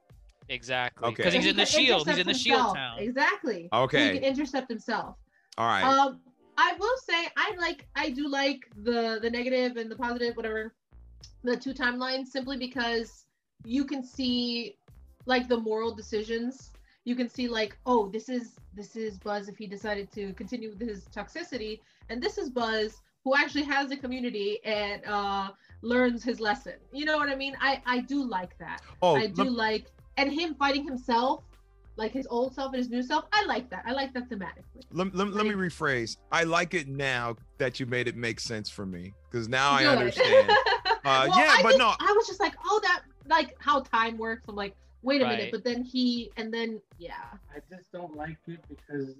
exactly 0.49 1.09
Okay. 1.09 1.17
because 1.17 1.35
he's 1.35 1.47
in 1.47 1.57
the 1.57 1.67
shield 1.67 2.07
he's 2.09 2.17
in 2.17 2.21
intercept 2.23 2.29
the 2.29 2.35
shield 2.51 2.75
town 2.77 2.99
Exactly. 3.01 3.69
Okay. 3.73 4.05
he 4.13 4.19
can 4.21 4.25
intercept 4.25 4.69
himself. 4.71 5.17
all 5.59 5.67
right. 5.67 5.83
Um, 5.85 6.21
I 6.57 6.75
will 6.79 6.97
say 7.09 7.29
I 7.37 7.55
like 7.59 7.87
I 7.95 8.11
do 8.11 8.29
like 8.29 8.69
the 8.85 9.19
the 9.23 9.31
negative 9.31 9.77
and 9.77 9.91
the 9.91 9.97
positive, 9.97 10.37
whatever, 10.37 10.75
the 11.45 11.57
two 11.57 11.73
timelines 11.73 12.29
simply 12.29 12.57
because 12.57 13.27
you 13.65 13.85
can 13.85 14.03
see 14.03 14.77
like 15.27 15.49
the 15.49 15.57
moral 15.57 15.95
decisions. 15.95 16.71
You 17.05 17.15
can 17.15 17.29
see 17.29 17.47
like, 17.49 17.77
oh, 17.87 18.09
this 18.09 18.29
is 18.29 18.57
this 18.75 18.97
is 18.97 19.19
Buzz 19.19 19.49
if 19.49 19.57
he 19.57 19.67
decided 19.69 20.11
to 20.13 20.33
continue 20.35 20.71
with 20.71 20.81
his 20.81 21.05
toxicity, 21.15 21.81
and 22.09 22.21
this 22.23 22.39
is 22.39 22.51
Buzz 22.51 23.01
who 23.25 23.37
actually 23.37 23.65
has 23.65 23.91
a 23.93 23.97
community 23.97 24.59
and 24.65 25.03
uh 25.07 25.51
learns 25.83 26.23
his 26.25 26.41
lesson. 26.41 26.75
You 26.93 27.05
know 27.05 27.17
what 27.17 27.29
I 27.29 27.35
mean? 27.35 27.57
I 27.61 27.83
I 27.87 28.01
do 28.01 28.25
like 28.25 28.57
that. 28.59 28.81
oh, 29.03 29.17
I 29.17 29.27
do 29.27 29.45
lem- 29.45 29.55
like 29.57 29.87
and 30.17 30.33
him 30.33 30.55
fighting 30.55 30.85
himself, 30.85 31.45
like 31.97 32.11
his 32.13 32.27
old 32.29 32.55
self 32.55 32.73
and 32.73 32.79
his 32.79 32.89
new 32.91 33.03
self. 33.03 33.27
I 33.33 33.45
like 33.47 33.71
that. 33.71 33.85
I 33.87 33.93
like 33.93 34.13
that 34.15 34.29
thematically. 34.29 34.83
let, 34.93 35.15
let, 35.15 35.29
let 35.33 35.47
me 35.47 35.53
rephrase. 35.53 36.17
I 36.33 36.43
like 36.45 36.75
it 36.75 36.89
now 36.89 37.37
that 37.59 37.79
you 37.79 37.87
made 37.87 38.09
it 38.09 38.17
make 38.17 38.41
sense 38.41 38.69
for 38.69 38.85
me 38.87 39.15
because 39.31 39.49
now 39.49 39.71
I 39.71 39.87
understand. 39.87 40.51
Uh, 41.05 41.27
Well, 41.29 41.39
yeah, 41.39 41.55
I 41.57 41.63
but 41.63 41.69
just- 41.71 41.79
no, 41.79 41.95
I 42.01 42.13
was 42.17 42.27
just 42.27 42.41
like, 42.41 42.55
oh, 42.67 42.81
that 42.83 43.03
like 43.29 43.55
how 43.61 43.81
time 43.81 44.19
works. 44.19 44.43
I'm 44.49 44.57
like, 44.57 44.75
wait 45.03 45.23
a 45.23 45.25
Right. 45.25 45.39
minute, 45.39 45.53
but 45.53 45.65
then 45.65 45.83
he 45.83 46.31
and 46.37 46.53
then 46.53 46.83
yeah. 46.99 47.15
I 47.55 47.61
just 47.75 47.91
don't 47.93 48.15
like 48.17 48.37
it 48.49 48.59
because 48.69 49.15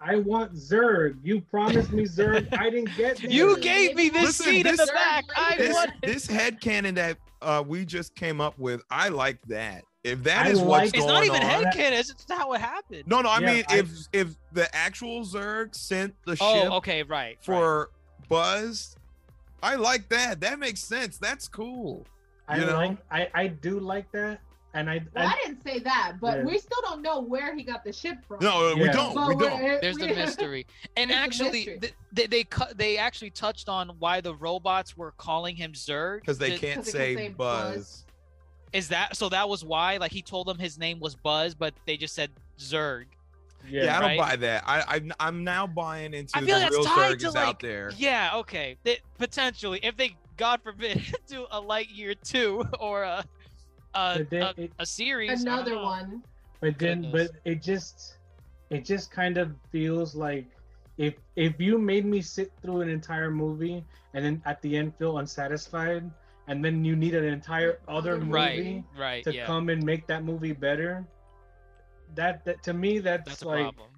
I 0.00 0.16
want 0.16 0.54
Zurg. 0.54 1.16
You 1.22 1.40
promised 1.40 1.90
me 1.92 2.04
Zurg. 2.04 2.48
I 2.58 2.70
didn't 2.70 2.94
get 2.96 3.16
Zurg. 3.18 3.30
You 3.30 3.58
gave 3.58 3.94
me 3.96 4.08
this 4.08 4.22
Listen, 4.38 4.46
seat 4.46 4.66
in 4.66 4.76
this- 4.76 4.86
the 4.86 4.92
back. 4.92 5.24
I 5.36 5.56
this 5.56 5.74
want. 5.74 5.90
this 6.02 6.26
head 6.26 6.60
canon 6.60 6.94
that 6.96 7.16
uh, 7.42 7.62
we 7.66 7.84
just 7.84 8.14
came 8.14 8.40
up 8.40 8.58
with, 8.58 8.82
I 8.90 9.08
like 9.08 9.40
that. 9.48 9.84
If 10.04 10.22
that 10.24 10.46
I 10.46 10.50
is 10.50 10.60
what's 10.60 10.68
like- 10.68 10.86
It's 10.96 11.04
going 11.06 11.08
not 11.08 11.24
even 11.24 11.42
on, 11.42 11.64
headcanon. 11.64 11.92
It's 11.98 12.12
just 12.12 12.30
how 12.30 12.52
it 12.52 12.60
happened. 12.60 13.04
no, 13.06 13.20
no, 13.22 13.28
I 13.28 13.40
Yeah, 13.40 13.52
mean 13.54 13.64
I- 13.68 13.78
if 13.78 13.90
if 14.12 14.28
the 14.52 14.74
actual 14.74 15.22
Zurg 15.24 15.74
sent 15.74 16.14
the 16.24 16.36
Oh, 16.40 16.62
ship 16.62 16.72
okay, 16.74 17.02
right. 17.02 17.08
right. 17.08 17.38
for 17.44 17.90
Buzz, 18.28 18.96
I 19.62 19.74
like 19.76 20.08
that. 20.10 20.40
That 20.40 20.58
makes 20.58 20.80
sense. 20.80 21.18
That's 21.18 21.48
cool. 21.48 22.06
I 22.48 22.58
you 22.58 22.66
know? 22.66 22.76
like. 22.76 22.98
I 23.10 23.28
I 23.34 23.46
do 23.48 23.80
like 23.80 24.10
that, 24.12 24.40
and 24.76 24.90
I. 24.90 24.94
Well, 25.14 25.24
and- 25.24 25.32
I 25.32 25.36
didn't 25.44 25.62
say 25.64 25.78
that, 25.80 26.14
but 26.20 26.38
Yeah. 26.38 26.44
we 26.44 26.58
still 26.58 26.80
don't 26.82 27.02
know 27.02 27.20
where 27.20 27.54
he 27.56 27.62
got 27.62 27.82
the 27.84 27.92
ship 27.92 28.18
from. 28.26 28.38
No, 28.40 28.74
we 28.76 28.84
Yeah. 28.84 28.92
don't. 28.92 29.14
But 29.14 29.28
We 29.28 29.34
don't. 29.46 29.80
There's 29.80 29.96
the 29.96 30.06
mystery, 30.14 30.66
and 30.96 31.10
actually, 31.10 31.50
mystery. 31.66 31.78
th- 31.80 31.94
they 32.12 32.26
they 32.26 32.44
cut. 32.44 32.76
They 32.78 32.98
actually 32.98 33.30
touched 33.30 33.68
on 33.68 33.88
why 33.98 34.20
the 34.20 34.34
robots 34.34 34.96
were 34.96 35.12
calling 35.12 35.56
him 35.56 35.72
Zurg 35.72 36.20
Because 36.20 36.38
they 36.38 36.50
Did- 36.50 36.60
can't 36.60 36.76
'Cause 36.76 36.92
they 36.92 36.92
say, 36.92 37.14
can 37.14 37.24
say 37.24 37.28
Buzz. 37.30 37.74
Buzz. 37.76 38.02
Is 38.72 38.88
that 38.88 39.16
so? 39.16 39.28
That 39.28 39.48
was 39.48 39.64
why. 39.64 39.96
Like 39.96 40.12
he 40.12 40.22
told 40.22 40.46
them 40.48 40.58
his 40.58 40.78
name 40.78 41.00
was 41.00 41.14
Buzz, 41.14 41.54
but 41.54 41.72
they 41.86 41.96
just 41.96 42.14
said 42.14 42.30
Zurg. 42.58 43.06
yeah. 43.68 43.84
Yeah, 43.84 43.96
I 43.96 44.00
don't 44.00 44.08
right? 44.10 44.18
buy 44.18 44.36
that. 44.36 44.64
I, 44.66 44.96
I 44.96 45.00
I'm 45.20 45.42
now 45.44 45.66
buying 45.66 46.12
into 46.14 46.36
I 46.36 46.40
the 46.40 46.46
feel 46.46 46.58
that's 46.58 46.72
real 46.76 46.84
tied 46.84 47.12
Zurg 47.18 47.24
is 47.28 47.34
like. 47.34 47.46
out 47.48 47.60
there. 47.60 47.92
Yeah. 47.96 48.30
Okay. 48.36 48.76
They, 48.82 48.98
potentially, 49.18 49.80
if 49.82 49.96
they, 49.96 50.16
God 50.36 50.60
forbid, 50.62 51.02
do 51.26 51.46
a 51.50 51.60
Lightyear 51.62 52.16
two 52.22 52.64
or 52.78 53.04
a 53.04 53.24
a, 53.96 54.24
But 54.30 54.58
a, 54.58 54.62
it- 54.62 54.72
a 54.78 54.86
series. 54.86 55.42
Another 55.42 55.76
one. 55.78 56.22
But 56.60 56.78
then, 56.78 57.02
Goodness. 57.02 57.28
but 57.32 57.40
it 57.50 57.62
just, 57.62 58.16
it 58.70 58.84
just 58.84 59.10
kind 59.10 59.36
of 59.38 59.54
feels 59.70 60.14
like 60.14 60.46
if 60.96 61.14
if 61.36 61.60
you 61.60 61.76
made 61.78 62.06
me 62.06 62.22
sit 62.22 62.50
through 62.62 62.80
an 62.80 62.88
entire 62.88 63.30
movie 63.30 63.84
and 64.14 64.24
then 64.24 64.42
at 64.46 64.62
the 64.62 64.76
end 64.76 64.94
feel 64.96 65.18
unsatisfied, 65.18 66.10
and 66.48 66.64
then 66.64 66.82
you 66.84 66.96
need 66.96 67.14
an 67.14 67.24
entire 67.24 67.78
other 67.88 68.16
movie 68.18 68.30
Right. 68.32 68.84
Right. 68.96 69.24
to 69.24 69.34
yeah. 69.34 69.44
come 69.44 69.68
and 69.68 69.82
make 69.84 70.06
that 70.06 70.24
movie 70.24 70.52
better, 70.52 71.04
that 72.14 72.44
that 72.46 72.62
to 72.62 72.72
me 72.72 72.98
that's, 73.00 73.28
That's 73.28 73.42
a 73.42 73.48
like 73.48 73.62
problem. 73.64 73.90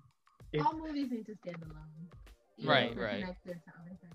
It- 0.52 0.60
All 0.66 0.76
movies 0.76 1.10
need 1.10 1.26
to 1.26 1.36
stand 1.36 1.62
alone. 1.62 1.84
You 2.56 2.68
Right, 2.68 2.96
know, 2.96 3.02
right. 3.02 3.20
connected 3.20 3.60
to 3.64 3.70
other 3.80 3.96
things. 4.02 4.14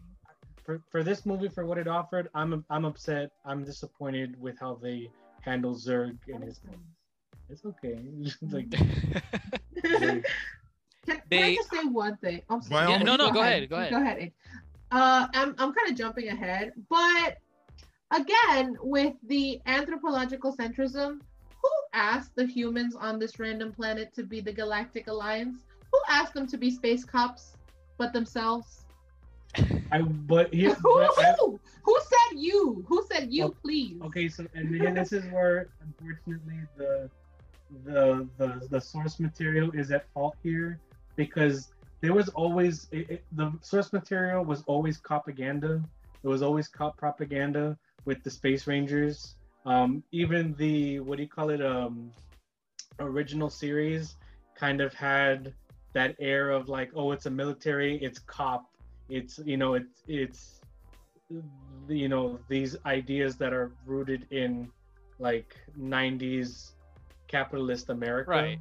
for 0.66 0.82
for 0.92 1.02
this 1.04 1.26
movie 1.26 1.48
for 1.48 1.66
what 1.66 1.78
it 1.78 1.88
offered. 1.88 2.28
I'm 2.36 2.66
I'm 2.70 2.84
upset. 2.84 3.32
I'm 3.46 3.64
disappointed 3.64 4.36
with 4.42 4.60
how 4.60 4.76
they 4.82 5.10
handle 5.44 5.76
Zurg 5.76 6.18
and 6.28 6.44
his. 6.44 6.60
It's 7.50 7.66
okay. 7.66 8.00
like 8.52 8.72
Can, 11.06 11.22
can 11.30 11.44
I 11.44 11.56
just 11.56 11.70
say 11.70 11.84
one 11.84 12.18
thing? 12.18 12.42
I'm 12.50 12.62
sorry. 12.62 12.90
Yeah, 12.90 13.04
no, 13.04 13.16
no, 13.16 13.32
go 13.32 13.42
ahead, 13.42 13.70
go 13.70 13.76
ahead. 13.76 13.92
Go 13.92 13.98
ahead. 13.98 14.32
Uh, 14.92 15.28
I'm, 15.34 15.50
I'm 15.58 15.74
kind 15.74 15.90
of 15.90 15.96
jumping 15.96 16.30
ahead, 16.30 16.72
but 16.90 17.40
again, 18.12 18.78
with 18.82 19.14
the 19.24 19.60
anthropological 19.66 20.56
centrism, 20.56 21.20
who 21.62 21.70
asked 21.94 22.36
the 22.36 22.46
humans 22.46 22.96
on 22.96 23.20
this 23.20 23.40
random 23.40 23.72
planet 23.72 24.14
to 24.14 24.24
be 24.24 24.40
the 24.40 24.54
Galactic 24.54 25.08
Alliance? 25.08 25.60
Who 25.92 26.00
asked 26.10 26.34
them 26.34 26.48
to 26.48 26.58
be 26.58 26.70
space 26.72 27.04
cops 27.04 27.54
but 27.98 28.14
themselves? 28.14 28.83
I 29.92 30.02
but 30.02 30.54
here 30.54 30.74
who, 30.84 31.04
who? 31.04 31.60
Who 31.84 32.00
said 32.02 32.40
you? 32.40 32.84
Who 32.88 33.06
said 33.12 33.32
you, 33.32 33.56
please? 33.62 34.02
Okay, 34.04 34.28
so 34.28 34.46
and 34.56 34.98
this 34.98 35.12
is 35.14 35.26
where 35.32 35.70
unfortunately 35.82 36.60
the 36.78 37.10
the 37.86 38.28
the 38.38 38.68
the 38.70 38.82
source 38.82 39.20
material 39.20 39.72
is 39.72 39.92
at 39.92 40.06
fault 40.14 40.36
here 40.44 40.80
because 41.16 41.72
there 42.02 42.14
was 42.14 42.30
always 42.30 42.88
it, 42.92 43.10
it- 43.10 43.24
the 43.34 43.52
source 43.62 43.94
material 43.94 44.44
was 44.44 44.64
always 44.66 44.98
propaganda. 44.98 45.84
It 46.24 46.28
was 46.28 46.42
always 46.42 46.68
cop 46.68 46.98
propaganda 46.98 47.78
with 48.06 48.24
the 48.24 48.32
Space 48.32 48.66
Rangers. 48.68 49.36
Um, 49.66 50.04
even 50.12 50.54
the 50.56 51.00
what 51.02 51.18
do 51.18 51.24
you 51.24 51.30
call 51.30 51.50
it? 51.50 51.64
Um, 51.64 52.12
original 53.00 53.50
series 53.50 54.16
kind 54.56 54.82
of 54.82 54.94
had 54.94 55.54
that 55.94 56.16
air 56.20 56.50
of 56.52 56.70
like, 56.70 56.92
oh, 56.96 57.12
it's 57.12 57.26
a 57.26 57.30
military, 57.30 57.98
it's 58.04 58.20
cop, 58.20 58.66
it's 59.18 59.36
you 59.52 59.58
know, 59.58 59.72
it's 59.80 59.98
it's 60.08 60.42
you 61.90 62.10
know 62.10 62.40
these 62.48 62.76
ideas 62.86 63.38
that 63.38 63.54
are 63.54 63.72
rooted 63.86 64.28
in 64.32 64.72
like 65.20 65.56
90s 65.80 66.74
capitalist 67.28 67.90
america 67.90 68.30
Right. 68.30 68.60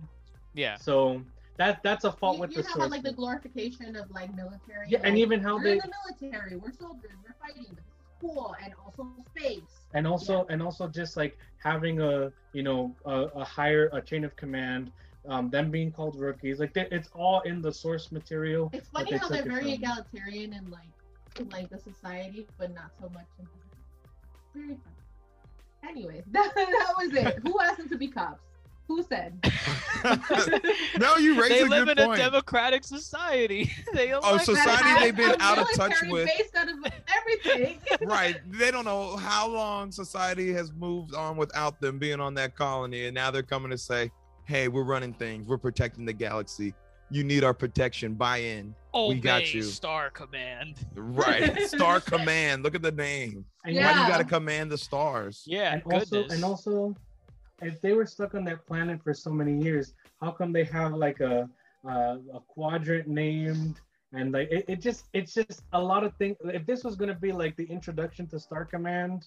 Yeah. 0.54 0.76
so 0.76 1.22
that 1.58 1.82
that's 1.82 2.04
a 2.04 2.12
fault 2.12 2.36
you, 2.36 2.40
with 2.42 2.50
you 2.56 2.62
the 2.62 2.68
know 2.68 2.82
how 2.84 2.88
like 2.88 3.02
the 3.02 3.12
glorification 3.12 3.96
of 3.96 4.10
like 4.10 4.30
military. 4.34 4.86
Yeah, 4.88 5.00
and 5.04 5.18
even 5.18 5.40
how 5.40 5.56
we're 5.56 5.64
they- 5.64 5.72
in 5.72 5.78
the 5.88 5.92
military, 6.00 6.56
we're 6.56 6.72
soldiers, 6.72 7.16
we're 7.24 7.36
fighting, 7.44 7.70
but 7.76 7.84
this 7.84 7.98
is 8.06 8.12
cool, 8.20 8.54
and 8.64 8.72
also 8.84 9.02
space. 9.36 9.72
and 9.94 10.06
also 10.06 10.46
and 10.50 10.62
also 10.62 10.88
just 10.88 11.16
like 11.22 11.36
having 11.58 12.00
a 12.00 12.30
you 12.52 12.62
know 12.62 12.80
a, 13.04 13.16
a 13.42 13.44
higher 13.44 13.90
a 13.92 14.00
chain 14.00 14.24
of 14.24 14.34
command 14.36 14.90
um 15.28 15.48
them 15.50 15.70
being 15.70 15.90
called 15.92 16.16
rookies 16.16 16.58
like 16.58 16.72
they- 16.74 16.88
it's 16.90 17.08
all 17.14 17.40
in 17.42 17.62
the 17.62 17.72
source 17.72 18.10
material 18.10 18.70
It's 18.72 18.88
funny 18.88 19.12
they 19.12 19.18
how 19.18 19.28
they're 19.28 19.42
very 19.44 19.62
from. 19.62 19.84
egalitarian 19.84 20.52
in 20.52 20.70
like 20.70 20.88
in 21.38 21.48
like 21.50 21.70
the 21.70 21.78
society, 21.78 22.46
but 22.58 22.74
not 22.74 22.90
so 23.00 23.08
much 23.10 23.26
in 23.38 23.46
very 24.54 24.68
fun. 24.74 25.88
Anyways, 25.88 26.24
that, 26.32 26.52
that 26.54 26.92
was 26.98 27.14
it. 27.14 27.38
Who 27.42 27.58
asked 27.60 27.78
them 27.78 27.88
to 27.88 27.96
be 27.96 28.08
cops? 28.08 28.42
Who 28.88 29.02
said? 29.02 29.32
no, 30.98 31.16
you 31.16 31.40
raised 31.40 31.54
they 31.54 31.60
a 31.62 31.66
live 31.66 31.88
in 31.88 31.98
a 31.98 32.16
democratic 32.16 32.84
society. 32.84 33.70
they 33.94 34.12
Oh, 34.12 34.18
elect 34.30 34.44
society 34.44 34.66
That 34.66 34.78
them. 34.78 34.86
has 34.86 35.00
they've 35.00 35.16
been 35.16 35.36
out 35.40 35.58
of 35.58 35.66
touch 35.74 35.94
with. 36.08 36.26
Based 36.36 36.54
out 36.56 36.68
of 36.68 36.76
everything. 37.16 37.78
right. 38.02 38.36
They 38.50 38.70
don't 38.70 38.84
know 38.84 39.16
how 39.16 39.48
long 39.48 39.90
society 39.92 40.52
has 40.52 40.72
moved 40.72 41.14
on 41.14 41.36
without 41.36 41.80
them 41.80 41.98
being 41.98 42.20
on 42.20 42.34
that 42.34 42.54
colony. 42.56 43.06
And 43.06 43.14
now 43.14 43.30
they're 43.30 43.42
coming 43.42 43.70
to 43.70 43.78
say, 43.78 44.10
hey, 44.44 44.68
we're 44.68 44.84
running 44.84 45.12
things. 45.14 45.46
We're 45.46 45.58
protecting 45.58 46.04
the 46.04 46.12
galaxy. 46.12 46.74
You 47.10 47.24
need 47.24 47.44
our 47.44 47.52
protection. 47.54 48.14
Buy 48.14 48.38
in. 48.38 48.74
Obey 48.94 49.14
we 49.14 49.20
got 49.20 49.52
you. 49.54 49.62
Star 49.62 50.10
Command. 50.10 50.76
Right. 50.94 51.60
Star 51.68 52.00
Command. 52.00 52.62
Look 52.62 52.74
at 52.74 52.82
the 52.82 52.92
name. 52.92 53.44
and 53.64 53.74
Why 53.76 53.80
Yeah. 53.82 54.02
you 54.02 54.08
got 54.08 54.18
to 54.18 54.24
command 54.24 54.70
the 54.70 54.78
stars? 54.78 55.44
Yeah. 55.46 55.74
and 55.74 55.84
goodness. 55.84 56.12
also 56.12 56.34
and 56.34 56.44
also 56.44 56.96
if 57.60 57.80
they 57.80 57.92
were 57.92 58.06
stuck 58.06 58.34
on 58.34 58.44
that 58.44 58.66
planet 58.66 59.00
for 59.04 59.14
so 59.14 59.30
many 59.30 59.62
years 59.62 59.94
how 60.20 60.30
come 60.32 60.52
they 60.52 60.64
have 60.64 60.94
like 60.94 61.20
a 61.20 61.48
uh, 61.88 62.16
a 62.34 62.40
quadrant 62.48 63.06
named 63.08 63.80
and 64.12 64.32
like 64.32 64.50
it, 64.50 64.64
it 64.68 64.80
just 64.80 65.04
it's 65.12 65.32
just 65.34 65.62
a 65.72 65.80
lot 65.80 66.02
of 66.02 66.12
things 66.16 66.36
if 66.44 66.64
this 66.66 66.82
was 66.82 66.96
going 66.96 67.08
to 67.08 67.14
be 67.14 67.30
like 67.30 67.54
the 67.56 67.64
introduction 67.64 68.26
to 68.26 68.38
star 68.40 68.64
command 68.64 69.26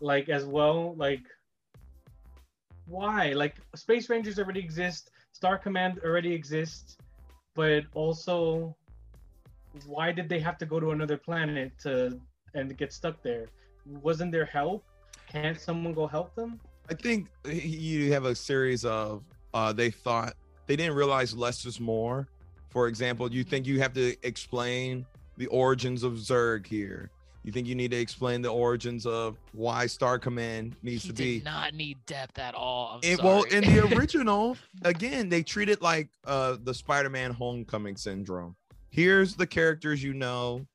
like 0.00 0.28
as 0.28 0.44
well 0.44 0.94
like 0.96 1.22
why 2.92 3.32
like 3.32 3.56
space 3.74 4.08
rangers 4.10 4.38
already 4.38 4.60
exist 4.60 5.10
star 5.32 5.56
command 5.58 6.00
already 6.04 6.32
exists 6.32 6.96
but 7.54 7.84
also 7.94 8.76
why 9.86 10.12
did 10.12 10.28
they 10.28 10.38
have 10.38 10.58
to 10.58 10.66
go 10.66 10.78
to 10.78 10.90
another 10.90 11.16
planet 11.16 11.72
to 11.78 12.20
and 12.54 12.76
get 12.76 12.92
stuck 12.92 13.16
there 13.22 13.46
wasn't 14.08 14.30
there 14.30 14.44
help 14.44 14.84
can't 15.26 15.58
someone 15.58 15.94
go 15.94 16.06
help 16.06 16.34
them 16.34 16.60
I 16.90 16.94
think 16.94 17.28
you 17.46 18.12
have 18.12 18.24
a 18.24 18.34
series 18.34 18.84
of 18.84 19.22
uh 19.54 19.72
they 19.72 19.90
thought 19.90 20.34
they 20.66 20.76
didn't 20.76 20.94
realize 20.94 21.34
less 21.34 21.64
is 21.64 21.80
more. 21.80 22.28
For 22.70 22.88
example, 22.88 23.30
you 23.32 23.44
think 23.44 23.66
you 23.66 23.80
have 23.80 23.92
to 23.94 24.16
explain 24.26 25.06
the 25.36 25.46
origins 25.48 26.02
of 26.02 26.14
Zurg 26.14 26.66
here. 26.66 27.10
You 27.44 27.50
think 27.50 27.66
you 27.66 27.74
need 27.74 27.90
to 27.90 27.96
explain 27.96 28.40
the 28.40 28.50
origins 28.50 29.04
of 29.04 29.36
why 29.52 29.86
Star 29.86 30.18
Command 30.18 30.76
needs 30.82 31.02
he 31.02 31.08
to 31.08 31.14
be 31.14 31.42
not 31.44 31.74
need 31.74 31.98
depth 32.06 32.38
at 32.38 32.54
all. 32.54 33.00
It, 33.02 33.20
well, 33.20 33.42
in 33.44 33.64
the 33.64 33.94
original, 33.96 34.56
again, 34.84 35.28
they 35.28 35.42
treat 35.42 35.68
it 35.68 35.82
like 35.82 36.08
uh, 36.24 36.56
the 36.62 36.72
Spider-Man 36.72 37.32
Homecoming 37.32 37.96
syndrome. 37.96 38.54
Here's 38.90 39.34
the 39.34 39.46
characters 39.46 40.02
you 40.02 40.14
know. 40.14 40.66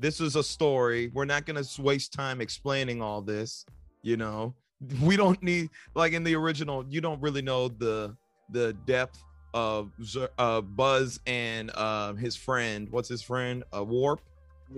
This 0.00 0.20
is 0.20 0.34
a 0.36 0.42
story. 0.42 1.10
We're 1.12 1.26
not 1.26 1.44
gonna 1.44 1.64
waste 1.78 2.12
time 2.12 2.40
explaining 2.40 3.02
all 3.02 3.20
this. 3.20 3.66
You 4.02 4.16
know, 4.16 4.54
we 5.02 5.16
don't 5.16 5.42
need 5.42 5.70
like 5.94 6.14
in 6.14 6.24
the 6.24 6.34
original. 6.36 6.84
You 6.88 7.00
don't 7.00 7.20
really 7.20 7.42
know 7.42 7.68
the 7.68 8.16
the 8.50 8.72
depth 8.86 9.22
of 9.52 9.90
uh, 10.38 10.60
Buzz 10.62 11.20
and 11.26 11.70
uh, 11.74 12.14
his 12.14 12.34
friend. 12.34 12.88
What's 12.90 13.08
his 13.08 13.22
friend? 13.22 13.62
Uh, 13.74 13.84
Warp. 13.84 14.20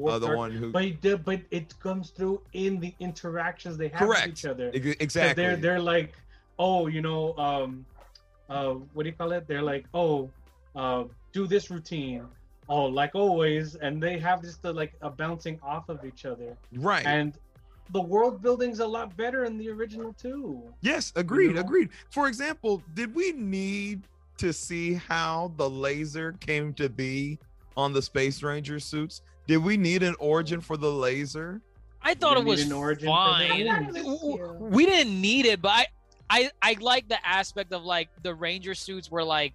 Uh, 0.04 0.18
the 0.18 0.36
one 0.36 0.50
who 0.50 0.70
but 0.70 0.84
it, 0.84 1.00
did- 1.00 1.24
but 1.24 1.40
it 1.50 1.78
comes 1.80 2.10
through 2.10 2.40
in 2.52 2.80
the 2.80 2.94
interactions 3.00 3.76
they 3.76 3.88
have 3.88 4.00
correct 4.00 4.26
with 4.26 4.38
each 4.38 4.44
other 4.44 4.70
Ex- 4.74 4.96
exactly. 5.00 5.42
they're 5.42 5.56
they're 5.56 5.80
like 5.80 6.12
oh 6.58 6.86
you 6.86 7.00
know 7.00 7.36
um 7.36 7.84
uh 8.50 8.72
what 8.92 9.04
do 9.04 9.08
you 9.08 9.14
call 9.14 9.32
it 9.32 9.46
they're 9.48 9.62
like 9.62 9.86
oh 9.94 10.30
uh 10.74 11.04
do 11.32 11.46
this 11.46 11.70
routine 11.70 12.26
oh 12.68 12.84
like 12.84 13.14
always 13.14 13.74
and 13.76 14.02
they 14.02 14.18
have 14.18 14.42
this 14.42 14.56
the, 14.56 14.72
like 14.72 14.92
a 15.02 15.10
bouncing 15.10 15.58
off 15.62 15.88
of 15.88 16.04
each 16.04 16.24
other 16.24 16.56
right. 16.72 17.06
and 17.06 17.38
the 17.90 18.00
world 18.00 18.42
building's 18.42 18.80
a 18.80 18.86
lot 18.86 19.16
better 19.16 19.44
in 19.44 19.56
the 19.58 19.68
original 19.70 20.12
too. 20.14 20.62
Yes, 20.80 21.12
agreed, 21.16 21.54
know? 21.54 21.60
agreed. 21.60 21.90
For 22.10 22.28
example, 22.28 22.82
did 22.94 23.14
we 23.14 23.32
need 23.32 24.02
to 24.38 24.52
see 24.52 24.94
how 24.94 25.52
the 25.56 25.68
laser 25.68 26.32
came 26.40 26.74
to 26.74 26.88
be 26.88 27.38
on 27.76 27.92
the 27.92 28.02
Space 28.02 28.42
Ranger 28.42 28.80
suits? 28.80 29.22
Did 29.46 29.58
we 29.58 29.76
need 29.76 30.02
an 30.02 30.14
origin 30.18 30.60
for 30.60 30.76
the 30.76 30.90
laser? 30.90 31.60
I 32.02 32.14
thought 32.14 32.36
it 32.36 32.44
was 32.44 32.64
an 32.64 32.72
origin 32.72 33.08
for 33.08 33.14
that? 33.14 33.48
fine. 33.48 33.68
I 33.68 33.72
thought 33.72 33.82
it 33.82 34.04
was 34.04 34.20
W- 34.20 34.36
cute. 34.36 34.60
We 34.60 34.86
didn't 34.86 35.20
need 35.20 35.46
it, 35.46 35.60
but 35.62 35.70
I, 35.72 35.86
I, 36.30 36.50
I 36.62 36.76
like 36.80 37.08
the 37.08 37.24
aspect 37.26 37.72
of 37.72 37.84
like 37.84 38.08
the 38.22 38.34
Ranger 38.34 38.74
suits 38.74 39.10
were 39.10 39.24
like, 39.24 39.54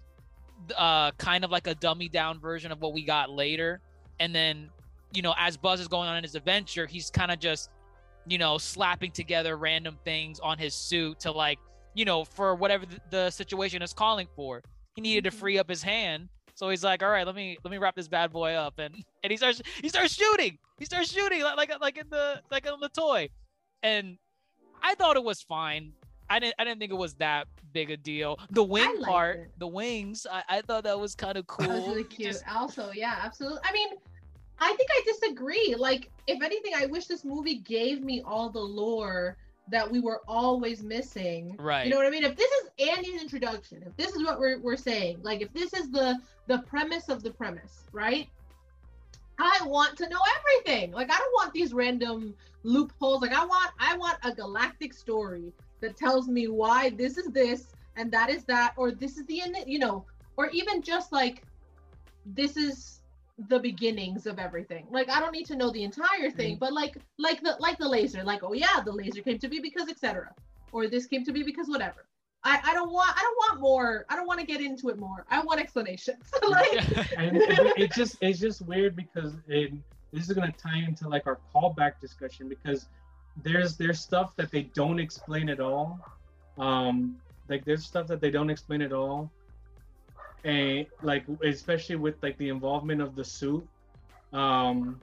uh, 0.77 1.11
kind 1.11 1.43
of 1.43 1.51
like 1.51 1.67
a 1.67 1.75
dummy 1.75 2.07
down 2.09 2.39
version 2.39 2.71
of 2.71 2.81
what 2.81 2.93
we 2.93 3.03
got 3.03 3.29
later, 3.29 3.81
and 4.19 4.33
then, 4.35 4.69
you 5.13 5.21
know, 5.21 5.33
as 5.37 5.57
Buzz 5.57 5.79
is 5.79 5.87
going 5.87 6.07
on 6.07 6.17
in 6.17 6.23
his 6.23 6.35
adventure, 6.35 6.85
he's 6.85 7.09
kind 7.09 7.31
of 7.31 7.39
just, 7.39 7.69
you 8.27 8.37
know, 8.37 8.57
slapping 8.57 9.11
together 9.11 9.57
random 9.57 9.97
things 10.05 10.39
on 10.39 10.57
his 10.57 10.75
suit 10.75 11.19
to 11.21 11.31
like, 11.31 11.57
you 11.95 12.05
know, 12.05 12.23
for 12.23 12.53
whatever 12.55 12.85
the, 12.85 12.99
the 13.09 13.29
situation 13.31 13.81
is 13.81 13.91
calling 13.93 14.27
for. 14.35 14.61
He 14.95 15.01
needed 15.01 15.23
to 15.23 15.31
Mhm. 15.31 15.39
free 15.39 15.57
up 15.57 15.67
his 15.69 15.81
hand, 15.83 16.29
so 16.55 16.69
he's 16.69 16.83
like, 16.83 17.03
all 17.03 17.09
right, 17.09 17.25
let 17.25 17.35
me 17.35 17.57
let 17.63 17.71
me 17.71 17.77
wrap 17.77 17.95
this 17.95 18.07
bad 18.07 18.31
boy 18.31 18.53
up, 18.53 18.79
and 18.79 18.95
and 19.23 19.31
he 19.31 19.37
starts 19.37 19.61
he 19.81 19.89
starts 19.89 20.13
shooting. 20.13 20.57
He 20.77 20.85
starts 20.85 21.11
shooting 21.11 21.41
like 21.43 21.57
like 21.57 21.81
like 21.81 21.97
in 21.97 22.09
the 22.09 22.41
like 22.51 22.69
on 22.71 22.79
the 22.79 22.89
toy, 22.89 23.29
and 23.83 24.17
I 24.81 24.95
thought 24.95 25.15
it 25.15 25.23
was 25.23 25.41
fine. 25.41 25.93
I 26.29 26.39
didn't 26.39 26.55
I 26.59 26.63
didn't 26.63 26.79
think 26.79 26.91
it 26.91 26.97
was 26.97 27.13
that 27.15 27.47
big 27.73 27.91
a 27.91 27.97
deal. 27.97 28.39
The 28.51 28.63
wing 28.63 29.01
part, 29.03 29.37
it. 29.39 29.51
the 29.59 29.67
wings, 29.67 30.25
I, 30.31 30.43
I 30.49 30.61
thought 30.61 30.83
that 30.85 30.99
was 30.99 31.15
kind 31.15 31.37
of 31.37 31.45
cool. 31.47 31.67
That 31.67 31.75
was 31.75 31.87
really 31.87 32.03
cute. 32.03 32.29
just- 32.31 32.43
Also, 32.53 32.91
yeah, 32.93 33.19
absolutely. 33.21 33.59
I 33.63 33.71
mean, 33.73 33.89
I 34.59 34.73
think 34.75 34.89
I 34.91 35.01
disagree. 35.05 35.75
Like, 35.77 36.09
if 36.27 36.41
anything, 36.41 36.73
I 36.75 36.85
wish 36.85 37.07
this 37.07 37.25
movie 37.25 37.55
gave 37.55 38.01
me 38.03 38.21
all 38.21 38.49
the 38.49 38.59
lore 38.59 39.37
that 39.69 39.89
we 39.89 39.99
were 39.99 40.21
always 40.27 40.83
missing. 40.83 41.55
Right. 41.59 41.85
You 41.85 41.91
know 41.91 41.97
what 41.97 42.05
I 42.05 42.09
mean? 42.09 42.23
If 42.23 42.35
this 42.35 42.51
is 42.51 42.69
Andy's 42.89 43.21
introduction, 43.21 43.83
if 43.85 43.95
this 43.95 44.15
is 44.15 44.23
what 44.23 44.39
we're, 44.39 44.59
we're 44.59 44.77
saying, 44.77 45.19
like 45.21 45.41
if 45.41 45.53
this 45.53 45.73
is 45.73 45.91
the 45.91 46.19
the 46.47 46.59
premise 46.59 47.09
of 47.09 47.23
the 47.23 47.31
premise, 47.31 47.83
right? 47.91 48.27
I 49.39 49.59
want 49.65 49.97
to 49.97 50.09
know 50.09 50.19
everything. 50.37 50.91
Like 50.91 51.11
I 51.11 51.17
don't 51.17 51.33
want 51.33 51.53
these 51.53 51.73
random 51.73 52.35
loopholes. 52.63 53.21
Like 53.21 53.33
I 53.33 53.45
want 53.45 53.71
I 53.79 53.97
want 53.97 54.17
a 54.23 54.33
galactic 54.33 54.93
story 54.93 55.53
that 55.79 55.97
tells 55.97 56.27
me 56.27 56.47
why 56.47 56.89
this 56.91 57.17
is 57.17 57.27
this 57.27 57.67
and 57.95 58.11
that 58.11 58.29
is 58.29 58.43
that 58.45 58.73
or 58.77 58.91
this 58.91 59.17
is 59.17 59.25
the 59.25 59.41
end, 59.41 59.55
you 59.65 59.79
know, 59.79 60.05
or 60.37 60.49
even 60.49 60.81
just 60.81 61.11
like 61.11 61.43
this 62.25 62.57
is 62.57 63.00
the 63.49 63.59
beginnings 63.59 64.25
of 64.25 64.39
everything. 64.39 64.85
Like 64.91 65.09
I 65.09 65.19
don't 65.19 65.31
need 65.31 65.45
to 65.47 65.55
know 65.55 65.71
the 65.71 65.83
entire 65.83 66.29
thing, 66.31 66.57
but 66.59 66.73
like 66.73 66.97
like 67.17 67.41
the 67.41 67.55
like 67.59 67.77
the 67.77 67.87
laser, 67.87 68.23
like 68.23 68.43
oh 68.43 68.53
yeah, 68.53 68.81
the 68.83 68.91
laser 68.91 69.21
came 69.21 69.39
to 69.39 69.47
be 69.47 69.59
because 69.59 69.89
etc. 69.89 70.33
Or 70.71 70.87
this 70.87 71.05
came 71.05 71.23
to 71.25 71.31
be 71.31 71.43
because 71.43 71.67
whatever. 71.67 72.05
I, 72.43 72.59
I 72.63 72.73
don't 72.73 72.91
want 72.91 73.09
I 73.15 73.21
don't 73.21 73.35
want 73.37 73.61
more. 73.61 74.05
I 74.09 74.15
don't 74.15 74.27
want 74.27 74.39
to 74.39 74.45
get 74.45 74.61
into 74.61 74.89
it 74.89 74.99
more. 74.99 75.25
I 75.29 75.41
want 75.41 75.59
explanations. 75.59 76.31
like 76.49 76.73
and 77.17 77.37
it, 77.37 77.73
it 77.77 77.91
just 77.93 78.17
it's 78.21 78.39
just 78.39 78.61
weird 78.63 78.95
because 78.95 79.33
it 79.47 79.71
this 80.11 80.27
is 80.27 80.33
gonna 80.33 80.51
tie 80.51 80.79
into 80.79 81.07
like 81.07 81.27
our 81.27 81.39
callback 81.53 81.99
discussion 81.99 82.49
because 82.49 82.87
there's 83.43 83.77
there's 83.77 83.99
stuff 83.99 84.35
that 84.35 84.51
they 84.51 84.63
don't 84.63 84.99
explain 84.99 85.49
at 85.49 85.59
all. 85.59 85.99
Um, 86.57 87.17
like 87.47 87.65
there's 87.65 87.85
stuff 87.85 88.07
that 88.07 88.21
they 88.21 88.31
don't 88.31 88.49
explain 88.49 88.81
at 88.81 88.93
all, 88.93 89.31
and 90.43 90.85
like 91.03 91.25
especially 91.43 91.95
with 91.97 92.15
like 92.21 92.37
the 92.37 92.49
involvement 92.49 93.01
of 93.01 93.15
the 93.15 93.23
suit. 93.23 93.67
Um, 94.33 94.99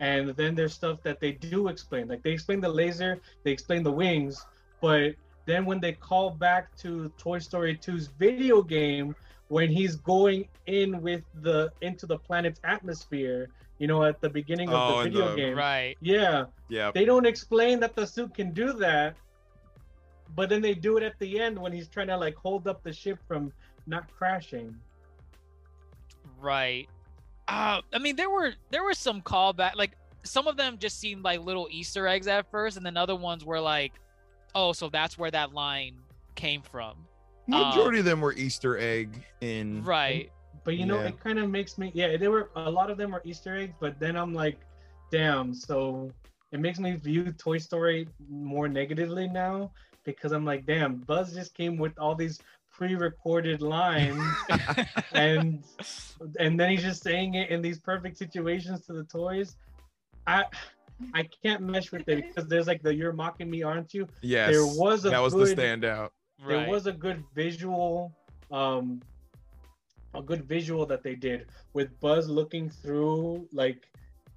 and 0.00 0.30
then 0.30 0.54
there's 0.54 0.74
stuff 0.74 1.02
that 1.02 1.20
they 1.20 1.32
do 1.32 1.68
explain. 1.68 2.08
Like 2.08 2.22
they 2.22 2.32
explain 2.32 2.60
the 2.60 2.68
laser, 2.68 3.20
they 3.42 3.50
explain 3.52 3.82
the 3.82 3.92
wings, 3.92 4.44
but 4.80 5.14
then 5.46 5.64
when 5.66 5.80
they 5.80 5.92
call 5.92 6.30
back 6.30 6.74
to 6.78 7.10
Toy 7.18 7.38
Story 7.38 7.76
2's 7.76 8.08
video 8.18 8.62
game, 8.62 9.14
when 9.48 9.68
he's 9.70 9.96
going 9.96 10.48
in 10.66 11.00
with 11.02 11.22
the 11.42 11.70
into 11.82 12.06
the 12.06 12.18
planet's 12.18 12.60
atmosphere, 12.64 13.48
you 13.78 13.86
know, 13.86 14.02
at 14.04 14.20
the 14.20 14.28
beginning 14.28 14.68
of 14.70 14.74
Oh, 14.74 14.98
the 14.98 15.04
video 15.10 15.30
the- 15.30 15.36
game. 15.36 15.56
right. 15.56 15.96
Yeah, 16.00 16.46
Yeah. 16.68 16.90
they 16.92 17.04
don't 17.04 17.26
explain 17.26 17.78
that 17.80 17.94
the 17.94 18.06
suit 18.06 18.34
can 18.34 18.52
do 18.52 18.72
that, 18.74 19.14
but 20.34 20.48
then 20.48 20.60
they 20.62 20.74
do 20.74 20.96
it 20.96 21.02
at 21.02 21.18
the 21.18 21.38
end 21.40 21.58
when 21.58 21.72
he's 21.72 21.88
trying 21.88 22.08
to 22.08 22.16
like 22.16 22.34
hold 22.36 22.66
up 22.66 22.82
the 22.82 22.92
ship 22.92 23.18
from 23.28 23.52
not 23.86 24.10
crashing. 24.16 24.74
Right. 26.40 26.88
Uh, 27.48 27.80
I 27.92 27.98
mean, 27.98 28.16
there 28.16 28.30
were 28.30 28.52
there 28.70 28.82
were 28.84 28.94
some 28.94 29.20
callback. 29.20 29.76
Like 29.76 29.92
some 30.22 30.46
of 30.46 30.56
them 30.56 30.78
just 30.78 30.98
seemed 30.98 31.22
like 31.22 31.40
little 31.40 31.68
Easter 31.70 32.06
eggs 32.08 32.26
at 32.26 32.50
first, 32.50 32.76
and 32.76 32.84
then 32.84 32.96
other 32.96 33.16
ones 33.16 33.44
were 33.44 33.60
like, 33.60 33.92
"Oh, 34.54 34.72
so 34.72 34.88
that's 34.88 35.18
where 35.18 35.30
that 35.30 35.52
line 35.52 35.96
came 36.34 36.62
from." 36.62 36.96
Majority 37.46 37.98
of 37.98 38.06
them 38.06 38.20
were 38.22 38.32
Easter 38.32 38.78
egg 38.78 39.22
in 39.42 39.84
Right. 39.84 40.30
But 40.64 40.78
you 40.78 40.86
know, 40.86 40.98
Yeah. 41.00 41.08
it 41.08 41.20
kind 41.20 41.38
of 41.38 41.50
makes 41.50 41.76
me 41.76 41.90
yeah. 41.94 42.16
There 42.16 42.30
were 42.30 42.50
a 42.56 42.70
lot 42.70 42.90
of 42.90 42.96
them 42.96 43.10
were 43.12 43.20
Easter 43.24 43.54
eggs, 43.56 43.74
but 43.78 44.00
then 44.00 44.16
I'm 44.16 44.32
like, 44.32 44.58
damn. 45.10 45.52
So 45.52 46.10
it 46.52 46.60
makes 46.60 46.78
me 46.78 46.92
view 46.92 47.30
Toy 47.32 47.58
Story 47.58 48.08
more 48.30 48.66
negatively 48.68 49.28
now 49.28 49.70
because 50.04 50.32
I'm 50.32 50.46
like, 50.46 50.64
damn. 50.64 50.96
Buzz 50.96 51.34
just 51.34 51.52
came 51.54 51.76
with 51.76 51.92
all 51.98 52.14
these 52.14 52.40
pre-recorded 52.76 53.62
lines, 53.62 54.22
and 55.12 55.62
and 56.38 56.58
then 56.58 56.70
he's 56.70 56.82
just 56.82 57.02
saying 57.02 57.34
it 57.34 57.50
in 57.50 57.62
these 57.62 57.78
perfect 57.78 58.16
situations 58.18 58.84
to 58.86 58.92
the 58.92 59.04
toys. 59.04 59.56
I 60.26 60.44
I 61.14 61.28
can't 61.42 61.62
mesh 61.62 61.92
with 61.92 62.08
it 62.08 62.24
because 62.28 62.48
there's 62.48 62.66
like 62.66 62.82
the 62.82 62.94
"You're 62.94 63.12
mocking 63.12 63.50
me, 63.50 63.62
aren't 63.62 63.94
you?" 63.94 64.06
Yes. 64.22 64.50
There 64.50 64.66
was 64.66 65.04
a 65.04 65.10
that 65.10 65.20
was 65.20 65.34
good, 65.34 65.56
the 65.56 65.62
standout. 65.62 66.10
there 66.46 66.58
Right. 66.58 66.68
was 66.68 66.86
a 66.86 66.92
good 66.92 67.22
visual 67.34 68.12
um 68.50 69.00
a 70.14 70.22
good 70.22 70.44
visual 70.44 70.84
that 70.86 71.02
they 71.02 71.14
did 71.14 71.46
with 71.72 71.98
buzz 72.00 72.28
looking 72.28 72.68
through 72.70 73.48
like 73.52 73.88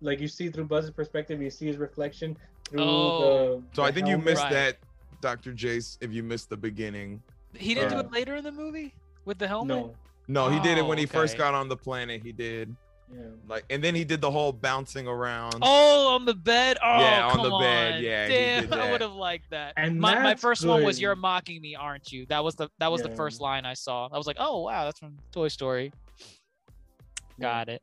like 0.02 0.20
you 0.20 0.28
see 0.28 0.50
through 0.50 0.66
buzz's 0.66 0.92
perspective 0.92 1.42
you 1.42 1.50
see 1.50 1.68
his 1.68 1.78
reflection 1.78 2.36
through 2.70 2.82
Oh. 2.82 3.20
the 3.60 3.64
So 3.76 3.84
I 3.84 3.88
the 3.90 3.94
think 3.96 4.08
you 4.08 4.18
missed 4.18 4.44
Right. 4.44 4.54
that, 4.54 4.78
Dr. 5.22 5.54
Jace, 5.54 5.98
if 6.02 6.12
you 6.14 6.22
missed 6.24 6.50
the 6.50 6.58
beginning. 6.58 7.22
He 7.60 7.74
didn't 7.74 7.92
do 7.92 8.00
it 8.00 8.12
later 8.12 8.36
in 8.36 8.44
the 8.44 8.52
movie 8.52 8.94
with 9.26 9.38
the 9.38 9.48
helmet. 9.48 9.78
no 9.78 9.96
No, 10.28 10.50
he 10.50 10.60
did 10.60 10.78
it 10.78 10.86
when 10.86 10.98
Oh, 10.98 11.02
he 11.02 11.06
first 11.06 11.38
got 11.38 11.54
on 11.54 11.68
the 11.70 11.78
planet. 11.78 12.22
He 12.24 12.32
did. 12.32 12.76
yeah 13.14 13.22
Like 13.48 13.64
and 13.70 13.84
then 13.84 13.96
he 13.96 14.04
did 14.04 14.20
the 14.22 14.30
whole 14.32 14.52
bouncing 14.52 15.08
around. 15.08 15.56
Oh, 15.62 16.16
on 16.16 16.26
the 16.26 16.34
bed. 16.34 16.78
Oh, 16.84 17.00
Yeah, 17.00 17.26
on 17.28 17.32
come 17.38 17.50
the 17.52 17.58
bed. 17.60 18.04
Yeah, 18.04 18.28
he 18.28 18.34
Damn, 18.34 18.64
did 18.70 18.74
I 18.80 18.92
would 18.92 19.02
have 19.02 19.14
liked 19.14 19.50
that. 19.52 19.74
And 19.78 20.00
my, 20.00 20.16
my 20.16 20.22
that's 20.30 20.42
first 20.42 20.66
one 20.66 20.84
was 20.84 21.00
"You're 21.00 21.16
mocking 21.16 21.62
me, 21.62 21.76
aren't 21.76 22.12
you?" 22.12 22.26
That 22.28 22.44
was 22.44 22.56
the 22.56 22.70
that 22.80 22.92
was 22.92 23.02
the 23.02 23.10
first 23.16 23.40
line 23.42 23.66
I 23.66 23.74
saw. 23.74 24.10
I 24.12 24.18
was 24.18 24.28
like, 24.28 24.38
"Oh 24.40 24.62
wow, 24.64 24.86
that's 24.86 25.00
from 25.00 25.18
Toy 25.32 25.48
Story." 25.48 25.92
Got 27.40 27.70
it. 27.70 27.82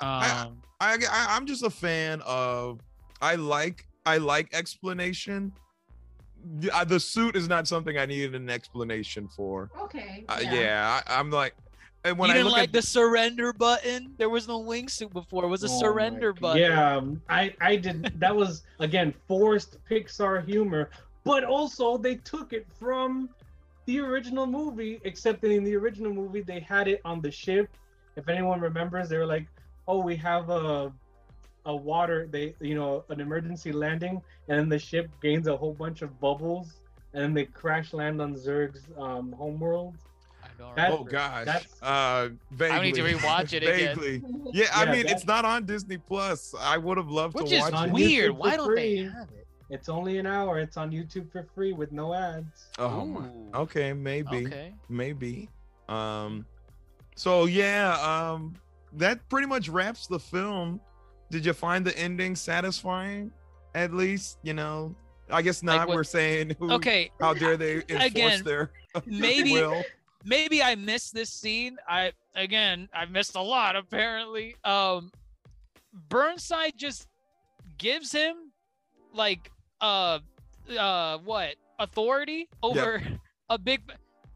I- 0.00 0.44
Um, 0.46 0.60
I, 0.80 0.94
I 0.94 1.26
I'm 1.36 1.46
just 1.46 1.62
a 1.62 1.70
fan 1.70 2.20
of 2.26 2.80
I 3.22 3.36
like 3.36 3.86
I 4.06 4.18
like 4.18 4.52
explanation. 4.52 5.52
The, 6.60 6.70
uh, 6.76 6.84
the 6.84 7.00
suit 7.00 7.36
is 7.36 7.48
not 7.48 7.66
something 7.66 7.96
I 7.98 8.06
needed 8.06 8.34
an 8.34 8.50
explanation 8.50 9.28
for. 9.28 9.70
okay. 9.80 10.24
Uh, 10.28 10.40
yeah, 10.42 11.00
I, 11.06 11.18
I'm 11.18 11.30
like, 11.30 11.54
and 12.04 12.18
when 12.18 12.28
you 12.28 12.32
I 12.32 12.36
didn't 12.36 12.48
look 12.48 12.56
like 12.58 12.68
at 12.68 12.72
the 12.74 12.82
surrender 12.82 13.52
button? 13.54 14.12
There 14.18 14.28
was 14.28 14.46
no 14.46 14.62
wingsuit 14.62 15.10
before. 15.12 15.44
It 15.44 15.48
was 15.48 15.62
a 15.64 15.68
Oh 15.70 15.78
surrender 15.80 16.32
God. 16.34 16.40
button. 16.40 16.62
yeah 16.62 16.96
um, 16.96 17.22
i 17.30 17.54
i 17.62 17.76
did 17.76 18.02
that 18.20 18.34
was 18.36 18.62
again 18.78 19.14
forced 19.26 19.78
pixar 19.88 20.44
humor 20.44 20.90
but 21.24 21.44
also 21.44 21.96
they 21.96 22.16
took 22.16 22.52
it 22.52 22.66
from 22.78 23.30
the 23.86 24.00
original 24.00 24.46
movie 24.46 25.00
except 25.04 25.40
that 25.40 25.50
in 25.50 25.64
the 25.64 25.74
original 25.74 26.12
movie 26.12 26.42
they 26.42 26.60
had 26.60 26.88
it 26.88 27.00
on 27.06 27.22
the 27.22 27.30
ship 27.30 27.70
if 28.16 28.28
anyone 28.28 28.60
remembers 28.60 29.08
they 29.08 29.16
were 29.16 29.24
like 29.24 29.46
oh 29.88 29.98
we 30.00 30.14
have 30.14 30.50
a 30.50 30.92
a 31.66 31.74
water 31.74 32.28
they 32.30 32.54
you 32.60 32.74
know 32.74 33.04
an 33.08 33.20
emergency 33.20 33.72
landing 33.72 34.20
and 34.48 34.58
then 34.58 34.68
the 34.68 34.78
ship 34.78 35.10
gains 35.22 35.46
a 35.46 35.56
whole 35.56 35.72
bunch 35.74 36.02
of 36.02 36.20
bubbles 36.20 36.80
and 37.14 37.22
then 37.22 37.34
they 37.34 37.44
crash 37.44 37.92
land 37.92 38.20
on 38.20 38.34
zurg's 38.34 38.82
um 38.98 39.32
homeworld 39.32 39.94
I 40.42 40.74
That- 40.76 40.92
oh 40.92 41.02
gosh, 41.04 41.46
that's- 41.46 41.82
uh, 41.82 42.28
vaguely, 42.52 42.92
need 42.92 42.94
to 42.96 43.02
rewatch 43.02 43.52
it 43.54 43.62
again. 43.64 43.96
vaguely. 43.96 44.22
Yeah, 44.52 44.66
I 44.74 44.84
Yeah, 44.84 44.92
mean, 44.92 45.06
it's 45.08 45.26
not 45.26 45.44
on 45.44 45.64
Disney 45.66 45.98
Plus. 45.98 46.54
I 46.60 46.76
would 46.78 46.96
have 46.96 47.08
loved 47.08 47.34
Which 47.34 47.48
to 47.48 47.56
is 47.56 47.62
watch 47.62 47.72
on 47.72 47.88
it. 47.88 47.92
weird. 47.92 48.32
YouTube 48.32 48.36
Why 48.36 48.50
for 48.52 48.56
don't 48.58 48.74
they 48.76 48.96
have 48.98 49.30
it? 49.32 49.46
it's 49.70 49.88
only 49.88 50.18
an 50.18 50.26
hour 50.26 50.58
it's 50.60 50.76
on 50.76 50.90
youtube 50.92 51.32
for 51.32 51.42
free 51.54 51.72
with 51.72 51.90
no 51.90 52.12
ads 52.14 52.68
Oh. 52.78 53.00
Ooh. 53.00 53.50
Okay, 53.62 53.92
maybe. 53.94 54.46
Okay. 54.46 54.74
maybe 54.90 55.48
um 55.88 56.44
so 57.16 57.46
yeah 57.46 57.96
um 58.02 58.54
that 58.92 59.26
pretty 59.30 59.46
much 59.46 59.68
wraps 59.70 60.06
the 60.06 60.18
film 60.20 60.78
did 61.30 61.44
you 61.44 61.52
find 61.52 61.84
the 61.84 61.96
ending 61.98 62.36
satisfying 62.36 63.30
at 63.74 63.92
least 63.92 64.38
you 64.42 64.54
know 64.54 64.94
i 65.30 65.40
guess 65.42 65.62
Like 65.62 65.76
not 65.78 65.88
what- 65.88 65.96
we're 65.96 66.04
saying 66.04 66.54
who, 66.58 66.72
Okay. 66.72 67.10
how 67.20 67.34
dare 67.34 67.56
they 67.56 67.76
enforce 67.88 68.04
Again, 68.04 68.44
their 68.44 68.70
maybe- 69.06 69.52
will 69.52 69.82
maybe 70.24 70.62
I 70.62 70.74
missed 70.74 71.12
this 71.12 71.28
scene. 71.30 71.76
I 71.86 72.12
again, 72.34 72.88
I 72.94 73.04
missed 73.04 73.34
a 73.36 73.42
lot 73.42 73.76
apparently. 73.76 74.56
Um 74.64 75.10
Burnside 76.08 76.74
just 76.76 77.08
gives 77.78 78.10
him 78.12 78.52
like 79.12 79.50
uh 79.80 80.18
uh 80.78 81.18
what 81.18 81.56
authority 81.78 82.48
over 82.62 83.02
a 83.50 83.58
big 83.58 83.80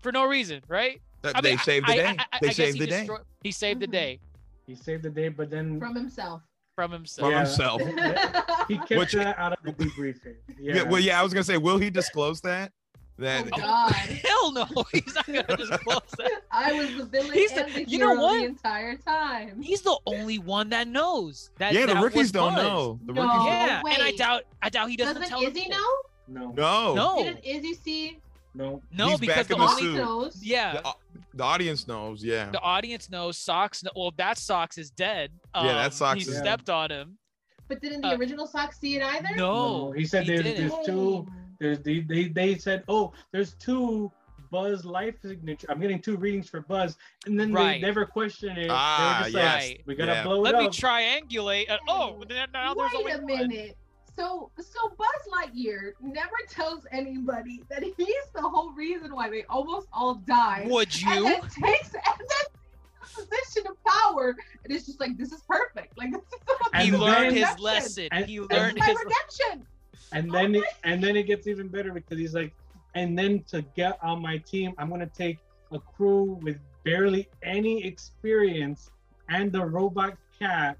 for 0.01 0.13
no 0.13 0.25
reason, 0.27 0.63
right? 0.69 1.01
That- 1.23 1.37
I 1.37 1.41
they 1.41 1.51
mean, 1.51 1.59
saved 1.59 1.89
the 1.89 1.95
day. 1.95 2.05
I- 2.07 2.11
I- 2.11 2.27
I 2.33 2.39
they 2.41 2.47
guess 2.49 2.57
saved 2.57 2.75
he 2.75 2.81
the 2.81 2.87
day 2.87 3.09
He 3.43 3.51
saved 3.53 3.81
the 3.81 3.87
Mhm. 3.89 3.93
day 3.93 4.21
He 4.67 4.75
saved 4.75 5.03
the 5.05 5.11
day, 5.11 5.29
but 5.29 5.51
then 5.51 5.79
From 5.81 5.95
himself. 5.97 6.43
From 6.79 6.93
himself. 6.93 7.27
from 7.27 7.33
Yeah. 7.33 7.39
himself. 7.45 7.83
he 8.69 8.77
kept 8.79 8.91
Which- 8.93 9.13
that 9.15 9.37
out 9.37 9.53
of 9.53 9.59
the 9.65 9.73
debriefing. 9.73 10.37
Yeah. 10.61 10.75
Yeah. 10.77 10.83
Well, 10.85 11.01
yeah, 11.01 11.19
I 11.19 11.25
was 11.25 11.33
gonna 11.35 11.43
say, 11.43 11.57
will 11.57 11.77
he 11.79 11.91
disclose 11.91 12.41
that? 12.43 12.71
That 13.19 13.47
Oh, 13.53 13.59
God. 13.59 13.91
Hell 13.95 14.53
no, 14.53 14.65
he's 14.93 15.13
not 15.13 15.27
gonna 15.27 15.57
disclose 15.57 16.03
that. 16.19 16.31
I 16.53 16.73
was 16.75 16.97
the 16.97 17.05
villain 17.07 17.33
He's 17.33 17.53
the- 17.53 17.65
and 17.67 17.75
the 17.75 17.83
you 17.89 17.99
know 17.99 18.15
what? 18.15 18.39
the 18.39 18.45
entire 18.47 18.95
time. 18.95 19.61
He's 19.61 19.83
the 19.83 19.99
only 20.07 20.39
one 20.39 20.69
that 20.69 20.87
knows. 20.87 21.51
That 21.59 21.73
yeah, 21.73 21.87
the 21.87 21.95
that 21.95 22.03
rookies 22.05 22.31
don't 22.31 22.55
Buzz. 22.55 22.63
know. 22.63 23.01
The 23.07 23.13
No. 23.15 23.23
rookies. 23.23 23.47
Yeah, 23.47 23.83
and 23.95 24.03
I 24.05 24.13
doubt 24.13 24.43
I 24.63 24.69
doubt 24.69 24.89
he 24.91 24.97
doesn't, 24.97 25.15
Doesn't 25.17 25.29
tell 25.31 25.43
Izzy 25.43 25.63
them. 25.69 25.71
know? 25.71 26.53
no. 26.53 26.53
No. 26.53 26.95
No, 26.95 27.25
Didn't 27.25 27.45
Izzy 27.45 27.75
see? 27.75 28.19
No. 28.59 28.83
no, 28.93 29.11
He's 29.11 29.21
because 29.21 29.37
back 29.37 29.47
the 29.47 29.55
in 29.55 29.61
the 29.61 29.67
only 29.67 29.83
suit. 29.83 29.95
knows. 29.97 30.41
yeah, 30.43 30.73
The, 30.73 30.95
the 31.35 31.45
audience 31.45 31.87
knows. 31.87 32.25
Yeah. 32.25 32.51
the 32.51 32.61
audience 32.61 33.09
knows 33.09 33.39
Sox. 33.39 33.83
kn- 33.83 33.93
Well, 33.95 34.13
that 34.17 34.37
Sox 34.37 34.77
is 34.79 34.91
dead. 34.91 35.31
Yeah, 35.55 35.63
that 35.75 35.85
Um, 35.87 35.91
Sox 35.93 36.25
He 36.25 36.31
is- 36.31 36.37
stepped 36.39 36.69
on 36.69 36.91
him. 36.91 37.19
But 37.69 37.81
didn't 37.81 38.01
the 38.01 38.09
Uh, 38.09 38.17
original 38.17 38.47
Sox 38.47 38.81
see 38.81 38.97
it 38.97 39.03
either? 39.05 39.37
No, 39.37 39.93
he 39.93 40.05
said 40.07 40.27
there's, 40.27 40.43
didn't. 40.43 40.69
there's 40.71 40.87
two. 40.87 41.27
There's 41.61 41.79
they, 41.81 42.01
they 42.01 42.29
they 42.29 42.57
said 42.57 42.83
oh 42.89 43.13
there's 43.33 43.55
two 43.55 44.11
Buzz 44.51 44.85
life 44.87 45.15
signature. 45.23 45.67
I'm 45.71 45.79
getting 45.79 46.01
two 46.01 46.17
readings 46.17 46.49
for 46.49 46.63
Buzz, 46.63 46.97
and 47.27 47.39
then 47.39 47.53
Right. 47.53 47.81
they 47.81 47.87
never 47.87 48.07
question 48.07 48.57
it. 48.57 48.69
Ah, 48.71 49.21
they 49.25 49.33
just 49.33 49.37
yes. 49.37 49.69
like, 49.69 49.83
we 49.87 49.95
gotta 49.95 50.13
Yeah. 50.13 50.23
blow 50.25 50.41
Let 50.41 50.55
it 50.55 50.59
me 50.59 50.67
up. 50.67 50.73
triangulate. 50.73 51.67
And, 51.69 51.79
oh, 51.87 52.25
then 52.27 52.49
now 52.55 52.73
there's 52.75 52.91
Wait 52.95 53.15
only 53.21 53.35
a 53.35 53.39
one. 53.41 53.51
Minute. 54.19 54.29
So 54.31 54.51
so 54.63 54.89
Buzz 54.97 55.33
Lightyear 55.33 55.93
never 56.01 56.37
tells 56.49 56.87
anybody 56.93 57.63
that 57.71 57.83
he's 57.83 58.27
the 58.35 58.43
whole 58.43 58.73
reason 58.73 59.15
why 59.15 59.29
they 59.31 59.45
almost 59.45 59.89
all 59.93 60.17
die. 60.17 60.65
Would 60.69 60.89
And 61.07 61.17
you? 61.17 61.23
then 61.25 61.41
takes 61.43 61.95
and 61.95 62.03
then 62.19 62.27
takes 62.29 63.15
position 63.15 63.65
of 63.69 63.77
power 63.85 64.37
and 64.65 64.73
it's 64.73 64.87
just 64.87 65.01
like 65.01 65.17
this 65.17 65.33
is 65.33 65.43
perfect. 65.49 65.97
Like 65.99 66.13
this 66.13 66.23
is 66.23 66.41
And 66.75 66.83
He 66.85 66.93
learned 66.93 67.33
his 67.37 67.43
redemption. 67.49 67.63
lesson. 67.65 68.09
And- 68.13 68.27
He 68.27 68.37
and- 68.39 68.49
This 68.49 68.57
is 68.59 68.63
learned 68.63 68.79
my 68.79 68.87
his. 68.87 68.99
redemption. 68.99 69.67
and 70.13 70.31
oh 70.31 70.33
then 70.33 70.55
it, 70.57 70.65
and 70.85 71.03
then 71.03 71.17
it 71.17 71.25
gets 71.25 71.47
even 71.47 71.69
better 71.69 71.93
because 71.93 72.19
he's 72.19 72.35
like, 72.35 72.53
and 72.95 73.19
then 73.19 73.43
to 73.49 73.63
get 73.77 73.99
on 74.03 74.21
my 74.23 74.39
team, 74.39 74.73
I'm 74.79 74.89
gonna 74.91 75.07
take 75.07 75.39
a 75.73 75.79
crew 75.79 76.39
with 76.43 76.57
barely 76.85 77.29
any 77.43 77.85
experience 77.85 78.91
and 79.29 79.53
the 79.53 79.63
robot 79.65 80.17
cat, 80.39 80.79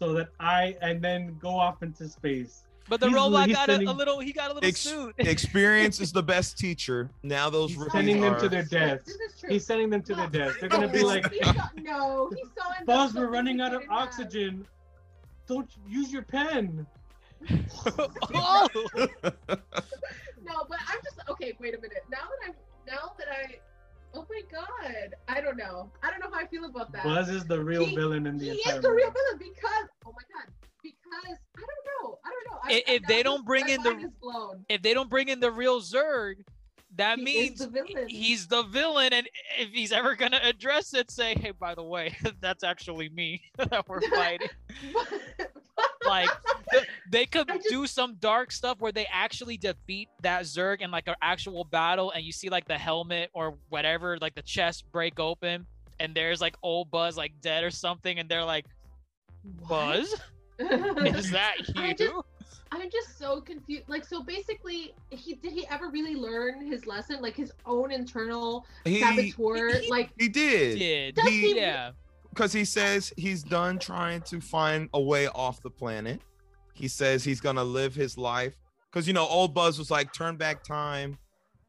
so 0.00 0.12
that 0.14 0.28
I 0.40 0.76
and 0.82 1.00
then 1.02 1.36
go 1.40 1.50
off 1.50 1.82
into 1.84 2.08
space. 2.08 2.64
But 2.88 2.98
the 2.98 3.06
he's- 3.06 3.16
robot 3.16 3.46
he's 3.46 3.56
got 3.56 3.68
a, 3.68 3.76
a 3.76 3.92
little. 3.92 4.18
He 4.18 4.32
got 4.32 4.50
a 4.50 4.54
little 4.54 4.68
Ex- 4.68 4.80
suit. 4.80 5.14
Experience 5.18 6.00
is 6.00 6.10
the 6.10 6.22
best 6.22 6.58
teacher. 6.64 7.08
Now 7.22 7.48
those 7.50 7.68
He's 7.70 7.78
rookies 7.78 7.92
sending 7.92 8.20
them 8.20 8.34
are. 8.34 8.40
to 8.40 8.48
their 8.48 8.64
deaths. 8.64 9.04
This 9.04 9.16
is 9.34 9.38
true. 9.40 9.50
He's 9.50 9.64
sending 9.66 9.90
them 9.90 10.02
to 10.02 10.14
their 10.16 10.26
deaths. 10.28 10.56
They're 10.58 10.68
gonna 10.70 10.88
be 10.88 11.02
like, 11.04 11.30
He 11.32 11.40
no, 11.82 12.30
he 12.34 12.42
saw 12.58 12.72
in 12.80 12.86
Buzz, 12.86 13.14
we're 13.14 13.28
running 13.30 13.60
out 13.60 13.74
of 13.74 13.82
didn't 13.82 13.92
have. 13.92 14.02
oxygen. 14.08 14.66
Don't 15.46 15.70
use 15.88 16.10
your 16.12 16.22
pen. 16.22 16.86
oh, 18.34 18.68
No, 20.42 20.64
but 20.68 20.78
I'm 20.88 20.98
just 21.04 21.20
okay. 21.28 21.54
Wait 21.60 21.74
a 21.74 21.80
minute. 21.80 22.04
Now 22.10 22.18
that 22.18 22.48
I'm 22.48 22.54
now 22.86 23.12
that 23.18 23.28
I, 23.28 23.58
oh 24.14 24.26
my 24.28 24.40
god, 24.50 25.14
I 25.28 25.40
don't 25.40 25.56
know. 25.56 25.90
I 26.02 26.10
don't 26.10 26.18
know 26.20 26.30
how 26.32 26.40
I 26.44 26.46
feel 26.46 26.64
about 26.64 26.90
that. 26.92 27.04
Buzz 27.04 27.28
is 27.28 27.44
the 27.44 27.62
real 27.62 27.84
He- 27.84 27.94
villain 27.94 28.26
in 28.26 28.36
the 28.38 28.46
he 28.46 28.50
entire 28.52 28.76
is 28.76 28.82
the 28.82 28.90
real 28.90 29.10
villain 29.12 29.38
because 29.38 29.88
oh 30.10 30.14
my 30.16 30.42
god, 30.42 30.52
because 30.82 31.38
I 31.56 31.60
don't 31.60 32.02
know, 32.02 32.18
I 32.24 32.30
don't 32.30 32.52
know. 32.52 32.58
I, 32.64 32.72
If- 32.72 32.84
I- 32.88 32.92
if 32.94 33.02
they 33.06 33.22
don't 33.22 33.44
bring 33.44 33.68
in 33.68 33.82
the- 33.82 34.10
if 34.68 34.82
they 34.82 34.94
don't 34.94 35.10
bring 35.10 35.28
in 35.28 35.40
the 35.40 35.50
real 35.50 35.80
zurg 35.80 36.36
that 36.96 37.18
He 37.18 37.24
means 37.24 37.60
the 37.60 38.06
he's 38.08 38.48
the 38.48 38.64
villain. 38.64 39.12
And 39.12 39.28
if 39.58 39.70
he's 39.70 39.92
ever 39.92 40.16
gonna 40.16 40.40
address 40.42 40.92
it, 40.92 41.10
say, 41.12 41.34
"Hey, 41.38 41.52
by 41.52 41.74
the 41.76 41.84
way, 41.84 42.16
that's 42.40 42.64
actually 42.64 43.08
me 43.10 43.42
that 43.56 43.88
we're 43.88 44.00
fighting." 44.10 44.48
like 46.06 46.28
they 47.10 47.26
could 47.26 47.46
just- 47.48 47.68
do 47.68 47.86
some 47.86 48.14
dark 48.16 48.50
stuff 48.50 48.80
where 48.80 48.90
they 48.92 49.06
actually 49.12 49.56
defeat 49.56 50.08
that 50.22 50.42
Zurg 50.42 50.80
in 50.80 50.90
like 50.90 51.06
an 51.08 51.14
actual 51.22 51.64
battle, 51.64 52.10
and 52.10 52.24
you 52.24 52.32
see 52.32 52.48
like 52.48 52.66
the 52.66 52.78
helmet 52.78 53.30
or 53.34 53.56
whatever, 53.68 54.18
like 54.20 54.34
the 54.34 54.42
chest 54.42 54.84
break 54.90 55.20
open, 55.20 55.66
and 56.00 56.14
there's 56.14 56.40
like 56.40 56.56
old 56.62 56.90
Buzz 56.90 57.16
like 57.16 57.32
dead 57.40 57.62
or 57.64 57.70
something, 57.70 58.18
and 58.18 58.28
they're 58.28 58.44
like, 58.44 58.66
"Buzz, 59.68 60.14
is 60.58 61.30
that 61.30 61.54
I 61.76 61.88
you?" 61.88 61.94
just- 61.94 62.14
I'm 62.72 62.88
just 62.88 63.18
so 63.18 63.40
confused. 63.40 63.88
Like, 63.88 64.04
so 64.04 64.22
basically, 64.22 64.94
he 65.10 65.34
did 65.34 65.52
he 65.52 65.66
ever 65.68 65.88
really 65.88 66.14
learn 66.14 66.64
his 66.64 66.86
lesson? 66.86 67.20
Like 67.20 67.34
his 67.34 67.52
own 67.66 67.90
internal 67.90 68.64
He, 68.84 69.00
saboteur? 69.00 69.80
he- 69.80 69.90
like, 69.90 70.10
he 70.18 70.28
did. 70.28 70.78
Did 70.78 71.14
Does 71.16 71.24
he- 71.28 71.56
yeah? 71.56 71.90
because 72.28 72.52
he 72.52 72.64
says 72.64 73.12
he's 73.16 73.42
done 73.42 73.80
trying 73.80 74.20
to 74.22 74.40
find 74.40 74.88
a 74.94 75.00
way 75.00 75.26
off 75.28 75.60
the 75.62 75.70
planet. 75.70 76.20
He 76.74 76.86
says 76.86 77.24
he's 77.24 77.40
gonna 77.40 77.64
live 77.64 77.92
his 77.92 78.16
life 78.16 78.54
because 78.88 79.08
you 79.08 79.14
know 79.14 79.26
old 79.26 79.52
Buzz 79.52 79.76
was 79.76 79.90
like 79.90 80.12
turn 80.12 80.36
back 80.36 80.62
time 80.62 81.18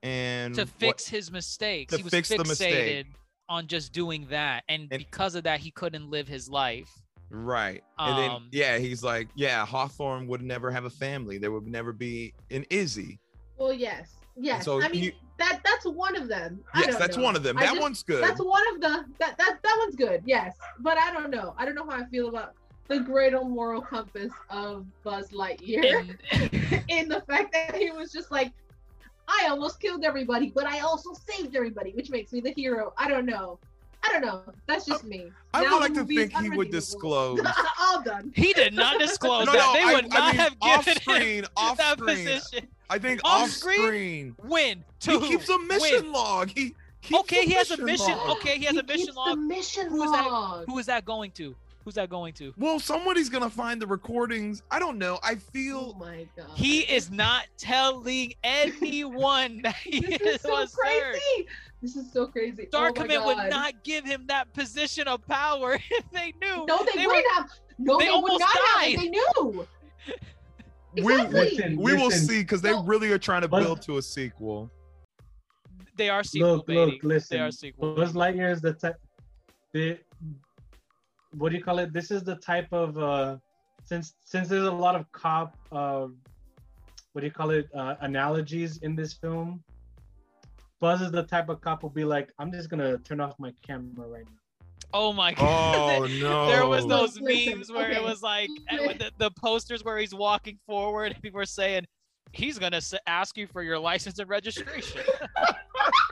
and 0.03 0.53
to 0.53 0.61
what- 0.61 0.69
fix 0.69 1.07
his 1.07 1.31
mistakes. 1.31 1.91
to 1.91 1.97
he 1.97 2.03
was 2.03 2.11
fix 2.11 2.29
the 2.29 2.35
fixated 2.35 2.47
mistake. 2.47 3.07
on 3.49 3.65
just 3.65 3.91
doing 3.91 4.27
that, 4.29 4.63
and, 4.69 4.83
And- 4.91 4.99
because 4.99 5.33
of 5.33 5.45
that, 5.45 5.61
he 5.61 5.71
couldn't 5.71 6.11
live 6.11 6.27
his 6.27 6.47
life. 6.47 7.00
Right. 7.31 7.83
And 7.99 8.17
then 8.17 8.29
Um, 8.31 8.47
yeah, 8.51 8.77
he's 8.77 9.03
like 9.03 9.29
yeah, 9.35 9.65
Hawthorne 9.65 10.27
would 10.27 10.41
never 10.41 10.69
have 10.71 10.85
a 10.85 10.89
family. 10.89 11.37
There 11.37 11.51
would 11.51 11.67
never 11.67 11.93
be 11.93 12.33
an 12.51 12.65
Izzy. 12.69 13.19
well, 13.57 13.73
yes, 13.73 14.15
yes. 14.35 14.65
so 14.65 14.81
I 14.81 14.89
mean, 14.89 15.03
you- 15.03 15.11
that 15.37 15.61
that's 15.65 15.85
one 15.85 16.15
of 16.15 16.27
them. 16.27 16.63
I 16.73 16.79
Yes, 16.81 16.89
don't 16.91 16.99
that's 16.99 17.17
know. 17.17 17.23
one 17.23 17.35
of 17.35 17.43
them. 17.43 17.57
I 17.57 17.61
That 17.61 17.69
just- 17.71 17.81
one's 17.81 18.03
good. 18.03 18.23
That's 18.23 18.39
one 18.41 18.63
of 18.75 18.81
the 18.81 19.05
that 19.19 19.37
that 19.37 19.59
that 19.63 19.75
one's 19.79 19.95
good. 19.95 20.21
Yes, 20.25 20.55
but 20.79 20.97
I 20.97 21.11
don't 21.11 21.31
know. 21.31 21.55
I 21.57 21.65
don't 21.65 21.75
know 21.75 21.85
how 21.89 21.97
I 22.01 22.05
feel 22.05 22.29
about 22.29 22.53
the 22.87 22.99
great 22.99 23.33
old 23.33 23.49
moral 23.49 23.81
compass 23.81 24.31
of 24.49 24.85
Buzz 25.03 25.29
Lightyear 25.31 26.15
And- 26.31 26.83
in 26.89 27.07
the 27.09 27.21
fact 27.21 27.53
that 27.53 27.75
he 27.75 27.89
was 27.91 28.11
just 28.11 28.31
like, 28.31 28.51
I 29.27 29.47
almost 29.49 29.79
killed 29.79 30.03
everybody, 30.03 30.51
but 30.53 30.65
I 30.65 30.79
also 30.81 31.11
saved 31.13 31.55
everybody, 31.55 31.91
which 31.93 32.09
makes 32.09 32.33
me 32.33 32.41
the 32.41 32.51
hero. 32.51 32.93
I 32.97 33.07
don't 33.07 33.25
know. 33.25 33.59
I 34.03 34.11
don't 34.11 34.21
know. 34.21 34.41
That's 34.67 34.85
just 34.85 35.03
me. 35.03 35.31
I 35.53 35.63
Now 35.63 35.79
would 35.79 35.93
the 35.95 35.99
like 35.99 36.07
to 36.07 36.13
think 36.15 36.33
he 36.37 36.49
would 36.57 36.71
disclose. 36.71 37.39
All 37.79 38.01
done. 38.01 38.31
he 38.35 38.51
did 38.53 38.73
not 38.73 38.99
disclose 38.99 39.45
No, 39.45 39.51
that. 39.51 39.57
no, 39.59 39.73
they 39.73 39.83
I- 39.83 39.93
would 39.93 40.05
I 40.05 40.07
not 40.17 40.27
mean, 40.33 40.35
have 40.41 40.55
off 40.61 40.85
given 40.85 41.01
screen, 41.01 41.43
him 41.43 41.45
off 41.57 41.77
that 41.77 41.97
screen. 41.99 42.25
position. 42.27 42.67
I 42.89 42.97
think 42.99 43.21
Off 43.23 43.43
off 43.43 43.49
screen? 43.51 43.77
screen. 43.85 44.35
Win. 44.43 44.83
He 45.01 45.11
Two. 45.11 45.19
keeps 45.21 45.49
a 45.49 45.59
mission 45.59 46.03
win. 46.05 46.11
log. 46.11 46.49
He 46.49 46.73
keeps 47.01 47.19
Okay, 47.21 47.45
he 47.45 47.53
has 47.53 47.69
a 47.71 47.77
mission 47.77 47.85
mission. 48.07 48.17
log. 48.17 48.37
Okay, 48.37 48.57
he 48.57 48.65
has 48.65 48.73
He 48.73 48.79
a 48.79 48.83
mission 48.83 49.05
keeps 49.05 49.15
log. 49.17 49.29
The 49.29 49.41
mission 49.41 49.87
Who 49.89 50.03
is 50.03 50.11
that? 50.11 50.25
log. 50.31 50.65
Who 50.65 50.77
is 50.79 50.85
that 50.87 51.05
going 51.05 51.31
to? 51.31 51.55
Who's 51.83 51.95
that 51.95 52.09
going 52.11 52.33
to? 52.35 52.53
Well, 52.57 52.79
somebody's 52.79 53.27
gonna 53.27 53.49
find 53.49 53.81
the 53.81 53.87
recordings. 53.87 54.61
I 54.69 54.77
don't 54.77 54.99
know. 54.99 55.17
I 55.23 55.33
feel. 55.35 55.77
Oh 55.77 55.83
feel 55.83 55.95
my 55.99 56.27
god. 56.37 56.45
He 56.53 56.81
is 56.81 57.09
not 57.09 57.45
telling 57.57 58.33
anyone 58.43 59.61
that 59.63 59.75
he 59.75 59.99
This 60.01 60.21
is 60.21 60.35
is 60.35 60.41
so 60.41 60.51
was 60.51 60.75
crazy. 60.75 61.47
Zurg. 61.81 61.93
This 61.93 61.95
is 61.95 62.11
so 62.11 62.27
crazy. 62.27 62.67
Dark 62.71 62.97
oh 62.99 63.05
my 63.05 63.25
would 63.25 63.49
not 63.49 63.83
give 63.83 64.05
him 64.05 64.25
that 64.27 64.51
position 64.53 65.07
of 65.07 65.25
power 65.27 65.73
if 65.91 66.11
they 66.11 66.33
knew. 66.41 66.65
No, 66.67 66.83
they, 66.85 66.99
They 67.01 67.07
wouldn't 67.07 67.31
have. 67.33 67.49
No, 67.77 67.97
they 67.97 68.05
they, 68.05 68.11
would 68.11 68.15
almost 68.17 68.39
not 68.39 68.49
have. 68.49 68.81
died. 68.81 68.93
if 68.93 68.99
They 68.99 69.09
knew. 69.09 69.67
we 71.05 71.13
Exactly. 71.13 71.39
Listen, 71.39 71.77
we 71.77 71.93
will 71.93 72.11
see 72.11 72.41
because 72.41 72.61
they 72.61 72.71
No. 72.71 72.83
really 72.83 73.11
are 73.11 73.17
trying 73.17 73.41
to 73.41 73.47
build 73.47 73.81
to 73.83 73.97
a 73.97 74.01
sequel. 74.01 74.69
They 75.95 76.09
are 76.09 76.23
sequel 76.23 76.57
Look, 76.57 76.67
baiting. 76.67 76.85
look, 76.95 77.03
listen. 77.03 77.37
They 77.37 77.43
are 77.43 77.51
sequel. 77.51 77.95
Buzz 77.95 78.13
Lightyear 78.13 78.51
is 78.51 78.61
the 78.61 78.73
type. 78.73 78.95
The 79.73 79.99
what 81.33 81.49
do 81.49 81.57
you 81.57 81.63
call 81.63 81.79
it? 81.79 81.93
This 81.93 82.11
is 82.11 82.23
the 82.23 82.35
type 82.35 82.67
of 82.71 82.97
uh, 82.97 83.37
since 83.85 84.13
since 84.25 84.47
there's 84.49 84.65
a 84.67 84.71
lot 84.71 84.95
of 84.95 85.09
cop 85.11 85.55
uh, 85.71 86.07
what 87.13 87.21
do 87.21 87.25
you 87.27 87.31
call 87.31 87.51
it 87.51 87.67
uh, 87.75 87.95
analogies 88.01 88.77
in 88.79 88.95
this 88.95 89.13
film. 89.13 89.63
Buzz 90.81 90.99
is 91.01 91.11
the 91.11 91.23
type 91.23 91.47
of 91.47 91.61
cop 91.61 91.81
who'll 91.81 91.91
be 91.91 92.03
like, 92.03 92.33
I'm 92.39 92.51
just 92.51 92.69
gonna 92.69 92.97
turn 92.97 93.21
off 93.21 93.35
my 93.39 93.53
camera 93.61 94.07
right 94.07 94.25
now. 94.25 94.65
Oh 94.93 95.13
my 95.13 95.33
god. 95.33 96.01
Oh 96.01 96.05
no! 96.19 96.47
There 96.51 96.67
was 96.67 96.85
those 96.87 97.19
Listen, 97.19 97.59
memes 97.59 97.71
where 97.71 97.91
it 97.91 98.03
was 98.03 98.21
like 98.21 98.49
uh, 98.69 98.77
the, 98.93 99.11
the 99.17 99.31
posters 99.31 99.85
where 99.85 99.97
he's 99.99 100.13
walking 100.13 100.57
forward 100.65 101.13
and 101.13 101.21
people 101.21 101.37
were 101.37 101.45
saying 101.45 101.85
he's 102.33 102.57
gonna 102.57 102.81
ask 103.05 103.37
you 103.37 103.45
for 103.45 103.61
your 103.61 103.77
license 103.77 104.17
and 104.17 104.27
registration. 104.27 105.01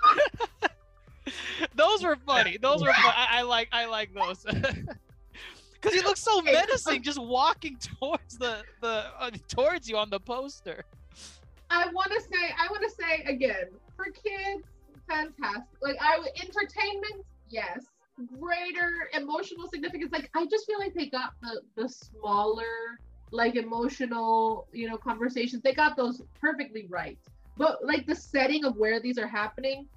those 1.76 2.04
were 2.04 2.16
funny. 2.26 2.58
Those 2.62 2.82
were 2.82 2.94
fun. 2.94 3.14
I, 3.16 3.40
I 3.40 3.42
like 3.42 3.70
I 3.72 3.86
like 3.86 4.14
those. 4.14 4.46
Cause 5.82 5.94
he 5.94 6.02
looks 6.02 6.20
so 6.20 6.42
menacing, 6.42 7.02
just 7.04 7.20
walking 7.20 7.78
towards 7.78 8.38
the 8.38 8.62
the 8.82 9.06
uh, 9.20 9.32
towards 9.48 9.90
you 9.90 9.98
on 9.98 10.12
the 10.12 10.20
poster. 10.20 10.84
I 11.72 11.88
want 11.92 12.12
to 12.12 12.22
say, 12.22 12.54
I 12.58 12.68
want 12.70 12.84
to 12.84 12.90
say 12.90 13.24
again, 13.24 13.68
for 14.00 14.12
kids, 14.12 14.64
fantastic. 15.08 15.78
Like 15.82 15.98
I 16.02 16.18
entertainment, 16.42 17.26
yes. 17.50 17.86
Greater 18.40 19.10
emotional 19.14 19.68
significance. 19.70 20.12
Like 20.12 20.30
I 20.36 20.46
just 20.46 20.66
feel 20.66 20.80
like 20.80 20.94
they 20.94 21.08
got 21.08 21.34
the 21.42 21.62
the 21.76 21.88
smaller 21.88 23.00
like 23.32 23.56
emotional, 23.56 24.68
you 24.74 24.90
know, 24.90 24.98
conversations. 24.98 25.62
They 25.62 25.74
got 25.74 25.96
those 25.96 26.22
perfectly 26.40 26.88
right. 26.90 27.18
But 27.58 27.84
like 27.84 28.06
the 28.08 28.16
setting 28.16 28.66
of 28.66 28.76
where 28.78 29.00
these 29.00 29.18
are 29.18 29.28
happening, 29.28 29.88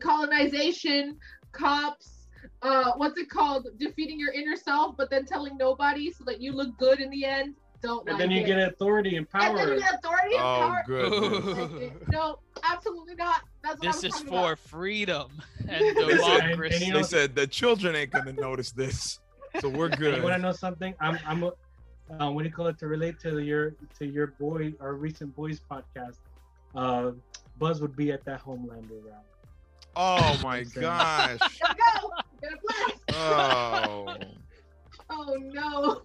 colonization, 0.00 1.16
cops, 1.52 2.28
uh, 2.62 2.92
what's 2.96 3.18
it 3.18 3.30
called? 3.30 3.68
Defeating 3.78 4.18
your 4.18 4.32
inner 4.32 4.56
self, 4.56 4.96
but 4.96 5.10
then 5.10 5.24
telling 5.24 5.56
nobody 5.56 6.12
so 6.12 6.24
that 6.24 6.40
you 6.40 6.52
look 6.52 6.76
good 6.78 7.00
in 7.00 7.10
the 7.10 7.24
end. 7.24 7.54
Don't 7.82 8.08
And 8.08 8.10
like 8.10 8.18
then 8.18 8.30
you 8.30 8.42
it. 8.42 8.46
get 8.46 8.58
authority 8.60 9.16
and 9.16 9.26
And 9.34 9.42
then 9.42 9.56
power. 9.56 9.74
you 9.74 9.80
get 9.80 9.94
authority 9.94 10.34
and 10.36 10.44
Oh, 10.44 10.58
power. 10.60 10.82
goodness. 10.86 11.82
Like. 11.82 12.08
No, 12.12 12.38
absolutely 12.62 13.14
not. 13.16 13.40
That's 13.62 13.80
This 13.80 14.04
is 14.04 14.20
for 14.20 14.52
about. 14.52 14.58
freedom 14.60 15.30
and 15.68 15.68
They 15.68 15.94
said- 15.94 16.40
democracy. 16.40 16.76
and 16.76 16.86
you 16.86 16.92
They 16.94 17.02
said 17.02 17.34
the 17.34 17.46
children 17.46 17.96
ain't 17.96 18.10
gonna 18.10 18.32
notice 18.32 18.70
this, 18.72 19.18
so 19.60 19.68
we're 19.68 19.88
good. 20.02 20.16
You 20.16 20.22
want 20.22 20.36
to 20.36 20.42
know 20.42 20.52
something? 20.52 20.94
I'm 21.00 21.18
I'm 21.26 21.42
a, 21.42 21.52
uh, 22.20 22.30
what 22.30 22.42
do 22.42 22.48
you 22.48 22.54
call 22.54 22.66
it 22.68 22.78
to 22.78 22.86
relate 22.86 23.18
to 23.20 23.38
your 23.40 23.74
to 23.98 24.06
your 24.06 24.28
boy 24.28 24.72
our 24.80 24.94
recent 24.94 25.34
boys 25.34 25.60
podcast. 25.70 26.16
Uh, 26.74 27.12
Buzz 27.58 27.80
would 27.82 27.96
be 27.96 28.12
at 28.12 28.24
that 28.24 28.42
Homelander 28.44 29.04
round. 29.04 29.24
Oh 29.94 30.40
my 30.42 30.62
gosh. 30.62 31.38
Go. 31.58 31.66
Gotta 32.40 32.56
blast. 32.62 33.00
Oh, 33.14 34.16
Oh 35.12 35.36
no. 35.52 36.02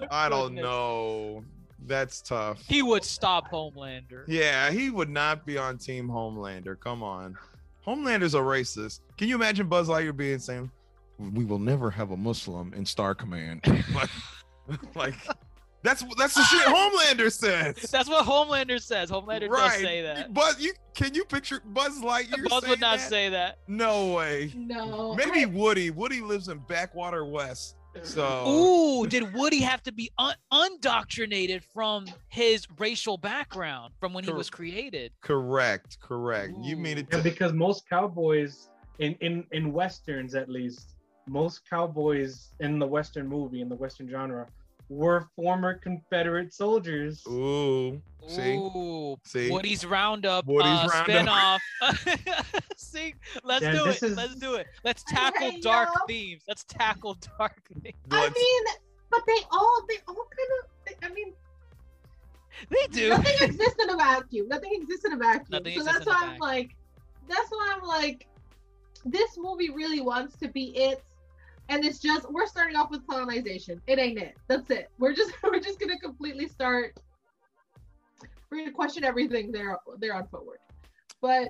I 0.10 0.28
don't 0.28 0.54
know. 0.54 1.44
That's 1.86 2.22
tough. 2.22 2.62
He 2.66 2.82
would 2.82 3.04
stop 3.04 3.50
Homelander. 3.50 4.24
Yeah, 4.26 4.70
he 4.70 4.90
would 4.90 5.10
not 5.10 5.44
be 5.44 5.58
on 5.58 5.78
Team 5.78 6.08
Homelander. 6.08 6.78
Come 6.80 7.02
on. 7.02 7.36
Homelander's 7.86 8.34
a 8.34 8.38
racist. 8.38 9.00
Can 9.18 9.28
you 9.28 9.34
imagine 9.34 9.66
Buzz 9.66 9.88
Lightyear 9.88 10.16
being 10.16 10.38
saying, 10.38 10.70
"We 11.18 11.44
will 11.44 11.58
never 11.58 11.90
have 11.90 12.10
a 12.10 12.16
Muslim 12.16 12.72
in 12.74 12.86
Star 12.86 13.14
Command"? 13.14 13.60
like, 13.94 14.10
like 14.94 15.14
that's 15.82 16.02
that's 16.16 16.34
the 16.34 16.42
shit 16.44 16.62
Homelander 16.62 17.30
says. 17.30 17.76
That's 17.90 18.08
what 18.08 18.24
Homelander 18.24 18.80
says. 18.80 19.10
Homelander 19.10 19.50
does 19.50 19.74
say 19.74 20.00
that. 20.00 20.32
But 20.32 20.58
you 20.58 20.72
can 20.94 21.12
you 21.14 21.24
picture 21.24 21.60
Buzz 21.66 22.00
Lightyear? 22.00 22.30
Saying 22.30 22.44
Buzz 22.48 22.62
saying 22.62 22.70
would 22.70 22.80
not 22.80 22.98
that? 22.98 23.08
say 23.08 23.28
that. 23.28 23.58
No 23.68 24.14
way. 24.14 24.52
no. 24.56 25.14
Maybe 25.14 25.44
Woody. 25.44 25.90
Woody 25.90 26.22
lives 26.22 26.48
in 26.48 26.58
backwater 26.60 27.26
West. 27.26 27.76
So 28.02 28.48
Ooh, 28.48 29.06
did 29.06 29.34
Woody 29.34 29.62
have 29.62 29.82
to 29.84 29.92
be 29.92 30.10
un- 30.18 30.34
undoctrinated 30.52 31.62
from 31.62 32.06
his 32.28 32.66
racial 32.78 33.16
background 33.16 33.94
from 34.00 34.12
when 34.12 34.24
he 34.24 34.32
was 34.32 34.50
created? 34.50 35.12
correct, 35.22 35.98
correct. 36.00 36.54
You 36.62 36.76
mean 36.76 36.98
it? 36.98 37.06
Yeah, 37.10 37.20
because 37.20 37.52
most 37.52 37.88
cowboys 37.88 38.68
in 38.98 39.14
in 39.20 39.46
in 39.52 39.72
westerns 39.72 40.34
at 40.34 40.48
least, 40.48 40.96
most 41.26 41.68
cowboys 41.68 42.50
in 42.60 42.78
the 42.78 42.86
western 42.86 43.26
movie 43.26 43.60
in 43.60 43.68
the 43.68 43.76
western 43.76 44.08
genre 44.08 44.46
were 44.88 45.28
former 45.36 45.74
Confederate 45.78 46.52
soldiers. 46.52 47.22
ooh, 47.26 48.00
see, 48.26 48.56
Ooh, 48.56 49.16
see. 49.24 49.50
Woody's 49.50 49.84
Roundup 49.84 50.46
Woody's 50.46 50.66
uh, 50.68 51.04
Roundup. 51.08 51.60
spinoff. 51.82 52.62
See, 52.76 53.14
let's 53.42 53.62
Yeah, 53.62 53.72
do 53.72 53.86
it. 53.88 54.02
Let's 54.02 54.34
do 54.36 54.54
it. 54.54 54.66
Let's 54.84 55.02
tackle 55.04 55.50
hate 55.50 55.62
dark 55.62 55.88
y'all. 55.94 56.06
themes. 56.06 56.42
Let's 56.46 56.64
tackle 56.64 57.16
dark 57.38 57.60
themes. 57.82 57.94
I 58.10 58.28
mean, 58.30 58.62
but 59.10 59.22
they 59.26 59.38
all 59.50 59.82
they 59.88 59.96
all 60.08 60.14
kind 60.14 60.94
of 61.02 61.10
I 61.10 61.14
mean 61.14 61.32
They 62.70 62.86
do. 62.92 63.08
nothing 63.10 63.34
exists 63.48 63.82
in 63.82 63.90
a 63.90 63.96
vacuum. 63.96 64.48
Nothing 64.48 64.70
exists 64.74 65.04
in 65.04 65.12
a 65.12 65.16
vacuum. 65.16 65.46
Nothing 65.50 65.78
so 65.78 65.84
that's 65.84 66.06
why 66.06 66.20
I'm 66.22 66.38
like 66.38 66.76
that's 67.28 67.50
why 67.50 67.74
I'm 67.76 67.86
like 67.86 68.26
this 69.04 69.36
movie 69.38 69.70
really 69.70 70.00
wants 70.00 70.36
to 70.38 70.48
be 70.48 70.76
it. 70.76 71.02
And 71.68 71.84
it's 71.84 71.98
just 71.98 72.30
we're 72.30 72.46
starting 72.46 72.76
off 72.76 72.90
with 72.90 73.06
colonization. 73.06 73.80
It 73.86 73.98
ain't 73.98 74.18
it. 74.18 74.36
That's 74.48 74.68
it. 74.70 74.90
We're 74.98 75.14
just 75.14 75.32
we're 75.42 75.60
just 75.60 75.80
gonna 75.80 75.98
completely 75.98 76.48
start 76.48 76.98
we're 78.50 78.58
gonna 78.58 78.72
question 78.72 79.04
everything 79.04 79.50
there 79.50 79.78
there 79.98 80.14
on 80.14 80.26
forward. 80.28 80.58
But 81.20 81.48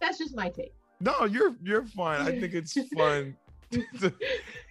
that's 0.00 0.18
just 0.18 0.34
my 0.36 0.48
take. 0.48 0.72
No, 1.00 1.24
you're 1.24 1.56
you're 1.62 1.84
fine. 1.84 2.22
I 2.22 2.38
think 2.38 2.54
it's 2.54 2.72
fun. 2.96 3.36
I- 3.72 4.12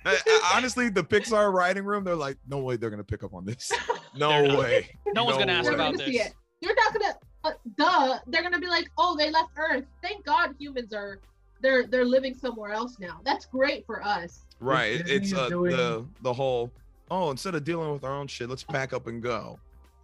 I- 0.06 0.52
honestly, 0.56 0.90
the 0.90 1.04
Pixar 1.04 1.54
writing 1.54 1.84
room, 1.86 2.04
they're 2.04 2.16
like, 2.16 2.38
no 2.48 2.60
way 2.60 2.76
they're 2.76 2.90
gonna 2.90 3.04
pick 3.04 3.24
up 3.24 3.34
on 3.34 3.46
this. 3.46 3.72
No 4.16 4.42
way. 4.58 4.90
No 5.14 5.24
one's 5.24 5.38
gonna 5.38 5.52
ask 5.52 5.72
about 5.72 5.94
gonna 5.94 5.98
this. 6.12 6.26
it. 6.28 6.34
You're 6.62 6.74
not 6.76 6.94
gonna 6.94 7.14
uh, 7.44 7.52
duh. 7.78 8.18
They're 8.26 8.42
gonna 8.42 8.60
be 8.60 8.68
like, 8.68 8.90
oh, 8.98 9.16
they 9.16 9.30
left 9.30 9.52
Earth. 9.56 9.86
Thank 10.02 10.26
God 10.26 10.56
humans 10.58 10.94
are 10.94 11.20
they're 11.62 11.86
they're 11.88 12.06
living 12.06 12.34
somewhere 12.36 12.72
else 12.72 12.98
now. 13.00 13.20
That's 13.26 13.46
great 13.46 13.86
for 13.86 14.04
us. 14.04 14.46
Right. 14.60 15.02
It's 15.08 15.34
uh, 15.34 15.50
doing- 15.50 15.76
the 15.76 16.06
the 16.22 16.34
whole. 16.34 16.72
Oh, 17.12 17.32
instead 17.32 17.56
of 17.56 17.64
dealing 17.64 17.92
with 17.92 18.04
our 18.04 18.14
own 18.14 18.28
shit, 18.28 18.50
let's 18.50 18.64
pack 18.64 18.94
up 18.94 19.08
and 19.08 19.22
go. 19.22 19.60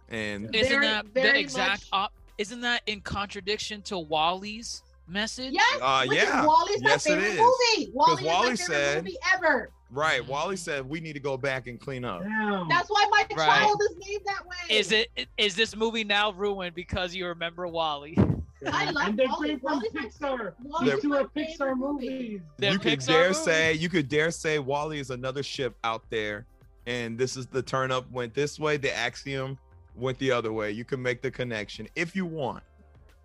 And 0.08 0.54
Isn't 0.54 0.72
Very- 0.72 0.86
that 0.86 1.06
very 1.06 1.32
the 1.34 1.38
exact 1.40 1.82
much- 1.82 1.88
op- 1.92 2.12
isn't 2.38 2.60
that 2.62 2.82
in 2.86 3.00
contradiction 3.00 3.80
to 3.82 3.98
WALL-E's 3.98 4.82
message? 5.08 5.52
Yes. 5.52 5.78
Uh, 5.80 6.04
which 6.08 6.18
is 6.18 6.24
yeah. 6.24 6.44
WALL-E's 6.44 6.82
Yes, 6.82 7.08
my 7.08 7.14
favorite 7.14 7.30
is. 7.32 7.38
movie. 7.38 7.90
WALL-E 7.94 8.12
is 8.14 8.22
WALL-E 8.22 8.48
my 8.50 8.56
favorite 8.56 8.58
said- 8.58 9.04
movie 9.04 9.16
ever. 9.34 9.70
right, 9.90 10.26
WALL-E 10.26 10.56
said 10.56 10.88
we 10.88 11.00
need 11.00 11.12
to 11.14 11.20
go 11.20 11.36
back 11.36 11.66
and 11.68 11.78
clean 11.80 12.04
up. 12.04 12.22
Damn. 12.22 12.68
That's 12.68 12.88
why 12.90 13.06
my 13.10 13.24
Right. 13.36 13.46
child 13.60 13.80
is 13.82 13.96
named 14.04 14.22
that 14.26 14.44
way. 14.46 14.76
Is 14.76 14.90
it 14.92 15.08
is 15.38 15.54
this 15.54 15.76
movie 15.76 16.02
now 16.04 16.32
ruined 16.32 16.74
because 16.74 17.14
you 17.14 17.26
remember 17.28 17.66
WALL-E? 17.68 18.16
I 18.72 18.90
like 18.90 19.08
and 19.08 19.18
they 19.18 19.26
WALL-E. 19.26 19.48
came 19.48 19.60
from 19.60 19.72
WALL-E's 19.80 19.92
Pixar. 19.92 20.52
WALL-E's 20.62 20.92
These 20.94 21.02
two 21.02 21.14
are 21.14 21.24
Pixar 21.24 21.76
movie. 21.76 22.08
movies. 22.08 22.40
They're 22.56 22.72
you 22.72 22.78
could 22.78 23.00
Pixar 23.00 23.06
dare 23.06 23.22
movies. 23.28 23.38
say 23.44 23.72
you 23.74 23.88
could 23.88 24.08
dare 24.08 24.30
say 24.30 24.58
WALL-E 24.58 24.98
is 24.98 25.10
another 25.10 25.42
ship 25.42 25.76
out 25.84 26.02
there, 26.10 26.46
and 26.86 27.18
this 27.18 27.36
is 27.36 27.46
the 27.46 27.62
Turnip 27.62 28.10
went 28.10 28.32
this 28.34 28.58
way, 28.58 28.76
the 28.78 28.94
axiom 28.96 29.58
went 29.94 30.18
the 30.18 30.30
other 30.30 30.52
way. 30.52 30.70
You 30.70 30.84
can 30.84 31.02
make 31.02 31.20
the 31.22 31.30
connection 31.30 31.86
if 31.96 32.16
you 32.16 32.24
want. 32.26 32.62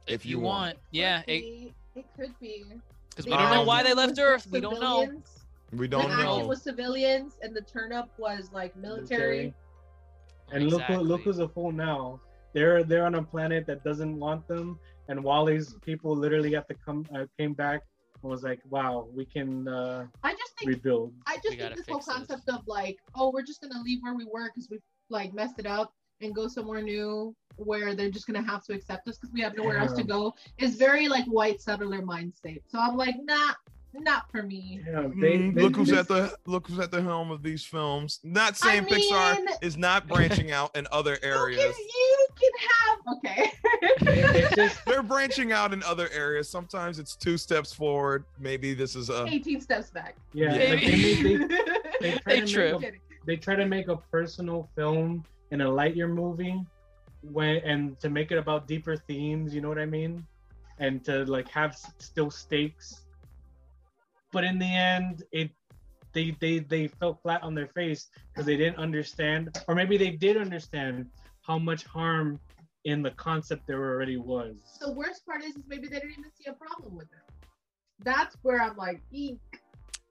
If 0.07 0.25
you 0.25 0.39
want, 0.39 0.77
yeah. 0.91 1.21
It. 1.27 1.71
It 1.95 2.05
could 2.17 2.33
be. 2.39 2.65
because 3.09 3.25
we 3.25 3.31
don't 3.31 3.51
know 3.51 3.61
Um, 3.61 3.67
why 3.67 3.83
they 3.83 3.93
left 3.93 4.17
Earth. 4.19 4.47
We 4.49 4.59
don't 4.61 4.79
know. 4.79 5.11
We 5.73 5.87
don't 5.87 6.05
action 6.05 6.19
know. 6.25 6.41
It 6.41 6.47
was 6.47 6.61
civilians, 6.61 7.37
and 7.41 7.55
the 7.55 7.61
Turnip 7.61 8.09
was 8.17 8.49
like 8.53 8.75
military. 8.75 9.53
And 10.53 10.69
look 10.69 10.87
look 10.89 11.21
who's 11.21 11.39
a 11.39 11.47
fool 11.47 11.71
now. 11.71 12.19
They're 12.53 12.83
they're 12.83 13.05
on 13.05 13.15
a 13.15 13.23
planet 13.23 13.65
that 13.67 13.83
doesn't 13.83 14.19
want 14.19 14.45
them, 14.47 14.77
and 15.07 15.23
WALL-E's 15.23 15.75
people 15.81 16.15
literally 16.15 16.53
have 16.53 16.67
to 16.67 16.73
come 16.73 17.05
uh, 17.15 17.25
came 17.37 17.53
back 17.53 17.81
and 18.21 18.31
was 18.31 18.43
like, 18.43 18.59
"Wow, 18.69 19.07
we 19.13 19.25
can 19.25 19.67
uh, 19.67 20.05
I 20.23 20.33
just 20.33 20.57
think 20.57 20.69
rebuild." 20.69 21.13
I 21.25 21.37
just 21.43 21.57
gotta 21.57 21.75
think 21.75 21.77
this 21.77 21.87
whole 21.87 21.99
fix 21.99 22.05
this. 22.05 22.15
concept 22.15 22.49
of 22.49 22.67
like, 22.67 22.97
oh, 23.15 23.31
we're 23.33 23.43
just 23.43 23.61
gonna 23.61 23.81
leave 23.83 23.99
where 24.01 24.15
we 24.15 24.25
were 24.25 24.47
because 24.47 24.69
we 24.69 24.79
like 25.09 25.33
messed 25.33 25.59
it 25.59 25.65
up 25.65 25.93
and 26.21 26.35
go 26.35 26.47
somewhere 26.47 26.81
new 26.81 27.35
where 27.57 27.95
they're 27.95 28.11
just 28.11 28.27
gonna 28.27 28.41
have 28.41 28.63
to 28.65 28.73
accept 28.73 29.07
us 29.07 29.17
because 29.17 29.33
we 29.33 29.41
have 29.41 29.55
nowhere 29.57 29.77
else 29.77 29.93
to 29.93 30.03
go 30.03 30.33
is 30.57 30.75
very 30.75 31.07
like 31.07 31.25
white 31.25 31.61
settler 31.61 32.01
mind 32.01 32.33
state. 32.33 32.63
So 32.67 32.79
I'm 32.79 32.95
like, 32.95 33.15
nah, 33.23 33.53
not 33.93 34.31
for 34.31 34.43
me. 34.43 34.79
Yeah, 34.85 35.01
they, 35.19 35.37
Mm, 35.37 35.55
they- 35.55 35.61
look 35.61 35.75
who's 35.75 35.91
at 35.91 36.07
the 36.07 36.35
look 36.45 36.67
who's 36.67 36.79
at 36.79 36.91
the 36.91 37.01
helm 37.01 37.29
of 37.31 37.43
these 37.43 37.63
films. 37.65 38.19
Not 38.23 38.55
saying 38.57 38.85
Pixar 38.85 39.35
mean- 39.37 39.47
is 39.61 39.77
not 39.77 40.07
branching 40.09 40.51
out 40.51 40.75
in 40.77 40.87
other 40.91 41.13
You 41.13 41.19
can, 41.19 41.29
areas. 41.31 41.75
you 41.77 42.27
can 42.39 42.51
have 42.69 43.17
okay. 43.17 44.55
Just 44.55 44.83
They're 44.85 45.03
branching 45.03 45.51
out 45.51 45.73
in 45.73 45.83
other 45.83 46.09
areas. 46.13 46.49
Sometimes 46.49 46.99
it's 46.99 47.15
two 47.15 47.37
steps 47.37 47.73
forward. 47.73 48.23
Maybe 48.39 48.73
this 48.73 48.95
is 48.95 49.09
a 49.09 49.25
18 49.27 49.61
steps 49.61 49.89
back. 49.89 50.15
yeah. 50.33 50.53
Yeah. 50.55 50.69
Like 50.73 50.79
they, 50.81 51.37
they, 51.37 51.37
they 52.01 52.11
try 52.19 52.33
They 52.35 52.39
to 52.41 52.47
trip. 52.47 52.79
make 52.81 52.93
a, 52.93 52.97
they 53.25 53.35
try 53.35 53.55
to 53.55 53.65
make 53.65 53.87
a 53.87 53.97
personal 53.97 54.69
film 54.75 55.23
in 55.51 55.61
a 55.61 55.65
Lightyear 55.69 56.09
movie, 56.09 56.59
when 57.21 57.57
and 57.57 57.99
to 57.99 58.09
make 58.09 58.31
it 58.31 58.37
about 58.37 58.67
deeper 58.67 58.95
themes. 58.95 59.53
You 59.53 59.61
know 59.61 59.69
what 59.69 59.77
I 59.79 59.85
mean? 59.85 60.25
And 60.79 61.03
to 61.05 61.25
like 61.25 61.47
have 61.49 61.75
still 61.99 62.31
stakes. 62.31 63.01
But 64.31 64.43
in 64.43 64.59
the 64.59 64.65
end, 64.65 65.23
it 65.31 65.51
they 66.13 66.35
they 66.39 66.59
they 66.59 66.87
fell 66.87 67.19
flat 67.21 67.41
on 67.43 67.53
their 67.55 67.67
face 67.67 68.09
because 68.31 68.45
they 68.45 68.57
didn't 68.57 68.77
understand, 68.77 69.57
or 69.67 69.75
maybe 69.75 69.97
they 69.97 70.11
did 70.11 70.37
understand 70.37 71.07
how 71.41 71.57
much 71.57 71.83
harm 71.85 72.39
in 72.85 73.01
the 73.01 73.11
concept 73.11 73.67
there 73.67 73.77
already 73.79 74.17
was. 74.17 74.55
the 74.79 74.91
worst 74.93 75.25
part 75.25 75.43
is, 75.43 75.55
is 75.55 75.63
maybe 75.67 75.87
they 75.87 75.99
didn't 75.99 76.11
even 76.11 76.31
see 76.33 76.49
a 76.49 76.53
problem 76.53 76.95
with 76.95 77.07
it. 77.11 77.47
That's 78.03 78.35
where 78.41 78.61
I'm 78.61 78.75
like, 78.75 79.01
eek. 79.11 79.39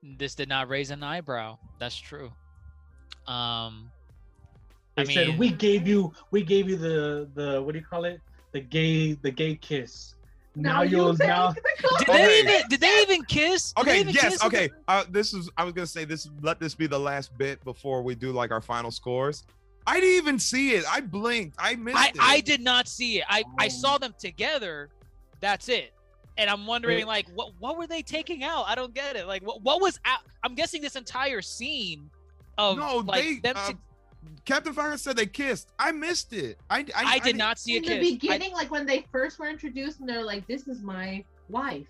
This 0.02 0.34
did 0.34 0.48
not 0.48 0.68
raise 0.68 0.90
an 0.90 1.02
eyebrow. 1.02 1.59
That's 1.78 1.97
true. 1.97 2.32
Um, 3.26 3.90
They 4.97 5.02
I 5.02 5.05
mean, 5.06 5.14
said 5.14 5.38
we 5.38 5.51
gave 5.51 5.86
you 5.86 6.12
we 6.30 6.42
gave 6.42 6.68
you 6.68 6.76
the 6.76 7.28
the 7.34 7.62
what 7.62 7.72
do 7.72 7.78
you 7.78 7.84
call 7.84 8.05
it 8.05 8.20
the 8.52 8.60
gay 8.60 9.12
the 9.14 9.30
gay 9.30 9.56
kiss. 9.56 10.14
Now, 10.56 10.82
you 10.82 10.97
you'll 10.97 11.16
take 11.16 11.28
now 11.28 11.51
the 11.52 11.60
did 11.98 12.06
call. 12.06 12.16
they 12.16 12.39
even 12.40 12.62
did 12.68 12.81
they 12.81 13.02
even 13.02 13.22
kiss? 13.24 13.72
Did 13.72 13.82
Okay, 13.82 14.01
even 14.01 14.12
yes, 14.14 14.24
kiss 14.24 14.44
okay. 14.44 14.68
Uh, 14.89 15.05
this 15.10 15.32
is 15.32 15.48
I 15.56 15.64
was 15.64 15.72
gonna 15.72 15.86
say 15.86 16.05
this. 16.05 16.28
Let 16.43 16.59
this 16.59 16.74
be 16.74 16.86
the 16.86 16.98
last 16.98 17.36
bit 17.39 17.62
before 17.64 18.02
we 18.02 18.14
do 18.14 18.32
like 18.32 18.51
our 18.51 18.60
final 18.60 18.90
scores. 18.90 19.44
I 19.86 20.01
didn't 20.01 20.16
even 20.16 20.39
see 20.39 20.72
it. 20.74 20.85
I 20.90 21.01
blinked. 21.01 21.56
I 21.59 21.77
missed 21.77 21.97
I 21.97 22.09
it. 22.09 22.16
I 22.20 22.40
did 22.40 22.60
not 22.60 22.89
see 22.89 23.18
it. 23.18 23.24
I 23.28 23.44
I 23.59 23.66
Oh. 23.66 23.68
saw 23.68 23.98
them 23.98 24.14
together. 24.18 24.90
That's 25.40 25.68
it. 25.68 25.93
And 26.36 26.51
I'm 26.51 26.66
wondering, 26.66 26.98
Wait. 26.98 27.06
like, 27.06 27.27
what 27.35 27.52
what 27.60 27.78
were 27.78 27.86
they 27.86 28.02
taking 28.02 28.43
out? 28.43 28.64
I 28.66 28.74
don't 28.74 28.93
get 28.94 29.14
it. 29.16 29.27
Like, 29.27 29.43
what 29.47 29.62
what 29.62 29.81
was 29.81 30.01
out? 30.05 30.20
I'm 30.43 30.55
guessing 30.56 30.82
this 30.82 30.97
entire 30.97 31.43
scene 31.43 32.10
of 32.59 32.77
No, 32.77 32.97
like 32.98 33.22
they. 33.22 33.36
them. 33.36 33.56
uh, 33.56 33.68
to- 33.70 33.78
Captain 34.44 34.72
Falcon 34.72 34.98
said 34.98 35.16
they 35.16 35.26
kissed. 35.26 35.68
I 35.78 35.92
missed 35.92 36.32
it. 36.32 36.59
I 36.68 36.78
I, 36.78 37.05
I 37.05 37.14
did 37.14 37.24
didn't- 37.24 37.38
not 37.38 37.59
see 37.59 37.74
a 37.74 37.76
in 37.78 37.82
kiss. 37.84 37.90
the 37.92 37.98
I- 37.98 38.10
beginning, 38.12 38.52
like 38.52 38.70
when 38.70 38.86
they 38.86 39.06
first 39.12 39.38
were 39.38 39.47
introduced, 39.48 40.01
and 40.01 40.09
they're 40.09 40.24
like, 40.24 40.47
"This 40.47 40.66
is 40.68 40.82
my 40.82 41.24
wife. 41.48 41.86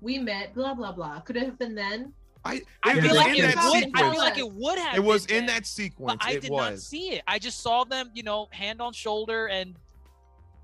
We 0.00 0.18
met." 0.18 0.54
Blah 0.54 0.74
blah 0.74 0.92
blah. 0.92 1.20
Could 1.20 1.36
it 1.36 1.44
have 1.44 1.58
been 1.58 1.74
then? 1.74 2.12
I, 2.44 2.60
I 2.82 3.00
feel 3.00 3.14
like 3.14 3.38
it 3.38 3.44
would. 3.44 3.52
sequence. 3.72 3.92
I 3.94 4.10
feel 4.10 4.18
like 4.18 4.38
it 4.38 4.52
would 4.52 4.78
have. 4.78 4.96
It 4.96 5.04
was 5.04 5.26
been 5.26 5.36
in 5.38 5.46
then, 5.46 5.54
that 5.56 5.66
sequence. 5.66 6.18
But 6.20 6.28
I 6.28 6.32
it 6.32 6.42
did 6.42 6.50
was. 6.50 6.70
not 6.70 6.78
see 6.80 7.10
it. 7.10 7.22
I 7.28 7.38
just 7.38 7.60
saw 7.60 7.84
them, 7.84 8.10
you 8.14 8.24
know, 8.24 8.48
hand 8.50 8.80
on 8.82 8.92
shoulder, 8.92 9.46
and 9.46 9.76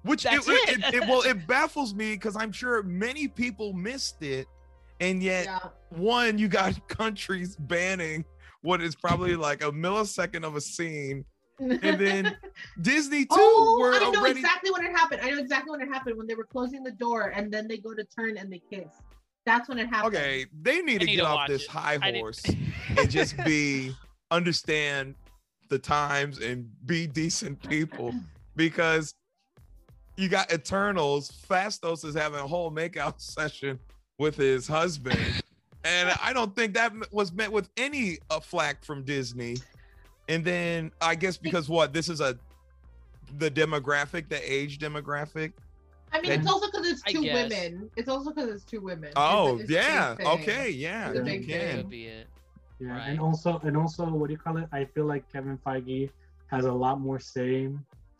Which 0.03 0.27
it, 0.27 0.33
it, 0.33 0.79
it. 0.89 0.95
it- 0.95 1.01
well, 1.03 1.23
it 1.23 1.47
baffles 1.47 1.95
me 1.95 2.15
because 2.15 2.35
I'm 2.37 2.51
sure 2.51 2.83
many 2.83 3.29
people 3.29 3.73
missed 3.75 4.23
it, 4.23 4.49
and 5.01 5.23
yet 5.23 5.45
Yeah. 5.45 5.59
one, 5.91 6.37
you 6.39 6.49
got 6.49 6.89
countries 6.89 7.55
banning 7.57 8.25
what 8.63 8.81
is 8.83 8.95
probably 8.95 9.37
like 9.37 9.63
a 9.63 9.71
millisecond 9.71 10.45
of 10.45 10.57
a 10.57 10.61
scene, 10.61 11.25
and 11.61 11.81
then 11.99 12.37
Disney 12.83 13.25
too. 13.25 13.29
oh, 13.33 13.79
were 13.81 13.95
I 13.95 13.99
know 13.99 14.15
already 14.21 14.41
exactly 14.41 14.71
when 14.71 14.85
it 14.85 14.91
happened. 14.97 15.21
I 15.23 15.31
know 15.31 15.39
exactly 15.39 15.71
when 15.71 15.81
it 15.81 15.89
happened 15.93 16.17
when 16.19 16.27
they 16.27 16.35
were 16.35 16.45
closing 16.47 16.83
the 16.83 16.93
door, 16.93 17.33
and 17.35 17.53
then 17.53 17.69
they 17.69 17.79
go 17.79 17.95
to 17.95 18.05
turn 18.05 18.37
and 18.37 18.53
they 18.53 18.61
kiss. 18.71 18.89
That's 19.47 19.69
when 19.69 19.79
it 19.79 19.89
happened. 19.89 20.15
okay. 20.17 20.47
They 20.63 20.83
need 20.83 20.97
I 20.97 20.99
to 20.99 21.05
need 21.07 21.17
get 21.17 21.23
to 21.23 21.29
off 21.29 21.49
this 21.49 21.63
it. 21.65 21.69
high 21.71 21.99
I 22.03 22.11
need- 22.11 22.21
horse 22.21 22.43
and 22.99 23.11
just 23.11 23.37
be 23.45 23.93
understand 24.31 25.15
the 25.71 25.79
times 25.79 26.39
and 26.41 26.69
be 26.87 27.07
decent 27.07 27.67
people 27.69 28.13
because 28.57 29.15
you 30.17 30.29
got 30.29 30.53
Eternals. 30.53 31.31
Phastos 31.49 32.05
is 32.05 32.15
having 32.15 32.41
a 32.41 32.47
whole 32.47 32.71
makeout 32.71 33.15
session 33.21 33.79
with 34.19 34.37
his 34.37 34.67
husband, 34.67 35.19
and 35.89 36.19
I 36.23 36.33
don't 36.33 36.55
think 36.55 36.75
that 36.75 36.93
was 37.13 37.33
met 37.33 37.51
with 37.51 37.69
any 37.77 38.19
uh, 38.31 38.41
flack 38.41 38.85
from 38.85 39.03
Disney. 39.05 39.57
And 40.29 40.45
then 40.45 40.93
I 41.01 41.15
guess 41.15 41.37
because 41.39 41.69
what 41.69 41.93
this 41.93 42.09
is 42.09 42.21
a 42.21 42.39
the 43.39 43.51
demographic, 43.51 44.29
the 44.29 44.41
age 44.53 44.79
demographic. 44.79 45.53
I 46.13 46.21
mean, 46.21 46.31
Then- 46.31 46.41
it's 46.41 46.51
also 46.51 46.67
because 46.71 46.87
it's 46.91 47.03
two 47.03 47.23
women. 47.23 47.91
It's 47.97 48.09
also 48.09 48.31
because 48.33 48.51
it's 48.51 48.65
two 48.65 48.81
women. 48.81 49.13
Oh 49.17 49.55
It's 49.55 49.63
it's 49.65 49.71
yeah, 49.73 50.17
okay, 50.21 50.71
yeah, 50.71 51.11
It's 51.11 51.19
a 51.19 51.23
big 51.23 51.47
thing. 51.47 51.77
can. 51.83 51.89
be 51.89 52.07
it. 52.07 52.27
Yeah, 52.81 52.93
Right. 52.93 53.09
and 53.09 53.21
also 53.21 53.59
and 53.65 53.77
also 53.77 54.05
what 54.07 54.29
do 54.29 54.33
you 54.33 54.39
call 54.39 54.57
it? 54.59 54.69
I 54.73 54.85
feel 54.85 55.05
like 55.07 55.31
Kevin 55.33 55.59
Feige 55.67 56.11
has 56.47 56.65
a 56.65 56.73
lot 56.73 57.01
more 57.01 57.19
say 57.19 57.65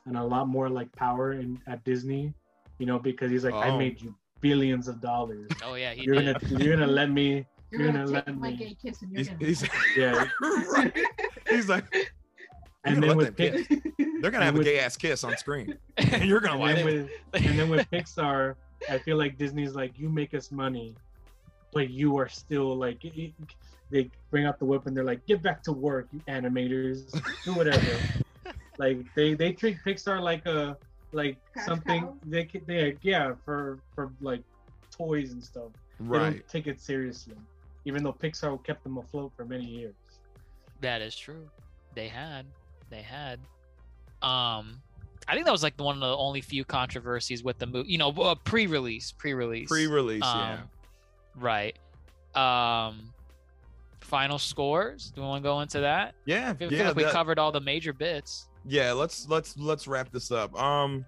and 0.07 0.17
a 0.17 0.23
lot 0.25 0.49
more 0.49 0.69
like 0.69 0.91
power 0.93 1.33
in 1.33 1.61
at 1.67 1.83
Disney, 1.85 2.33
you 2.79 2.87
know, 2.87 2.99
because 2.99 3.31
he's 3.31 3.45
like, 3.45 3.55
I 3.55 3.71
Oh. 3.71 3.79
made 3.79 4.01
you 4.03 4.15
billions 4.41 4.89
of 4.89 5.01
dollars. 5.01 5.49
Oh 5.65 5.75
yeah, 5.75 5.93
he 5.95 6.03
You're 6.05 6.17
did. 6.17 6.41
gonna 6.41 6.63
you're 6.65 6.77
gonna 6.77 6.91
let 6.91 7.11
me 7.11 7.47
You're, 7.71 7.83
You're 7.83 7.93
gonna, 7.93 8.05
gonna 8.07 8.17
take 8.19 8.27
let 8.27 8.37
my 8.39 8.51
me- 8.51 8.57
gay 8.57 8.77
kiss 8.81 9.03
and 9.03 9.13
you're 9.13 9.19
He's, 9.19 9.29
gonna. 9.29 9.45
he's, 9.45 9.69
yeah. 9.97 10.29
right. 10.73 10.97
He's 11.51 11.69
like, 11.69 11.85
and 12.85 13.03
then 13.03 13.17
with 13.17 13.37
them 13.37 13.65
they're 14.23 14.31
gonna 14.31 14.45
have 14.45 14.57
a 14.59 14.65
gay 14.65 14.79
ass 14.81 14.97
kiss 14.97 15.23
on 15.25 15.37
screen, 15.37 15.77
and 15.97 16.25
you're 16.25 16.41
gonna 16.41 16.53
and 16.55 16.61
watch 16.61 16.77
then 16.77 16.89
it. 16.89 17.09
with 17.33 17.45
and 17.47 17.59
then 17.59 17.69
with 17.69 17.91
Pixar, 17.91 18.55
I 18.91 18.99
feel 18.99 19.17
like 19.19 19.37
Disney's 19.39 19.75
like, 19.75 19.99
you 19.99 20.09
make 20.09 20.33
us 20.35 20.51
money, 20.51 20.95
but 21.73 21.91
you 21.91 22.17
are 22.19 22.29
still 22.29 22.77
like, 22.77 23.05
it- 23.05 23.33
they 23.91 24.11
bring 24.31 24.45
out 24.47 24.59
the 24.59 24.65
whip 24.67 24.87
and 24.87 24.95
they're 24.97 25.05
like, 25.05 25.25
get 25.27 25.43
back 25.43 25.63
to 25.65 25.73
work, 25.73 26.09
you 26.13 26.21
animators, 26.29 27.11
do 27.45 27.55
whatever. 27.55 27.87
like 28.79 28.99
they 29.15 29.35
they 29.35 29.53
treat 29.53 29.77
Pixar 29.85 30.21
like 30.23 30.45
a 30.47 30.77
like 31.13 31.37
Cash 31.55 31.65
something 31.67 32.03
cow? 32.03 32.15
they 32.27 32.45
ca- 32.45 32.61
they 32.67 32.97
yeah 33.03 33.33
for 33.45 33.79
for 33.95 34.13
like 34.21 34.43
toys 34.91 35.33
and 35.33 35.43
stuff. 35.43 35.71
They 36.01 36.07
Right. 36.07 36.31
don't 36.35 36.49
take 36.49 36.67
it 36.67 36.81
seriously, 36.81 37.35
even 37.85 38.03
though 38.03 38.13
Pixar 38.13 38.63
kept 38.65 38.83
them 38.85 38.99
afloat 38.99 39.33
for 39.37 39.45
many 39.45 39.65
years. 39.65 39.95
That 40.81 41.01
is 41.03 41.17
true. 41.17 41.49
They 41.95 42.09
had. 42.09 42.47
They 42.91 43.03
had. 43.03 43.41
Um, 44.23 44.81
I 45.27 45.35
think 45.35 45.45
that 45.45 45.53
was 45.53 45.63
like 45.63 45.75
one 45.79 45.95
of 45.97 46.01
the 46.01 46.17
only 46.17 46.41
few 46.41 46.65
controversies 46.65 47.43
with 47.43 47.59
the 47.59 47.67
movie. 47.67 47.91
You 47.91 47.99
know, 47.99 48.11
uh, 48.11 48.35
pre-release, 48.35 49.13
pre-release, 49.13 49.69
Pre-release, 49.69 50.23
yeah. 50.25 50.55
Um, 50.55 50.61
Right. 51.37 51.77
Um, 52.35 53.13
final 54.01 54.39
scores. 54.39 55.13
Do 55.15 55.21
we 55.21 55.27
want 55.27 55.43
to 55.43 55.49
go 55.49 55.61
into 55.61 55.81
that? 55.81 56.15
Yeah, 56.25 56.51
I 56.51 56.55
feel, 56.55 56.73
yeah, 56.73 56.79
feel 56.79 56.87
like 56.89 56.97
we 56.97 57.03
that- 57.05 57.13
covered 57.13 57.39
all 57.39 57.53
the 57.53 57.61
major 57.61 57.93
bits. 57.93 58.47
Yeah, 58.67 58.93
let's 58.93 59.29
let's 59.29 59.57
let's 59.57 59.87
wrap 59.87 60.11
this 60.11 60.31
up. 60.31 60.55
Um, 60.61 61.05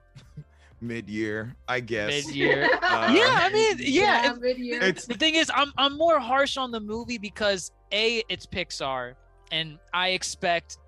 mid-year, 0.81 1.55
I 1.69 1.81
guess. 1.81 2.27
Mid-year. 2.27 2.65
Uh, 2.83 3.13
yeah, 3.15 3.39
I 3.41 3.51
mean, 3.53 3.77
yeah. 3.79 4.23
Yeah, 4.25 4.33
if- 4.33 4.39
mid-year. 4.41 4.83
It's 4.83 5.07
the 5.07 5.15
thing 5.15 5.35
is, 5.35 5.51
I'm 5.55 5.73
I'm 5.79 5.97
more 5.97 6.19
harsh 6.19 6.57
on 6.57 6.71
the 6.71 6.81
movie 6.81 7.19
because 7.19 7.73
a 7.93 8.23
it's 8.29 8.47
Pixar, 8.47 9.15
and 9.53 9.79
I 9.93 10.11
expect 10.11 10.79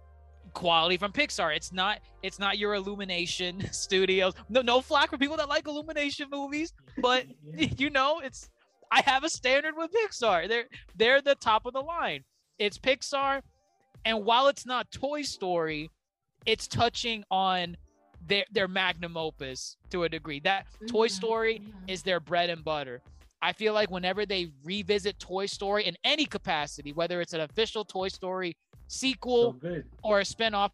quality 0.54 0.96
from 0.96 1.12
Pixar. 1.12 1.54
It's 1.54 1.72
not 1.72 2.00
it's 2.22 2.38
not 2.38 2.58
your 2.58 2.74
Illumination 2.74 3.66
Studios. 3.72 4.34
No 4.48 4.62
no 4.62 4.80
flack 4.80 5.10
for 5.10 5.18
people 5.18 5.36
that 5.36 5.48
like 5.48 5.66
Illumination 5.66 6.28
movies, 6.30 6.72
but 6.98 7.26
you 7.78 7.90
know 7.90 8.20
it's 8.20 8.50
I 8.90 9.00
have 9.02 9.24
a 9.24 9.30
standard 9.30 9.74
with 9.76 9.90
Pixar. 9.92 10.48
They're 10.48 10.66
they're 10.96 11.22
the 11.22 11.34
top 11.34 11.66
of 11.66 11.72
the 11.72 11.80
line. 11.80 12.24
It's 12.58 12.78
Pixar, 12.78 13.40
and 14.04 14.24
while 14.24 14.48
it's 14.48 14.66
not 14.66 14.90
Toy 14.92 15.22
Story, 15.22 15.90
it's 16.46 16.68
touching 16.68 17.24
on 17.30 17.76
their 18.26 18.44
their 18.52 18.68
magnum 18.68 19.16
opus 19.16 19.76
to 19.90 20.04
a 20.04 20.08
degree. 20.08 20.40
That 20.40 20.66
Toy 20.86 21.06
Mhm, 21.08 21.10
Story 21.10 21.58
mhm. 21.60 21.90
is 21.90 22.02
their 22.02 22.20
bread 22.20 22.50
and 22.50 22.64
butter. 22.64 23.00
I 23.40 23.52
feel 23.52 23.74
like 23.74 23.90
whenever 23.90 24.24
they 24.24 24.52
revisit 24.62 25.18
Toy 25.18 25.46
Story 25.46 25.84
in 25.86 25.96
any 26.04 26.26
capacity, 26.26 26.92
whether 26.92 27.20
it's 27.20 27.32
an 27.32 27.40
official 27.40 27.84
Toy 27.84 28.08
Story 28.08 28.56
sequel 28.86 29.54
good. 29.54 29.84
or 30.02 30.20
a 30.20 30.22
spinoff, 30.24 30.70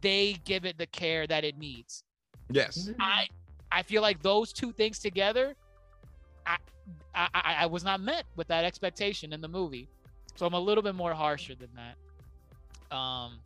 they 0.00 0.34
give 0.44 0.64
it 0.64 0.76
the 0.78 0.86
care 0.86 1.26
that 1.26 1.44
it 1.44 1.56
needs. 1.58 2.02
yes. 2.50 2.88
Mhm. 2.88 2.96
I 2.98 3.28
I 3.72 3.82
feel 3.84 4.02
like 4.02 4.20
those 4.22 4.52
two 4.52 4.72
things 4.72 4.98
together, 4.98 5.54
I 6.46 6.56
I, 7.14 7.28
I 7.34 7.54
I 7.60 7.66
was 7.66 7.84
not 7.84 8.00
met 8.00 8.24
with 8.34 8.48
that 8.48 8.64
expectation 8.64 9.32
in 9.32 9.40
the 9.40 9.48
movie, 9.48 9.88
so 10.34 10.46
I'm 10.46 10.54
a 10.54 10.60
little 10.60 10.82
bit 10.82 10.96
more 10.96 11.14
harsher 11.14 11.54
than 11.54 11.70
that. 11.76 12.96
Um, 12.96 13.38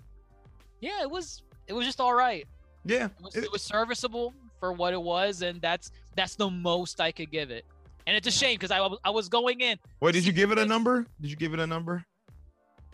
yeah, 0.81 1.03
it 1.03 1.11
was 1.11 1.43
it 1.67 1.75
was 1.75 1.85
just 1.85 2.01
all 2.01 2.15
right. 2.15 2.47
Yeah. 2.85 3.07
It 3.07 3.13
was, 3.23 3.37
It- 3.37 3.45
it 3.45 3.53
was 3.53 3.63
serviceable 3.63 4.35
for 4.61 4.73
what 4.73 4.93
it 4.93 5.01
was, 5.03 5.43
and 5.43 5.61
that's 5.61 5.91
that's 6.17 6.37
the 6.37 6.49
most 6.51 7.01
I 7.01 7.11
could 7.13 7.31
give 7.31 7.51
it. 7.51 7.65
And 8.07 8.17
it's 8.17 8.27
a 8.27 8.31
shame 8.31 8.57
because 8.57 8.71
I, 8.71 8.87
I 9.05 9.11
was 9.11 9.29
going 9.29 9.61
in 9.63 9.79
Wait, 10.01 10.13
did 10.13 10.27
you 10.27 10.33
give 10.33 10.51
it 10.53 10.59
a 10.59 10.65
number? 10.67 11.07
Did 11.21 11.31
you 11.31 11.37
give 11.37 11.55
it 11.55 11.61
a 11.61 11.67
number? 11.67 12.05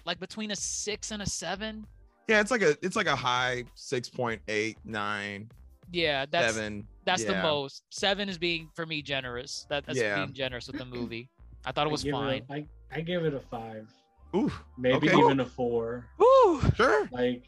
like 0.07 0.19
between 0.19 0.51
a 0.51 0.57
six 0.57 1.11
and 1.11 1.21
a 1.23 1.27
seven. 1.27 1.87
Yeah, 2.27 2.41
it's 2.41 2.51
like 2.51 2.63
a 2.63 2.77
it's 2.83 2.97
like 2.97 3.07
a 3.09 3.17
high 3.17 3.65
six 3.75 4.09
point 4.09 4.41
eight 4.49 4.79
nine 4.85 5.51
Yeah, 5.93 6.25
that's 6.31 6.55
seven. 6.55 6.87
that's 7.05 7.25
the 7.25 7.35
most. 7.43 7.83
Seven 7.91 8.29
is 8.29 8.39
being 8.39 8.69
for 8.75 8.87
me 8.87 9.03
generous. 9.03 9.67
That, 9.69 9.85
that's 9.85 9.99
Yeah. 9.99 10.17
being 10.17 10.33
generous 10.33 10.67
with 10.69 10.79
the 10.79 10.85
movie. 10.97 11.29
I 11.67 11.73
thought 11.73 11.87
it 11.87 11.91
was 11.91 12.03
give 12.05 12.13
fine. 12.13 12.35
It 12.35 12.45
a, 12.49 12.53
I, 12.55 12.67
I 12.93 13.01
give 13.03 13.25
it 13.25 13.35
a 13.35 13.41
five, 13.41 13.87
Ooh, 14.35 14.51
maybe 14.79 15.09
Okay. 15.11 15.19
even 15.19 15.41
a 15.41 15.45
four. 15.45 16.07
Woo! 16.19 16.63
sure. 16.77 17.07
Like, 17.13 17.43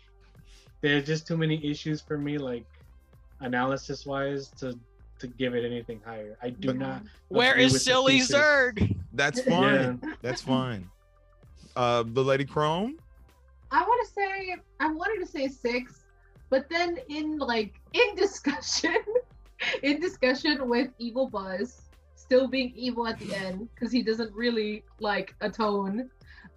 there's 0.83 1.07
just 1.07 1.27
too 1.27 1.37
many 1.37 1.65
issues 1.65 2.01
for 2.01 2.19
me, 2.19 2.37
like 2.39 2.65
analysis 3.41 4.05
wise, 4.05 4.49
to 4.59 4.79
to 5.21 5.27
give 5.29 5.55
it 5.55 5.65
anything 5.65 6.01
higher. 6.05 6.37
I 6.43 6.51
do 6.51 6.73
not. 6.75 7.03
Where 7.29 7.57
is 7.57 7.73
agree 7.87 8.19
the 8.19 8.25
silly. 8.25 8.43
Zurg? 8.43 8.97
That's 9.15 9.41
Yeah. 9.47 9.61
fine. 9.61 10.17
That's 10.21 10.43
fine. 10.43 10.91
Uh, 11.77 12.03
the 12.07 12.23
Lady 12.23 12.45
Chrome. 12.45 12.99
I 13.71 13.81
want 13.83 14.07
to 14.07 14.13
say 14.13 14.57
I 14.81 14.93
wanted 14.93 15.25
to 15.25 15.31
say 15.31 15.49
six, 15.49 16.05
but 16.51 16.69
then 16.69 16.99
in 17.09 17.39
like 17.39 17.81
in 17.95 18.15
discussion, 18.17 18.97
in 19.83 20.01
discussion 20.01 20.69
with 20.69 20.91
Evil 20.99 21.29
Buzz, 21.29 21.83
still 22.17 22.49
being 22.49 22.73
evil 22.75 23.07
at 23.07 23.19
the 23.19 23.35
end 23.35 23.69
because 23.75 23.93
he 23.93 24.03
doesn't 24.03 24.33
really 24.35 24.83
like 25.01 25.35
atone. 25.41 26.11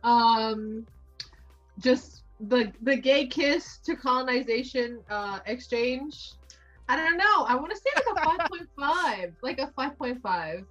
Um, 0.03 0.85
just 1.79 2.23
the 2.47 2.71
the 2.81 2.95
gay 2.95 3.27
kiss 3.27 3.77
to 3.85 3.95
colonization 3.95 4.99
uh 5.09 5.39
exchange. 5.45 6.33
I 6.87 6.95
don't 6.95 7.17
know. 7.17 7.45
I 7.47 7.55
want 7.55 7.71
to 7.71 7.77
say 7.77 7.89
like 7.95 8.05
a 8.11 8.25
five 8.25 8.49
point 8.49 8.69
five, 8.79 9.33
like 9.41 9.59
a 9.59 9.67
five 9.75 9.97
point 9.97 10.21
five. 10.21 10.65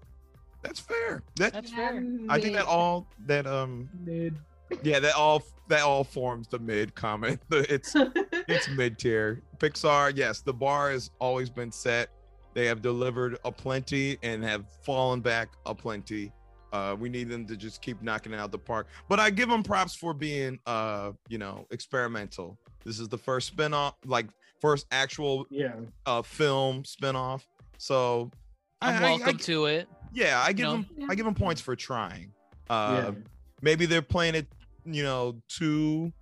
That's 0.63 0.81
fair. 0.81 1.23
That 1.37 1.53
That's 1.53 1.71
fair. 1.71 2.03
I 2.29 2.41
think 2.41 2.55
that 2.55 2.67
all 2.67 3.07
that 3.27 3.47
um 3.47 3.89
Mid. 4.05 4.35
yeah 4.83 4.99
that 4.99 5.15
all 5.15 5.43
that 5.69 5.83
all 5.83 6.05
forms 6.05 6.49
the 6.49 6.59
mid 6.59 6.95
comment. 6.95 7.41
It's 7.51 7.95
it's 8.49 8.69
mid 8.69 8.99
tier. 8.99 9.43
Pixar, 9.59 10.17
yes, 10.17 10.41
the 10.41 10.55
bar 10.55 10.91
has 10.91 11.11
always 11.19 11.51
been 11.51 11.73
set. 11.73 12.09
They 12.55 12.67
have 12.67 12.81
delivered 12.83 13.39
a 13.45 13.51
plenty 13.51 14.17
and 14.23 14.43
have 14.45 14.65
fallen 14.83 15.21
back 15.21 15.51
a 15.67 15.75
plenty. 15.75 16.33
Uh, 16.75 16.97
we 16.99 17.09
need 17.09 17.29
them 17.29 17.47
to 17.47 17.57
just 17.57 17.81
keep 17.81 18.03
knocking 18.03 18.33
it 18.33 18.41
out 18.41 18.51
the 18.51 18.59
park. 18.59 18.89
But 19.09 19.21
I 19.21 19.31
give 19.31 19.49
them 19.49 19.63
props 19.63 19.95
for 19.95 20.13
being, 20.13 20.59
uh, 20.67 21.13
you 21.29 21.39
know, 21.39 21.69
experimental. 21.71 22.59
This 22.85 22.99
is 22.99 23.09
the 23.09 23.17
first 23.17 23.47
spin-off, 23.47 23.95
like 24.05 24.27
first 24.61 24.87
actual 24.91 25.47
Yeah. 25.51 25.77
uh, 26.05 26.23
film 26.23 26.83
spinoff. 26.83 27.43
So 27.79 28.33
I'm 28.83 28.95
I- 28.95 29.07
I- 29.07 29.11
welcome 29.11 29.37
I- 29.37 29.43
to 29.43 29.67
it. 29.67 29.89
yeah, 30.13 30.43
I 30.45 30.53
give 30.53 30.65
know? 30.67 30.73
them 30.99 31.09
I 31.09 31.15
give 31.15 31.25
them 31.25 31.35
points 31.37 31.61
for 31.61 31.77
trying. 31.77 32.33
Uh, 32.69 33.13
yeah. 33.15 33.21
maybe 33.63 33.87
they're 33.87 34.03
playing 34.03 34.35
it, 34.35 34.49
you 34.85 35.05
know, 35.05 35.41
too 35.49 36.13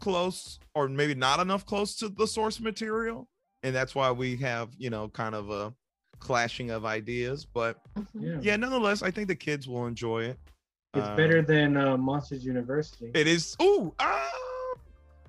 close 0.00 0.58
or 0.74 0.88
maybe 0.88 1.14
not 1.14 1.38
enough 1.40 1.66
close 1.66 1.96
to 1.96 2.08
the 2.08 2.26
source 2.26 2.60
material 2.60 3.28
and 3.62 3.74
that's 3.74 3.94
why 3.94 4.10
we 4.10 4.36
have 4.36 4.68
you 4.78 4.90
know 4.90 5.08
kind 5.08 5.34
of 5.34 5.48
a 5.50 5.72
clashing 6.18 6.70
of 6.70 6.84
ideas 6.84 7.44
but 7.44 7.78
Mhm. 7.96 8.04
Yeah. 8.20 8.38
yeah 8.42 8.56
nonetheless 8.56 9.02
i 9.02 9.10
think 9.10 9.28
the 9.28 9.34
kids 9.36 9.68
will 9.68 9.86
enjoy 9.86 10.24
it 10.24 10.38
It's 10.94 11.06
Uh, 11.06 11.16
better 11.16 11.42
than 11.42 11.76
uh, 11.76 11.96
Monsters 11.96 12.44
University. 12.44 13.10
it 13.14 13.26
is 13.26 13.56
ooh 13.62 13.92
ah, 13.98 14.30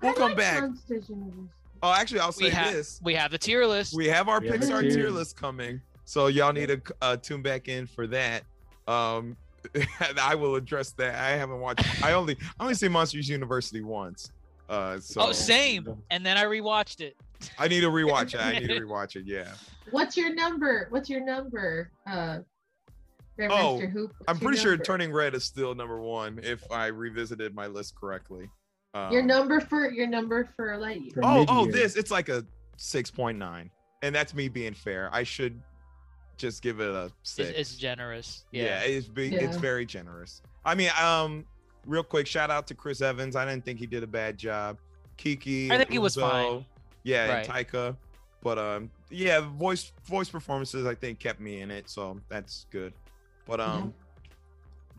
we'll 0.01 0.11
I 0.11 0.15
come 0.15 0.30
like 0.30 0.38
back 0.38 0.61
Monsters 0.61 1.09
University. 1.09 1.49
oh 1.84 1.93
actually 1.93 2.19
i'll 2.22 2.27
We 2.38 2.45
say 2.45 2.49
have 2.49 2.73
this 2.73 2.99
we 3.03 3.14
have 3.15 3.31
the 3.31 3.38
tier 3.38 3.65
list. 3.65 3.93
we 3.95 4.07
have 4.07 4.30
our 4.30 4.39
We 4.39 4.49
pixar 4.49 4.77
the 4.81 4.89
tier 4.89 4.91
tiers. 4.91 5.14
list 5.14 5.35
coming 5.35 5.81
so 6.05 6.27
y'all 6.27 6.53
need 6.53 6.68
to 6.69 6.81
uh, 7.01 7.18
tune 7.18 7.41
back 7.41 7.68
in 7.68 7.85
for 7.88 8.07
that 8.07 8.43
um 8.88 9.35
i 10.22 10.34
will 10.35 10.55
address 10.55 10.91
that 10.91 11.15
i 11.15 11.31
haven't 11.31 11.59
watched 11.59 11.84
i 12.03 12.14
only 12.14 12.38
i 12.59 12.64
only 12.64 12.73
see 12.76 12.88
monsters 12.88 13.27
university 13.27 13.81
once 13.81 14.31
uh 14.69 14.99
so 14.99 15.22
oh, 15.22 15.31
same. 15.31 15.88
And 16.11 16.26
then 16.26 16.38
I 16.38 16.43
rewatched 16.43 16.99
it. 17.01 17.15
i 17.59 17.68
need 17.68 17.81
to 17.81 17.88
rewatch 17.89 18.34
it 18.35 18.39
i 18.41 18.59
need 18.59 18.68
to 18.68 18.80
rewatch 18.80 19.15
it 19.18 19.26
yeah 19.26 19.53
What's 19.91 20.18
your 20.18 20.34
number? 20.34 20.88
What's 20.89 21.09
your 21.09 21.23
number? 21.23 21.91
Uh, 22.09 22.39
Oh, 23.39 23.43
Grandmaster 23.80 23.91
Hoop. 23.91 24.14
i'm 24.27 24.35
your 24.38 24.41
pretty 24.49 24.57
sure 24.64 24.77
turning 24.77 25.14
red 25.14 25.35
is 25.35 25.43
still 25.43 25.76
number 25.76 26.01
one 26.01 26.39
if 26.41 26.64
i 26.72 26.88
revisited 26.88 27.53
my 27.53 27.68
list 27.68 27.93
correctly 27.95 28.49
um, 28.95 29.11
Your 29.11 29.22
number 29.22 29.59
for 29.59 29.91
your 29.91 30.07
number 30.07 30.49
for 30.55 30.69
Lightyear. 30.80 31.14
For 31.14 31.23
oh 31.23 31.45
oh 31.47 31.65
mid-year. 31.65 31.84
this 31.84 31.95
it's 31.97 32.09
like 32.09 32.30
a 32.30 32.43
6.9 32.80 33.69
and 34.01 34.15
that's 34.15 34.34
me 34.34 34.47
being 34.47 34.73
fair 34.73 35.11
i 35.14 35.22
should 35.22 35.61
just 36.38 36.64
give 36.64 36.80
it 36.80 36.89
a 36.89 37.11
six 37.22 37.49
it's 37.55 37.76
generous. 37.76 38.45
yeah, 38.51 38.64
Yeah. 38.64 38.80
it's 38.81 39.07
big 39.07 39.34
it's 39.34 39.57
very 39.57 39.85
generous 39.85 40.41
i 40.65 40.73
mean 40.73 40.89
um 40.99 41.45
real 41.85 42.01
quick 42.01 42.26
shout 42.26 42.49
out 42.49 42.65
to 42.65 42.73
chris 42.73 43.01
evans 43.01 43.35
i 43.35 43.45
didn't 43.45 43.65
think 43.65 43.77
he 43.77 43.85
did 43.85 44.01
a 44.01 44.07
bad 44.07 44.35
job 44.39 44.80
Keke 45.19 45.69
I 45.69 45.77
think 45.77 45.91
he 45.91 45.99
was 45.99 46.15
fine. 46.15 46.65
yeah 47.03 47.27
Right. 47.31 47.47
and 47.47 47.68
taika 47.68 47.95
but 48.43 48.57
um 48.57 48.89
yeah 49.09 49.39
voice 49.39 49.91
voice 50.05 50.30
performances 50.30 50.85
i 50.85 50.93
think 50.93 51.19
kept 51.19 51.39
me 51.39 51.61
in 51.61 51.72
it 51.72 51.89
so 51.89 52.19
that's 52.30 52.65
good 52.72 52.93
but 53.45 53.59
um 53.59 53.93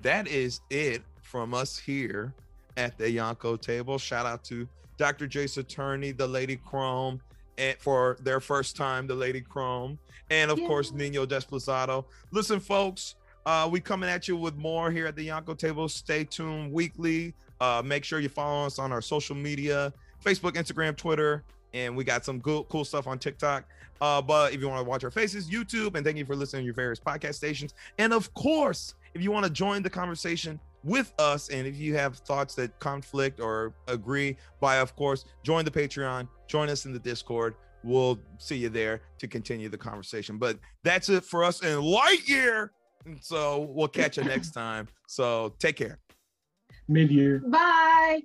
that 0.02 0.28
is 0.28 0.60
it 0.70 1.02
from 1.22 1.54
us 1.54 1.78
here 1.78 2.32
at 2.76 2.96
the 2.96 3.04
Yonko 3.04 3.60
table. 3.60 3.98
Shout 3.98 4.24
out 4.24 4.44
to 4.44 4.68
Dr. 4.96 5.26
Jace 5.26 5.58
Attorney, 5.58 6.12
the 6.12 6.26
Lady 6.26 6.56
Chrome, 6.56 7.20
and 7.58 7.76
for 7.78 8.16
their 8.22 8.40
first 8.40 8.76
time, 8.76 9.06
the 9.06 9.14
Lady 9.14 9.40
Chrome, 9.40 9.98
and 10.30 10.50
of 10.50 10.58
course 10.60 10.92
Nino 10.92 11.26
Desplazado. 11.26 12.04
Listen, 12.30 12.60
folks, 12.60 13.16
uh, 13.46 13.68
we 13.70 13.80
coming 13.80 14.08
at 14.08 14.28
you 14.28 14.36
with 14.36 14.56
more 14.56 14.90
here 14.90 15.06
at 15.06 15.16
the 15.16 15.28
Yonko 15.28 15.58
table. 15.58 15.88
Stay 15.88 16.24
tuned 16.24 16.72
weekly. 16.72 17.34
Uh, 17.60 17.82
make 17.84 18.04
sure 18.04 18.20
you 18.20 18.28
follow 18.28 18.66
us 18.66 18.78
on 18.78 18.92
our 18.92 19.02
social 19.02 19.34
media: 19.34 19.92
Facebook, 20.24 20.52
Instagram, 20.52 20.96
Twitter, 20.96 21.42
and 21.74 21.96
we 21.96 22.04
got 22.04 22.24
some 22.24 22.40
cool, 22.40 22.64
cool 22.64 22.84
stuff 22.84 23.06
on 23.06 23.18
TikTok. 23.18 23.64
Uh, 24.00 24.22
but 24.22 24.52
if 24.52 24.60
you 24.60 24.68
want 24.68 24.84
to 24.84 24.88
watch 24.88 25.04
our 25.04 25.10
faces, 25.10 25.50
YouTube, 25.50 25.96
and 25.96 26.04
thank 26.04 26.16
you 26.16 26.24
for 26.24 26.36
listening 26.36 26.62
to 26.62 26.64
your 26.64 26.74
various 26.74 27.00
podcast 27.00 27.34
stations. 27.34 27.74
And 27.98 28.12
of 28.12 28.32
course, 28.34 28.94
if 29.14 29.22
you 29.22 29.30
want 29.30 29.44
to 29.44 29.50
join 29.50 29.82
the 29.82 29.90
conversation 29.90 30.60
with 30.84 31.12
us, 31.18 31.48
and 31.48 31.66
if 31.66 31.76
you 31.76 31.94
have 31.96 32.16
thoughts 32.18 32.54
that 32.54 32.78
conflict 32.78 33.40
or 33.40 33.74
agree, 33.88 34.36
by 34.60 34.76
of 34.76 34.94
course, 34.94 35.24
join 35.42 35.64
the 35.64 35.70
Patreon, 35.70 36.28
join 36.46 36.68
us 36.68 36.86
in 36.86 36.92
the 36.92 36.98
Discord. 36.98 37.54
We'll 37.84 38.18
see 38.38 38.56
you 38.56 38.68
there 38.68 39.02
to 39.18 39.28
continue 39.28 39.68
the 39.68 39.78
conversation. 39.78 40.38
But 40.38 40.58
that's 40.82 41.08
it 41.08 41.24
for 41.24 41.44
us 41.44 41.62
in 41.62 41.78
Lightyear. 41.78 42.70
And 43.04 43.18
so 43.22 43.68
we'll 43.70 43.88
catch 43.88 44.16
you 44.16 44.24
next 44.24 44.50
time. 44.54 44.88
So 45.06 45.54
take 45.58 45.76
care. 45.76 45.98
Mid-year. 46.88 47.42
Bye. 47.46 48.22